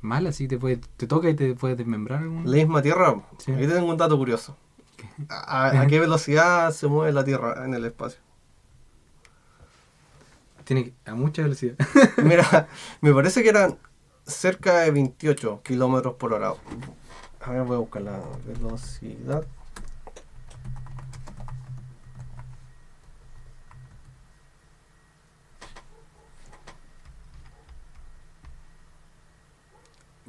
mala, 0.00 0.30
así 0.30 0.48
te 0.48 0.58
puede, 0.58 0.76
te 0.96 1.06
toca 1.06 1.28
y 1.28 1.34
te 1.34 1.54
puede 1.54 1.76
desmembrar. 1.76 2.22
algún- 2.22 2.44
La 2.50 2.56
misma 2.56 2.80
Tierra, 2.82 3.22
Sí. 3.38 3.52
ahí 3.52 3.66
tengo 3.66 3.86
un 3.90 3.96
dato 3.96 4.16
curioso. 4.16 4.56
¿A, 5.28 5.68
a- 5.68 5.80
a 5.82 5.86
qué 5.86 6.00
velocidad 6.00 6.70
se 6.72 6.86
mueve 6.86 7.12
la 7.12 7.24
Tierra 7.24 7.64
en 7.64 7.74
el 7.74 7.84
espacio? 7.84 8.20
Tiene 10.64 10.84
que- 10.84 10.94
a 11.10 11.14
mucha 11.14 11.42
velocidad. 11.42 11.76
Mira, 12.24 12.68
me 13.02 13.12
parece 13.12 13.42
que 13.42 13.50
eran 13.50 13.76
cerca 14.26 14.78
de 14.80 14.90
28 14.90 15.60
kilómetros 15.62 16.14
por 16.14 16.32
hora. 16.32 16.54
A 17.42 17.50
ver, 17.50 17.64
voy 17.64 17.76
a 17.76 17.80
buscar 17.80 18.00
la 18.02 18.18
velocidad. 18.46 19.44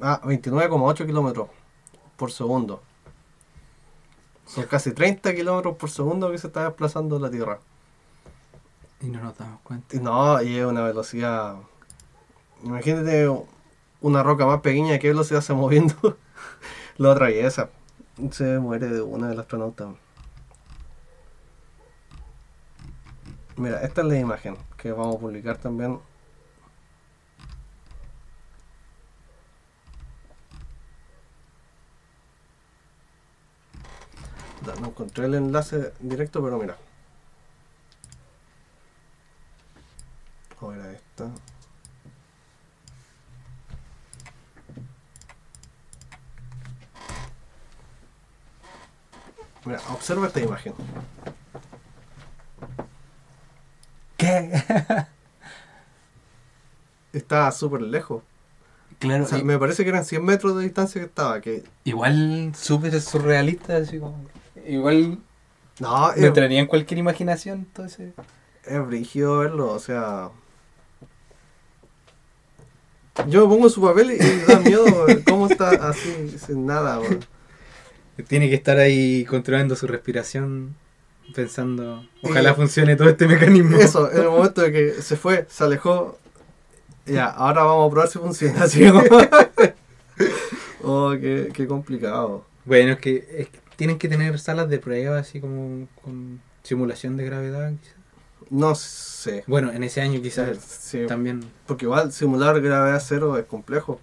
Ah, 0.00 0.20
29,8 0.24 1.06
kilómetros 1.06 1.48
por 2.16 2.30
segundo. 2.30 2.82
Son 4.46 4.64
casi 4.64 4.92
30 4.92 5.34
kilómetros 5.34 5.76
por 5.76 5.90
segundo 5.90 6.30
que 6.30 6.38
se 6.38 6.46
está 6.48 6.64
desplazando 6.64 7.18
la 7.18 7.30
Tierra. 7.30 7.58
y 9.00 9.06
no 9.06 9.22
nos 9.22 9.36
damos 9.36 9.60
cuenta. 9.62 9.98
No, 10.00 10.40
y 10.42 10.56
es 10.56 10.64
una 10.64 10.82
velocidad. 10.82 11.56
Imagínate 12.62 13.28
una 14.00 14.22
roca 14.22 14.46
más 14.46 14.60
pequeña, 14.60 14.94
¿a 14.94 14.98
qué 14.98 15.08
velocidad 15.08 15.40
se 15.40 15.54
moviendo? 15.54 15.94
Lo 16.98 17.10
atraviesa. 17.10 17.70
Se 18.30 18.58
muere 18.58 18.88
de 18.88 19.02
una 19.02 19.28
del 19.28 19.40
astronauta. 19.40 19.94
Mira, 23.56 23.82
esta 23.82 24.02
es 24.02 24.06
la 24.06 24.18
imagen 24.18 24.56
que 24.76 24.92
vamos 24.92 25.16
a 25.16 25.18
publicar 25.18 25.56
también. 25.58 25.98
Encontré 35.16 35.38
el 35.38 35.44
enlace 35.46 35.92
directo, 35.98 36.42
pero 36.42 36.58
mira. 36.58 36.76
¿O 40.60 40.70
era 40.72 40.92
esta? 40.92 41.30
Mira, 49.64 49.80
observa 49.92 50.26
esta 50.28 50.40
imagen. 50.40 50.74
¿Qué? 54.16 54.62
Estaba 57.12 57.50
súper 57.52 57.82
lejos. 57.82 58.22
claro, 58.98 59.24
O 59.24 59.26
sea, 59.26 59.38
y- 59.38 59.44
me 59.44 59.58
parece 59.58 59.82
que 59.82 59.90
eran 59.90 60.04
100 60.04 60.24
metros 60.24 60.56
de 60.56 60.62
distancia 60.64 61.00
que 61.00 61.06
estaba. 61.06 61.40
Que 61.40 61.64
igual 61.84 62.52
súper 62.54 63.00
surrealista, 63.00 63.76
así 63.78 63.98
como. 63.98 64.16
Igual 64.66 65.18
no, 65.80 66.08
me 66.08 66.20
es, 66.20 66.24
entraría 66.24 66.60
en 66.60 66.66
cualquier 66.66 66.98
imaginación, 66.98 67.58
entonces. 67.60 68.12
es 68.64 68.86
brígido 68.86 69.38
verlo. 69.38 69.70
O 69.72 69.78
sea, 69.78 70.30
yo 73.28 73.46
me 73.46 73.54
pongo 73.54 73.68
su 73.68 73.80
papel 73.80 74.12
y, 74.12 74.14
y 74.22 74.40
da 74.46 74.58
miedo. 74.60 74.84
¿Cómo 75.26 75.46
está 75.48 75.70
así, 75.88 76.36
sin 76.44 76.66
nada? 76.66 77.00
Tiene 78.28 78.48
que 78.48 78.54
estar 78.54 78.78
ahí 78.78 79.24
controlando 79.24 79.74
su 79.76 79.86
respiración, 79.86 80.74
pensando, 81.34 82.04
ojalá 82.22 82.52
Y- 82.52 82.54
funcione 82.54 82.96
todo 82.96 83.08
este 83.08 83.26
mecanismo. 83.26 83.76
Eso, 83.78 84.10
en 84.10 84.22
el 84.22 84.28
momento 84.28 84.62
de 84.62 84.72
que 84.72 85.02
se 85.02 85.16
fue, 85.16 85.46
se 85.48 85.64
alejó. 85.64 86.18
Ya, 87.06 87.26
ahora 87.26 87.62
vamos 87.62 87.86
a 87.86 87.90
probar 87.90 88.08
si 88.08 88.18
funciona. 88.18 88.64
Así 88.64 88.84
como- 88.90 89.02
oh, 90.82 91.10
qué, 91.20 91.50
qué 91.54 91.66
complicado. 91.66 92.44
Bueno, 92.64 92.92
es 92.92 92.98
que, 92.98 93.16
es 93.38 93.48
que 93.48 93.58
tienen 93.76 93.98
que 93.98 94.08
tener 94.08 94.38
salas 94.38 94.68
de 94.68 94.78
prueba, 94.78 95.18
así 95.18 95.40
como 95.40 95.86
con 96.02 96.40
simulación 96.62 97.16
de 97.16 97.24
gravedad. 97.24 97.72
quizás. 97.80 97.96
No 98.50 98.74
sé. 98.74 99.42
Bueno, 99.46 99.72
en 99.72 99.82
ese 99.84 100.00
año 100.00 100.20
quizás 100.22 100.58
Sí, 100.60 101.06
también. 101.06 101.44
porque 101.66 101.84
igual 101.86 102.12
simular 102.12 102.60
gravedad 102.60 103.02
cero 103.04 103.36
es 103.38 103.44
complejo. 103.44 104.00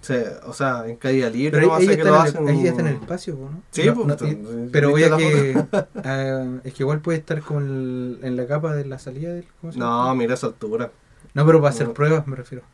Se- 0.00 0.36
o 0.46 0.52
sea, 0.54 0.84
en 0.86 0.96
caída 0.96 1.28
libre 1.28 1.50
Pero 1.52 1.66
no 1.68 1.74
ahí, 1.74 1.86
que 1.86 1.96
lo 2.04 2.24
está, 2.24 2.38
en 2.38 2.48
hacen. 2.48 2.66
está 2.66 2.80
en 2.82 2.86
el 2.88 2.94
espacio, 2.94 3.34
¿no? 3.34 3.62
Sí, 3.70 3.84
No, 3.86 3.94
pues, 4.16 4.36
pero 4.72 4.92
oye 4.92 5.08
la 5.10 5.16
que 5.16 5.50
es 6.64 6.74
que 6.74 6.82
igual 6.82 7.00
puede 7.00 7.18
estar 7.18 7.40
como 7.42 7.60
el- 7.60 8.18
en 8.22 8.36
la 8.36 8.46
capa 8.46 8.74
de 8.74 8.84
la 8.86 8.98
salida 8.98 9.32
del 9.34 9.46
¿cómo 9.60 9.72
se 9.72 9.78
No, 9.78 10.14
mira 10.14 10.34
esa 10.34 10.46
altura. 10.46 10.90
no, 11.34 11.44
pero 11.46 11.60
para 11.60 11.70
hacer 11.74 11.92
pruebas 11.92 12.26
me 12.26 12.36
refiero. 12.36 12.64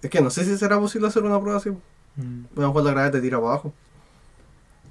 Es 0.00 0.10
que 0.10 0.20
no 0.20 0.30
sé 0.30 0.44
si 0.44 0.56
será 0.56 0.78
posible 0.78 1.08
hacer 1.08 1.22
una 1.24 1.40
prueba 1.40 1.58
así. 1.58 1.70
Mm, 2.16 2.44
A 2.56 2.60
lo 2.60 2.66
mejor 2.68 2.84
la 2.84 2.90
gravedad 2.92 3.12
te 3.12 3.20
tira 3.20 3.38
para 3.38 3.50
abajo. 3.52 3.74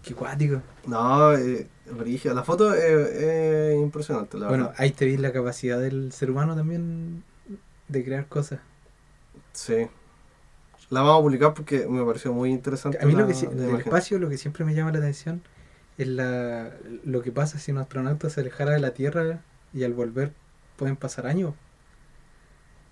Qué 0.08 0.14
cuático. 0.16 0.62
No, 0.86 1.34
eh. 1.34 1.68
La 2.26 2.44
foto 2.44 2.74
es, 2.74 2.84
es 2.84 3.76
impresionante, 3.80 4.38
la 4.38 4.48
Bueno, 4.48 4.66
verdad. 4.66 4.82
ahí 4.82 4.92
te 4.92 5.06
vi 5.06 5.16
la 5.18 5.32
capacidad 5.32 5.80
del 5.80 6.12
ser 6.12 6.30
humano 6.32 6.56
también 6.56 7.24
de 7.88 8.04
crear 8.04 8.28
cosas. 8.28 8.60
Sí. 9.54 9.88
La 10.90 11.02
vamos 11.02 11.20
a 11.20 11.24
publicar 11.24 11.54
porque 11.54 11.88
me 11.88 12.04
pareció 12.06 12.34
muy 12.34 12.50
interesante. 12.52 12.98
A 13.02 13.06
mí 13.06 13.14
la- 13.14 13.22
lo 13.22 13.28
que 13.28 13.34
del 13.48 13.76
espacio 13.78 14.20
lo 14.20 14.28
que 14.30 14.38
siempre 14.38 14.66
me 14.66 14.74
llama 14.74 14.92
la 14.92 15.00
atención 15.00 15.42
es 15.98 16.08
la, 16.08 16.72
lo 17.06 17.22
que 17.22 17.32
pasa 17.32 17.58
si 17.58 17.72
un 17.72 17.78
astronauta 17.78 18.30
se 18.30 18.42
alejara 18.42 18.72
de 18.72 18.80
la 18.80 18.92
Tierra 18.92 19.40
y 19.74 19.84
al 19.84 19.94
volver 19.94 20.34
pueden 20.76 20.96
pasar 20.98 21.26
años. 21.28 21.54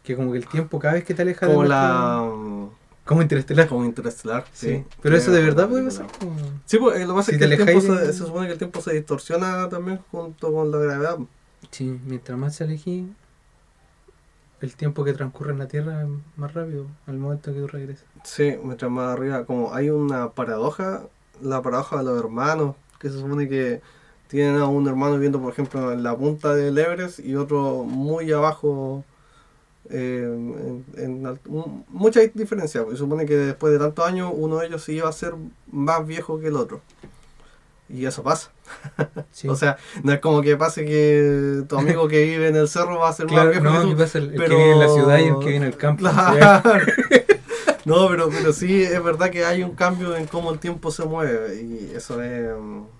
Que 0.03 0.15
como 0.15 0.31
que 0.31 0.37
el 0.37 0.47
tiempo 0.47 0.79
cada 0.79 0.93
vez 0.95 1.03
que 1.03 1.13
te 1.13 1.21
alejas 1.23 1.49
de 1.49 1.67
la. 1.67 2.21
nuestro- 2.21 2.84
Como 3.05 3.21
interestelar. 3.21 3.67
Como 3.67 3.85
interestelar. 3.85 4.45
Sí. 4.51 4.67
Sí. 4.67 4.85
Pero 5.01 5.15
eso 5.15 5.31
de 5.31 5.41
verdad 5.41 5.69
puede 5.69 5.83
pasar. 5.83 6.07
Sí, 6.65 6.77
pues, 6.77 6.99
lo 6.99 7.07
que 7.07 7.13
pasa 7.13 7.31
Si 7.31 7.31
es 7.33 7.37
que 7.37 7.53
el 7.53 7.65
tiempo 7.65 7.81
se, 7.81 8.13
supone 8.13 8.47
que 8.47 8.53
el 8.53 8.57
tiempo 8.57 8.81
se 8.81 8.93
distorsiona 8.93 9.69
también 9.69 9.99
junto 10.11 10.51
con 10.51 10.71
la 10.71 10.79
gravedad. 10.79 11.17
Sí, 11.71 11.99
mientras 12.05 12.37
más 12.37 12.55
se 12.55 12.63
alejí, 12.63 13.07
el 14.61 14.75
tiempo 14.75 15.03
que 15.03 15.13
transcurre 15.13 15.51
en 15.51 15.59
la 15.59 15.67
Tierra 15.67 16.01
es 16.01 16.07
más 16.35 16.53
rápido 16.53 16.87
al 17.05 17.17
momento 17.17 17.53
que 17.53 17.59
tú 17.59 17.67
regresas. 17.67 18.05
Sí, 18.23 18.55
mientras 18.63 18.89
más 18.89 19.13
arriba, 19.13 19.45
como 19.45 19.73
hay 19.73 19.89
una 19.89 20.31
paradoja, 20.31 21.03
la 21.41 21.61
paradoja 21.61 21.97
de 21.97 22.03
los 22.05 22.19
hermanos, 22.19 22.75
que 22.99 23.09
se 23.09 23.19
supone 23.19 23.47
que 23.47 23.81
tienen 24.27 24.55
a 24.57 24.65
un 24.65 24.87
hermano 24.87 25.13
viviendo, 25.13 25.39
por 25.39 25.53
ejemplo, 25.53 25.91
en 25.91 26.01
la 26.01 26.17
punta 26.17 26.55
del 26.55 26.77
Everest 26.77 27.19
y 27.19 27.35
otro 27.35 27.83
muy 27.83 28.31
abajo. 28.31 29.03
Eh, 29.89 30.23
en, 30.25 30.85
en 30.97 31.23
alt- 31.25 31.39
un- 31.47 31.85
mucha 31.89 32.19
diferencia, 32.33 32.81
porque 32.83 32.97
supone 32.97 33.25
que 33.25 33.35
después 33.35 33.71
de 33.73 33.79
tantos 33.79 34.05
años 34.05 34.31
uno 34.33 34.57
de 34.59 34.67
ellos 34.67 34.83
se 34.83 34.93
iba 34.93 35.07
a 35.09 35.11
ser 35.13 35.33
más 35.71 36.05
viejo 36.05 36.39
que 36.39 36.47
el 36.47 36.55
otro. 36.55 36.81
Y 37.87 38.05
eso 38.05 38.23
pasa. 38.23 38.51
Sí. 39.31 39.47
O 39.49 39.55
sea, 39.55 39.77
no 40.03 40.13
es 40.13 40.19
como 40.21 40.41
que 40.41 40.55
pase 40.57 40.85
que 40.85 41.63
tu 41.67 41.77
amigo 41.77 42.07
que 42.07 42.23
vive 42.23 42.47
en 42.47 42.55
el 42.55 42.67
cerro 42.69 42.99
va 42.99 43.09
a 43.09 43.13
ser 43.13 43.25
claro, 43.27 43.51
más 43.53 43.61
viejo 43.61 43.65
no, 43.65 43.81
que 43.81 43.85
¿qué 43.87 43.91
tú. 43.93 43.97
pasa? 43.99 44.17
El, 44.17 44.31
que 44.31 44.37
vive 44.47 44.71
en 44.71 44.79
la 44.79 44.87
ciudad 44.89 45.17
y 45.19 45.23
el 45.23 45.33
que 45.39 45.45
vive 45.45 45.55
en 45.57 45.63
el 45.63 45.77
campo. 45.77 46.03
Claro. 46.09 46.85
No, 47.85 48.07
pero, 48.09 48.29
pero 48.29 48.51
sí 48.51 48.81
es 48.81 49.03
verdad 49.03 49.29
que 49.29 49.45
hay 49.45 49.61
un 49.63 49.71
cambio 49.75 50.15
en 50.15 50.25
cómo 50.25 50.51
el 50.51 50.59
tiempo 50.59 50.89
se 50.91 51.05
mueve 51.05 51.61
y 51.61 51.91
eso 51.95 52.21
es, 52.21 52.49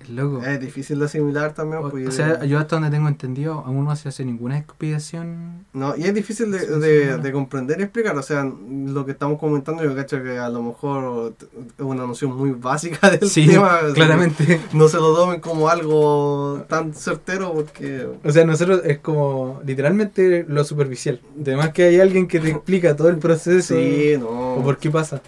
Es 0.02 0.10
loco. 0.10 0.44
es 0.44 0.60
difícil 0.60 1.00
de 1.00 1.06
asimilar 1.06 1.54
también. 1.54 1.80
O, 1.84 1.90
porque- 1.90 2.08
o 2.08 2.12
sea, 2.12 2.46
yo 2.46 2.60
hasta 2.60 2.76
donde 2.76 2.92
tengo 2.92 3.08
entendido, 3.08 3.64
aún 3.66 3.84
no 3.86 3.96
se 3.96 4.10
hace 4.10 4.24
ninguna 4.24 4.58
expiación. 4.60 5.66
no, 5.74 5.96
y 5.98 6.04
es 6.04 6.14
difícil 6.14 6.52
de, 6.52 7.18
de- 7.18 7.32
comprender 7.32 7.80
y 7.80 7.84
explicar. 7.84 8.16
O 8.18 8.22
sea, 8.24 8.44
lo 8.46 9.06
que 9.06 9.12
estamos 9.12 9.40
comentando, 9.40 9.84
yo 9.84 9.96
cacho 9.96 10.22
que 10.24 10.38
a 10.38 10.48
lo 10.50 10.62
mejor 10.62 11.34
es 11.78 11.84
una 11.84 12.06
noción 12.06 12.36
muy 12.38 12.52
básica 12.52 13.10
del 13.18 13.28
Sí, 13.30 13.48
tema. 13.48 13.80
claramente. 13.94 14.62
No 14.74 14.88
se 14.88 14.98
lo 14.98 15.16
tomen 15.16 15.42
como 15.42 15.68
algo 15.68 16.64
tan 16.70 16.94
certero 16.94 17.54
porque... 17.54 18.08
O 18.24 18.32
sea, 18.32 18.46
nosotros 18.46 18.82
es 18.86 19.00
como 19.00 19.62
literalmente 19.66 20.46
lo 20.48 20.64
superficial. 20.64 21.20
Además 21.42 21.70
que 21.72 21.84
hay 21.84 22.00
alguien 22.00 22.28
que 22.28 22.40
te 22.40 22.50
explica 22.52 22.96
todo 22.96 23.10
el 23.10 23.18
proceso 23.18 23.76
Sí, 23.76 24.16
no. 24.20 24.45
O 24.56 24.64
por 24.64 24.78
qué 24.78 24.90
pasa. 24.90 25.22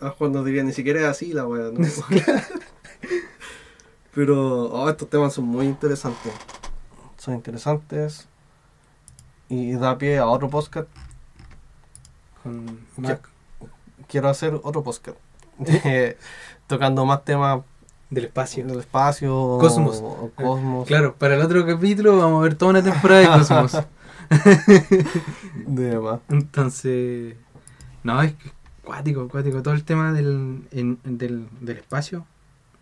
Ah, 0.00 0.14
cuando 0.16 0.44
diría 0.44 0.62
ni 0.62 0.72
siquiera 0.72 1.00
es 1.00 1.06
así 1.06 1.32
la 1.32 1.46
wea, 1.46 1.70
¿no? 1.72 1.86
Pero 4.14 4.64
oh, 4.70 4.88
estos 4.88 5.08
temas 5.08 5.34
son 5.34 5.44
muy 5.44 5.66
interesantes. 5.66 6.32
Son 7.18 7.34
interesantes. 7.34 8.28
Y 9.48 9.72
da 9.72 9.96
pie 9.96 10.18
a 10.18 10.26
otro 10.26 10.48
podcast. 10.48 10.88
Con. 12.42 12.80
Mac 12.96 13.28
Quiero 14.08 14.28
hacer 14.28 14.58
otro 14.62 14.82
podcast. 14.82 15.18
Eh, 15.84 16.18
Tocando 16.66 17.06
más 17.06 17.24
temas 17.24 17.62
del 18.10 18.26
espacio. 18.26 18.66
del 18.66 18.80
espacio. 18.80 19.58
Cosmos. 19.60 20.00
O, 20.02 20.30
cosmos. 20.34 20.86
Claro, 20.86 21.14
para 21.14 21.34
el 21.34 21.42
otro 21.42 21.66
capítulo 21.66 22.18
vamos 22.18 22.40
a 22.40 22.42
ver 22.42 22.54
toda 22.54 22.72
una 22.72 22.82
temporada 22.82 23.20
de 23.20 23.26
Cosmos. 23.28 23.72
De 25.66 25.90
demás. 25.90 26.20
Entonces, 26.28 27.36
no, 28.02 28.20
es 28.22 28.34
que 28.34 28.55
cuático, 28.86 29.28
cuático. 29.28 29.60
Todo 29.62 29.74
el 29.74 29.84
tema 29.84 30.12
del, 30.14 30.66
en- 30.70 30.98
del, 31.04 31.48
del 31.60 31.76
espacio 31.76 32.24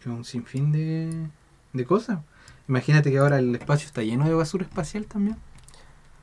es 0.00 0.06
un 0.06 0.24
sinfín 0.24 0.70
de, 0.70 1.26
de 1.72 1.84
cosas. 1.84 2.20
Imagínate 2.68 3.10
que 3.10 3.18
ahora 3.18 3.38
el 3.40 3.54
espacio 3.56 3.86
está 3.86 4.02
lleno 4.02 4.26
de 4.28 4.34
basura 4.34 4.64
espacial 4.64 5.06
también. 5.06 5.36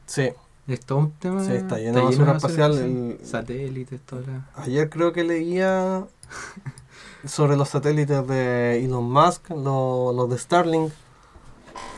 Sí. 0.05 0.29
Es 0.67 0.79
todo 0.85 0.99
un 0.99 1.11
tema. 1.11 1.43
Sí, 1.43 1.51
está 1.53 1.77
lleno 1.79 1.97
de 1.99 2.05
basura 2.05 2.33
espacial, 2.37 2.77
el- 2.77 3.19
Satélites, 3.25 3.99
toda 4.01 4.21
la. 4.21 4.49
Ayer 4.63 4.89
creo 4.89 5.11
que 5.11 5.23
leía 5.23 6.05
sobre 7.25 7.57
los 7.57 7.69
satélites 7.69 8.25
de 8.27 8.85
Elon 8.85 9.11
Musk, 9.11 9.49
lo- 9.49 10.13
los 10.13 10.29
de 10.29 10.37
Starlink. 10.37 10.91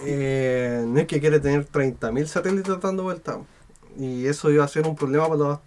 Eh, 0.05 0.83
no 0.87 0.99
es 0.99 1.07
que 1.07 1.19
quiere 1.19 1.39
tener 1.39 1.67
30.000 1.69 2.25
satélites 2.25 2.79
dando 2.81 3.03
vuelta. 3.03 3.39
Y 3.97 4.25
eso 4.25 4.49
iba 4.49 4.63
a 4.63 4.67
ser 4.67 4.87
un 4.87 4.95
problema 4.95 5.25
para 5.27 5.37
los 5.37 5.59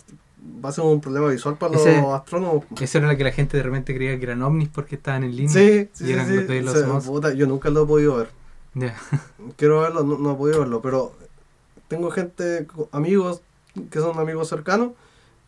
va 0.64 0.68
a 0.68 0.72
ser 0.72 0.84
un 0.84 1.01
problema 1.01 1.28
visual 1.28 1.57
para 1.57 1.76
Ese- 1.76 2.01
los 2.01 2.12
astrónomos. 2.12 2.64
Eso 2.80 2.99
era 2.99 3.09
lo 3.11 3.16
que 3.16 3.24
la 3.24 3.32
gente 3.32 3.57
de 3.57 3.62
repente 3.62 3.94
creía 3.94 4.18
que 4.18 4.24
eran 4.24 4.42
ovnis 4.42 4.68
porque 4.68 4.97
estaban 4.97 5.24
en 5.24 5.36
línea. 5.36 5.53
Sí, 5.53 5.88
sí, 5.92 6.05
y 6.05 6.07
sí, 6.09 6.12
eran 6.12 6.26
sí. 6.26 6.34
los 6.34 6.74
O 6.76 6.84
los 6.92 7.03
sea, 7.05 7.11
puta, 7.12 7.32
yo 7.34 7.47
nunca 7.47 7.70
lo 7.70 7.82
he 7.84 7.86
podido 7.86 8.16
ver. 8.16 8.28
Ya. 8.74 8.94
Quiero 9.57 9.80
verlo, 9.80 10.03
no, 10.05 10.18
no 10.18 10.32
he 10.32 10.34
podido 10.36 10.61
verlo, 10.61 10.80
pero 10.82 11.12
tengo 11.88 12.11
gente, 12.11 12.66
amigos 12.92 13.42
que 13.90 13.99
son 14.01 14.18
amigos 14.18 14.49
cercanos, 14.49 14.90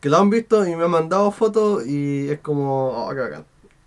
que 0.01 0.09
lo 0.09 0.19
han 0.19 0.31
visto 0.31 0.67
y 0.67 0.77
me 0.77 0.85
han 0.85 0.91
mandado 0.91 1.31
fotos 1.31 1.87
y 1.87 2.29
es 2.31 2.39
como, 2.41 3.07
oh, 3.07 3.11
qué 3.15 3.21
bacán. 3.21 3.45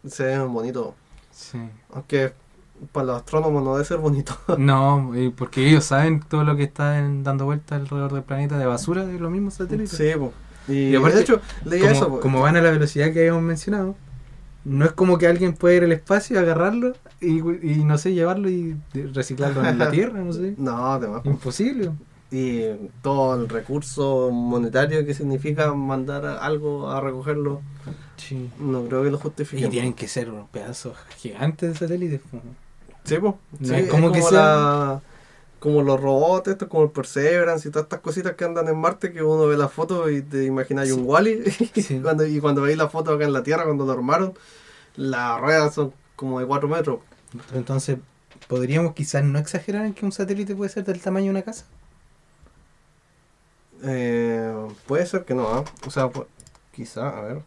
Se 0.07 0.23
ve 0.25 0.39
bonito. 0.39 0.95
Sí. 1.31 1.59
Aunque 1.93 2.33
para 2.91 3.05
los 3.05 3.17
astrónomos 3.17 3.63
no 3.63 3.73
debe 3.75 3.85
ser 3.85 3.97
bonito. 3.99 4.35
No, 4.57 5.13
eh, 5.15 5.31
porque 5.35 5.67
ellos 5.69 5.85
saben 5.85 6.19
todo 6.21 6.43
lo 6.43 6.55
que 6.55 6.63
está 6.63 6.97
en- 6.99 7.23
dando 7.23 7.45
vueltas 7.45 7.79
alrededor 7.79 8.11
del 8.13 8.23
planeta 8.23 8.57
de 8.57 8.65
basura 8.65 9.05
de 9.05 9.19
los 9.19 9.31
mismos 9.31 9.53
satélites. 9.53 9.91
sí, 9.95 10.09
po. 10.17 10.33
Y, 10.67 10.73
Y 10.89 10.95
aparte, 10.95 11.17
de 11.17 11.21
hecho, 11.23 11.41
como, 11.63 11.75
eso. 11.91 12.09
po. 12.09 12.19
como 12.19 12.41
van 12.41 12.55
a 12.55 12.61
la 12.61 12.71
velocidad 12.71 13.11
que 13.11 13.19
habíamos 13.19 13.43
mencionado, 13.43 13.95
no 14.63 14.85
es 14.85 14.91
como 14.91 15.17
que 15.17 15.27
alguien 15.27 15.53
pueda 15.53 15.75
ir 15.75 15.83
al 15.83 15.91
espacio, 15.91 16.39
agarrarlo 16.39 16.93
y, 17.19 17.39
y, 17.39 17.83
no 17.83 17.97
sé, 17.97 18.13
llevarlo 18.13 18.49
y 18.49 18.77
reciclarlo 19.13 19.65
en 19.65 19.77
la 19.79 19.89
Tierra, 19.91 20.19
no 20.19 20.31
sé. 20.33 20.53
No, 20.57 20.93
además. 20.93 21.21
Imposible. 21.25 21.91
Y 22.33 22.61
todo 23.01 23.35
el 23.41 23.49
recurso 23.49 24.29
monetario 24.31 25.05
que 25.05 25.13
significa 25.13 25.73
mandar 25.73 26.25
algo 26.25 26.89
a 26.89 27.01
recogerlo, 27.01 27.61
Sí. 28.15 28.49
no 28.59 28.83
creo 28.85 29.03
que 29.03 29.09
lo 29.09 29.17
Y 29.17 29.19
justifique. 29.21 29.67
tienen 29.67 29.93
que 29.93 30.07
ser 30.07 30.29
unos 30.29 30.47
pedazos 30.49 30.95
gigantes 31.17 31.71
de 31.73 31.75
satélites. 31.79 32.21
Sí, 33.03 33.17
po. 33.17 33.39
No 33.59 33.67
Sí, 33.67 33.73
es 33.73 33.81
es 33.85 33.89
como 33.89 34.03
como, 34.09 34.13
que 34.13 34.21
sea- 34.21 34.31
la- 34.39 35.01
como 35.61 35.81
los 35.83 36.01
robots, 36.01 36.49
estos, 36.49 36.67
como 36.67 36.83
el 36.83 36.89
Perseverance 36.89 37.67
y 37.69 37.71
todas 37.71 37.85
estas 37.85 38.01
cositas 38.01 38.33
que 38.35 38.43
andan 38.43 38.67
en 38.67 38.77
Marte, 38.77 39.13
que 39.13 39.23
uno 39.23 39.45
ve 39.47 39.55
las 39.55 39.71
fotos 39.71 40.11
y 40.11 40.21
te 40.21 40.43
imaginas 40.43 40.87
Sí. 40.87 40.93
un 40.93 41.03
Wally. 41.05 41.43
Sí. 41.75 41.99
cuando, 42.01 42.25
y 42.25 42.39
cuando 42.41 42.61
veis 42.63 42.77
las 42.77 42.91
fotos 42.91 43.15
acá 43.15 43.23
en 43.25 43.31
la 43.33 43.43
Tierra, 43.43 43.63
cuando 43.65 43.85
lo 43.85 43.91
armaron, 43.93 44.33
las 44.97 45.39
ruedas 45.39 45.73
son 45.75 45.93
como 46.17 46.39
de 46.39 46.45
4 46.47 46.67
metros. 46.67 46.99
Entonces, 47.53 47.97
¿podríamos 48.47 48.93
quizás 48.95 49.23
no 49.23 49.39
exagerar 49.39 49.85
en 49.85 49.93
que 49.93 50.03
un 50.05 50.11
satélite 50.11 50.55
puede 50.55 50.69
ser 50.71 50.83
del 50.83 50.99
tamaño 50.99 51.25
de 51.25 51.31
una 51.31 51.41
casa? 51.43 51.65
Eh, 53.83 54.67
puede 54.87 55.05
ser 55.05 55.25
que 55.25 55.33
no, 55.33 55.47
¿ah? 55.47 55.63
o 55.87 55.91
sea, 55.91 56.07
pu- 56.11 56.27
quizá, 56.71 57.09
a 57.17 57.21
ver. 57.21 57.41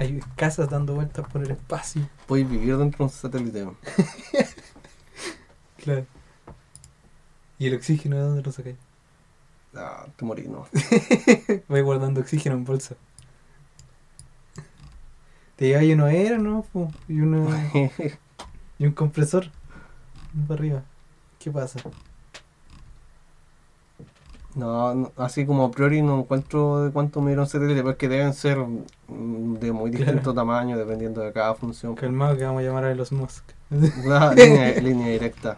Hay 0.00 0.18
casas 0.34 0.70
dando 0.70 0.94
vueltas 0.94 1.28
por 1.28 1.44
el 1.44 1.50
espacio. 1.50 2.08
Puedes 2.26 2.48
vivir 2.48 2.74
dentro 2.78 3.00
de 3.00 3.04
un 3.04 3.10
satélite. 3.10 3.68
Claro. 5.76 6.06
¿Y 7.58 7.66
el 7.66 7.74
oxígeno 7.74 8.16
de 8.16 8.22
dónde 8.22 8.42
lo 8.42 8.50
sacáis? 8.50 8.76
Ah, 9.74 10.06
te 10.16 10.24
morí, 10.24 10.48
no. 10.48 10.66
Voy 11.68 11.82
guardando 11.82 12.22
oxígeno 12.22 12.56
en 12.56 12.64
bolsa. 12.64 12.96
Te 15.56 15.68
lleva 15.68 15.82
uno 15.94 16.06
era, 16.08 16.38
¿no? 16.38 16.64
Y, 17.06 17.20
uno, 17.20 17.48
y 18.78 18.86
un 18.86 18.92
compresor. 18.92 19.50
Para 20.48 20.54
arriba. 20.54 20.82
¿Qué 21.38 21.50
pasa? 21.50 21.80
No, 24.54 24.94
no, 24.94 25.12
así 25.16 25.44
como 25.44 25.66
a 25.66 25.70
priori 25.70 26.00
no 26.00 26.20
encuentro 26.20 26.84
de 26.84 26.90
cuánto 26.90 27.20
midieron 27.20 27.46
satélite, 27.46 27.80
pero 27.80 27.90
es 27.90 27.96
que 27.96 28.08
deben 28.08 28.32
ser 28.32 28.58
de 29.10 29.72
muy 29.72 29.90
Claro. 29.90 30.04
distinto 30.06 30.34
tamaño 30.34 30.78
dependiendo 30.78 31.20
de 31.20 31.32
cada 31.32 31.54
función. 31.54 31.94
Calmado 31.94 32.36
que 32.36 32.44
vamos 32.44 32.62
a 32.62 32.64
llamar 32.66 32.84
a 32.84 32.94
los 32.94 33.12
Musk. 33.12 33.44
La 34.04 34.32
línea, 34.34 34.72
línea 34.80 35.08
directa. 35.08 35.56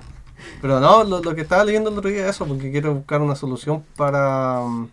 Pero 0.60 0.80
no, 0.80 1.04
lo, 1.04 1.22
lo 1.22 1.34
que 1.34 1.42
estaba 1.42 1.64
leyendo 1.64 1.90
el 1.90 1.98
otro 1.98 2.10
día 2.10 2.24
es 2.24 2.30
eso, 2.30 2.46
porque 2.46 2.70
quiero 2.72 2.94
buscar 2.94 3.20
una 3.20 3.36
solución 3.36 3.84
para. 3.96 4.60
mm, 4.66 4.88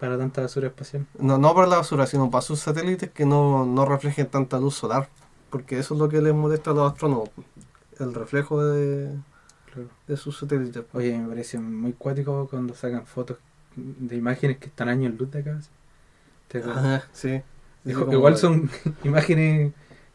Para 0.00 0.18
tanta 0.18 0.42
basura 0.42 0.66
espacial. 0.68 1.06
No, 1.18 1.38
no 1.38 1.54
para 1.54 1.66
la 1.66 1.76
basura, 1.78 2.06
sino 2.06 2.30
para 2.30 2.42
sus 2.42 2.60
satélites 2.60 3.10
que 3.10 3.24
no, 3.24 3.64
no 3.64 3.84
reflejen 3.86 4.26
tanta 4.26 4.58
luz 4.58 4.74
solar. 4.74 5.08
Porque 5.50 5.78
eso 5.78 5.94
es 5.94 6.00
lo 6.00 6.08
que 6.08 6.20
les 6.20 6.34
molesta 6.34 6.70
a 6.70 6.74
los 6.74 6.92
astrónomos. 6.92 7.30
El 7.98 8.14
reflejo 8.14 8.64
de, 8.64 9.10
Claro. 9.72 9.88
de 10.08 10.16
sus 10.16 10.38
satélites. 10.38 10.82
Oye, 10.92 11.16
me 11.18 11.28
parece 11.28 11.58
muy 11.58 11.92
cuático 11.94 12.46
cuando 12.50 12.74
sacan 12.74 13.06
fotos 13.06 13.38
de 13.76 14.16
imágenes 14.16 14.58
que 14.58 14.66
están 14.66 14.88
años 14.88 15.14
luz 15.18 15.30
de 15.30 15.40
acá. 15.40 15.58
¿Te 16.48 16.58
acuerdas? 16.58 17.04
Sí. 17.12 17.40
Dijo- 17.84 18.00
Como- 18.06 18.12
igual 18.12 18.36
son 18.36 18.70
imágenes 19.04 19.72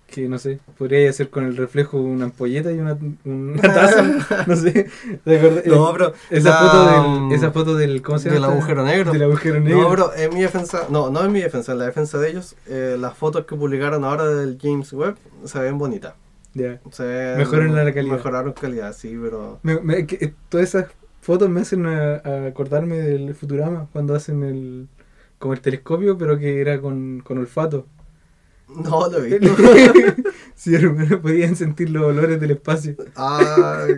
que 0.08 0.30
no 0.30 0.38
sé, 0.40 0.60
podría 0.78 1.10
hacer 1.10 1.30
con 1.30 1.44
el 1.44 1.58
reflejo 1.58 1.98
una 2.00 2.26
ampolleta 2.26 2.72
y 2.72 2.78
una, 2.80 2.98
una 3.26 3.62
taza, 3.74 4.46
no 4.48 4.56
sé. 4.56 4.88
No, 5.66 5.92
pero. 5.92 6.14
esa, 6.30 6.50
la, 6.50 6.58
foto 6.60 6.86
del, 7.12 7.22
mm, 7.24 7.32
esa 7.34 7.52
foto 7.52 7.76
del. 7.76 8.02
¿Cómo 8.02 8.18
se 8.18 8.30
llama? 8.30 8.36
Del 8.48 8.56
agujero 8.56 8.86
negro. 8.86 9.12
Del 9.12 9.24
agujero 9.24 9.60
negro. 9.60 9.82
No, 9.82 9.90
pero 9.90 10.16
en 10.16 10.34
mi 10.34 10.42
defensa, 10.42 10.84
no, 10.90 11.10
no 11.10 11.26
en 11.26 11.32
mi 11.34 11.42
defensa, 11.42 11.74
en 11.74 11.80
la 11.80 11.86
defensa 11.88 12.18
de 12.20 12.30
ellos, 12.30 12.56
eh, 12.68 12.96
las 12.98 13.18
fotos 13.18 13.46
que 13.46 13.56
publicaron 13.58 14.06
ahora 14.06 14.26
del 14.28 14.58
James 14.62 14.94
Webb 14.94 15.18
se 15.44 15.60
ven 15.60 15.78
bonitas. 15.78 16.14
Ya. 16.54 16.80
Ven- 17.00 17.38
Mejoraron 17.38 17.76
la 17.76 17.94
calidad. 17.94 18.16
Mejoraron 18.16 18.54
calidad, 18.54 18.94
sí, 18.94 19.14
pero. 19.22 19.60
Me- 19.64 19.82
me- 19.82 20.06
que- 20.08 20.34
todas 20.48 20.70
esas 20.70 20.86
fotos 21.22 21.50
me 21.50 21.60
hacen 21.62 21.86
a- 21.86 22.22
a 22.24 22.46
acordarme 22.48 22.96
del 22.98 23.36
Futurama 23.36 23.88
cuando 23.92 24.16
hacen 24.16 24.42
el. 24.44 24.88
Como 25.40 25.54
el 25.54 25.62
telescopio, 25.62 26.18
pero 26.18 26.38
que 26.38 26.62
era 26.62 26.82
con, 26.82 27.22
con 27.22 27.38
olfato. 27.38 27.88
No 28.68 29.10
lo 29.10 29.22
visto. 29.22 29.48
sí, 30.56 30.76
hermano, 30.76 31.22
podían 31.22 31.56
sentir 31.56 31.90
los 31.90 32.04
olores 32.04 32.40
del 32.40 32.52
espacio. 32.52 32.96
Ah, 33.16 33.88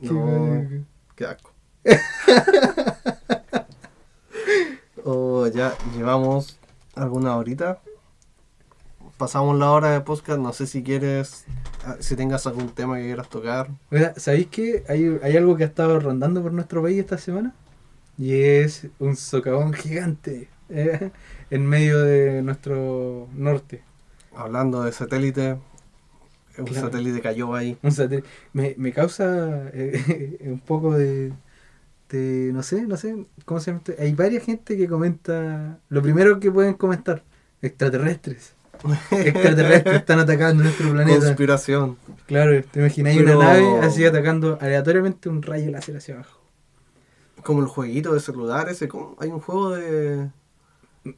No, 0.00 0.84
qué 1.16 1.24
asco. 1.24 1.50
oh, 5.04 5.46
ya 5.46 5.74
llevamos 5.96 6.58
alguna 6.94 7.36
horita. 7.36 7.80
Pasamos 9.16 9.58
la 9.58 9.70
hora 9.70 9.90
de 9.90 10.00
podcast. 10.00 10.40
No 10.40 10.52
sé 10.52 10.66
si 10.66 10.82
quieres, 10.82 11.44
ah, 11.84 11.96
si 12.00 12.16
tengas 12.16 12.46
algún 12.46 12.70
tema 12.70 12.96
que 12.96 13.04
quieras 13.04 13.28
tocar. 13.28 13.70
¿Sabéis 14.16 14.48
que 14.48 14.84
hay, 14.88 15.18
hay 15.22 15.36
algo 15.36 15.56
que 15.56 15.64
ha 15.64 15.68
estado 15.68 15.98
rondando 16.00 16.42
por 16.42 16.52
nuestro 16.52 16.82
país 16.82 16.98
esta 16.98 17.16
semana? 17.16 17.54
Y 18.18 18.34
es 18.34 18.86
un 18.98 19.16
socavón 19.16 19.72
gigante 19.72 20.48
eh, 20.68 21.10
en 21.50 21.66
medio 21.66 22.00
de 22.02 22.42
nuestro 22.42 23.28
norte. 23.34 23.82
Hablando 24.36 24.82
de 24.82 24.92
satélite, 24.92 25.58
un 26.58 26.64
Claro. 26.66 26.86
satélite 26.86 27.20
cayó 27.20 27.54
ahí. 27.54 27.76
Un 27.82 27.90
satel- 27.90 28.24
me, 28.52 28.74
me 28.78 28.92
causa 28.92 29.68
eh, 29.72 30.38
un 30.44 30.60
poco 30.60 30.94
de, 30.96 31.32
de. 32.10 32.50
No 32.52 32.62
sé, 32.62 32.82
no 32.82 32.96
sé. 32.96 33.26
¿Cómo 33.44 33.58
se 33.60 33.72
llama? 33.72 33.82
Hay 33.98 34.12
varias 34.14 34.44
gente 34.44 34.76
que 34.76 34.86
comenta. 34.88 35.78
Lo 35.88 36.00
primero 36.02 36.38
que 36.38 36.50
pueden 36.52 36.74
comentar: 36.74 37.22
extraterrestres. 37.62 38.54
Extraterrestres 39.10 39.96
están 39.96 40.18
atacando 40.20 40.62
nuestro 40.62 40.90
planeta. 40.92 41.18
Conspiración. 41.20 41.96
Claro, 42.26 42.62
te 42.70 42.80
imagináis 42.80 43.18
Pero- 43.18 43.38
una 43.38 43.54
nave 43.54 43.78
así 43.86 44.04
atacando 44.04 44.58
aleatoriamente 44.60 45.28
un 45.28 45.42
rayo 45.42 45.70
láser 45.70 45.96
hacia 45.96 46.14
abajo. 46.14 46.40
Como 47.44 47.60
el 47.60 47.66
jueguito 47.66 48.14
de 48.14 48.20
celular 48.20 48.68
ese. 48.68 48.88
¿cómo? 48.88 49.16
Hay 49.20 49.30
un 49.30 49.40
juego 49.40 49.70
de... 49.70 50.30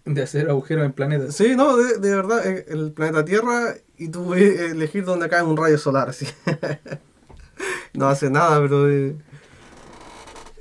De 0.04 0.22
hacer 0.22 0.50
agujeros 0.50 0.84
en 0.84 0.92
planetas. 0.92 1.36
Sí, 1.36 1.54
no, 1.54 1.76
de, 1.76 1.98
de 1.98 2.14
verdad, 2.14 2.44
eh, 2.44 2.64
el 2.68 2.92
planeta 2.92 3.24
Tierra 3.24 3.76
y 3.96 4.08
tú 4.08 4.26
puedes 4.26 4.60
elegir 4.72 5.04
dónde 5.04 5.28
cae 5.28 5.44
un 5.44 5.56
rayo 5.56 5.78
solar, 5.78 6.08
así. 6.08 6.26
no 7.94 8.08
hace 8.08 8.28
nada, 8.28 8.60
pero 8.60 8.90
eh, 8.90 9.16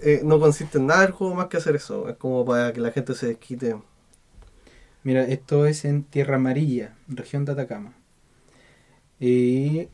eh, 0.01 0.21
no 0.23 0.39
consiste 0.39 0.77
en 0.77 0.87
nada 0.87 1.05
el 1.05 1.11
juego 1.11 1.33
más 1.33 1.47
que 1.47 1.57
hacer 1.57 1.75
eso. 1.75 2.07
Es 2.09 2.17
como 2.17 2.45
para 2.45 2.71
que 2.71 2.81
la 2.81 2.91
gente 2.91 3.15
se 3.15 3.27
desquite. 3.27 3.75
Mira, 5.03 5.23
esto 5.23 5.65
es 5.65 5.85
en 5.85 6.03
Tierra 6.03 6.35
Amarilla, 6.35 6.95
región 7.07 7.45
de 7.45 7.53
Atacama. 7.53 7.93
Y 9.19 9.87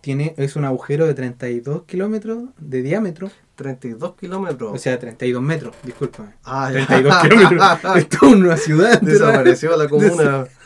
tiene, 0.00 0.34
es 0.36 0.56
un 0.56 0.64
agujero 0.64 1.06
de 1.06 1.14
32 1.14 1.84
kilómetros 1.84 2.44
de 2.58 2.82
diámetro. 2.82 3.30
32 3.56 4.14
kilómetros. 4.14 4.72
O 4.74 4.78
sea, 4.78 4.98
32 4.98 5.42
metros, 5.42 5.74
discúlpame. 5.82 6.34
Ah, 6.44 6.70
ya. 6.72 6.86
32 6.86 7.16
kilómetros. 7.22 7.96
Esto 7.96 8.16
es 8.26 8.32
una 8.32 8.56
ciudad. 8.56 9.00
Desapareció 9.00 9.76
la 9.76 9.88
comuna. 9.88 10.46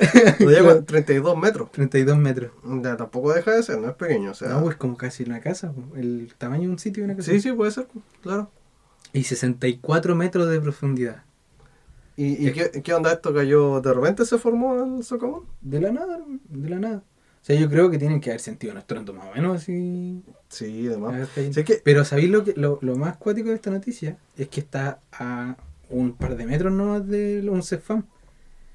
A 0.00 0.82
32 0.84 1.36
metros. 1.38 1.70
32 1.72 2.18
metros. 2.18 2.50
Ya, 2.82 2.96
tampoco 2.96 3.32
deja 3.32 3.52
de 3.52 3.62
ser, 3.62 3.78
no 3.78 3.88
es 3.88 3.94
pequeño. 3.94 4.32
O 4.32 4.34
sea, 4.34 4.48
No, 4.48 4.62
pues 4.62 4.76
como 4.76 4.96
casi 4.96 5.22
una 5.22 5.40
casa. 5.40 5.72
El 5.96 6.32
tamaño 6.36 6.62
de 6.64 6.68
un 6.70 6.78
sitio 6.78 7.02
de 7.02 7.06
una 7.06 7.16
casa. 7.16 7.30
sí, 7.30 7.40
sí, 7.40 7.52
puede 7.52 7.70
ser, 7.70 7.86
claro. 8.22 8.50
Y 9.12 9.24
64 9.24 10.14
metros 10.16 10.48
de 10.48 10.60
profundidad. 10.60 11.22
¿Y, 12.16 12.48
y 12.48 12.52
qué, 12.52 12.82
qué 12.82 12.94
onda 12.94 13.12
esto 13.12 13.32
cayó? 13.34 13.80
¿De 13.80 13.92
repente 13.92 14.24
se 14.24 14.38
formó 14.38 14.96
el 14.98 15.04
socavón? 15.04 15.44
De 15.60 15.80
la 15.80 15.90
nada, 15.92 16.18
de 16.48 16.68
la 16.68 16.78
nada. 16.78 16.96
O 16.96 17.46
sea, 17.46 17.56
yo 17.56 17.68
creo 17.68 17.90
que 17.90 17.98
tienen 17.98 18.20
que 18.20 18.30
haber 18.30 18.40
sentido 18.40 18.76
estruendo 18.78 19.12
más 19.12 19.26
o 19.30 19.34
menos 19.34 19.56
así. 19.62 20.22
Sí, 20.54 20.86
además. 20.88 21.28
Sí, 21.34 21.64
que 21.64 21.80
Pero 21.84 22.04
¿sabéis 22.04 22.30
lo, 22.30 22.44
que, 22.44 22.54
lo, 22.56 22.78
lo 22.82 22.96
más 22.96 23.16
cuático 23.16 23.48
de 23.48 23.56
esta 23.56 23.70
noticia? 23.70 24.16
Es 24.36 24.48
que 24.48 24.60
está 24.60 25.00
a 25.12 25.56
un 25.90 26.12
par 26.12 26.36
de 26.36 26.46
metros 26.46 26.72
nomás 26.72 27.06
de 27.06 27.46
un 27.50 27.62
CEFAM. 27.62 28.04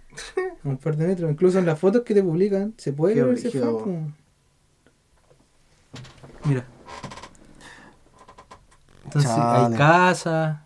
un 0.64 0.78
par 0.78 0.98
de 0.98 1.08
metros. 1.08 1.32
Incluso 1.32 1.60
en 1.60 1.66
las 1.66 1.80
fotos 1.80 2.02
que 2.04 2.14
te 2.14 2.22
publican 2.24 2.74
se 2.78 2.94
puede 2.94 3.16
Qué 3.16 3.24
ver 3.24 3.32
el. 3.34 3.40
CEFAM. 3.40 4.14
Mira. 6.46 6.66
Entonces 9.06 9.32
hay 9.32 9.64
Chale. 9.64 9.78
casa. 9.78 10.66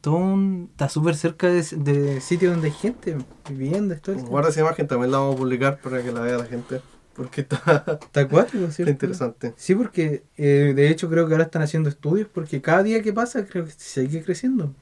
Todo 0.00 0.16
un- 0.16 0.68
está 0.72 0.88
súper 0.88 1.14
cerca 1.16 1.46
de, 1.48 1.62
de 1.62 2.20
sitios 2.20 2.52
donde 2.52 2.68
hay 2.68 2.74
gente 2.74 3.16
viviendo. 3.48 3.94
Esto. 3.94 4.14
Guarda 4.14 4.50
esa 4.50 4.60
imagen, 4.60 4.86
también 4.86 5.10
la 5.12 5.18
vamos 5.18 5.36
a 5.36 5.38
publicar 5.38 5.78
para 5.80 6.02
que 6.02 6.12
la 6.12 6.20
vea 6.20 6.36
la 6.38 6.44
gente. 6.44 6.80
Porque 7.14 7.42
está, 7.42 7.98
Está 8.02 8.20
acuático, 8.22 8.64
está 8.64 8.72
¿cierto? 8.72 8.90
interesante. 8.90 9.54
Sí, 9.56 9.74
porque 9.74 10.24
eh, 10.36 10.72
de 10.74 10.88
hecho 10.90 11.08
creo 11.08 11.26
que 11.26 11.34
ahora 11.34 11.44
están 11.44 11.62
haciendo 11.62 11.88
estudios 11.88 12.28
porque 12.32 12.60
cada 12.60 12.82
día 12.82 13.02
que 13.02 13.12
pasa 13.12 13.44
creo 13.46 13.64
que 13.64 13.72
sigue 13.76 14.22
creciendo. 14.22 14.74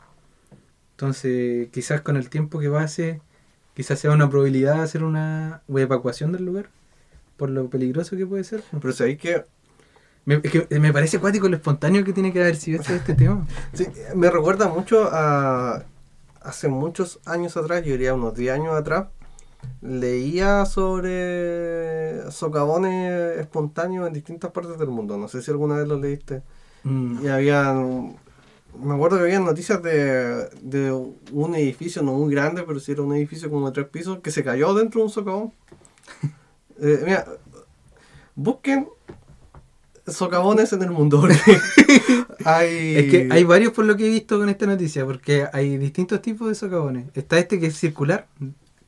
Entonces, 0.92 1.68
quizás 1.70 2.00
con 2.02 2.16
el 2.16 2.28
tiempo 2.30 2.58
que 2.60 2.70
pase, 2.70 3.20
quizás 3.74 3.98
sea 3.98 4.12
una 4.12 4.30
probabilidad 4.30 4.76
de 4.76 4.82
hacer 4.82 5.02
una 5.04 5.62
evacuación 5.68 6.32
del 6.32 6.44
lugar 6.44 6.70
por 7.36 7.50
lo 7.50 7.68
peligroso 7.68 8.16
que 8.16 8.26
puede 8.26 8.44
ser. 8.44 8.62
Pero 8.80 8.92
sabéis 8.92 9.18
que 9.18 9.44
Me, 10.24 10.36
es 10.42 10.50
que 10.52 10.78
me 10.78 10.92
parece 10.92 11.16
acuático 11.16 11.48
lo 11.48 11.56
espontáneo 11.56 12.04
que 12.04 12.12
tiene 12.12 12.32
que 12.32 12.40
haber 12.40 12.56
sido 12.56 12.80
este, 12.80 12.94
este 12.96 13.14
tema. 13.14 13.46
sí, 13.72 13.86
me 14.14 14.30
recuerda 14.30 14.68
mucho 14.68 15.08
a 15.10 15.84
hace 16.40 16.68
muchos 16.68 17.20
años 17.24 17.56
atrás, 17.56 17.84
yo 17.84 17.92
diría 17.92 18.14
unos 18.14 18.34
10 18.34 18.54
años 18.54 18.74
atrás, 18.74 19.06
leía 19.82 20.64
sobre 20.64 22.30
socavones 22.30 23.38
espontáneos 23.38 24.06
en 24.06 24.12
distintas 24.12 24.50
partes 24.52 24.78
del 24.78 24.88
mundo. 24.88 25.16
No 25.18 25.28
sé 25.28 25.42
si 25.42 25.50
alguna 25.50 25.76
vez 25.76 25.88
lo 25.88 25.98
leíste. 25.98 26.42
Mm. 26.84 27.24
Y 27.24 27.28
había, 27.28 27.74
me 27.74 28.94
acuerdo 28.94 29.18
que 29.18 29.24
había 29.24 29.40
noticias 29.40 29.82
de, 29.82 30.48
de 30.62 30.92
un 31.32 31.54
edificio 31.54 32.02
no 32.02 32.12
muy 32.12 32.32
grande, 32.32 32.62
pero 32.62 32.80
sí 32.80 32.92
era 32.92 33.02
un 33.02 33.14
edificio 33.14 33.50
como 33.50 33.66
de 33.66 33.72
tres 33.72 33.88
pisos, 33.88 34.20
que 34.20 34.30
se 34.30 34.44
cayó 34.44 34.72
dentro 34.74 35.00
de 35.00 35.04
un 35.04 35.10
socavón. 35.10 35.52
Eh, 36.84 37.00
mira, 37.04 37.26
busquen 38.34 38.88
socavones 40.06 40.72
en 40.72 40.82
el 40.82 40.90
mundo. 40.90 41.22
hay, 42.44 42.96
Es 42.96 43.10
que 43.10 43.28
hay 43.30 43.44
varios 43.44 43.72
por 43.72 43.84
lo 43.84 43.96
que 43.96 44.06
he 44.06 44.08
visto 44.08 44.38
con 44.38 44.48
esta 44.48 44.66
noticia, 44.66 45.04
porque 45.04 45.46
hay 45.52 45.76
distintos 45.76 46.20
tipos 46.22 46.48
de 46.48 46.54
socavones. 46.54 47.06
Está 47.14 47.38
este 47.38 47.60
que 47.60 47.66
es 47.66 47.76
circular, 47.76 48.26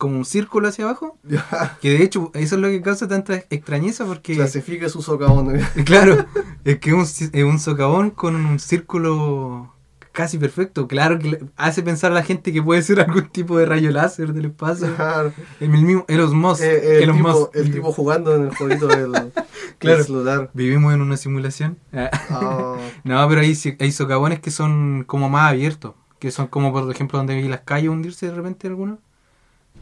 como 0.05 0.17
un 0.19 0.25
círculo 0.25 0.69
hacia 0.69 0.85
abajo, 0.85 1.19
que 1.83 1.91
de 1.91 2.03
hecho 2.05 2.31
eso 2.35 2.55
es 2.55 2.61
lo 2.61 2.69
que 2.69 2.81
causa 2.83 3.09
tanta 3.09 3.35
extrañeza 3.51 4.05
porque... 4.05 4.35
clasifique 4.35 4.89
su 4.89 5.03
socavón. 5.03 5.59
Claro, 5.85 6.25
es 6.65 6.79
que 6.79 6.91
es 6.91 6.95
un, 6.97 7.31
es 7.33 7.45
un 7.45 7.59
socavón 7.59 8.11
con 8.11 8.37
un 8.37 8.59
círculo 8.59 9.73
casi 10.13 10.39
perfecto. 10.39 10.87
Claro 10.87 11.19
que 11.19 11.45
hace 11.57 11.83
pensar 11.83 12.13
a 12.13 12.15
la 12.15 12.23
gente 12.23 12.53
que 12.53 12.63
puede 12.63 12.83
ser 12.83 13.01
algún 13.01 13.29
tipo 13.31 13.59
de 13.59 13.67
rayo 13.67 13.91
láser 13.91 14.33
del 14.33 14.45
espacio. 14.47 14.95
Claro. 14.95 15.33
El 15.59 15.71
mismo 15.71 16.05
Elon 16.07 16.37
Musk. 16.39 16.63
Eh, 16.63 16.99
el, 16.99 17.03
Elon 17.05 17.17
tipo, 17.17 17.51
el 17.53 17.73
tipo 17.73 17.93
jugando 17.93 18.35
en 18.37 18.43
el 18.45 18.55
jueguito 18.55 18.87
del, 18.87 19.11
del 19.13 19.33
Claro. 19.79 20.05
celular. 20.05 20.51
Vivimos 20.55 20.95
en 20.95 21.01
una 21.01 21.17
simulación. 21.17 21.79
Ah, 21.93 22.77
No, 23.03 23.29
pero 23.29 23.41
hay, 23.41 23.59
hay 23.81 23.93
socavones 23.93 24.39
que 24.39 24.51
son 24.53 25.03
como 25.05 25.29
más 25.29 25.51
abiertos. 25.51 25.95
Que 26.21 26.31
son 26.31 26.47
como, 26.47 26.73
por 26.73 26.89
ejemplo, 26.91 27.19
donde 27.19 27.35
vi 27.35 27.49
las 27.49 27.61
calles 27.63 27.91
hundirse 27.91 28.27
de 28.27 28.35
repente 28.35 28.69
algunos. 28.69 28.99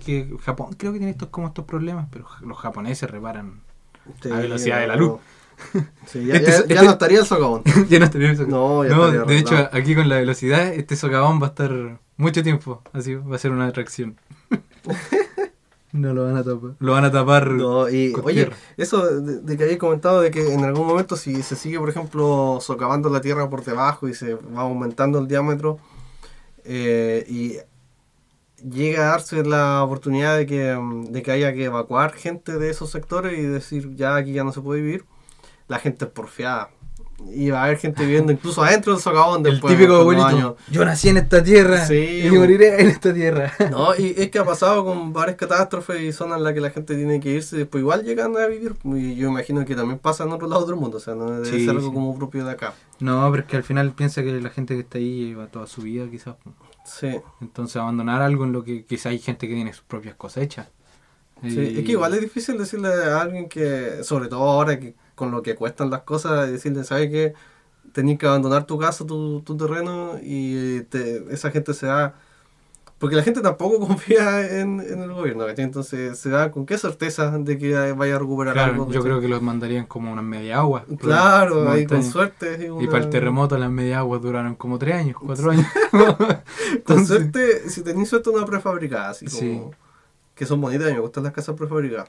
Que 0.04 0.28
Japón 0.44 0.74
creo 0.76 0.92
que 0.92 0.98
tiene 0.98 1.12
estos 1.12 1.28
como 1.28 1.46
estos 1.48 1.64
problemas, 1.64 2.08
pero 2.10 2.26
los 2.40 2.58
japoneses 2.58 3.08
reparan 3.10 3.60
sí, 4.22 4.30
A 4.30 4.36
velocidad 4.36 4.80
de 4.80 4.86
la 4.88 4.96
luz. 4.96 5.20
Sí, 6.06 6.26
ya, 6.26 6.34
Este- 6.34 6.50
ya- 6.50 6.56
ya 6.56 6.74
este- 6.74 6.84
no 6.84 6.90
estaría 6.90 7.20
el 7.20 7.26
socavón. 7.26 7.62
ya 7.88 7.98
no 8.00 8.04
estaría 8.06 8.30
el 8.30 8.36
soca- 8.36 8.50
No, 8.50 8.84
ya 8.84 8.90
No, 8.96 9.04
estaría 9.06 9.24
de 9.26 9.38
hecho, 9.38 9.68
aquí 9.72 9.94
con 9.94 10.08
la 10.08 10.16
velocidad, 10.16 10.72
este 10.74 10.96
socavón 10.96 11.40
va 11.40 11.46
a 11.46 11.50
estar 11.50 12.00
mucho 12.16 12.42
tiempo. 12.42 12.82
Así 12.92 13.14
va 13.14 13.36
a 13.36 13.38
ser 13.38 13.52
una 13.52 13.66
atracción. 13.68 14.16
no 15.92 16.14
lo 16.14 16.24
van 16.24 16.36
a 16.36 16.42
tapar. 16.42 16.70
Lo 16.78 16.92
van 16.92 17.04
a 17.04 17.12
tapar. 17.12 17.48
No, 17.50 17.88
y 17.88 18.12
oye, 18.24 18.44
tierra. 18.44 18.56
eso 18.76 19.20
de, 19.20 19.40
de 19.40 19.56
que 19.56 19.62
habéis 19.64 19.78
comentado 19.78 20.20
de 20.20 20.30
que 20.30 20.52
en 20.52 20.64
algún 20.64 20.86
momento 20.86 21.16
si 21.16 21.42
se 21.42 21.54
sigue, 21.54 21.78
por 21.78 21.90
ejemplo, 21.90 22.58
socavando 22.60 23.08
la 23.10 23.20
tierra 23.20 23.48
por 23.50 23.62
debajo 23.64 24.08
y 24.08 24.14
se 24.14 24.34
va 24.34 24.62
aumentando 24.62 25.18
el 25.18 25.28
diámetro 25.28 25.78
eh, 26.64 27.24
y 27.28 27.56
llega 28.70 29.02
a 29.08 29.10
darse 29.12 29.42
la 29.44 29.82
oportunidad 29.82 30.36
de 30.36 30.46
que, 30.46 30.74
mm, 30.74 31.06
de 31.12 31.22
que 31.22 31.30
haya 31.32 31.52
que 31.52 31.64
evacuar 31.64 32.12
gente 32.12 32.58
de 32.58 32.70
esos 32.70 32.90
sectores 32.90 33.38
y 33.38 33.42
decir 33.42 33.94
ya 33.94 34.16
aquí 34.16 34.32
ya 34.32 34.44
no 34.44 34.52
se 34.52 34.60
puede 34.60 34.80
vivir, 34.82 35.04
la 35.68 35.78
gente 35.78 36.04
es 36.04 36.10
porfiada. 36.10 36.70
Y 37.32 37.50
va 37.50 37.60
a 37.60 37.64
haber 37.66 37.78
gente 37.78 38.04
viviendo 38.04 38.32
incluso 38.32 38.64
adentro 38.64 38.92
del 38.94 39.00
socavón 39.00 39.46
el 39.46 39.52
después 39.52 39.74
típico 39.74 39.96
de 39.98 40.04
unos 40.04 40.24
abuelito. 40.24 40.48
años. 40.48 40.54
Yo 40.72 40.84
nací 40.84 41.08
en 41.08 41.18
esta 41.18 41.40
tierra 41.40 41.86
Sí, 41.86 41.94
y 41.94 42.28
bo. 42.30 42.36
moriré 42.40 42.80
en 42.80 42.88
esta 42.88 43.14
tierra. 43.14 43.52
No, 43.70 43.94
y 43.96 44.12
es 44.18 44.28
que 44.30 44.40
ha 44.40 44.44
pasado 44.44 44.84
con 44.84 45.12
varias 45.12 45.36
catástrofes 45.36 46.00
y 46.02 46.10
zonas 46.12 46.38
en 46.38 46.44
las 46.44 46.52
que 46.52 46.60
la 46.60 46.70
gente 46.70 46.96
tiene 46.96 47.20
que 47.20 47.30
irse 47.30 47.54
y 47.54 47.58
después 47.60 47.80
igual 47.80 48.02
llegan 48.02 48.36
a 48.36 48.46
vivir. 48.46 48.74
Y 48.84 49.14
yo 49.14 49.28
imagino 49.28 49.64
que 49.64 49.76
también 49.76 50.00
pasa 50.00 50.24
en 50.24 50.32
otros 50.32 50.50
lados 50.50 50.66
del 50.66 50.74
mundo, 50.76 50.96
o 50.96 51.00
sea, 51.00 51.14
no 51.14 51.30
debe 51.30 51.46
Sí, 51.46 51.60
ser 51.64 51.70
algo 51.76 51.88
sí. 51.88 51.94
como 51.94 52.18
propio 52.18 52.44
de 52.44 52.50
acá. 52.52 52.74
No, 52.98 53.30
pero 53.30 53.42
es 53.44 53.48
que 53.48 53.56
al 53.56 53.62
final 53.64 53.92
piensa 53.92 54.24
que 54.24 54.32
la 54.40 54.50
gente 54.50 54.74
que 54.74 54.80
está 54.80 54.98
ahí 54.98 55.28
lleva 55.28 55.46
toda 55.46 55.68
su 55.68 55.82
vida 55.82 56.06
quizás. 56.10 56.34
Sí, 56.84 57.20
Entonces 57.40 57.76
abandonar 57.76 58.22
algo 58.22 58.44
en 58.44 58.52
lo 58.52 58.64
que 58.64 58.84
quizás 58.84 59.06
hay 59.06 59.18
gente 59.18 59.48
que 59.48 59.54
tiene 59.54 59.72
sus 59.72 59.84
propias 59.84 60.14
cosechas. 60.16 60.68
sí. 61.46 61.60
Y- 61.60 61.78
es 61.80 61.84
que 61.84 61.92
igual 61.92 62.14
es 62.14 62.20
difícil 62.20 62.58
decirle 62.58 62.88
a 62.88 63.20
alguien 63.20 63.48
que, 63.48 64.02
sobre 64.04 64.28
todo 64.28 64.42
ahora 64.48 64.78
que 64.78 64.94
con 65.14 65.30
lo 65.30 65.42
que 65.42 65.54
cuestan 65.54 65.90
las 65.90 66.02
cosas, 66.02 66.50
decirle, 66.50 66.84
¿sabes 66.84 67.10
qué? 67.10 67.34
Tenés 67.92 68.18
que 68.18 68.26
abandonar 68.26 68.66
tu 68.66 68.78
casa, 68.78 69.06
tu, 69.06 69.42
tu 69.42 69.56
terreno 69.56 70.18
y 70.22 70.82
te- 70.84 71.24
esa 71.34 71.50
gente 71.50 71.74
se 71.74 71.86
va 71.86 72.14
Porque 73.02 73.16
la 73.16 73.22
gente 73.24 73.40
tampoco 73.42 73.80
confía 73.88 74.60
en, 74.60 74.80
en 74.80 75.02
el 75.02 75.12
gobierno, 75.12 75.44
¿cachai? 75.44 75.64
Entonces 75.64 76.16
se 76.18 76.30
da 76.30 76.50
con 76.52 76.64
qué 76.64 76.78
certeza 76.78 77.36
de 77.36 77.58
que 77.58 77.92
vaya 77.92 78.14
a 78.16 78.18
recuperar 78.20 78.54
Claro, 78.54 78.72
algo. 78.72 78.84
yo 78.84 78.88
¿cachai? 78.92 79.02
creo 79.02 79.20
que 79.20 79.26
los 79.28 79.42
mandarían 79.42 79.86
como 79.86 80.12
unas 80.12 80.24
media 80.24 80.58
agua. 80.58 80.84
Claro, 81.00 81.68
ahí 81.68 81.84
con 81.84 82.02
suerte. 82.04 82.56
sí, 82.58 82.64
Y 82.66 82.68
una- 82.68 82.90
para 82.90 83.02
el 83.04 83.10
terremoto 83.10 83.58
las 83.58 83.70
media 83.70 83.98
aguas 83.98 84.22
duraron 84.22 84.54
como 84.54 84.78
tres 84.78 84.94
años, 84.94 85.16
cuatro 85.20 85.50
años. 85.50 85.66
Con 86.84 87.04
suerte, 87.06 87.68
si 87.68 87.82
tenéis 87.82 88.08
suerte, 88.08 88.30
una 88.30 88.46
prefabricada, 88.46 89.10
así 89.10 89.26
como. 89.26 89.38
Sí. 89.38 89.60
Que 90.34 90.46
son 90.46 90.60
bonitas 90.60 90.90
y 90.90 90.94
me 90.94 91.00
gustan 91.00 91.24
las 91.24 91.32
casas 91.32 91.54
prefabricadas. 91.56 92.08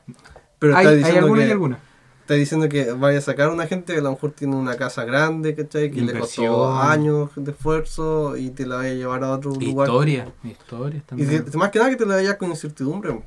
Pero 0.59 0.75
hay, 0.77 0.85
está 0.85 0.89
hay 0.91 0.97
diciendo 0.99 1.19
alguna 1.25 1.41
que, 1.41 1.47
y 1.47 1.51
alguna. 1.51 1.79
Está 2.23 2.35
diciendo 2.35 2.69
que 2.69 2.91
vaya 2.93 3.17
a 3.17 3.21
sacar 3.21 3.49
a 3.49 3.51
una 3.53 3.67
gente 3.67 3.91
que 3.91 3.99
a 3.99 4.01
lo 4.01 4.11
mejor 4.11 4.31
tiene 4.31 4.55
una 4.55 4.75
casa 4.77 5.03
grande, 5.03 5.55
¿cachai? 5.55 5.91
Que 5.91 6.01
le 6.01 6.17
costó 6.17 6.41
Inversión. 6.43 6.81
años 6.81 7.29
de 7.35 7.51
esfuerzo 7.51 8.37
y 8.37 8.49
te 8.49 8.65
la 8.65 8.77
vaya 8.77 8.91
a 8.91 8.93
llevar 8.93 9.23
a 9.25 9.31
otro 9.31 9.51
lugar. 9.51 9.87
Historia, 9.89 10.31
historias 10.43 11.03
Y 11.03 11.05
también. 11.05 11.45
de- 11.45 11.57
más 11.57 11.69
que 11.71 11.79
nada 11.79 11.91
que 11.91 11.97
te 11.97 12.05
la 12.05 12.15
vayas 12.15 12.35
con 12.37 12.49
incertidumbre. 12.49 13.21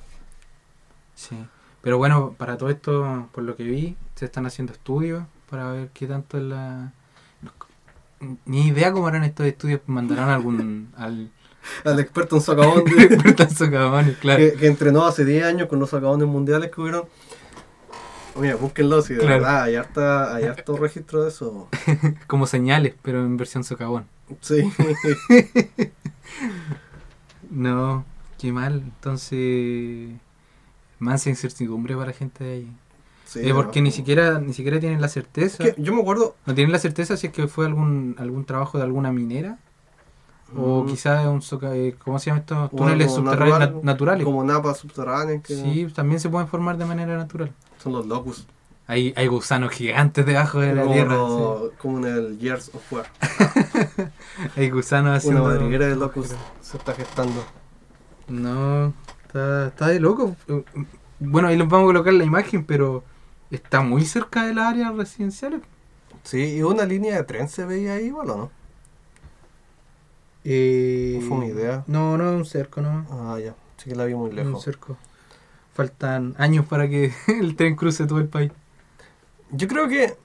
Sí. 1.14 1.36
Pero 1.82 1.98
bueno, 1.98 2.34
para 2.38 2.56
todo 2.56 2.70
esto, 2.70 3.28
por 3.32 3.44
lo 3.44 3.54
que 3.54 3.64
vi, 3.64 3.96
se 4.14 4.24
están 4.24 4.46
haciendo 4.46 4.72
estudios 4.72 5.24
para 5.50 5.70
ver 5.72 5.90
qué 5.92 6.06
tanto 6.06 6.38
es 6.38 6.44
la... 6.44 6.92
Ni 8.46 8.68
idea 8.68 8.92
cómo 8.92 9.06
harán 9.08 9.24
estos 9.24 9.44
estudios, 9.46 9.80
mandarán 9.86 10.30
algún... 10.30 10.88
al 10.96 11.30
Al 11.84 12.00
experto 12.00 12.36
en 12.36 12.42
socavón 12.48 12.82
de- 12.84 13.02
experto 13.04 13.42
en 13.42 13.50
socavones, 13.50 14.16
claro. 14.16 14.38
que, 14.38 14.52
que 14.54 14.66
entrenó 14.66 15.04
hace 15.04 15.24
10 15.26 15.44
años 15.44 15.68
con 15.68 15.78
los 15.78 15.90
socavones 15.90 16.26
mundiales 16.26 16.70
que 16.70 16.80
hubieron. 16.80 17.04
Mira, 18.40 18.56
búsquenlo 18.56 19.02
si 19.02 19.14
de 19.14 19.20
Claro. 19.20 19.34
verdad 19.42 19.62
hay, 19.62 19.76
harta, 19.76 20.34
hay 20.34 20.44
harto 20.44 20.76
registro 20.78 21.22
de 21.22 21.28
eso. 21.28 21.68
Como 22.26 22.46
señales, 22.46 22.94
pero 23.02 23.20
en 23.24 23.36
versión 23.36 23.64
socavón. 23.64 24.06
Sí. 24.40 24.70
No, 27.50 28.04
qué 28.38 28.52
mal. 28.52 28.80
Entonces, 28.84 30.10
más 30.98 31.26
incertidumbre 31.26 31.94
para 31.94 32.08
la 32.08 32.12
gente 32.12 32.44
de 32.44 32.52
ahí. 32.52 32.72
sí 33.24 33.40
Eh, 33.42 33.52
porque 33.54 33.80
no. 33.80 33.84
ni 33.84 33.92
siquiera 33.92 34.38
ni 34.40 34.52
siquiera 34.52 34.80
tienen 34.80 35.00
la 35.00 35.08
certeza. 35.08 35.64
Es 35.64 35.74
que 35.74 35.82
yo 35.82 35.94
me 35.94 36.00
acuerdo. 36.02 36.36
No 36.46 36.54
tienen 36.54 36.72
la 36.72 36.78
certeza 36.78 37.16
si 37.16 37.28
es 37.28 37.32
que 37.32 37.48
fue 37.48 37.66
algún 37.66 38.16
algún 38.18 38.44
trabajo 38.44 38.78
de 38.78 38.84
alguna 38.84 39.12
minera 39.12 39.58
o 40.56 40.84
mm, 40.84 40.86
quizás 40.86 41.26
un 41.26 41.40
soca- 41.42 41.74
eh, 41.74 41.94
¿cómo 42.04 42.18
se 42.18 42.26
llama 42.26 42.40
estos 42.40 42.70
túneles 42.70 43.12
subterráneos 43.14 43.58
natural, 43.60 43.74
nat- 43.76 43.82
naturales? 43.82 44.24
Como 44.24 44.44
napas 44.44 44.78
subterráneas 44.78 45.42
que 45.42 45.54
Sí, 45.54 45.86
también 45.94 46.20
se 46.20 46.28
pueden 46.28 46.48
formar 46.48 46.76
de 46.78 46.84
manera 46.84 47.16
natural. 47.16 47.52
Son 47.86 47.92
los 47.92 48.06
locus. 48.06 48.46
Hay, 48.88 49.12
hay 49.16 49.26
gusanos 49.28 49.70
gigantes 49.72 50.26
debajo 50.26 50.60
de 50.60 50.74
la 50.74 50.82
como, 50.82 50.94
tierra. 50.94 51.14
lo- 51.14 51.72
como 51.78 51.98
en 51.98 52.04
el 52.04 52.38
Years 52.38 52.70
of 52.74 52.92
War. 52.92 53.06
Hay 54.56 54.70
gusanos 54.70 55.08
Una 55.08 55.16
haciendo. 55.16 55.42
madriguera 55.44 55.86
de 55.86 55.96
locus 55.96 56.34
se 56.60 56.76
está 56.76 56.92
gestando. 56.94 57.44
No, 58.28 58.92
está, 59.26 59.68
está 59.68 59.86
de 59.88 59.98
loco. 60.00 60.36
Bueno, 61.18 61.48
ahí 61.48 61.56
les 61.56 61.68
vamos 61.68 61.84
a 61.84 61.86
colocar 61.86 62.12
la 62.12 62.24
imagen, 62.24 62.64
pero 62.64 63.02
está 63.50 63.80
muy 63.82 64.04
cerca 64.04 64.46
de 64.46 64.54
las 64.54 64.66
áreas 64.66 64.94
residenciales. 64.96 65.60
Sí, 66.22 66.56
y 66.56 66.62
una 66.62 66.84
línea 66.84 67.16
de 67.16 67.22
tren 67.24 67.48
se 67.48 67.64
veía 67.64 67.94
ahí 67.94 68.06
igual 68.06 68.30
o 68.30 68.36
no? 68.36 68.50
Eh, 70.44 71.18
No 71.20 71.26
fue 71.28 71.36
una 71.38 71.46
idea. 71.46 71.84
No, 71.86 72.16
no, 72.18 72.32
un 72.32 72.44
cerco, 72.44 72.80
no. 72.80 73.04
Ah, 73.10 73.38
ya. 73.40 73.54
Sí 73.78 73.90
que 73.90 73.96
la 73.96 74.04
vi 74.04 74.14
muy 74.14 74.30
Un 74.30 74.36
lejos. 74.36 74.62
cerco. 74.64 74.96
Faltan 75.76 76.34
años 76.38 76.64
para 76.66 76.88
que 76.88 77.12
el 77.28 77.54
tren 77.54 77.76
cruce 77.76 78.06
todo 78.06 78.18
el 78.18 78.28
país. 78.28 78.50
Yo 79.50 79.68
creo 79.68 79.88
que, 79.88 80.16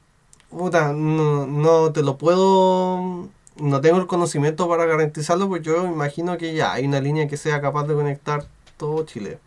puta, 0.49 0.93
no, 0.93 1.45
no 1.45 1.91
te 1.91 2.01
lo 2.01 2.17
puedo, 2.17 3.27
no 3.57 3.81
tengo 3.81 3.97
el 3.99 4.07
conocimiento 4.07 4.67
para 4.69 4.85
garantizarlo, 4.85 5.47
pues 5.49 5.61
yo 5.61 5.85
imagino 5.85 6.37
que 6.37 6.53
ya 6.55 6.73
hay 6.73 6.85
una 6.87 7.01
línea 7.01 7.27
que 7.27 7.37
sea 7.37 7.59
capaz 7.61 7.85
de 7.87 7.93
conectar 7.95 8.45
todo 8.77 9.05
Chile. 9.05 9.39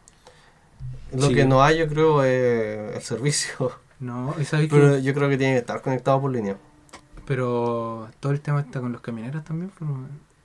Lo 1.13 1.29
que 1.29 1.45
no 1.45 1.63
hay, 1.63 1.79
yo 1.79 1.89
creo, 1.89 2.23
es 2.25 2.97
el 2.97 3.03
servicio. 3.03 3.73
No, 4.01 4.35
que- 4.69 4.69
Pero 4.69 4.99
yo 4.99 5.15
creo 5.15 5.29
que 5.31 5.39
tiene 5.39 5.55
que 5.55 5.61
estar 5.61 5.81
conectado 5.81 6.21
por 6.21 6.31
línea. 6.31 6.57
Pero 7.27 8.09
todo 8.21 8.33
el 8.33 8.41
tema 8.41 8.61
está 8.61 8.81
con 8.81 8.93
los 8.93 9.01
camioneros 9.01 9.45
también. 9.45 9.71
pues, 9.79 9.89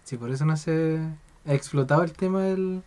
si 0.05 0.15
por 0.17 0.29
eso 0.31 0.45
no 0.45 0.55
se 0.55 0.99
ha 1.45 1.53
explotado 1.53 2.03
el 2.03 2.13
tema 2.13 2.41
del... 2.43 2.83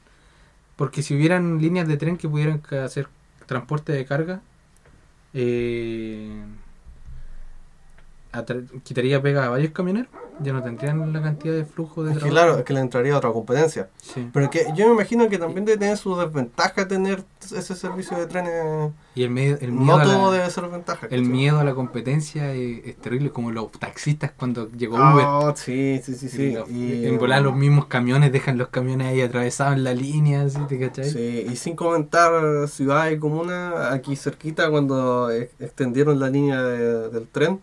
Porque 0.77 1.03
si 1.03 1.15
hubieran 1.15 1.61
líneas 1.61 1.89
de 1.89 1.97
tren 1.97 2.17
que 2.17 2.29
pudieran 2.29 2.63
hacer 2.85 3.09
transporte 3.47 3.93
de 3.93 4.05
carga, 4.07 4.41
eh, 5.35 6.45
quitaría 8.85 9.21
pega 9.23 9.45
a 9.47 9.49
varios 9.51 9.73
camioneros. 9.73 10.22
Ya 10.41 10.53
no 10.53 10.63
tendrían 10.63 11.13
la 11.13 11.23
cantidad 11.23 11.55
de 11.55 11.65
flujo 11.65 12.03
de 12.03 12.13
Es 12.13 12.19
que 12.19 12.29
claro, 12.31 12.59
es 12.59 12.65
que 12.65 12.73
le 12.73 12.81
entraría 12.81 13.17
otra 13.17 13.31
competencia. 13.31 13.91
Sí. 14.03 14.29
Pero 14.33 14.51
que 14.51 14.67
yo 14.75 14.87
me 14.89 14.95
imagino 14.95 15.29
que 15.29 15.39
también 15.39 15.65
debe 15.65 15.79
tener 15.79 15.97
su 15.99 16.17
desventaja 16.17 16.89
tener 16.89 17.23
ese 17.55 17.75
servicio 17.75 18.17
de 18.17 18.27
trenes. 18.27 18.93
Y 19.15 19.25
el, 19.25 19.31
medio, 19.31 19.59
el 19.61 19.73
miedo 19.73 19.85
No 19.85 20.03
a 20.03 20.05
la- 20.05 20.15
todo 20.15 20.33
debe 20.33 20.51
ser 20.51 20.67
ventaja. 20.69 21.07
El 21.11 21.25
miedo 21.27 21.61
a 21.61 21.65
la 21.65 21.75
competencia 21.75 22.53
es, 22.55 22.87
es 22.87 22.97
terrible, 22.97 23.31
como 23.31 23.51
los 23.53 23.71
taxistas 23.73 24.33
cuando 24.33 24.71
llegó 24.71 24.97
Uber. 24.97 25.25
Ah, 25.29 25.53
sí, 25.55 26.01
sí, 26.03 26.15
sí, 26.15 26.29
sí. 26.29 26.43
Y 26.45 26.53
los- 26.55 26.71
Y, 26.71 27.07
en 27.07 27.19
volar 27.19 27.43
los 27.43 27.55
mismos 27.55 27.87
camiones 27.87 28.33
dejan 28.33 28.57
los 28.59 28.69
camiones 28.69 29.09
ahí 29.09 29.21
atravesados 29.21 29.77
en 29.77 29.85
la 29.85 29.93
línea, 29.95 30.43
así, 30.43 30.59
¿te 30.67 30.79
cachai? 30.81 31.11
Sí, 31.11 31.47
y 31.51 31.57
sin 31.57 31.77
comentar 31.77 32.67
ciudad 32.69 33.11
y 33.11 33.19
comuna, 33.19 33.93
aquí 33.93 34.17
cerquita 34.17 34.71
cuando 34.71 35.31
e- 35.31 35.51
extendieron 35.61 36.19
la 36.19 36.31
línea 36.31 36.63
de- 36.63 37.11
del 37.11 37.29
tren, 37.29 37.61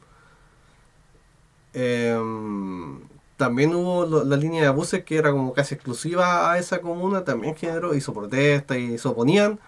em, 1.74 3.00
también 3.38 3.74
hubo 3.74 4.06
lo- 4.06 4.24
la 4.24 4.36
línea 4.36 4.64
de 4.64 4.70
buses 4.70 5.04
que 5.04 5.18
era 5.18 5.32
como 5.32 5.54
casi 5.54 5.76
exclusiva 5.76 6.52
a 6.52 6.58
esa 6.58 6.82
comuna, 6.82 7.24
también 7.24 7.56
generó, 7.56 7.94
hizo 7.96 8.14
protesta 8.14 8.78
y 8.78 8.98
se 8.98 9.08
oponían 9.08 9.60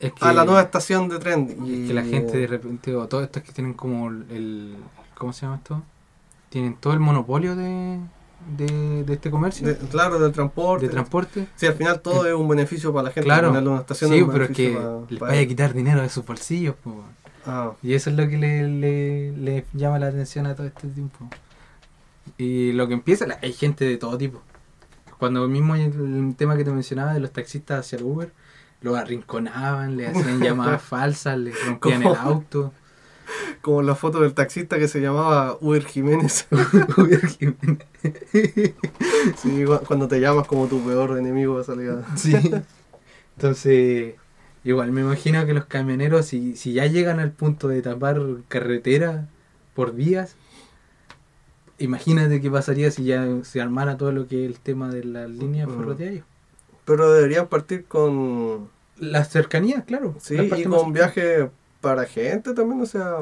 Es 0.00 0.12
que, 0.12 0.24
a 0.24 0.32
la 0.32 0.44
nueva 0.44 0.62
estación 0.62 1.08
de 1.08 1.18
tren. 1.18 1.56
Y 1.64 1.82
es 1.82 1.88
que 1.88 1.94
la 1.94 2.02
gente 2.02 2.38
de 2.38 2.46
repente, 2.46 2.94
o 2.96 3.06
todos 3.06 3.24
estos 3.24 3.42
que 3.42 3.52
tienen 3.52 3.74
como 3.74 4.08
el, 4.08 4.76
¿cómo 5.16 5.32
se 5.32 5.42
llama 5.46 5.56
esto? 5.56 5.82
Tienen 6.48 6.74
todo 6.74 6.92
el 6.92 6.98
monopolio 7.00 7.54
de, 7.54 7.98
de, 8.56 9.04
de 9.04 9.12
este 9.14 9.30
comercio, 9.30 9.66
de- 9.68 9.74
de, 9.74 9.88
claro, 9.88 10.18
del 10.18 10.32
transporte. 10.32 10.88
transporte. 10.88 11.46
Sí, 11.54 11.66
al 11.66 11.74
final 11.74 12.00
todo 12.00 12.26
es 12.26 12.34
un 12.34 12.48
beneficio 12.48 12.92
para 12.92 13.04
la 13.04 13.10
gente. 13.12 13.24
Claro, 13.26 13.50
una 13.52 13.76
estación 13.80 14.10
sí, 14.10 14.24
pero 14.30 14.44
es 14.44 14.50
que 14.50 14.78
les 15.08 15.20
vaya 15.20 15.40
a 15.40 15.46
quitar 15.46 15.72
dinero 15.72 16.02
de 16.02 16.08
sus 16.08 16.26
bolsillos, 16.26 16.74
po. 16.74 17.04
Ah, 17.46 17.72
Y 17.82 17.94
eso 17.94 18.10
es 18.10 18.16
lo 18.16 18.28
que 18.28 18.36
le, 18.38 18.68
le, 18.68 19.32
le 19.32 19.64
llama 19.72 19.98
la 19.98 20.06
atención 20.08 20.46
a 20.46 20.54
todo 20.54 20.66
este 20.66 20.88
tiempo. 20.88 21.28
Y 22.38 22.72
lo 22.72 22.86
que 22.88 22.94
empieza, 22.94 23.26
hay 23.42 23.52
gente 23.52 23.84
de 23.84 23.96
todo 23.96 24.16
tipo. 24.16 24.40
Cuando 25.18 25.46
mismo 25.48 25.74
el, 25.74 25.82
el 25.82 26.34
tema 26.36 26.56
que 26.56 26.64
te 26.64 26.70
mencionaba 26.70 27.14
de 27.14 27.20
los 27.20 27.32
taxistas 27.32 27.80
hacia 27.80 27.98
el 27.98 28.04
Uber, 28.04 28.32
los 28.80 28.96
arrinconaban, 28.96 29.96
le 29.96 30.08
hacían 30.08 30.40
llamadas 30.42 30.82
falsas, 30.82 31.38
le 31.38 31.52
rompían 31.52 32.02
¿Cómo? 32.02 32.14
el 32.14 32.20
auto. 32.20 32.72
como 33.60 33.82
la 33.82 33.94
foto 33.94 34.20
del 34.20 34.34
taxista 34.34 34.78
que 34.78 34.88
se 34.88 35.00
llamaba 35.00 35.56
Uber 35.60 35.84
Jiménez. 35.84 36.46
Uber 36.96 37.26
Jiménez. 37.28 37.86
Sí, 39.36 39.64
cu- 39.64 39.80
cuando 39.86 40.08
te 40.08 40.20
llamas 40.20 40.46
como 40.46 40.66
tu 40.66 40.80
peor 40.84 41.18
enemigo 41.18 41.58
de 41.58 41.64
salida. 41.64 42.04
Sí. 42.16 42.34
Entonces, 43.36 44.14
igual 44.64 44.92
me 44.92 45.00
imagino 45.00 45.44
que 45.46 45.54
los 45.54 45.64
camioneros, 45.66 46.26
si, 46.26 46.56
si 46.56 46.72
ya 46.72 46.86
llegan 46.86 47.20
al 47.20 47.32
punto 47.32 47.68
de 47.68 47.82
tapar 47.82 48.20
carretera 48.48 49.28
por 49.74 49.92
vías, 49.94 50.36
imagínate 51.78 52.40
qué 52.40 52.50
pasaría 52.50 52.90
si 52.90 53.04
ya 53.04 53.26
se 53.42 53.60
armara 53.60 53.96
todo 53.96 54.12
lo 54.12 54.26
que 54.26 54.44
es 54.44 54.50
el 54.50 54.58
tema 54.60 54.88
de 54.90 55.04
las 55.04 55.30
líneas 55.30 55.68
Mm. 55.68 55.78
ferroviarias. 55.78 56.24
Pero 56.84 57.12
deberían 57.12 57.48
partir 57.48 57.84
con. 57.86 58.68
Las 58.98 59.30
cercanías, 59.30 59.84
claro. 59.84 60.14
Sí, 60.20 60.36
y 60.36 60.64
con 60.64 60.92
viaje 60.92 61.50
para 61.80 62.04
gente 62.04 62.52
también, 62.54 62.80
o 62.80 62.86
sea. 62.86 63.16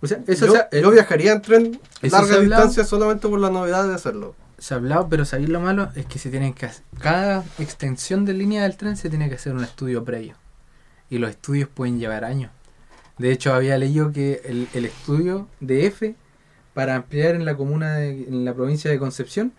O 0.00 0.06
sea, 0.06 0.22
eso 0.26 0.52
yo, 0.70 0.90
viajaría 0.90 1.32
en 1.32 1.42
tren 1.42 1.80
larga 2.02 2.38
distancia 2.38 2.84
solamente 2.84 3.26
por 3.28 3.40
la 3.40 3.50
novedad 3.50 3.88
de 3.88 3.94
hacerlo. 3.94 4.34
Se 4.58 4.74
ha 4.74 4.76
hablado, 4.78 5.08
pero 5.08 5.24
sabéis 5.24 5.48
lo 5.48 5.60
malo 5.60 5.90
es 5.96 6.06
que 6.06 6.18
se 6.18 6.30
tienen 6.30 6.54
que 6.54 6.66
hacer. 6.66 6.84
Cada 7.00 7.44
extensión 7.58 8.24
de 8.24 8.32
línea 8.34 8.62
del 8.62 8.76
tren 8.76 8.96
se 8.96 9.10
tiene 9.10 9.28
que 9.28 9.34
hacer 9.36 9.52
un 9.54 9.64
estudio 9.64 10.04
previo. 10.04 10.34
Y 11.10 11.18
los 11.18 11.30
estudios 11.30 11.68
pueden 11.68 11.98
llevar 11.98 12.24
años. 12.24 12.50
De 13.18 13.30
hecho, 13.32 13.54
había 13.54 13.78
leído 13.78 14.12
que 14.12 14.42
el, 14.44 14.68
el 14.74 14.84
estudio 14.86 15.48
de 15.60 15.86
F 15.86 16.14
para 16.74 16.94
ampliar 16.96 17.34
en 17.34 17.44
la 17.44 17.56
comuna, 17.56 17.94
de- 17.96 18.24
en 18.28 18.44
la 18.44 18.54
provincia 18.54 18.90
de 18.90 18.98
Concepción, 18.98 19.52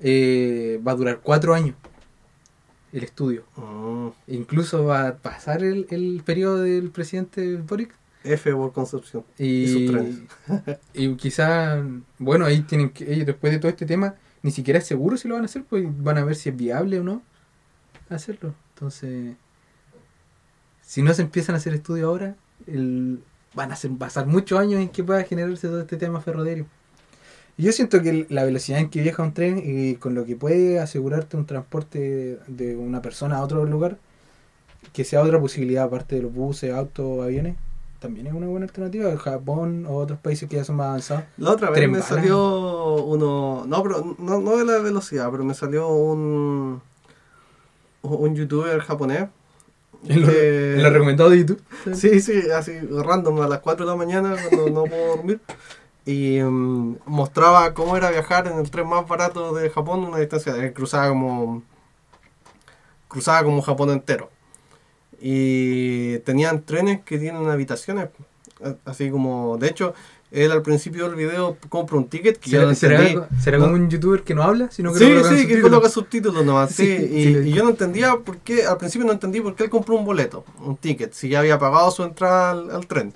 eh, 0.00 0.80
va 0.86 0.92
a 0.92 0.94
durar 0.94 1.20
cuatro 1.22 1.54
años. 1.54 1.74
El 2.92 3.04
estudio. 3.04 3.44
Mm, 3.56 4.08
Incluso 4.28 4.84
va 4.84 5.08
a 5.08 5.14
pasar 5.16 5.62
el, 5.62 5.86
el 5.90 6.22
periodo 6.24 6.62
del 6.62 6.90
presidente 6.90 7.56
Boric. 7.56 7.94
F 8.24 8.52
por 8.52 8.72
Concepción. 8.72 9.24
Y, 9.38 9.64
Y 9.64 9.68
sus 9.68 9.86
trenes. 9.86 10.20
y 10.94 11.14
quizá, 11.16 11.82
bueno, 12.18 12.44
ahí 12.44 12.60
tienen 12.62 12.90
que, 12.90 13.12
ellos 13.12 13.26
después 13.26 13.52
de 13.52 13.58
todo 13.58 13.70
este 13.70 13.86
tema, 13.86 14.14
ni 14.42 14.50
siquiera 14.50 14.78
es 14.78 14.86
seguro 14.86 15.16
si 15.16 15.28
lo 15.28 15.34
van 15.34 15.44
a 15.44 15.46
hacer, 15.46 15.64
pues 15.64 15.84
van 16.02 16.18
a 16.18 16.24
ver 16.24 16.34
si 16.34 16.48
es 16.48 16.56
viable 16.56 17.00
o 17.00 17.04
no 17.04 17.22
hacerlo. 18.14 18.54
Entonces, 18.74 19.36
si 20.82 21.02
no 21.02 21.12
se 21.14 21.22
empiezan 21.22 21.54
a 21.54 21.58
hacer 21.58 21.74
estudios 21.74 22.06
ahora, 22.06 22.36
el, 22.66 23.22
van 23.54 23.72
a 23.72 23.76
ser, 23.76 23.90
pasar 23.92 24.26
muchos 24.26 24.58
años 24.58 24.80
en 24.80 24.88
que 24.88 25.04
pueda 25.04 25.22
generarse 25.24 25.68
todo 25.68 25.80
este 25.80 25.96
tema 25.96 26.20
ferroviario. 26.20 26.66
Y 27.56 27.64
Yo 27.64 27.72
siento 27.72 28.00
que 28.02 28.26
la 28.30 28.44
velocidad 28.44 28.78
en 28.80 28.88
que 28.88 29.02
viaja 29.02 29.22
un 29.22 29.34
tren 29.34 29.62
y 29.64 29.96
con 29.96 30.14
lo 30.14 30.24
que 30.24 30.36
puede 30.36 30.80
asegurarte 30.80 31.36
un 31.36 31.46
transporte 31.46 32.38
de 32.46 32.76
una 32.76 33.02
persona 33.02 33.36
a 33.36 33.42
otro 33.42 33.64
lugar, 33.66 33.98
que 34.92 35.04
sea 35.04 35.22
otra 35.22 35.38
posibilidad 35.40 35.84
aparte 35.84 36.16
de 36.16 36.22
los 36.22 36.32
buses, 36.32 36.72
autos, 36.72 37.22
aviones, 37.22 37.56
también 38.02 38.26
es 38.26 38.34
una 38.34 38.46
buena 38.48 38.66
alternativa. 38.66 39.16
Japón 39.16 39.86
o 39.88 39.94
otros 39.96 40.18
países 40.18 40.48
que 40.48 40.56
ya 40.56 40.64
son 40.64 40.76
más 40.76 40.88
avanzados. 40.88 41.24
La 41.38 41.52
otra 41.52 41.70
vez 41.70 41.76
Tren 41.78 41.90
me 41.92 41.98
bala. 42.00 42.08
salió 42.08 42.96
uno. 42.96 43.64
No, 43.66 43.82
pero 43.82 44.16
no, 44.18 44.40
no 44.40 44.56
de 44.58 44.64
la 44.66 44.78
velocidad, 44.78 45.30
pero 45.30 45.44
me 45.44 45.54
salió 45.54 45.88
un. 45.88 46.82
Un 48.02 48.34
youtuber 48.34 48.80
japonés. 48.80 49.28
Lo, 50.04 50.26
que- 50.26 50.74
lo 50.78 50.90
recomendado 50.90 51.30
de 51.30 51.38
YouTube. 51.38 51.62
Sí, 51.94 52.20
sí, 52.20 52.50
así 52.50 52.72
random 52.80 53.40
a 53.42 53.46
las 53.48 53.60
4 53.60 53.86
de 53.86 53.92
la 53.92 53.96
mañana 53.96 54.34
cuando 54.50 54.68
no 54.70 54.84
puedo 54.84 55.16
dormir. 55.16 55.40
Y 56.04 56.40
mm, 56.42 56.96
mostraba 57.06 57.72
cómo 57.74 57.96
era 57.96 58.10
viajar 58.10 58.48
en 58.48 58.58
el 58.58 58.68
tren 58.72 58.88
más 58.88 59.06
barato 59.06 59.54
de 59.54 59.70
Japón, 59.70 60.00
una 60.02 60.18
distancia, 60.18 60.56
eh, 60.56 60.72
cruzaba 60.72 61.08
como 61.10 61.62
cruzaba 63.06 63.44
como 63.44 63.62
Japón 63.62 63.90
entero. 63.90 64.30
Y 65.24 66.18
tenían 66.20 66.62
trenes 66.62 67.00
que 67.04 67.16
tienen 67.18 67.48
habitaciones, 67.48 68.08
así 68.84 69.08
como, 69.08 69.56
de 69.56 69.68
hecho, 69.68 69.94
él 70.32 70.50
al 70.50 70.62
principio 70.62 71.06
del 71.06 71.14
video 71.14 71.56
compra 71.68 71.96
un 71.96 72.08
ticket 72.08 72.38
que 72.38 72.50
yo 72.50 72.62
no 72.66 72.74
¿Será, 72.74 72.98
será, 72.98 73.08
entendí. 73.10 73.42
será 73.42 73.58
No. 73.58 73.64
como 73.64 73.76
un 73.76 73.88
youtuber 73.88 74.22
que 74.22 74.34
no 74.34 74.42
habla, 74.42 74.68
sino 74.72 74.92
que 74.92 74.98
Sí, 74.98 75.10
no 75.10 75.22
sí, 75.24 75.46
que 75.46 75.60
coloca 75.60 75.88
subtítulos 75.88 76.44
nomás, 76.44 76.70
sí. 76.74 76.86
Sí, 76.86 77.04
y, 77.04 77.22
sí. 77.24 77.38
y 77.50 77.52
yo 77.52 77.62
no 77.62 77.70
entendía 77.70 78.16
por 78.16 78.38
qué, 78.38 78.64
al 78.64 78.78
principio 78.78 79.06
no 79.06 79.12
entendí 79.12 79.40
por 79.40 79.54
qué 79.54 79.64
él 79.64 79.70
compró 79.70 79.94
un 79.94 80.04
boleto, 80.04 80.44
un 80.64 80.76
ticket, 80.76 81.12
si 81.12 81.28
ya 81.28 81.38
había 81.40 81.58
pagado 81.58 81.90
su 81.92 82.02
entrada 82.02 82.50
al, 82.50 82.70
al 82.70 82.86
tren. 82.86 83.12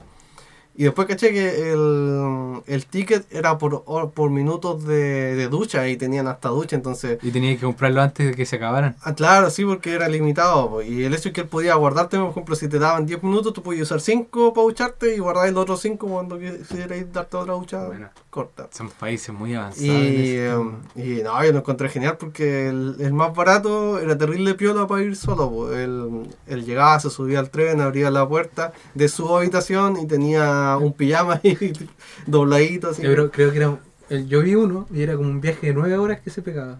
Y 0.76 0.84
después 0.84 1.08
caché 1.08 1.32
que 1.32 1.72
el, 1.72 2.60
el 2.66 2.86
ticket 2.86 3.26
era 3.32 3.56
por, 3.58 3.82
por 4.12 4.30
minutos 4.30 4.84
de, 4.86 5.34
de 5.34 5.48
ducha 5.48 5.88
y 5.88 5.96
tenían 5.96 6.28
hasta 6.28 6.50
ducha, 6.50 6.76
entonces... 6.76 7.18
Y 7.22 7.30
tenía 7.30 7.54
que 7.54 7.64
comprarlo 7.64 8.02
antes 8.02 8.26
de 8.26 8.34
que 8.34 8.44
se 8.44 8.56
acabaran. 8.56 8.94
Ah, 9.00 9.14
claro, 9.14 9.48
sí, 9.50 9.64
porque 9.64 9.94
era 9.94 10.08
limitado. 10.08 10.68
po, 10.68 10.82
Y 10.82 11.04
el 11.04 11.14
hecho 11.14 11.28
es 11.30 11.34
que 11.34 11.40
él 11.42 11.48
podía 11.48 11.74
guardarte, 11.76 12.18
por 12.18 12.30
ejemplo, 12.30 12.54
si 12.56 12.68
te 12.68 12.78
daban 12.78 13.06
10 13.06 13.22
minutos, 13.22 13.52
tú 13.54 13.62
podías 13.62 13.82
usar 13.84 14.00
5 14.00 14.52
para 14.52 14.64
ducharte 14.64 15.14
y 15.14 15.18
guardar 15.18 15.50
los 15.52 15.62
otros 15.62 15.80
5 15.80 16.06
cuando 16.06 16.38
quisierais 16.38 17.10
darte 17.12 17.36
otra 17.36 17.54
ducha 17.54 17.86
Bueno. 17.86 18.10
Corta. 18.36 18.68
Son 18.70 18.88
países 18.90 19.34
muy 19.34 19.54
avanzados. 19.54 19.84
Y, 19.86 19.88
en 19.90 20.20
ese 20.20 20.48
tema. 20.50 20.78
y 20.94 21.22
no, 21.22 21.44
yo 21.44 21.52
lo 21.52 21.58
encontré 21.58 21.88
genial 21.88 22.16
porque 22.18 22.68
el, 22.68 22.96
el 23.00 23.12
más 23.12 23.34
barato 23.34 23.98
era 23.98 24.16
terrible 24.18 24.54
piola 24.54 24.86
para 24.86 25.02
ir 25.02 25.16
solo. 25.16 25.50
po. 25.50 25.72
Él, 25.72 26.28
él 26.46 26.64
llegaba, 26.64 27.00
se 27.00 27.10
subía 27.10 27.38
al 27.40 27.50
tren, 27.50 27.80
abría 27.80 28.10
la 28.10 28.28
puerta 28.28 28.72
de 28.94 29.08
su 29.08 29.34
habitación 29.36 29.96
y 29.96 30.06
tenía 30.06 30.76
un 30.80 30.92
pijama 30.92 31.40
ahí 31.42 31.72
dobladito. 32.26 32.90
Así. 32.90 33.02
Yo 33.02 33.12
creo, 33.12 33.30
creo 33.30 33.50
que 33.52 33.56
era. 33.56 33.78
Yo 34.26 34.42
vi 34.42 34.54
uno 34.54 34.86
y 34.92 35.02
era 35.02 35.16
como 35.16 35.28
un 35.28 35.40
viaje 35.40 35.66
de 35.68 35.74
nueve 35.74 35.96
horas 35.98 36.20
que 36.20 36.30
se 36.30 36.42
pegaba. 36.42 36.78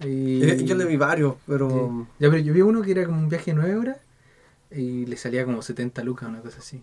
Y, 0.00 0.42
Eh, 0.44 0.64
Yo 0.64 0.74
le 0.74 0.84
vi 0.84 0.96
varios, 0.96 1.34
pero 1.46 1.68
Sí. 1.70 2.06
Ya, 2.20 2.30
pero 2.30 2.38
yo 2.42 2.52
vi 2.52 2.60
uno 2.60 2.82
que 2.82 2.90
era 2.92 3.04
como 3.06 3.18
un 3.18 3.28
viaje 3.28 3.52
de 3.52 3.56
nueve 3.56 3.76
horas 3.76 3.96
y 4.70 5.06
le 5.06 5.16
salía 5.16 5.44
como 5.44 5.60
70 5.62 6.02
lucas, 6.04 6.28
una 6.28 6.40
cosa 6.40 6.58
así. 6.58 6.82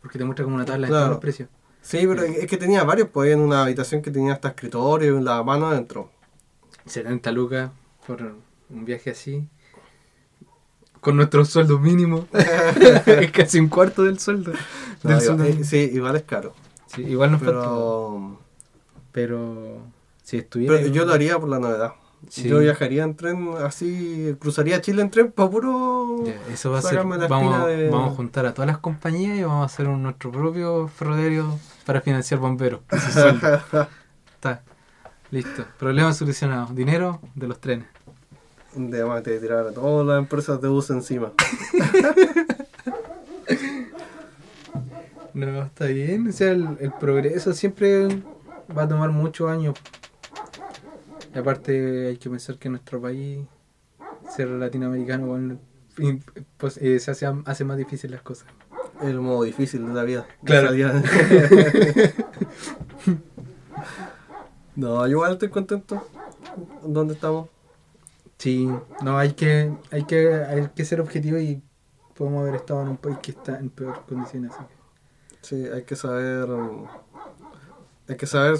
Porque 0.00 0.18
te 0.18 0.24
muestra 0.24 0.44
como 0.44 0.56
una 0.56 0.64
tabla 0.64 0.86
de 0.86 0.90
Claro. 0.90 1.02
todos 1.04 1.10
los 1.16 1.20
precios. 1.20 1.48
Sí, 1.82 2.06
pero 2.06 2.22
es 2.22 2.46
que 2.46 2.56
tenía 2.56 2.84
varios, 2.84 3.08
pues 3.08 3.32
en 3.32 3.40
una 3.40 3.62
habitación 3.62 4.00
que 4.00 4.10
tenía 4.10 4.32
hasta 4.32 4.48
escritorio 4.48 5.08
y 5.08 5.10
un 5.10 5.24
lavamano 5.24 5.66
adentro. 5.66 6.10
70 6.86 7.30
lucas 7.32 7.70
por 8.06 8.34
un 8.70 8.84
viaje 8.84 9.10
así. 9.10 9.46
Con 11.00 11.16
nuestro 11.16 11.44
sueldo 11.44 11.78
mínimo. 11.78 12.26
es 13.06 13.32
casi 13.32 13.58
un 13.58 13.68
cuarto 13.68 14.04
del 14.04 14.18
sueldo. 14.18 14.52
No, 15.02 15.10
del 15.10 15.20
sueldo 15.20 15.44
eh, 15.44 15.64
sí, 15.64 15.90
igual 15.92 16.16
es 16.16 16.22
caro. 16.22 16.54
Sí, 16.86 17.02
igual 17.02 17.32
nos. 17.32 17.42
Pero, 17.42 18.38
Pero 19.10 19.78
si 20.22 20.38
estuviera. 20.38 20.76
pero 20.76 20.88
yo 20.88 21.04
lo 21.04 21.12
haría 21.12 21.38
por 21.38 21.48
la 21.48 21.58
novedad. 21.58 21.94
Sí. 22.28 22.48
Yo 22.48 22.60
viajaría 22.60 23.02
en 23.04 23.14
tren 23.16 23.50
así, 23.64 24.34
cruzaría 24.40 24.80
Chile 24.80 25.02
en 25.02 25.10
tren 25.10 25.32
para 25.32 25.50
puro... 25.50 26.24
Eso 26.50 26.70
va 26.70 26.78
a 26.78 26.82
ser. 26.82 26.98
Vamos, 26.98 27.18
espina 27.22 27.66
de- 27.66 27.90
vamos 27.90 28.12
a 28.12 28.16
juntar 28.16 28.46
a 28.46 28.54
todas 28.54 28.68
las 28.68 28.78
compañías 28.78 29.36
y 29.36 29.42
vamos 29.42 29.62
a 29.62 29.66
hacer 29.66 29.88
un- 29.88 30.02
nuestro 30.02 30.30
propio 30.30 30.88
ferroviario 30.88 31.58
para 31.84 32.00
financiar 32.00 32.40
bomberos. 32.40 32.80
Está. 34.34 34.62
Listo. 35.30 35.64
Problema 35.78 36.12
solucionado. 36.12 36.68
Dinero 36.72 37.20
de 37.34 37.48
los 37.48 37.60
trenes. 37.60 37.86
De 38.74 38.98
además 39.00 39.22
te 39.22 39.38
tirar 39.38 39.66
a 39.66 39.72
todas 39.72 40.06
las 40.06 40.18
empresas 40.18 40.60
de 40.60 40.68
bus 40.68 40.90
encima. 40.90 41.32
No, 45.34 45.62
está 45.62 45.86
bien. 45.86 46.28
O 46.28 46.32
sea, 46.32 46.50
el, 46.52 46.76
el 46.80 46.92
progreso 46.92 47.52
siempre 47.54 48.06
va 48.76 48.82
a 48.82 48.88
tomar 48.88 49.10
muchos 49.10 49.50
años. 49.50 49.74
Y 51.34 51.38
aparte 51.38 52.08
hay 52.08 52.16
que 52.18 52.28
pensar 52.30 52.58
que 52.58 52.68
nuestro 52.68 53.00
país, 53.00 53.46
ser 54.34 54.48
latinoamericano, 54.48 55.26
bueno, 55.26 55.58
pues, 56.58 56.76
eh, 56.78 56.98
se 57.00 57.10
hace, 57.10 57.26
hace 57.46 57.64
más 57.64 57.76
difícil 57.76 58.10
las 58.10 58.22
cosas. 58.22 58.46
El 59.02 59.20
modo 59.20 59.42
difícil 59.44 59.86
de 59.86 59.94
la 59.94 60.04
vida. 60.04 60.26
Claro. 60.44 60.70
No, 64.74 65.06
yo 65.06 65.12
igual 65.12 65.32
estoy 65.32 65.50
contento. 65.50 66.06
¿Dónde 66.82 67.14
estamos? 67.14 67.48
Sí, 68.38 68.68
no, 69.02 69.18
hay 69.18 69.32
que, 69.34 69.70
hay 69.90 70.04
que, 70.04 70.34
hay 70.34 70.68
que 70.74 70.84
ser 70.84 71.00
objetivo 71.00 71.38
y 71.38 71.62
podemos 72.16 72.40
haber 72.42 72.54
estado 72.56 72.82
en 72.82 72.88
un 72.88 72.96
país 72.96 73.18
que 73.22 73.32
está 73.32 73.58
en 73.58 73.68
peores 73.70 73.98
condiciones. 74.08 74.52
así 74.52 74.64
que- 74.64 75.36
Sí, 75.42 75.66
hay 75.66 75.82
que 75.82 75.94
saber. 75.96 76.48
Hay 78.08 78.16
que 78.16 78.26
saber 78.26 78.56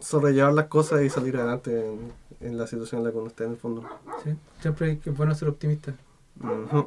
sobrellevar 0.00 0.52
las 0.52 0.66
cosas 0.66 1.02
y 1.02 1.10
salir 1.10 1.36
adelante 1.36 1.86
en, 1.92 2.12
en 2.40 2.56
la 2.58 2.66
situación 2.66 3.00
en 3.00 3.04
la 3.06 3.10
que 3.12 3.18
uno 3.18 3.26
está 3.28 3.44
en 3.44 3.50
el 3.52 3.56
fondo. 3.56 3.82
Sí, 4.24 4.30
siempre 4.60 4.90
hay 4.90 4.96
que- 4.98 5.10
es 5.10 5.16
bueno 5.16 5.34
ser 5.34 5.48
optimista. 5.48 5.94
Hay 6.42 6.84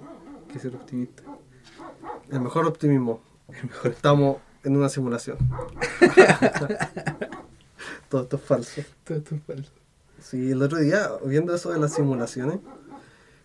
que 0.54 0.60
ser 0.60 0.74
optimista. 0.76 1.24
El 2.30 2.40
mejor 2.42 2.66
optimismo. 2.68 3.22
Es 3.50 3.64
mejor. 3.64 3.92
Estamos 3.92 4.38
en 4.64 4.78
una 4.78 4.88
simulación. 4.90 5.38
Todo 8.10 8.24
esto 8.24 8.36
es 8.38 8.42
falso. 8.42 8.82
Todo 9.04 9.18
esto 9.18 9.36
es 9.36 9.42
falso. 9.44 9.72
Sí, 10.22 10.52
el 10.52 10.62
otro 10.62 10.78
día, 10.80 11.10
viendo 11.26 11.54
eso 11.56 11.72
de 11.72 11.80
las 11.80 11.94
simulaciones, 11.94 12.60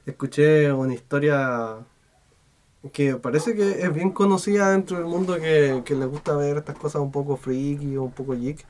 escuché 0.04 0.72
una 0.72 0.94
historia 0.94 1.76
que 2.92 3.16
parece 3.16 3.54
que 3.56 3.82
es 3.82 3.92
bien 3.94 4.10
conocida 4.10 4.70
dentro 4.70 4.98
del 4.98 5.06
mundo 5.06 5.36
que, 5.40 5.82
que 5.84 5.94
le 5.94 6.04
gusta 6.06 6.36
ver 6.36 6.58
estas 6.58 6.76
cosas 6.76 7.00
un 7.02 7.10
poco 7.10 7.36
freaky 7.36 7.96
o 7.96 8.04
un 8.04 8.12
poco 8.12 8.34
geek. 8.34 8.64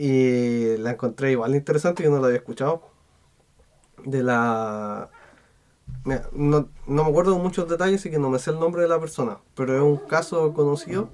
Y 0.00 0.76
la 0.76 0.92
encontré 0.92 1.32
igual 1.32 1.56
interesante, 1.56 2.04
yo 2.04 2.10
no 2.10 2.20
la 2.20 2.26
había 2.28 2.38
escuchado. 2.38 2.82
De 4.04 4.22
la... 4.22 5.10
Mira, 6.04 6.28
no, 6.32 6.68
no 6.86 7.02
me 7.02 7.10
acuerdo 7.10 7.32
de 7.32 7.42
muchos 7.42 7.68
detalles 7.68 8.06
y 8.06 8.10
que 8.10 8.20
no 8.20 8.30
me 8.30 8.38
sé 8.38 8.50
el 8.52 8.60
nombre 8.60 8.82
de 8.82 8.86
la 8.88 9.00
persona, 9.00 9.38
pero 9.56 9.74
es 9.74 9.82
un 9.82 9.96
caso 9.96 10.54
conocido, 10.54 11.08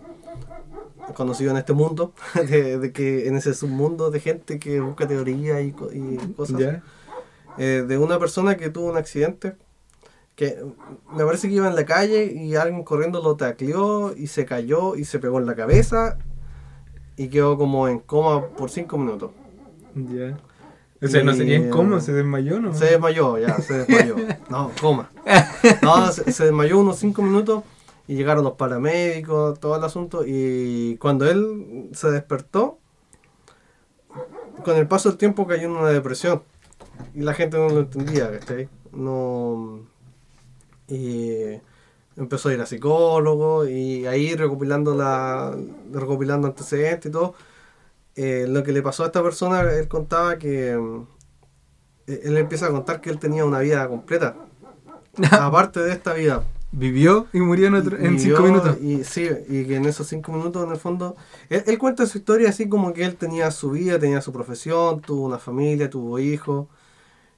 conocido 1.15 1.51
en 1.53 1.57
este 1.57 1.73
mundo, 1.73 2.13
de, 2.35 2.79
de 2.79 2.93
que 2.93 3.27
en 3.27 3.37
ese 3.37 3.55
submundo 3.55 4.11
de 4.11 4.21
gente 4.21 4.59
que 4.59 4.81
busca 4.81 5.09
teoría 5.09 5.63
y, 5.63 5.75
y 5.95 6.19
cosas 6.37 6.61
¿Ya? 6.61 6.83
eh, 7.57 7.87
de 7.89 7.97
una 7.97 8.19
persona 8.19 8.59
que 8.59 8.69
tuvo 8.69 8.91
un 8.91 8.99
accidente 8.99 9.57
que 10.37 10.63
me 11.11 11.25
parece 11.25 11.49
que 11.49 11.55
iba 11.55 11.69
en 11.69 11.75
la 11.75 11.87
calle 11.87 12.35
y 12.35 12.55
alguien 12.55 12.83
corriendo 12.83 13.23
lo 13.23 13.37
tacleó 13.37 14.15
y 14.15 14.27
se 14.27 14.45
cayó 14.45 14.95
y 14.95 15.07
se 15.07 15.19
pegó 15.21 15.39
en 15.39 15.47
la 15.47 15.55
cabeza 15.55 16.19
y 17.17 17.29
quedó 17.29 17.57
como 17.57 17.89
en 17.89 17.99
coma 18.01 18.47
por 18.49 18.71
cinco 18.71 18.99
minutos. 18.99 19.31
Ya. 19.95 20.37
O 21.03 21.07
sea, 21.07 21.23
no 21.23 21.33
Y, 21.33 21.37
sería 21.37 21.57
en 21.57 21.71
coma, 21.71 21.99
eh, 21.99 22.01
se 22.01 22.13
desmayó, 22.13 22.61
¿no? 22.61 22.75
Se 22.75 22.87
desmayó, 22.87 23.39
ya, 23.39 23.59
se 23.59 23.85
desmayó. 23.85 24.17
No, 24.49 24.71
coma. 24.81 25.11
No, 25.83 26.11
se, 26.13 26.33
se 26.33 26.45
desmayó 26.45 26.79
unos 26.79 26.97
cinco 26.99 27.23
minutos 27.23 27.63
y 28.07 28.15
llegaron 28.15 28.45
los 28.45 28.55
paramédicos, 28.55 29.59
todo 29.61 29.77
el 29.77 29.85
asunto. 29.85 30.25
Y 30.27 30.97
cuando 30.97 31.31
él 31.31 31.91
se 31.93 32.11
despertó, 32.11 32.79
con 34.65 34.77
el 34.77 34.87
paso 34.87 35.09
del 35.09 35.19
tiempo 35.19 35.47
cayó 35.47 35.65
en 35.65 35.73
una 35.73 35.91
depresión. 35.91 36.43
Y 37.15 37.21
la 37.21 37.35
gente 37.35 37.57
no 37.57 37.69
lo 37.69 37.81
entendía, 37.81 38.31
¿cachai? 38.31 38.69
No. 38.93 39.81
Y 40.89 41.59
empezó 42.17 42.49
a 42.49 42.55
ir 42.55 42.61
a 42.61 42.67
psicólogo 42.67 43.67
y 43.69 44.07
ahí 44.07 44.35
recopilando 44.37 44.95
la 44.95 45.57
recopilando 45.93 46.47
antecedentes 46.49 47.11
y 47.11 47.13
todo. 47.13 47.35
eh, 48.17 48.47
lo 48.49 48.63
que 48.65 48.73
le 48.73 48.83
pasó 48.83 49.05
a 49.05 49.07
esta 49.07 49.23
persona, 49.23 49.63
él 49.63 49.89
contaba 49.89 50.39
que 50.39 50.73
eh, 52.07 52.21
él 52.25 52.37
empieza 52.37 52.67
a 52.67 52.71
contar 52.71 53.01
que 53.01 53.11
él 53.11 53.19
tenía 53.19 53.45
una 53.45 53.61
vida 53.61 53.87
completa. 53.89 54.37
aparte 55.33 55.81
de 55.81 55.93
esta 55.93 56.15
vida. 56.15 56.45
Vivió 56.73 57.29
y 57.33 57.39
murió 57.41 57.69
en, 57.69 57.75
otro- 57.77 57.97
en 57.99 58.19
cinco 58.19 58.43
minutos. 58.43 58.77
Y 58.83 59.05
sí, 59.05 59.29
y 59.49 59.65
que 59.65 59.77
en 59.77 59.85
esos 59.87 60.09
cinco 60.09 60.33
minutos, 60.33 60.65
en 60.65 60.71
el 60.73 60.77
fondo, 60.77 61.17
él, 61.49 61.63
él 61.67 61.79
cuenta 61.79 62.05
su 62.07 62.19
historia 62.19 62.49
así 62.51 62.69
como 62.69 62.93
que 62.93 63.05
él 63.05 63.17
tenía 63.17 63.51
su 63.53 63.71
vida, 63.71 63.99
tenía 64.01 64.21
su 64.21 64.33
profesión, 64.33 65.01
tuvo 65.01 65.27
una 65.27 65.39
familia, 65.39 65.89
tuvo 65.89 66.19
hijos. 66.19 66.67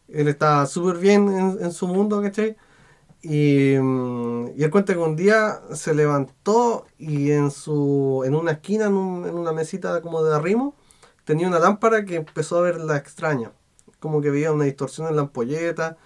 Él 0.09 0.28
estaba 0.28 0.66
súper 0.66 0.98
bien 0.98 1.28
en, 1.28 1.59
en 1.65 1.73
su 1.73 1.89
mundo, 1.89 2.23
¿cachai? 2.23 2.57
Y, 3.28 3.74
él 3.74 4.70
cuenta 4.70 4.93
que 4.94 5.01
un 5.01 5.16
día 5.16 5.61
se 5.73 5.94
levantó 5.94 6.86
y 6.97 7.32
en 7.32 7.51
su 7.51 8.23
en 8.24 8.35
una 8.36 8.53
esquina, 8.53 8.86
en, 8.86 8.94
un- 8.94 9.27
en 9.27 9.35
una 9.36 9.53
mesita 9.53 10.01
como 10.01 10.23
de 10.23 10.35
arrimo, 10.35 10.74
tenía 11.24 11.48
una 11.48 11.59
lámpara 11.59 12.05
que 12.05 12.16
empezó 12.16 12.59
a 12.59 12.62
ver 12.62 12.81
la 12.81 12.97
extraña. 12.97 13.51
Como 13.98 14.20
que 14.20 14.31
veía 14.31 14.53
una 14.53 14.65
distorsión 14.65 15.09
en 15.09 15.16
la 15.16 15.23
ampolleta. 15.23 15.97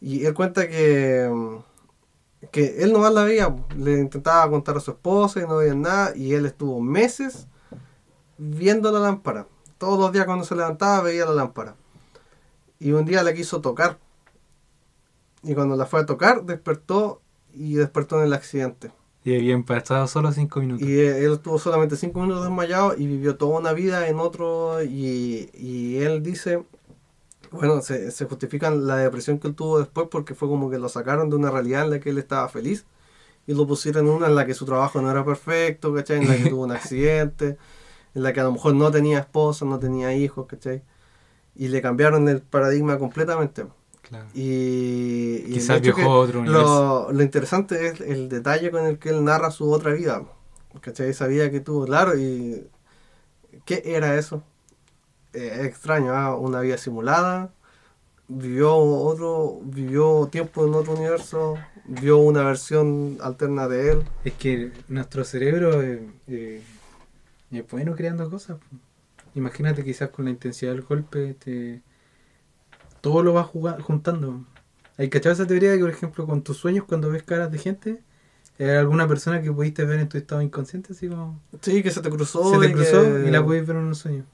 Y 0.00 0.24
él 0.24 0.32
cuenta 0.34 0.68
que, 0.68 1.30
que 2.52 2.82
él 2.82 2.92
nomás 2.92 3.12
la 3.12 3.24
veía. 3.24 3.54
Le 3.76 3.98
intentaba 4.00 4.48
contar 4.50 4.76
a 4.78 4.80
su 4.80 4.92
esposa 4.92 5.40
y 5.40 5.46
no 5.46 5.56
veía 5.58 5.74
nada. 5.74 6.16
Y 6.16 6.34
él 6.34 6.46
estuvo 6.46 6.80
meses 6.80 7.48
viendo 8.38 8.90
la 8.92 9.00
lámpara. 9.00 9.46
Todos 9.78 9.98
los 9.98 10.10
días 10.12 10.24
cuando 10.26 10.44
se 10.44 10.54
levantaba 10.54 11.02
veía 11.02 11.26
la 11.26 11.32
lámpara. 11.34 11.76
Y 12.78 12.92
un 12.92 13.04
día 13.04 13.22
la 13.22 13.34
quiso 13.34 13.60
tocar. 13.60 13.98
Y 15.46 15.54
cuando 15.54 15.76
la 15.76 15.86
fue 15.86 16.00
a 16.00 16.06
tocar, 16.06 16.44
despertó 16.44 17.22
y 17.54 17.74
despertó 17.74 18.18
en 18.18 18.26
el 18.26 18.32
accidente. 18.32 18.90
Y 19.24 19.34
había 19.34 19.58
pasado 19.62 20.06
solo 20.06 20.30
cinco 20.32 20.60
minutos. 20.60 20.86
Y 20.86 21.00
él 21.00 21.32
estuvo 21.32 21.58
solamente 21.58 21.96
cinco 21.96 22.20
minutos 22.20 22.44
desmayado 22.44 22.94
y 22.96 23.06
vivió 23.06 23.36
toda 23.36 23.58
una 23.58 23.72
vida 23.72 24.08
en 24.08 24.20
otro. 24.20 24.82
Y, 24.82 25.50
y 25.54 25.98
él 25.98 26.22
dice, 26.22 26.64
bueno, 27.50 27.80
se, 27.80 28.10
se 28.10 28.24
justifican 28.26 28.86
la 28.86 28.96
depresión 28.96 29.38
que 29.38 29.48
él 29.48 29.54
tuvo 29.54 29.78
después 29.78 30.08
porque 30.10 30.34
fue 30.34 30.48
como 30.48 30.70
que 30.70 30.78
lo 30.78 30.88
sacaron 30.88 31.30
de 31.30 31.36
una 31.36 31.50
realidad 31.50 31.84
en 31.84 31.90
la 31.90 32.00
que 32.00 32.10
él 32.10 32.18
estaba 32.18 32.48
feliz 32.48 32.86
y 33.46 33.54
lo 33.54 33.66
pusieron 33.66 34.06
en 34.06 34.12
una 34.12 34.26
en 34.26 34.34
la 34.34 34.46
que 34.46 34.54
su 34.54 34.66
trabajo 34.66 35.00
no 35.00 35.10
era 35.10 35.24
perfecto, 35.24 35.94
¿cachai? 35.94 36.18
En 36.18 36.28
la 36.28 36.36
que 36.36 36.50
tuvo 36.50 36.64
un 36.64 36.72
accidente, 36.72 37.58
en 38.14 38.22
la 38.22 38.32
que 38.32 38.40
a 38.40 38.44
lo 38.44 38.52
mejor 38.52 38.74
no 38.74 38.90
tenía 38.90 39.20
esposa, 39.20 39.64
no 39.64 39.78
tenía 39.78 40.14
hijos, 40.14 40.46
¿cachai? 40.46 40.82
Y 41.56 41.68
le 41.68 41.82
cambiaron 41.82 42.28
el 42.28 42.42
paradigma 42.42 42.98
completamente. 42.98 43.66
Claro. 44.08 44.26
Y, 44.34 45.52
Quizás 45.52 45.80
viajó 45.80 46.02
a 46.02 46.18
otro 46.18 46.40
universo. 46.40 47.06
lo, 47.08 47.12
lo 47.12 47.22
interesante 47.22 47.88
es 47.88 48.00
el 48.00 48.28
detalle 48.28 48.70
con 48.70 48.86
el 48.86 48.98
que 48.98 49.08
él 49.10 49.24
narra 49.24 49.50
su 49.50 49.70
otra 49.70 49.92
vida. 49.92 50.22
¿Cachai? 50.80 51.08
Esa 51.10 51.26
vida 51.26 51.50
que 51.50 51.60
tuvo, 51.60 51.86
claro, 51.86 52.16
y 52.18 52.68
¿qué 53.64 53.82
era 53.84 54.16
eso? 54.16 54.42
Eh, 55.32 55.62
extraño, 55.64 56.12
¿ah? 56.12 56.36
una 56.36 56.60
vida 56.60 56.76
simulada, 56.78 57.50
vivió 58.28 58.76
otro, 58.76 59.58
vivió 59.64 60.28
tiempo 60.30 60.66
en 60.66 60.74
otro 60.74 60.92
universo, 60.92 61.56
vio 61.86 62.18
una 62.18 62.42
versión 62.42 63.18
alterna 63.22 63.66
de 63.68 63.92
él. 63.92 64.02
Es 64.24 64.34
que 64.34 64.70
nuestro 64.88 65.24
cerebro 65.24 65.82
eh, 65.82 66.06
eh, 66.28 66.62
es 67.50 67.68
bueno 67.70 67.94
creando 67.96 68.28
cosas. 68.30 68.58
Imagínate 69.34 69.82
quizás 69.82 70.10
con 70.10 70.26
la 70.26 70.30
intensidad 70.30 70.72
del 70.72 70.82
golpe, 70.82 71.34
te- 71.34 71.80
todo 73.06 73.22
lo 73.22 73.32
vas 73.34 73.46
jugando, 73.46 73.84
juntando. 73.84 74.44
¿Hay 74.98 75.08
cachado 75.08 75.32
esa 75.32 75.46
teoría 75.46 75.70
de 75.70 75.76
que, 75.76 75.84
por 75.84 75.90
ejemplo, 75.92 76.26
con 76.26 76.42
tus 76.42 76.56
sueños, 76.56 76.86
cuando 76.88 77.08
ves 77.08 77.22
caras 77.22 77.52
de 77.52 77.58
gente, 77.58 78.02
era 78.58 78.80
alguna 78.80 79.06
persona 79.06 79.40
que 79.40 79.52
pudiste 79.52 79.84
ver 79.84 80.00
en 80.00 80.08
tu 80.08 80.18
estado 80.18 80.42
inconsciente, 80.42 80.92
así 80.92 81.06
como 81.08 81.40
Sí, 81.62 81.84
que 81.84 81.92
se 81.92 82.00
te 82.00 82.10
cruzó. 82.10 82.50
se 82.50 82.58
te 82.58 82.66
y 82.68 82.72
cruzó 82.72 83.00
que- 83.04 83.28
y 83.28 83.30
la 83.30 83.44
puedes 83.44 83.64
ver 83.64 83.76
en 83.76 83.84
un 83.84 83.94
sueño. 83.94 84.24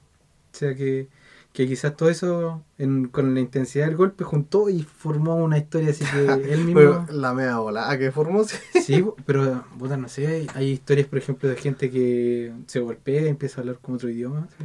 O 0.54 0.56
sea 0.56 0.74
que, 0.74 1.08
que 1.52 1.66
quizás 1.68 1.94
todo 1.98 2.08
eso, 2.08 2.62
en- 2.78 3.08
con 3.08 3.34
la 3.34 3.40
intensidad 3.40 3.84
del 3.88 3.96
golpe, 3.96 4.24
juntó 4.24 4.70
y 4.70 4.84
formó 4.84 5.36
una 5.36 5.58
historia 5.58 5.90
así 5.90 6.06
que 6.06 6.24
él 6.54 6.64
mismo... 6.64 6.72
Pero 6.80 7.06
la 7.10 7.34
mea 7.34 7.58
volada 7.58 7.98
que 7.98 8.10
formó, 8.10 8.42
sí. 8.44 8.56
Sí, 8.80 9.04
pero, 9.26 9.64
puta, 9.78 9.98
no 9.98 10.08
sé, 10.08 10.26
hay, 10.28 10.46
hay 10.54 10.70
historias, 10.70 11.08
por 11.08 11.18
ejemplo, 11.18 11.46
de 11.50 11.56
gente 11.56 11.90
que 11.90 12.54
se 12.68 12.80
golpea 12.80 13.20
y 13.20 13.28
empieza 13.28 13.58
a 13.58 13.60
hablar 13.60 13.78
como 13.82 13.96
otro 13.96 14.08
idioma. 14.08 14.48
¿sí? 14.58 14.64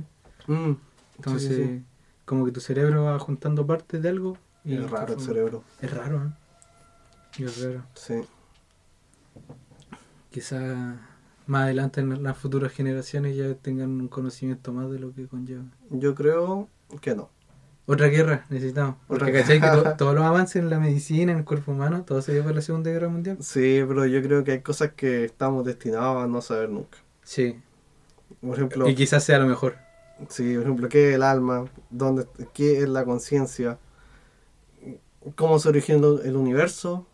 Mm, 0.49 0.77
Entonces, 1.17 1.55
sí, 1.57 1.63
sí. 1.65 1.84
Como 2.27 2.45
que 2.45 2.51
tu 2.51 2.59
cerebro 2.59 3.05
va 3.05 3.17
juntando 3.17 3.65
partes 3.65 4.01
de 4.03 4.09
algo. 4.09 4.37
Y 4.63 4.75
Es 4.75 4.91
raro 4.91 5.13
el 5.13 5.19
cerebro. 5.21 5.63
Es 5.81 5.91
raro, 5.91 6.17
¿eh? 6.25 6.29
Y 7.39 7.43
Es 7.45 7.63
raro. 7.63 7.83
Sí. 7.95 8.15
Quizá 10.29 10.95
más 11.45 11.63
adelante 11.63 12.01
en 12.01 12.21
las 12.23 12.37
futuras 12.37 12.71
generaciones 12.71 13.35
ya 13.35 13.53
tengan 13.55 13.89
un 14.01 14.07
conocimiento 14.07 14.73
más 14.73 14.91
de 14.91 14.99
lo 14.99 15.13
que 15.13 15.27
conlleva. 15.27 15.63
Yo 15.89 16.13
creo 16.15 16.67
que 17.01 17.15
no. 17.15 17.29
Otra 17.85 18.07
guerra 18.07 18.45
necesitamos. 18.49 18.97
Porque 19.07 19.23
Otra 19.29 19.41
¿cachai? 19.41 19.61
Que 19.61 19.67
to- 19.69 19.95
todos 19.95 20.13
los 20.13 20.25
avances 20.25 20.57
en 20.57 20.69
la 20.69 20.77
medicina, 20.79 21.31
en 21.31 21.37
el 21.39 21.45
cuerpo 21.45 21.71
humano, 21.71 22.03
todo 22.03 22.21
se 22.21 22.33
dio 22.33 22.43
por 22.43 22.53
la 22.53 22.61
Segunda 22.61 22.91
Guerra 22.91 23.07
Mundial. 23.07 23.37
Sí, 23.39 23.81
pero 23.87 24.05
yo 24.05 24.21
creo 24.21 24.43
que 24.43 24.51
hay 24.51 24.61
cosas 24.61 24.91
que 24.91 25.23
estamos 25.23 25.63
destinados 25.63 26.21
a 26.21 26.27
no 26.27 26.41
saber 26.41 26.67
nunca. 26.69 26.97
Sí. 27.23 27.57
Por 28.41 28.55
ejemplo, 28.57 28.89
Y 28.89 28.95
quizás 28.95 29.23
sea 29.23 29.39
lo 29.39 29.45
mejor. 29.47 29.77
Sí, 30.30 30.53
por 30.56 30.64
ejemplo, 30.64 30.89
¿qué 30.89 31.10
es 31.10 31.15
el 31.15 31.23
alma? 31.23 31.65
¿Dónde, 31.89 32.27
¿Qué 32.53 32.81
es 32.84 32.89
la 32.89 33.06
conciencia? 33.06 33.77
¿Cómo 35.35 35.60
se 35.60 35.69
originó 35.69 36.19
el 36.22 36.35
universo? 36.35 37.06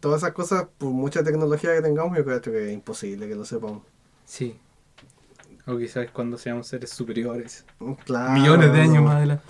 Todas 0.00 0.22
esas 0.22 0.32
cosas, 0.32 0.66
por 0.78 0.90
mucha 0.90 1.22
tecnología 1.22 1.74
que 1.74 1.82
tengamos, 1.82 2.16
yo 2.16 2.24
creo 2.24 2.40
que 2.40 2.68
es 2.68 2.72
imposible 2.72 3.28
que 3.28 3.34
lo 3.34 3.44
sepamos. 3.44 3.82
Sí. 4.24 4.58
O 5.66 5.76
quizás 5.76 6.10
cuando 6.10 6.36
seamos 6.38 6.66
seres 6.66 6.90
superiores. 6.90 7.64
Claro, 8.04 8.32
millones 8.32 8.72
de 8.72 8.80
años 8.80 9.02
más 9.04 9.16
adelante. 9.16 9.44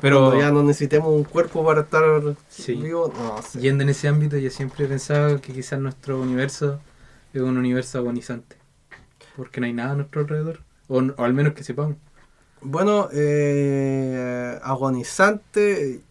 Pero 0.00 0.26
Cuando 0.26 0.40
ya 0.40 0.50
no 0.52 0.62
necesitemos 0.62 1.08
un 1.08 1.24
cuerpo 1.24 1.64
para 1.64 1.80
estar 1.82 2.04
Sí. 2.48 2.74
vivo, 2.74 3.10
no 3.16 3.40
sé. 3.42 3.58
yendo 3.60 3.82
en 3.82 3.88
ese 3.88 4.06
ámbito, 4.08 4.36
yo 4.36 4.50
siempre 4.50 4.84
he 4.84 4.88
pensado 4.88 5.40
que 5.40 5.52
quizás 5.52 5.80
nuestro 5.80 6.20
universo 6.20 6.80
es 7.32 7.40
un 7.40 7.56
universo 7.56 7.98
agonizante. 7.98 8.56
Porque 9.36 9.60
no 9.60 9.66
hay 9.66 9.72
nada 9.72 9.92
a 9.92 9.96
nuestro 9.96 10.20
alrededor. 10.20 10.60
O, 10.88 10.98
o 10.98 11.24
al 11.24 11.32
menos 11.32 11.54
que 11.54 11.64
sepamos. 11.64 11.96
Bueno, 12.60 13.08
eh, 13.12 14.58
agonizante, 14.62 16.02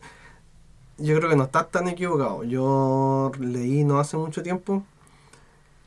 yo 0.97 1.17
creo 1.17 1.29
que 1.29 1.35
no 1.35 1.43
estás 1.43 1.69
tan 1.71 1.87
equivocado. 1.89 2.43
Yo 2.43 3.31
leí 3.39 3.83
no 3.83 3.99
hace 3.99 4.17
mucho 4.17 4.43
tiempo 4.43 4.83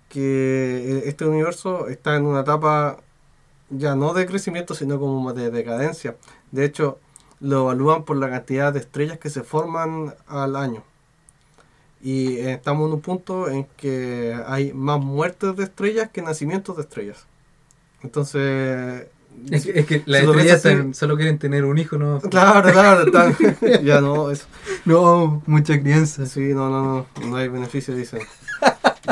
que 0.08 1.02
este 1.06 1.24
universo 1.26 1.88
está 1.88 2.16
en 2.16 2.26
una 2.26 2.40
etapa 2.40 2.98
ya 3.70 3.94
no 3.96 4.12
de 4.14 4.26
crecimiento, 4.26 4.74
sino 4.74 4.98
como 5.00 5.32
de 5.32 5.50
decadencia. 5.50 6.16
De 6.52 6.64
hecho, 6.64 6.98
lo 7.40 7.62
evalúan 7.62 8.04
por 8.04 8.16
la 8.16 8.30
cantidad 8.30 8.72
de 8.72 8.80
estrellas 8.80 9.18
que 9.18 9.30
se 9.30 9.42
forman 9.44 10.14
al 10.26 10.56
año. 10.56 10.82
Y 12.02 12.38
eh, 12.38 12.54
estamos 12.54 12.88
en 12.88 12.94
un 12.94 13.00
punto 13.02 13.48
en 13.48 13.64
que 13.76 14.36
hay 14.46 14.72
más 14.72 15.00
muertes 15.00 15.56
de 15.56 15.64
estrellas 15.64 16.10
que 16.12 16.22
nacimientos 16.22 16.76
de 16.76 16.82
estrellas. 16.82 17.26
Entonces... 18.02 19.08
Es 19.50 19.64
que, 19.64 19.78
es 19.80 19.86
que 19.86 20.02
las 20.06 20.22
estrellas 20.22 20.64
así- 20.66 20.94
solo 20.94 21.16
quieren 21.16 21.38
tener 21.38 21.64
un 21.64 21.78
hijo, 21.78 21.96
¿no? 21.96 22.20
Claro, 22.20 22.70
claro, 22.72 23.10
ya 23.82 24.00
no, 24.00 24.30
eso. 24.30 24.46
No, 24.84 25.42
mucha 25.46 25.80
crianza. 25.80 26.26
Sí, 26.26 26.40
no, 26.54 26.68
no, 26.68 27.06
no, 27.20 27.26
no 27.26 27.36
hay 27.36 27.48
beneficio, 27.48 27.94
dicen. 27.96 28.20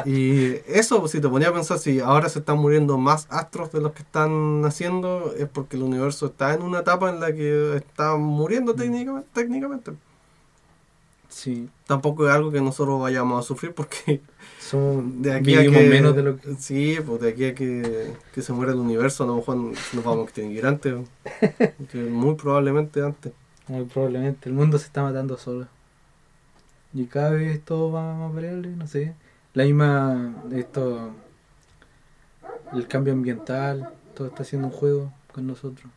Y 0.04 0.56
eso, 0.66 1.00
pues, 1.00 1.12
si 1.12 1.20
te 1.20 1.28
ponía 1.28 1.48
a 1.48 1.52
pensar, 1.54 1.78
si 1.78 1.98
ahora 2.00 2.28
se 2.28 2.40
están 2.40 2.58
muriendo 2.58 2.98
más 2.98 3.26
astros 3.30 3.72
de 3.72 3.80
los 3.80 3.92
que 3.92 4.02
están 4.02 4.60
naciendo, 4.60 5.32
es 5.36 5.48
porque 5.48 5.76
el 5.76 5.82
universo 5.82 6.26
está 6.26 6.52
en 6.54 6.62
una 6.62 6.80
etapa 6.80 7.08
en 7.08 7.20
la 7.20 7.32
que 7.32 7.76
está 7.76 8.14
muriendo 8.16 8.74
técnicamente. 8.74 9.28
técnicamente. 9.32 9.92
Sí. 11.28 11.68
Tampoco 11.86 12.28
es 12.28 12.34
algo 12.34 12.50
que 12.50 12.60
nosotros 12.60 13.00
vayamos 13.00 13.44
a 13.44 13.46
sufrir 13.46 13.72
porque 13.74 14.20
Somos, 14.58 15.22
de 15.22 15.32
aquí 15.32 15.54
a 15.54 15.62
que... 15.62 15.70
menos 15.70 16.14
de 16.16 16.22
lo 16.22 16.36
que... 16.36 16.54
Sí, 16.56 16.98
pues 17.06 17.20
de 17.20 17.30
aquí 17.30 17.44
a 17.46 17.54
que, 17.54 18.12
que 18.32 18.42
se 18.42 18.52
muera 18.52 18.72
el 18.72 18.78
universo, 18.78 19.24
a 19.24 19.26
lo 19.26 19.36
mejor 19.36 19.56
nos 19.56 20.04
vamos 20.04 20.18
a 20.20 20.22
extinguir 20.24 20.66
antes. 20.66 20.94
que 21.90 21.98
muy 21.98 22.34
probablemente 22.34 23.02
antes. 23.02 23.32
Muy 23.68 23.84
probablemente. 23.84 24.48
El 24.48 24.54
mundo 24.54 24.78
se 24.78 24.86
está 24.86 25.02
matando 25.02 25.36
solo. 25.36 25.68
Y 26.94 27.04
cada 27.06 27.30
vez 27.30 27.62
todo 27.64 27.92
va 27.92 28.14
más 28.14 28.34
variable, 28.34 28.68
no 28.70 28.86
sé. 28.86 29.14
La 29.54 29.64
misma. 29.64 30.34
Esto. 30.52 31.10
El 32.72 32.86
cambio 32.88 33.12
ambiental. 33.12 33.90
Todo 34.14 34.28
está 34.28 34.42
haciendo 34.42 34.68
un 34.68 34.72
juego 34.74 35.12
con 35.32 35.46
nosotros. 35.46 35.90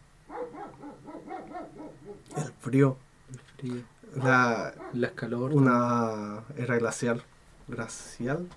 El 2.37 2.51
frío, 2.59 2.97
El 3.31 3.39
frío. 3.57 3.81
la, 4.21 4.73
El 4.93 5.13
calor. 5.13 5.53
una 5.53 6.43
era 6.57 6.77
glacial. 6.77 7.23
Glacial. 7.71 8.47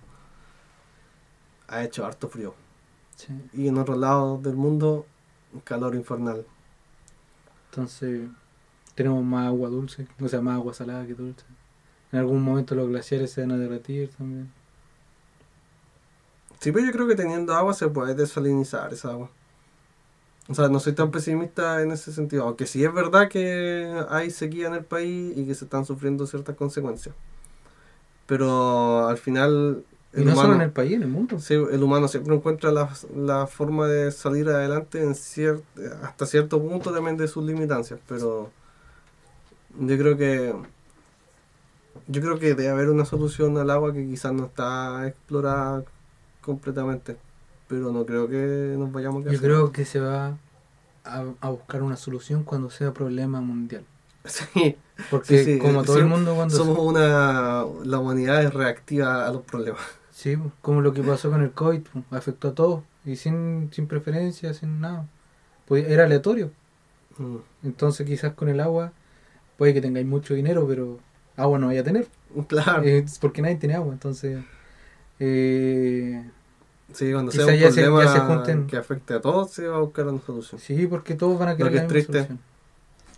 Ha 1.69 1.83
hecho 1.83 2.05
harto 2.05 2.29
frío. 2.29 2.55
Sí. 3.17 3.33
Y 3.53 3.69
en 3.69 3.79
otros 3.79 3.97
lados 3.97 4.43
del 4.43 4.57
mundo, 4.57 5.07
calor 5.65 5.95
infernal. 5.95 6.47
Entonces. 7.71 8.29
Tenemos 8.95 9.25
más 9.25 9.49
agua 9.49 9.69
dulce. 9.69 10.07
O 10.21 10.29
sea, 10.29 10.41
más 10.41 10.55
agua 10.55 10.73
salada 10.73 11.07
que 11.07 11.15
dulce. 11.15 11.45
En 12.13 12.21
algún 12.21 12.43
momento 12.43 12.75
los 12.75 12.89
glaciares 12.89 13.33
se 13.33 13.41
van 13.41 13.53
a 13.53 13.57
derretir 13.57 14.11
también. 14.17 14.53
Sí, 16.61 16.71
pero 16.71 16.87
yo 16.87 16.93
creo 16.93 17.09
que 17.09 17.17
teniendo 17.17 17.55
agua 17.55 17.75
se 17.75 17.89
puede 17.89 18.15
desalinizar 18.15 18.93
esa 18.93 19.11
agua. 19.11 19.31
O 20.47 20.55
sea, 20.55 20.69
no 20.69 20.79
soy 20.79 20.93
tan 20.93 21.11
pesimista 21.11 21.83
en 21.83 21.91
ese 21.91 22.13
sentido. 22.13 22.45
Aunque 22.45 22.67
sí 22.67 22.85
es 22.85 22.95
verdad 22.95 23.29
que 23.29 24.05
hay 24.09 24.31
sequía 24.31 24.69
en 24.69 24.75
el 24.75 24.85
país 24.85 25.37
y 25.37 25.45
que 25.45 25.55
se 25.55 25.65
están 25.65 25.85
sufriendo 25.85 26.27
ciertas 26.27 26.55
consecuencias. 26.55 27.15
Pero 28.27 29.07
al 29.09 29.19
final... 29.19 29.85
Y 30.17 30.25
no 30.25 30.37
solo 30.37 30.55
en 30.55 30.61
el 30.63 30.71
país, 30.71 30.93
en 30.93 31.03
el 31.03 31.09
mundo. 31.09 31.39
Sí, 31.41 31.55
el 31.55 31.83
humano 31.83 32.07
siempre 32.07 32.35
encuentra 32.35 32.71
la, 32.71 32.89
la 33.17 33.47
forma 33.49 33.89
de 33.89 34.13
salir 34.13 34.49
adelante 34.49 35.03
en 35.03 35.15
cier- 35.15 35.61
hasta 36.05 36.25
cierto 36.27 36.61
punto 36.63 36.93
también 36.93 37.17
de 37.17 37.27
sus 37.27 37.45
limitancias, 37.45 37.99
pero 38.09 38.51
yo 39.81 39.99
creo 39.99 40.17
que 40.17 40.55
yo 42.07 42.21
creo 42.21 42.39
que 42.39 42.55
debe 42.55 42.69
haber 42.69 42.91
una 42.91 43.05
solución 43.05 43.57
al 43.59 43.71
agua 43.71 43.93
que 43.93 44.07
quizás 44.07 44.33
no 44.33 44.45
está 44.47 45.07
explorada 45.07 45.85
completamente, 46.43 47.17
pero 47.69 47.93
no 47.93 48.05
creo 48.05 48.29
que 48.29 48.75
nos 48.79 48.93
vayamos 48.93 49.23
a 49.23 49.25
quedar 49.25 49.35
Yo 49.35 49.41
creo 49.41 49.73
que 49.73 49.85
se 49.85 50.01
va 50.01 50.37
a, 51.05 51.25
a 51.41 51.49
buscar 51.51 51.83
una 51.83 51.97
solución 51.97 52.45
cuando 52.45 52.71
sea 52.71 52.93
problema 52.93 53.41
mundial. 53.41 53.85
Sí, 54.27 54.77
Porque 55.11 55.39
sí, 55.39 55.45
sí, 55.55 55.59
como 55.59 55.81
eh, 55.83 55.85
todo 55.85 55.99
el 55.99 56.07
mundo 56.07 56.35
cuando... 56.35 56.57
somos 56.57 56.79
una... 56.79 57.65
La 57.85 57.99
humanidad 57.99 58.43
es 58.43 58.55
reactiva 58.55 59.27
a 59.27 59.33
los 59.33 59.43
problemas. 59.43 59.83
Sí, 60.15 60.39
como 60.63 60.81
lo 60.81 60.95
que 60.95 61.03
pasó 61.03 61.29
con 61.29 61.43
el 61.43 61.51
COVID, 61.51 61.83
afectó 62.13 62.49
a 62.49 62.55
todos 62.55 62.83
y 63.05 63.17
sin, 63.17 63.69
sin 63.73 63.89
preferencia, 63.89 64.55
sin 64.55 64.81
nada. 64.81 65.07
Pues 65.67 65.89
era 65.89 66.05
aleatorio. 66.05 66.53
Mm, 67.19 67.37
Entonces 67.65 68.07
quizás 68.07 68.33
con 68.35 68.49
el 68.49 68.61
agua 68.61 68.93
puede 69.59 69.75
que 69.75 69.81
tengáis 69.81 70.07
mucho 70.07 70.35
dinero, 70.35 70.67
pero 70.69 71.01
agua 71.37 71.59
no 71.59 71.67
vaya 71.67 71.81
a 71.81 71.85
tener. 71.85 72.07
Claro. 72.49 72.83
Eh, 72.85 73.05
porque 73.21 73.43
nadie 73.43 73.57
tiene 73.57 73.75
agua, 73.75 73.93
entonces... 73.93 74.43
eh, 75.21 76.25
Sí, 76.93 77.13
cuando 77.13 77.33
sea 77.33 77.47
un 77.47 77.55
ya 77.55 77.71
se- 77.73 77.83
problema 77.83 78.13
se 78.13 78.19
junten- 78.21 78.67
que 78.67 78.77
afecte 78.77 79.15
a 79.15 79.21
todos, 79.21 79.51
se 79.51 79.67
va 79.67 79.77
a 79.77 79.81
buscar 79.81 80.07
una 80.07 80.21
solución. 80.21 80.61
sí, 80.61 80.87
porque 80.87 81.15
todos 81.15 81.39
van 81.39 81.49
a 81.49 81.53
Lo 81.53 81.59
querer 81.59 81.73
que 81.73 81.77
la 81.79 81.83
misma 81.83 81.89
triste. 81.89 82.13
solución. 82.13 82.39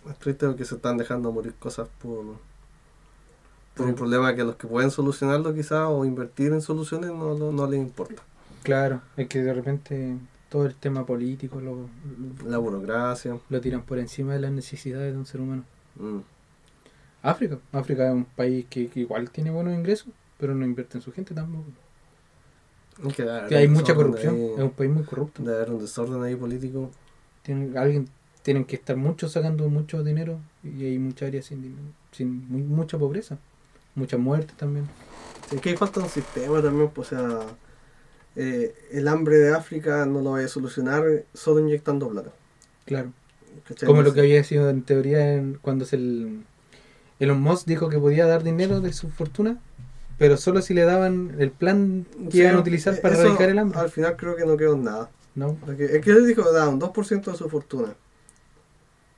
Es 0.09 0.17
triste 0.19 0.45
porque 0.47 0.65
se 0.65 0.75
están 0.75 0.97
dejando 0.97 1.31
morir 1.31 1.53
cosas 1.55 1.87
por, 2.01 2.23
por 3.75 3.85
Sí. 3.85 3.89
un 3.91 3.95
problema 3.95 4.33
que 4.35 4.43
los 4.43 4.55
que 4.55 4.67
pueden 4.67 4.89
solucionarlo 4.91 5.53
quizás 5.53 5.87
o 5.89 6.05
invertir 6.05 6.51
en 6.53 6.61
soluciones 6.61 7.09
no, 7.11 7.35
no, 7.35 7.51
no 7.51 7.67
les 7.67 7.79
importa. 7.79 8.21
Claro, 8.63 9.01
es 9.15 9.27
que 9.27 9.41
de 9.41 9.53
repente 9.53 10.15
todo 10.49 10.65
el 10.65 10.75
tema 10.75 11.05
político 11.05 11.59
lo, 11.61 11.87
La 12.49 12.57
burocracia. 12.57 13.37
lo 13.49 13.61
tiran 13.61 13.81
por 13.83 13.99
encima 13.99 14.33
de 14.33 14.39
las 14.39 14.51
necesidades 14.51 15.13
de 15.13 15.19
un 15.19 15.25
ser 15.25 15.41
humano. 15.41 15.63
mm, 15.95 16.19
África, 17.23 17.57
África 17.73 18.07
es 18.07 18.13
un 18.13 18.25
país 18.25 18.65
que, 18.69 18.87
que 18.87 19.01
igual 19.01 19.29
tiene 19.31 19.51
buenos 19.51 19.73
ingresos, 19.73 20.07
pero 20.37 20.53
no 20.55 20.63
invierte 20.65 20.97
en 20.97 21.01
su 21.01 21.11
gente 21.11 21.33
tampoco. 21.33 21.65
que 23.15 23.55
hay 23.55 23.67
mucha 23.67 23.93
corrupción, 23.93 24.35
ahí- 24.35 24.53
es 24.55 24.59
un 24.63 24.71
país 24.71 24.89
muy 24.91 25.03
corrupto. 25.03 25.43
debe 25.43 25.57
haber 25.57 25.71
un 25.71 25.79
desorden 25.79 26.23
ahí 26.23 26.35
político. 26.35 26.89
Tienen, 27.43 27.77
alguien, 27.77 28.07
tienen 28.47 28.63
que 28.63 28.77
estar 28.77 28.95
muchos 28.95 29.33
sacando 29.33 29.67
mucho 29.67 30.03
dinero 30.05 30.39
y 30.63 30.85
hay 30.85 30.97
muchas 30.99 31.27
áreas 31.27 31.43
sin, 31.47 31.75
sin 32.13 32.47
muy- 32.49 32.61
mucha 32.61 32.97
pobreza, 32.97 33.37
mucha 33.93 34.17
muerte 34.17 34.53
también. 34.55 34.85
Es 35.53 35.59
que 35.59 35.71
ahí 35.71 35.75
falta 35.75 35.99
un 35.99 36.07
sistema 36.07 36.61
también, 36.61 36.89
pues, 36.91 37.11
o 37.11 37.17
sea, 37.17 37.39
eh, 38.37 38.73
el 38.93 39.09
hambre 39.09 39.35
de 39.37 39.53
África 39.53 40.05
no 40.05 40.21
lo 40.21 40.31
va 40.31 40.39
a 40.39 40.47
solucionar 40.47 41.03
solo 41.33 41.59
inyectando 41.59 42.07
plata. 42.07 42.31
Claro. 42.85 43.11
¿cachai? 43.67 43.85
Como 43.85 44.01
lo 44.01 44.13
que 44.13 44.21
había 44.21 44.41
sido 44.45 44.69
en 44.69 44.81
teoría 44.83 45.33
en- 45.33 45.55
cuando 45.61 45.83
se 45.83 45.97
el, 45.97 46.43
Elon 47.19 47.41
Musk 47.41 47.67
dijo 47.67 47.89
que 47.89 47.99
podía 47.99 48.27
dar 48.27 48.43
dinero 48.43 48.79
de 48.79 48.93
su 48.93 49.09
fortuna, 49.09 49.57
pero 50.17 50.37
solo 50.37 50.61
si 50.61 50.73
le 50.73 50.83
daban 50.83 51.35
el 51.37 51.51
plan 51.51 52.05
que 52.27 52.31
Sí, 52.31 52.37
iban 52.43 52.55
a 52.55 52.59
utilizar 52.59 52.93
eh, 52.93 52.99
para 53.01 53.15
erradicar 53.17 53.49
el 53.49 53.59
hambre. 53.59 53.77
Al 53.77 53.89
final 53.91 54.15
creo 54.15 54.37
que 54.37 54.45
no 54.45 54.55
quedó 54.55 54.77
nada. 54.77 55.09
No, 55.35 55.57
es 55.67 55.99
que 56.01 56.11
él 56.11 56.25
dijo, 56.25 56.49
da 56.53 56.69
un 56.69 56.79
2% 56.79 57.29
de 57.29 57.35
su 57.37 57.49
fortuna. 57.49 57.93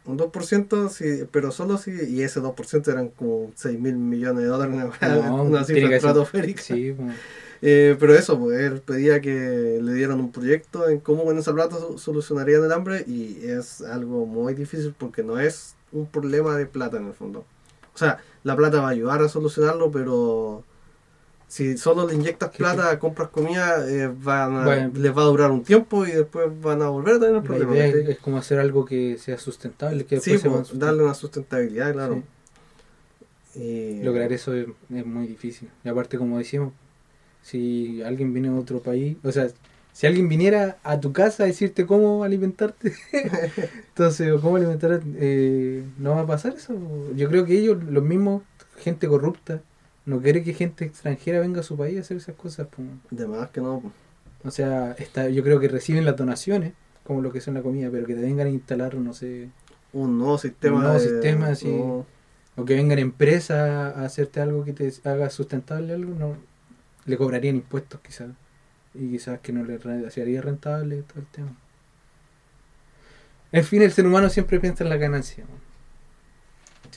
Un 0.10 0.18
2%, 0.18 0.90
sí, 0.90 1.26
pero 1.32 1.52
solo 1.52 1.78
si, 1.78 1.92
y 1.92 2.22
ese 2.24 2.40
2% 2.42 2.92
eran 2.92 3.10
como 3.10 3.52
6 3.56 3.80
mil 3.80 3.96
millones 3.96 4.44
de 4.44 4.50
dólares, 4.50 4.76
una, 5.02 5.16
No, 5.28 5.44
una 5.44 5.64
cifra 5.64 5.96
estratosférica. 5.96 6.62
sí, 6.62 6.94
pues, 6.98 7.16
Eh, 7.62 7.98
pero 8.00 8.16
eso, 8.16 8.40
pues 8.40 8.58
él 8.60 8.80
pedía 8.80 9.20
que 9.20 9.80
le 9.82 9.94
dieran 9.94 10.20
un 10.22 10.32
proyecto 10.32 10.88
en 10.88 11.00
cómo 11.02 11.26
con 11.26 11.38
esa 11.38 11.54
plata 11.54 11.76
so- 11.78 11.98
solucionarían 11.98 12.64
el 12.64 12.72
hambre 12.72 13.04
y 13.06 13.38
es 13.48 13.82
algo 13.82 14.26
muy 14.26 14.54
difícil 14.54 14.96
porque 14.98 15.24
no 15.24 15.38
es 15.40 15.76
un 15.92 16.06
problema 16.06 16.56
de 16.56 16.66
plata 16.66 16.96
en 16.98 17.08
el 17.08 17.14
fondo. 17.14 17.44
O 17.94 17.98
sea, 17.98 18.20
la 18.44 18.56
plata 18.56 18.80
va 18.80 18.88
a 18.88 18.92
ayudar 18.92 19.22
a 19.22 19.28
solucionarlo, 19.28 19.92
pero 19.92 20.64
si 21.50 21.78
solo 21.80 22.06
le 22.08 22.14
inyectas 22.14 22.56
plata, 22.56 22.98
compras 23.00 23.30
comida, 23.30 23.84
eh, 23.90 24.08
van 24.08 24.56
a- 24.56 24.64
Bueno. 24.66 24.92
les 24.94 25.18
va 25.18 25.24
a 25.24 25.26
durar 25.26 25.50
un 25.52 25.64
tiempo 25.64 26.06
y 26.06 26.12
después 26.12 26.48
van 26.62 26.82
a 26.84 26.90
volver 26.90 27.16
a 27.16 27.20
tener 27.20 27.36
la 27.36 27.42
problemas. 27.42 27.76
es, 27.78 28.20
como 28.20 28.38
hacer 28.38 28.60
algo 28.60 28.86
que 28.86 29.18
sea 29.18 29.38
sustentable, 29.38 30.06
que 30.06 30.20
Sí, 30.22 30.34
después 30.34 30.68
pues, 30.70 30.80
darle 30.80 31.04
una 31.04 31.16
sustentabilidad, 31.16 31.92
claro. 31.92 32.24
Sí. 33.54 33.60
Y- 33.60 34.04
Lograr 34.04 34.32
eso 34.32 34.54
es, 34.54 34.68
es 34.94 35.06
muy 35.06 35.26
difícil. 35.28 35.70
Y 35.84 35.90
aparte, 35.90 36.18
como 36.20 36.38
decíamos, 36.38 36.72
si 37.42 38.02
alguien 38.04 38.32
viene 38.32 38.50
de 38.50 38.58
otro 38.60 38.80
país, 38.82 39.18
o 39.24 39.32
sea, 39.32 39.48
si 39.92 40.06
alguien 40.08 40.30
viniera 40.30 40.78
a 40.84 41.00
tu 41.00 41.12
casa 41.14 41.44
a 41.44 41.48
decirte 41.48 41.86
cómo 41.88 42.24
alimentarte, 42.24 42.94
entonces, 43.90 44.32
o 44.32 44.40
cómo 44.40 44.58
alimentar, 44.58 45.02
eh, 45.16 45.84
no 45.98 46.12
va 46.16 46.22
a 46.22 46.28
pasar 46.28 46.54
eso. 46.54 46.76
Yo 47.16 47.28
creo 47.28 47.46
que 47.46 47.58
ellos, 47.58 47.84
los 47.84 48.04
mismos, 48.04 48.44
gente 48.78 49.08
corrupta, 49.08 49.62
no 50.06 50.22
quiere 50.22 50.44
que 50.44 50.54
gente 50.54 50.86
extranjera 50.86 51.40
venga 51.40 51.60
a 51.60 51.64
su 51.64 51.78
país 51.78 51.98
a 51.98 52.02
hacer 52.02 52.18
esas 52.18 52.36
cosas. 52.36 52.68
pues. 52.76 52.88
De 53.12 53.28
más 53.28 53.50
que 53.52 53.62
no. 53.62 53.80
pues. 53.82 53.94
O 54.44 54.52
sea, 54.52 54.94
está, 54.94 55.30
yo 55.30 55.44
creo 55.44 55.60
que 55.60 55.68
reciben 55.68 56.06
las 56.06 56.16
donaciones, 56.16 56.74
como 57.04 57.22
lo 57.22 57.32
que 57.32 57.42
son 57.42 57.54
la 57.56 57.62
comida, 57.62 57.90
pero 57.92 58.06
que 58.08 58.16
te 58.16 58.22
vengan 58.22 58.48
a 58.48 58.52
instalar, 58.52 58.96
no 58.96 59.14
sé, 59.14 59.50
Un 59.94 60.18
nuevo 60.18 60.38
sistema. 60.38 60.78
Un 60.78 60.84
nuevo 60.84 61.00
de- 61.00 61.08
sistema, 61.10 61.56
sí. 61.56 61.68
no. 61.68 62.06
o 62.56 62.66
que 62.66 62.76
vengan 62.76 63.00
empresas 63.00 63.96
a 63.96 64.04
hacerte 64.06 64.40
algo 64.42 64.64
que 64.66 64.74
te 64.74 64.92
haga 65.04 65.30
sustentable 65.30 65.94
algo, 65.94 66.14
no 66.14 66.36
le 67.06 67.18
cobrarían 67.18 67.56
impuestos 67.56 68.00
quizás. 68.02 68.30
Y 68.94 69.10
quizás 69.12 69.40
que 69.40 69.52
no 69.54 69.64
le 69.64 69.80
haría 70.22 70.42
rentable 70.42 71.04
todo 71.04 71.20
el 71.20 71.26
tema. 71.28 71.56
En 73.52 73.64
fin, 73.64 73.82
el 73.82 73.92
ser 73.92 74.06
humano 74.06 74.30
siempre 74.30 74.60
piensa 74.60 74.84
en 74.84 74.90
la 74.90 74.98
ganancia. 74.98 75.44
¿no? 75.44 75.69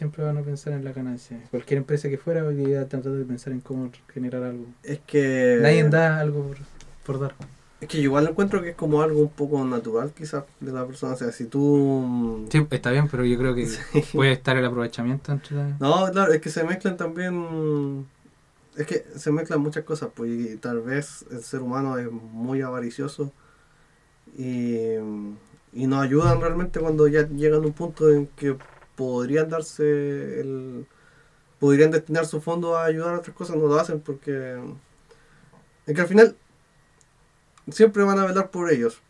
Siempre 0.03 0.25
van 0.25 0.37
a 0.37 0.43
pensar 0.43 0.73
en 0.73 0.85
la 0.85 0.93
ganancia. 0.93 1.39
Cualquier 1.53 1.79
empresa 1.79 2.09
que 2.09 2.19
fuera 2.19 2.43
va 2.43 2.51
a 2.51 2.85
tratar 2.89 3.13
de 3.13 3.25
pensar 3.25 3.53
en 3.53 3.61
cómo 3.61 3.89
generar 4.13 4.43
algo. 4.43 4.67
Es 4.83 4.99
que. 5.07 5.59
Nadie 5.63 5.85
da 5.89 6.19
algo 6.19 6.43
por, 6.49 6.57
por 7.07 7.21
dar. 7.21 7.35
Es 7.81 7.87
que 7.87 7.99
yo 7.99 8.03
igual 8.05 8.27
encuentro 8.29 8.61
que 8.63 8.71
es 8.71 8.75
como 8.75 9.01
algo 9.01 9.21
un 9.21 9.29
poco 9.29 9.65
natural, 9.65 10.11
quizás, 10.13 10.43
de 10.59 10.73
la 10.73 10.85
persona. 10.85 11.15
O 11.15 11.17
sea, 11.17 11.31
si 11.31 11.45
tú. 11.45 12.47
Sí, 12.51 12.67
está 12.73 12.91
bien, 12.91 13.07
pero 13.09 13.25
yo 13.25 13.39
creo 13.39 13.55
que 13.55 13.67
Sí. 13.67 13.79
puede 14.13 14.33
estar 14.33 14.57
el 14.57 14.65
aprovechamiento 14.65 15.31
entre 15.31 15.57
la- 15.57 15.77
No, 15.79 16.11
claro, 16.11 16.33
es 16.33 16.41
que 16.41 16.51
se 16.51 16.65
mezclan 16.65 16.97
también. 16.97 18.05
Es 18.77 18.87
que 18.87 19.05
se 19.15 19.31
mezclan 19.31 19.61
muchas 19.61 19.85
cosas, 19.85 20.09
pues 20.13 20.31
y 20.33 20.57
tal 20.57 20.81
vez 20.81 21.25
el 21.31 21.45
ser 21.45 21.61
humano 21.61 21.97
es 21.99 22.11
muy 22.11 22.61
avaricioso 22.63 23.31
y, 24.37 24.95
y 25.73 25.87
nos 25.87 26.03
ayudan 26.03 26.41
realmente 26.41 26.81
cuando 26.81 27.07
ya 27.07 27.29
llegan 27.29 27.63
a 27.63 27.67
un 27.67 27.73
punto 27.73 28.11
en 28.11 28.27
que 28.29 28.57
podrían 29.03 29.49
darse 29.49 30.41
el. 30.41 30.87
podrían 31.59 31.91
destinar 31.91 32.27
su 32.27 32.41
fondo 32.41 32.77
a 32.77 32.85
ayudar 32.85 33.15
a 33.15 33.19
otras 33.19 33.37
cosas, 33.37 33.57
no 33.57 33.67
lo 33.67 33.77
hacen 33.77 34.01
porque. 34.01 34.59
Es 35.87 35.95
que 35.95 36.01
al 36.01 36.09
final 36.09 36.37
siempre 37.71 38.05
van 38.05 38.19
a 38.19 38.27
velar 38.27 38.51
por 38.51 38.71
ellos. 38.71 39.01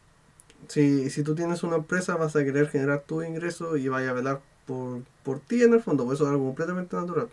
Si, 0.68 1.10
si 1.10 1.22
tú 1.22 1.34
tienes 1.34 1.62
una 1.64 1.76
empresa 1.76 2.16
vas 2.16 2.36
a 2.36 2.44
querer 2.44 2.68
generar 2.68 3.02
tu 3.06 3.22
ingreso 3.22 3.76
y 3.76 3.88
vaya 3.88 4.10
a 4.10 4.12
velar 4.14 4.40
por, 4.66 5.02
por 5.24 5.40
ti 5.40 5.62
en 5.62 5.74
el 5.74 5.82
fondo, 5.82 6.04
pues 6.04 6.16
eso 6.16 6.24
es 6.24 6.30
algo 6.30 6.46
completamente 6.46 6.96
natural. 6.96 7.28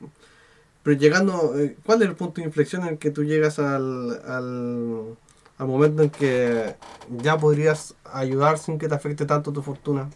Pero 0.84 0.98
llegando, 0.98 1.58
eh, 1.58 1.78
¿cuál 1.86 2.02
es 2.02 2.10
el 2.10 2.16
punto 2.16 2.42
de 2.42 2.48
inflexión 2.48 2.88
en 2.88 2.98
que 2.98 3.12
tú 3.12 3.24
llegas 3.24 3.60
al, 3.60 4.12
al, 4.26 5.18
al 5.58 5.68
momento 5.68 6.04
en 6.04 6.10
que 6.10 6.76
ya 7.22 7.38
podrías 7.38 7.96
ayudar 8.06 8.58
sin 8.58 8.80
que 8.80 8.88
te 8.90 8.96
afecte 8.96 9.26
tanto 9.26 9.54
tu 9.54 9.62
fortuna? 9.62 10.10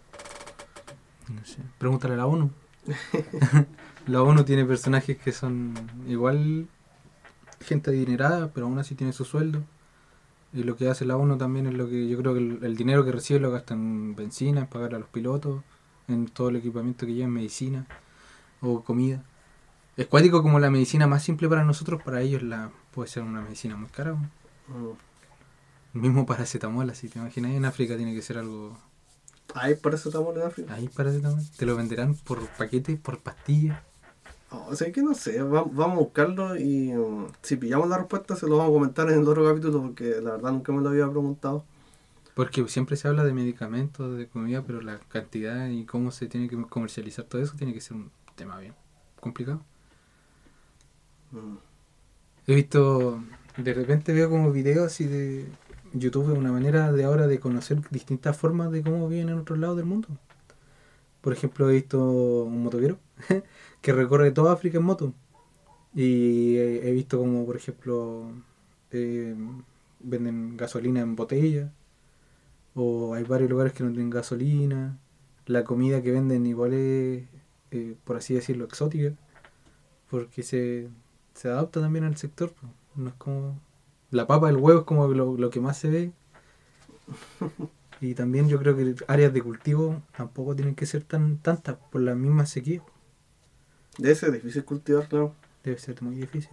No 1.30 1.46
sé. 1.46 1.58
Pregúntale 1.78 2.16
a 2.16 2.18
la 2.18 2.26
ONU. 2.26 2.52
la 4.08 4.22
ONU 4.22 4.44
tiene 4.44 4.66
personajes 4.66 5.18
que 5.18 5.32
son 5.32 5.74
igual 6.08 6.68
gente 7.62 7.92
adinerada, 7.92 8.52
pero 8.54 8.66
aún 8.66 8.80
así 8.80 8.96
tiene 8.96 9.14
su 9.14 9.26
sueldo. 9.26 9.64
Y 10.54 10.64
lo 10.64 10.76
que 10.76 10.90
hace 10.90 11.06
la 11.06 11.18
ONU 11.18 11.38
también 11.38 11.66
es 11.68 11.74
lo 11.74 11.90
que 11.90 12.08
yo 12.08 12.18
creo 12.20 12.34
que 12.34 12.40
el, 12.40 12.60
el 12.64 12.76
dinero 12.76 13.04
que 13.04 13.12
recibe 13.12 13.40
lo 13.40 13.52
gasta 13.52 13.74
en 13.74 14.16
benzina, 14.16 14.62
en 14.62 14.68
pagar 14.68 14.94
a 14.96 15.00
los 15.00 15.08
pilotos, 15.10 15.64
en 16.08 16.28
todo 16.28 16.50
el 16.50 16.58
equipamiento 16.58 17.06
que 17.06 17.14
lleva 17.14 17.28
en 17.28 17.34
medicina 17.34 17.88
o 18.62 18.84
comida. 18.84 19.24
Es 19.96 20.08
cuático 20.08 20.42
como 20.42 20.60
la 20.60 20.70
medicina 20.70 21.08
más 21.08 21.24
simple 21.24 21.48
para 21.48 21.64
nosotros, 21.64 22.02
para 22.04 22.22
ellos 22.22 22.42
la 22.42 22.72
puede 22.92 23.10
ser 23.10 23.24
una 23.24 23.42
medicina 23.42 23.76
muy 23.76 23.90
cara. 23.90 24.12
¿no? 24.12 24.20
Mm. 24.68 24.98
El 25.94 26.02
mismo 26.02 26.26
paracetamol, 26.26 26.90
así 26.90 27.08
te 27.08 27.20
imaginas, 27.20 27.52
en 27.52 27.66
África 27.66 27.96
tiene 27.96 28.16
que 28.16 28.22
ser 28.22 28.40
algo... 28.40 28.78
Eso 29.94 30.10
estamos 30.10 30.36
en 30.36 30.42
África. 30.44 30.74
Ahí 30.74 30.88
paracetamol, 30.88 31.42
te 31.58 31.66
lo 31.66 31.76
venderán 31.76 32.16
por 32.16 32.48
paquetes, 32.48 33.00
por 33.00 33.20
pastillas. 33.20 33.80
Oh, 34.50 34.68
o 34.70 34.76
sea, 34.76 34.92
que 34.92 35.02
no 35.02 35.14
sé, 35.14 35.42
va- 35.42 35.64
vamos 35.64 35.98
a 35.98 36.00
buscarlo 36.02 36.56
y 36.58 36.92
mm, 36.94 37.28
si 37.42 37.56
pillamos 37.58 37.90
la 37.90 37.98
respuesta 37.98 38.36
se 38.36 38.48
lo 38.48 38.58
vamos 38.58 38.72
a 38.72 38.74
comentar 38.74 39.10
en 39.10 39.20
el 39.20 39.28
otro 39.28 39.46
capítulo 39.46 39.82
porque 39.82 40.22
la 40.22 40.32
verdad 40.32 40.52
nunca 40.52 40.72
me 40.72 40.82
lo 40.82 40.90
había 40.90 41.10
preguntado. 41.10 41.66
Porque 42.36 42.68
siempre 42.68 42.96
se 42.98 43.08
habla 43.08 43.24
de 43.24 43.34
medicamentos, 43.34 44.18
de 44.18 44.28
comida, 44.28 44.64
pero 44.66 44.82
la 44.82 45.00
cantidad 45.00 45.68
y 45.68 45.86
cómo 45.86 46.12
se 46.12 46.28
tiene 46.28 46.50
que 46.50 46.60
comercializar 46.64 47.26
todo 47.26 47.42
eso 47.42 47.56
tiene 47.56 47.74
que 47.74 47.82
ser 47.82 47.98
un 47.98 48.12
tema 48.36 48.60
bien 48.60 48.74
complicado. 49.20 49.62
Mm. 51.32 51.58
He 52.48 52.56
visto, 52.56 53.24
de 53.58 53.74
repente 53.74 54.14
veo 54.14 54.30
como 54.30 54.52
videos 54.52 54.88
así 54.88 55.06
de 55.06 55.48
YouTube, 55.94 56.38
una 56.38 56.52
manera 56.52 56.92
de 56.92 57.04
ahora 57.04 57.28
de 57.28 57.40
conocer 57.40 57.80
distintas 57.92 58.36
formas 58.38 58.72
de 58.72 58.82
cómo 58.84 59.08
viven 59.08 59.30
en 59.30 59.40
otros 59.40 59.60
lados 59.60 59.78
del 59.78 59.86
mundo. 59.86 60.08
Por 61.22 61.34
ejemplo, 61.34 61.70
he 61.70 61.74
visto 61.74 62.44
un 62.44 62.64
motoquero 62.64 63.00
que 63.82 63.94
recorre 63.94 64.32
toda 64.32 64.54
África 64.54 64.80
en 64.80 64.84
moto. 64.84 65.14
Y 65.96 66.58
he, 66.58 66.92
visto 66.92 67.20
como, 67.20 67.46
por 67.46 67.56
ejemplo, 67.56 68.32
eh, 68.92 69.36
venden 70.00 70.58
gasolina 70.58 71.02
en 71.02 71.16
botella. 71.16 71.72
O 72.76 73.14
hay 73.14 73.24
varios 73.24 73.50
lugares 73.50 73.74
que 73.74 73.84
no 73.84 73.92
tienen 73.92 74.10
gasolina. 74.10 75.00
la 75.46 75.64
comida 75.64 76.02
que 76.02 76.12
venden 76.12 76.46
igual 76.48 76.74
es, 76.74 77.24
eh, 77.72 77.96
por 78.04 78.18
así 78.18 78.34
decirlo, 78.34 78.66
exótica, 78.66 79.14
porque 80.10 80.44
se, 80.44 80.90
se 81.36 81.50
adapta 81.50 81.82
también 81.82 82.06
al 82.06 82.18
sector. 82.18 82.54
No 82.96 83.10
es 83.10 83.16
como 83.16 83.60
la 84.14 84.28
papa, 84.28 84.50
el 84.50 84.58
huevo 84.58 84.80
es 84.82 84.86
como 84.86 85.08
lo, 85.08 85.38
lo 85.38 85.50
que 85.50 85.60
más 85.60 85.78
se 85.78 85.90
ve. 85.90 86.12
Y 88.02 88.16
también 88.16 88.48
yo 88.50 88.60
creo 88.60 88.76
que 88.76 88.96
áreas 89.08 89.34
de 89.34 89.42
cultivo 89.42 90.02
tampoco 90.16 90.56
tienen 90.56 90.76
que 90.76 90.86
ser 90.86 91.04
tan 91.04 91.38
tantas 91.38 91.78
por 91.92 92.02
la 92.02 92.16
misma 92.16 92.46
sequía. 92.46 92.82
Debe 93.98 94.16
ser 94.16 94.32
difícil 94.32 94.66
cultivar, 94.66 95.08
claro. 95.08 95.34
Debe 95.64 95.78
ser 95.78 96.02
muy 96.02 96.16
difícil. 96.16 96.52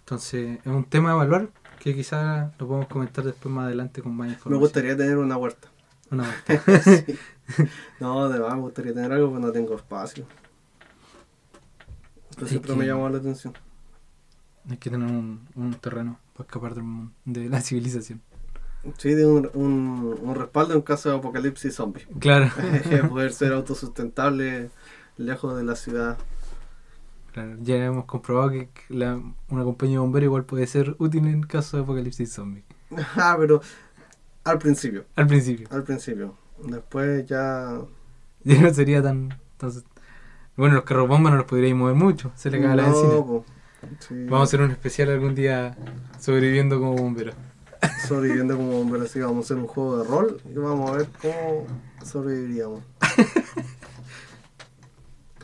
Entonces, 0.00 0.58
es 0.60 0.66
un 0.66 0.84
tema 0.84 1.10
a 1.10 1.14
evaluar 1.14 1.48
que 1.80 1.94
quizás 1.94 2.52
lo 2.58 2.66
podemos 2.68 2.88
comentar 2.88 3.24
después 3.24 3.54
más 3.54 3.66
adelante 3.66 4.02
con 4.02 4.14
más 4.16 4.26
Me 4.28 4.32
información. 4.34 4.60
gustaría 4.60 4.96
tener 4.96 5.18
una 5.18 5.36
huerta. 5.36 5.68
Una 6.10 6.24
vuelta. 6.48 6.82
Sí. 6.82 7.18
No, 8.00 8.28
de 8.28 8.38
verdad, 8.38 8.54
me 8.56 8.60
gustaría 8.62 8.94
tener 8.94 9.12
algo, 9.12 9.28
pero 9.28 9.40
no 9.40 9.52
tengo 9.52 9.74
espacio. 9.74 10.26
Pero 12.34 12.42
Es 12.46 12.50
siempre 12.50 12.72
que- 12.72 12.78
me 12.78 12.86
llamó 12.86 13.08
la 13.08 13.18
atención. 13.18 13.54
Hay 14.70 14.76
que 14.78 14.90
tener 14.90 15.10
un, 15.10 15.46
un 15.54 15.74
terreno 15.74 16.18
para 16.34 16.46
escapar 16.46 16.74
del 16.74 16.84
mundo, 16.84 17.12
de 17.24 17.48
la 17.48 17.60
civilización. 17.62 18.22
Sí, 18.98 19.14
de 19.14 19.24
un, 19.26 19.50
un, 19.54 20.18
un 20.22 20.34
respaldo 20.34 20.74
en 20.74 20.82
caso 20.82 21.10
de 21.10 21.16
apocalipsis 21.16 21.74
zombie. 21.74 22.06
Claro. 22.18 22.50
Poder 23.08 23.32
ser 23.32 23.52
autosustentable 23.54 24.70
lejos 25.16 25.56
de 25.56 25.64
la 25.64 25.74
ciudad. 25.76 26.18
claro. 27.32 27.56
Ya 27.62 27.76
hemos 27.84 28.04
comprobado 28.06 28.50
que 28.50 28.68
la- 28.88 29.20
una 29.48 29.64
compañía 29.64 29.94
de 29.96 30.00
bomberos 30.00 30.26
igual 30.26 30.44
puede 30.44 30.66
ser 30.66 30.96
útil 30.98 31.26
en 31.26 31.42
caso 31.42 31.76
de 31.76 31.82
apocalipsis 31.84 32.32
zombie. 32.32 32.64
Ah, 33.16 33.36
pero 33.38 33.60
al 34.44 34.58
principio, 34.58 35.04
Al 35.16 35.26
principio. 35.26 35.66
al 35.70 35.82
principio. 35.84 36.36
Después 36.62 37.26
ya... 37.26 37.80
Ya 38.44 38.60
no 38.60 38.72
sería 38.74 39.02
tan... 39.02 39.38
Entonces, 39.52 39.84
bueno, 40.56 40.74
los 40.74 40.84
carros 40.84 41.08
bomba 41.08 41.30
no 41.30 41.36
los 41.36 41.46
podríais 41.46 41.74
mover 41.74 41.94
mucho. 41.96 42.30
Se 42.36 42.50
le 42.50 42.60
cae 42.60 42.76
la 42.76 42.82
No, 42.82 42.88
encina. 42.88 43.24
po. 43.24 43.44
Sí. 44.00 44.14
Vamos 44.24 44.40
a 44.40 44.44
hacer 44.44 44.60
un 44.60 44.70
especial 44.70 45.10
algún 45.10 45.34
día 45.34 45.76
sobreviviendo 46.20 46.78
como 46.78 46.94
bomberos. 46.94 47.34
sobreviviendo 48.06 48.56
como 48.56 48.72
bomberos. 48.72 49.10
Así 49.10 49.20
vamos 49.20 49.38
a 49.38 49.40
hacer 49.46 49.56
un 49.58 49.66
juego 49.66 49.98
de 49.98 50.04
rol 50.08 50.40
y 50.50 50.54
vamos 50.54 50.90
a 50.90 50.94
ver 50.96 51.08
cómo 51.20 51.66
sobreviviríamos. 52.04 52.82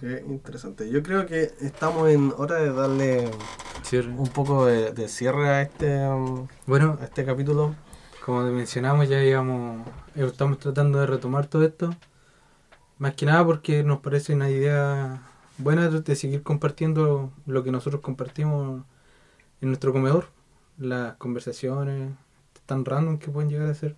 Qué 0.01 0.25
interesante. 0.27 0.89
Yo 0.91 1.03
creo 1.03 1.27
que 1.27 1.53
estamos 1.61 2.09
en 2.09 2.33
hora 2.39 2.57
de 2.57 2.73
darle 2.73 3.31
Cierre. 3.83 4.09
un 4.09 4.29
poco 4.29 4.65
de, 4.67 4.93
de 4.93 5.09
cierre 5.09 5.49
a 5.49 5.63
este, 5.63 6.07
um, 6.09 6.49
Bueno, 6.67 6.97
a 7.01 7.05
este 7.05 7.25
capítulo. 7.25 7.75
como 8.25 8.45
te 8.45 8.51
mencionamos, 8.51 9.09
ya 9.09 9.23
íbamos, 9.23 9.87
eh, 10.15 10.25
estamos 10.25 10.59
tratando 10.59 11.01
de 11.01 11.07
retomar 11.07 11.47
todo 11.49 11.65
esto. 11.65 11.91
Más 12.99 13.15
que 13.15 13.27
nada 13.27 13.45
porque 13.45 13.83
nos 13.83 14.01
parece 14.01 14.33
una 14.35 14.49
idea 14.49 15.21
buena 15.63 15.89
de 15.89 16.17
seguir 16.17 16.43
compartiendo 16.43 17.33
lo 17.47 17.63
que 17.63 17.71
nosotros 17.71 18.03
compartimos 18.03 18.83
en 19.61 19.69
nuestro 19.69 19.93
comedor. 19.93 20.27
Las 20.79 21.17
conversaciones 21.17 22.13
tan 22.67 22.85
random 22.85 23.19
que 23.19 23.31
pueden 23.31 23.51
llegar 23.51 23.69
a 23.69 23.75
ser. 23.75 23.97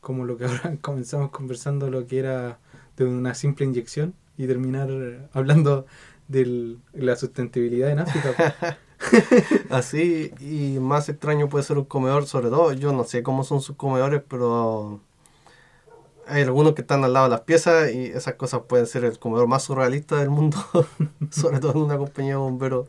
Como 0.00 0.24
lo 0.24 0.36
que 0.36 0.44
ahora 0.46 0.76
comenzamos 0.80 1.30
conversando, 1.30 1.90
lo 1.90 2.06
que 2.06 2.18
era 2.18 2.58
de 2.96 3.04
una 3.04 3.34
simple 3.34 3.66
inyección 3.66 4.14
y 4.36 4.46
terminar 4.46 4.88
hablando 5.32 5.86
de 6.28 6.76
la 6.92 7.16
sustentabilidad 7.16 7.90
en 7.90 8.00
África. 8.00 8.78
Así 9.70 10.32
y 10.40 10.78
más 10.78 11.08
extraño 11.08 11.48
puede 11.48 11.64
ser 11.64 11.78
un 11.78 11.84
comedor, 11.84 12.26
sobre 12.26 12.48
todo. 12.48 12.72
Yo 12.72 12.92
no 12.92 13.04
sé 13.04 13.22
cómo 13.22 13.44
son 13.44 13.60
sus 13.60 13.76
comedores, 13.76 14.22
pero 14.26 15.00
hay 16.30 16.42
algunos 16.42 16.74
que 16.74 16.80
están 16.82 17.04
al 17.04 17.12
lado 17.12 17.26
de 17.26 17.30
las 17.30 17.40
piezas 17.42 17.92
y 17.92 18.06
esas 18.06 18.34
cosas 18.34 18.62
pueden 18.68 18.86
ser 18.86 19.04
el 19.04 19.18
comedor 19.18 19.46
más 19.48 19.62
surrealista 19.64 20.16
del 20.16 20.30
mundo, 20.30 20.56
sobre 21.30 21.58
todo 21.60 21.72
en 21.72 21.78
una 21.78 21.98
compañía 21.98 22.32
de 22.32 22.36
bomberos. 22.38 22.86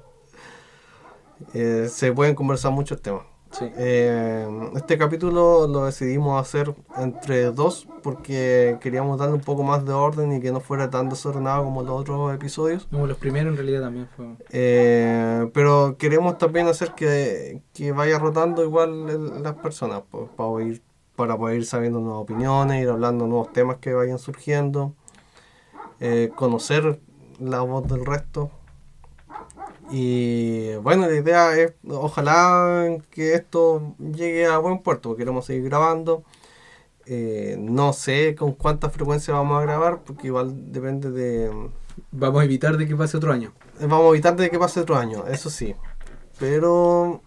Eh, 1.53 1.88
se 1.89 2.11
pueden 2.13 2.35
conversar 2.35 2.72
muchos 2.72 3.01
temas. 3.01 3.23
sí. 3.51 3.65
Eh, 3.76 4.47
este 4.76 4.97
capítulo 4.97 5.68
lo 5.68 5.85
decidimos 5.85 6.39
hacer 6.39 6.73
entre 6.97 7.45
dos 7.51 7.88
porque 8.03 8.77
queríamos 8.80 9.18
darle 9.18 9.35
un 9.35 9.41
poco 9.41 9.63
más 9.63 9.84
de 9.85 9.91
orden 9.91 10.31
y 10.34 10.39
que 10.39 10.51
no 10.51 10.59
fuera 10.59 10.89
tan 10.91 11.09
desordenado 11.09 11.63
como 11.63 11.81
los 11.81 11.99
otros 11.99 12.34
episodios. 12.34 12.88
Como 12.91 13.07
los 13.07 13.18
primeros 13.18 13.51
en 13.51 13.57
realidad 13.57 13.81
también 13.81 14.07
fue... 14.15 14.27
Eh, 14.51 15.49
pero 15.53 15.95
queremos 15.97 16.38
también 16.38 16.68
hacer 16.68 16.93
que, 16.93 17.61
que 17.73 17.91
vaya 17.91 18.19
rotando 18.19 18.63
igual 18.63 19.09
el- 19.09 19.43
las 19.43 19.55
personas 19.55 20.03
pues, 20.11 20.30
para, 20.38 20.63
ir, 20.63 20.81
para 21.22 21.38
poder 21.38 21.57
ir 21.57 21.65
sabiendo 21.65 21.99
nuevas 21.99 22.23
opiniones, 22.23 22.81
ir 22.81 22.89
hablando 22.89 23.27
nuevos 23.27 23.53
temas 23.53 23.77
que 23.77 23.93
vayan 23.93 24.18
surgiendo, 24.18 24.95
eh, 25.99 26.31
conocer 26.35 26.99
la 27.39 27.61
voz 27.61 27.88
del 27.88 28.06
resto. 28.06 28.49
Y 29.91 30.73
bueno, 30.77 31.07
la 31.07 31.15
idea 31.15 31.56
es, 31.57 31.73
ojalá 31.88 32.98
que 33.11 33.35
esto 33.35 33.93
llegue 33.99 34.48
a 34.48 34.57
buen 34.57 34.80
puerto, 34.80 35.15
queremos 35.15 35.45
seguir 35.45 35.65
grabando. 35.65 36.23
Eh, 37.06 37.56
no 37.60 37.93
sé 37.93 38.35
con 38.35 38.53
cuánta 38.53 38.89
frecuencia 38.89 39.34
vamos 39.35 39.60
a 39.60 39.61
grabar, 39.61 40.02
porque 40.03 40.27
igual 40.27 40.72
depende 40.72 41.11
de, 41.11 41.52
Vamos 42.11 42.41
a 42.41 42.45
evitar 42.45 42.77
de 42.77 42.88
que 42.88 42.95
pase 42.95 43.18
otro 43.18 43.31
año. 43.31 43.53
Vamos 43.80 44.06
a 44.06 44.10
evitar 44.10 44.35
de 44.35 44.49
que 44.49 44.60
pase 44.60 44.80
otro 44.80 44.98
año, 44.98 45.26
eso 45.27 45.49
sí. 45.49 45.76
Pero 46.39 47.22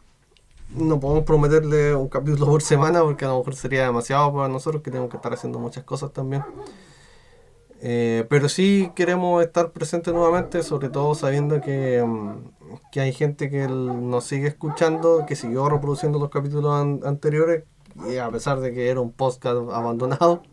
no 0.74 0.98
podemos 1.00 1.24
prometerle 1.24 1.94
un 1.94 2.08
capítulo 2.08 2.46
por 2.46 2.62
semana 2.72 3.02
porque 3.02 3.24
a 3.24 3.28
lo 3.28 3.38
mejor 3.38 3.54
sería 3.54 3.84
demasiado 3.84 4.32
para 4.34 4.48
nosotros 4.48 4.82
que 4.82 4.90
tenemos 4.90 5.10
que 5.10 5.16
estar 5.16 5.32
haciendo 5.32 5.58
muchas 5.58 5.84
cosas 5.84 6.12
también. 6.12 6.42
Eh, 7.86 8.24
pero 8.30 8.48
sí 8.48 8.90
queremos 8.94 9.42
estar 9.44 9.72
presentes 9.72 10.14
nuevamente, 10.14 10.62
sobre 10.62 10.88
todo 10.88 11.14
sabiendo 11.14 11.60
que, 11.60 12.02
mm, 12.02 12.80
que 12.90 13.00
hay 13.00 13.12
gente 13.12 13.50
que 13.50 13.66
nos 13.68 14.24
sigue 14.24 14.46
escuchando, 14.48 15.26
que 15.26 15.36
siguió 15.36 15.68
reproduciendo 15.68 16.18
los 16.18 16.30
capítulos 16.30 16.72
an- 16.80 17.00
anteriores, 17.04 17.64
a 18.22 18.30
pesar 18.30 18.60
de 18.60 18.72
que 18.72 18.88
era 18.88 19.00
un 19.00 19.12
podcast 19.12 19.56
abandonado. 19.72 20.42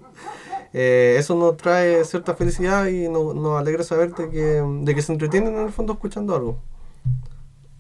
Eh, 0.74 1.16
eso 1.20 1.36
nos 1.36 1.58
trae 1.58 2.06
cierta 2.06 2.34
felicidad 2.34 2.86
y 2.86 3.10
no- 3.10 3.34
nos 3.34 3.60
alegra 3.60 3.84
saber 3.84 4.14
de 4.16 4.30
que, 4.30 4.64
de 4.84 4.96
que 4.96 5.02
se 5.02 5.12
entretienen 5.12 5.54
en 5.56 5.64
el 5.66 5.70
fondo 5.74 5.92
escuchando 5.92 6.34
algo. 6.34 6.60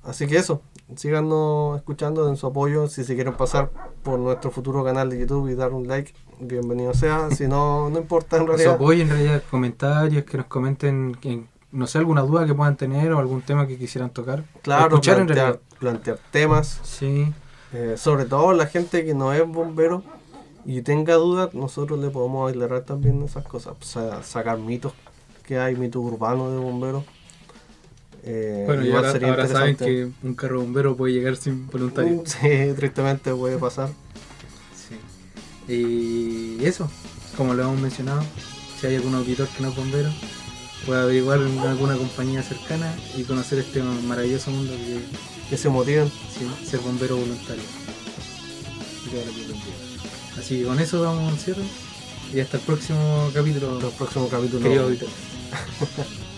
Así 0.03 0.27
que 0.27 0.35
eso, 0.35 0.61
síganos 0.95 1.77
escuchando, 1.77 2.25
den 2.25 2.37
su 2.37 2.47
apoyo. 2.47 2.87
Si 2.87 3.03
se 3.03 3.15
quieren 3.15 3.33
pasar 3.35 3.69
por 4.03 4.19
nuestro 4.19 4.51
futuro 4.51 4.83
canal 4.83 5.09
de 5.09 5.19
YouTube 5.19 5.49
y 5.49 5.55
dar 5.55 5.73
un 5.73 5.87
like, 5.87 6.13
bienvenido 6.39 6.93
sea. 6.93 7.29
Si 7.35 7.47
no, 7.47 7.89
no 7.89 7.99
importa 7.99 8.37
en 8.37 8.43
Su 8.43 8.47
realidad. 8.47 8.73
apoyo 8.75 9.01
en 9.03 9.09
realidad, 9.09 9.43
comentarios, 9.49 10.23
que 10.25 10.37
nos 10.37 10.45
comenten, 10.47 11.15
que- 11.15 11.43
no 11.71 11.87
sé, 11.87 11.99
alguna 11.99 12.21
duda 12.21 12.45
que 12.45 12.53
puedan 12.53 12.75
tener 12.75 13.13
o 13.13 13.19
algún 13.19 13.41
tema 13.41 13.65
que 13.65 13.77
quisieran 13.77 14.09
tocar. 14.09 14.43
Claro, 14.61 14.87
escuchar 14.87 15.19
en 15.19 15.25
plantear, 15.27 15.45
realidad. 15.47 15.61
plantear 15.79 16.19
temas. 16.31 16.79
Sí, 16.83 17.31
Eh, 17.73 17.95
sobre 17.97 18.25
todo 18.25 18.51
la 18.51 18.65
gente 18.65 19.05
que 19.05 19.13
no 19.13 19.31
es 19.31 19.47
bombero 19.47 20.03
y 20.65 20.81
tenga 20.81 21.13
dudas, 21.15 21.53
nosotros 21.53 21.97
le 21.99 22.09
podemos 22.09 22.49
aclarar 22.51 22.81
también 22.81 23.23
esas 23.23 23.45
cosas. 23.45 23.75
O 23.79 23.85
sea, 23.85 24.21
sacar 24.23 24.57
mitos 24.57 24.91
que 25.45 25.57
hay, 25.57 25.77
mitos 25.77 26.03
urbanos 26.03 26.51
de 26.51 26.57
bomberos. 26.57 27.05
Eh, 28.23 28.63
bueno, 28.67 28.85
y 28.85 28.91
ahora, 28.91 29.11
sería 29.11 29.29
ahora 29.29 29.47
saben 29.47 29.75
que 29.75 30.09
un 30.21 30.35
carro 30.35 30.61
bombero 30.61 30.95
puede 30.95 31.13
llegar 31.13 31.35
sin 31.35 31.67
voluntario. 31.67 32.23
Sí, 32.25 32.37
tristemente 32.75 33.33
puede 33.33 33.57
pasar. 33.57 33.89
Sí. 35.67 35.73
Y 35.73 36.63
eso, 36.65 36.89
como 37.37 37.53
lo 37.53 37.63
hemos 37.63 37.79
mencionado, 37.79 38.23
si 38.79 38.87
hay 38.87 38.95
algún 38.95 39.15
auditor 39.15 39.47
que 39.47 39.63
no 39.63 39.69
es 39.69 39.75
bombero, 39.75 40.09
puede 40.85 41.01
averiguar 41.01 41.39
en 41.41 41.57
alguna 41.59 41.95
compañía 41.95 42.43
cercana 42.43 42.93
y 43.17 43.23
conocer 43.23 43.59
este 43.59 43.81
maravilloso 43.81 44.51
mundo 44.51 44.73
que 44.73 44.99
Que 45.49 45.57
se 45.57 45.69
motiven. 45.69 46.07
sí, 46.09 46.47
ser 46.65 46.79
bombero 46.81 47.17
voluntario. 47.17 47.63
Así 50.39 50.59
que 50.59 50.65
con 50.65 50.79
eso 50.79 51.01
damos 51.01 51.31
un 51.33 51.37
cierre 51.37 51.63
y 52.33 52.39
hasta 52.39 52.57
el 52.57 52.63
próximo 52.63 53.29
capítulo, 53.33 53.73
Hasta 53.75 53.87
el 53.87 53.93
próximo 53.93 54.29
capítulo. 54.29 54.63
querido 54.63 54.83
auditor. 54.83 55.09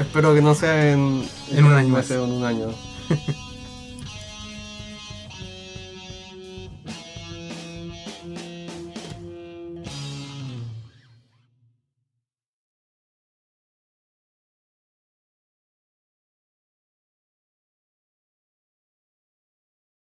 Espero 0.00 0.34
que 0.34 0.40
no 0.40 0.54
sea 0.54 0.92
en, 0.92 1.22
un 1.52 2.44
año. 2.44 2.68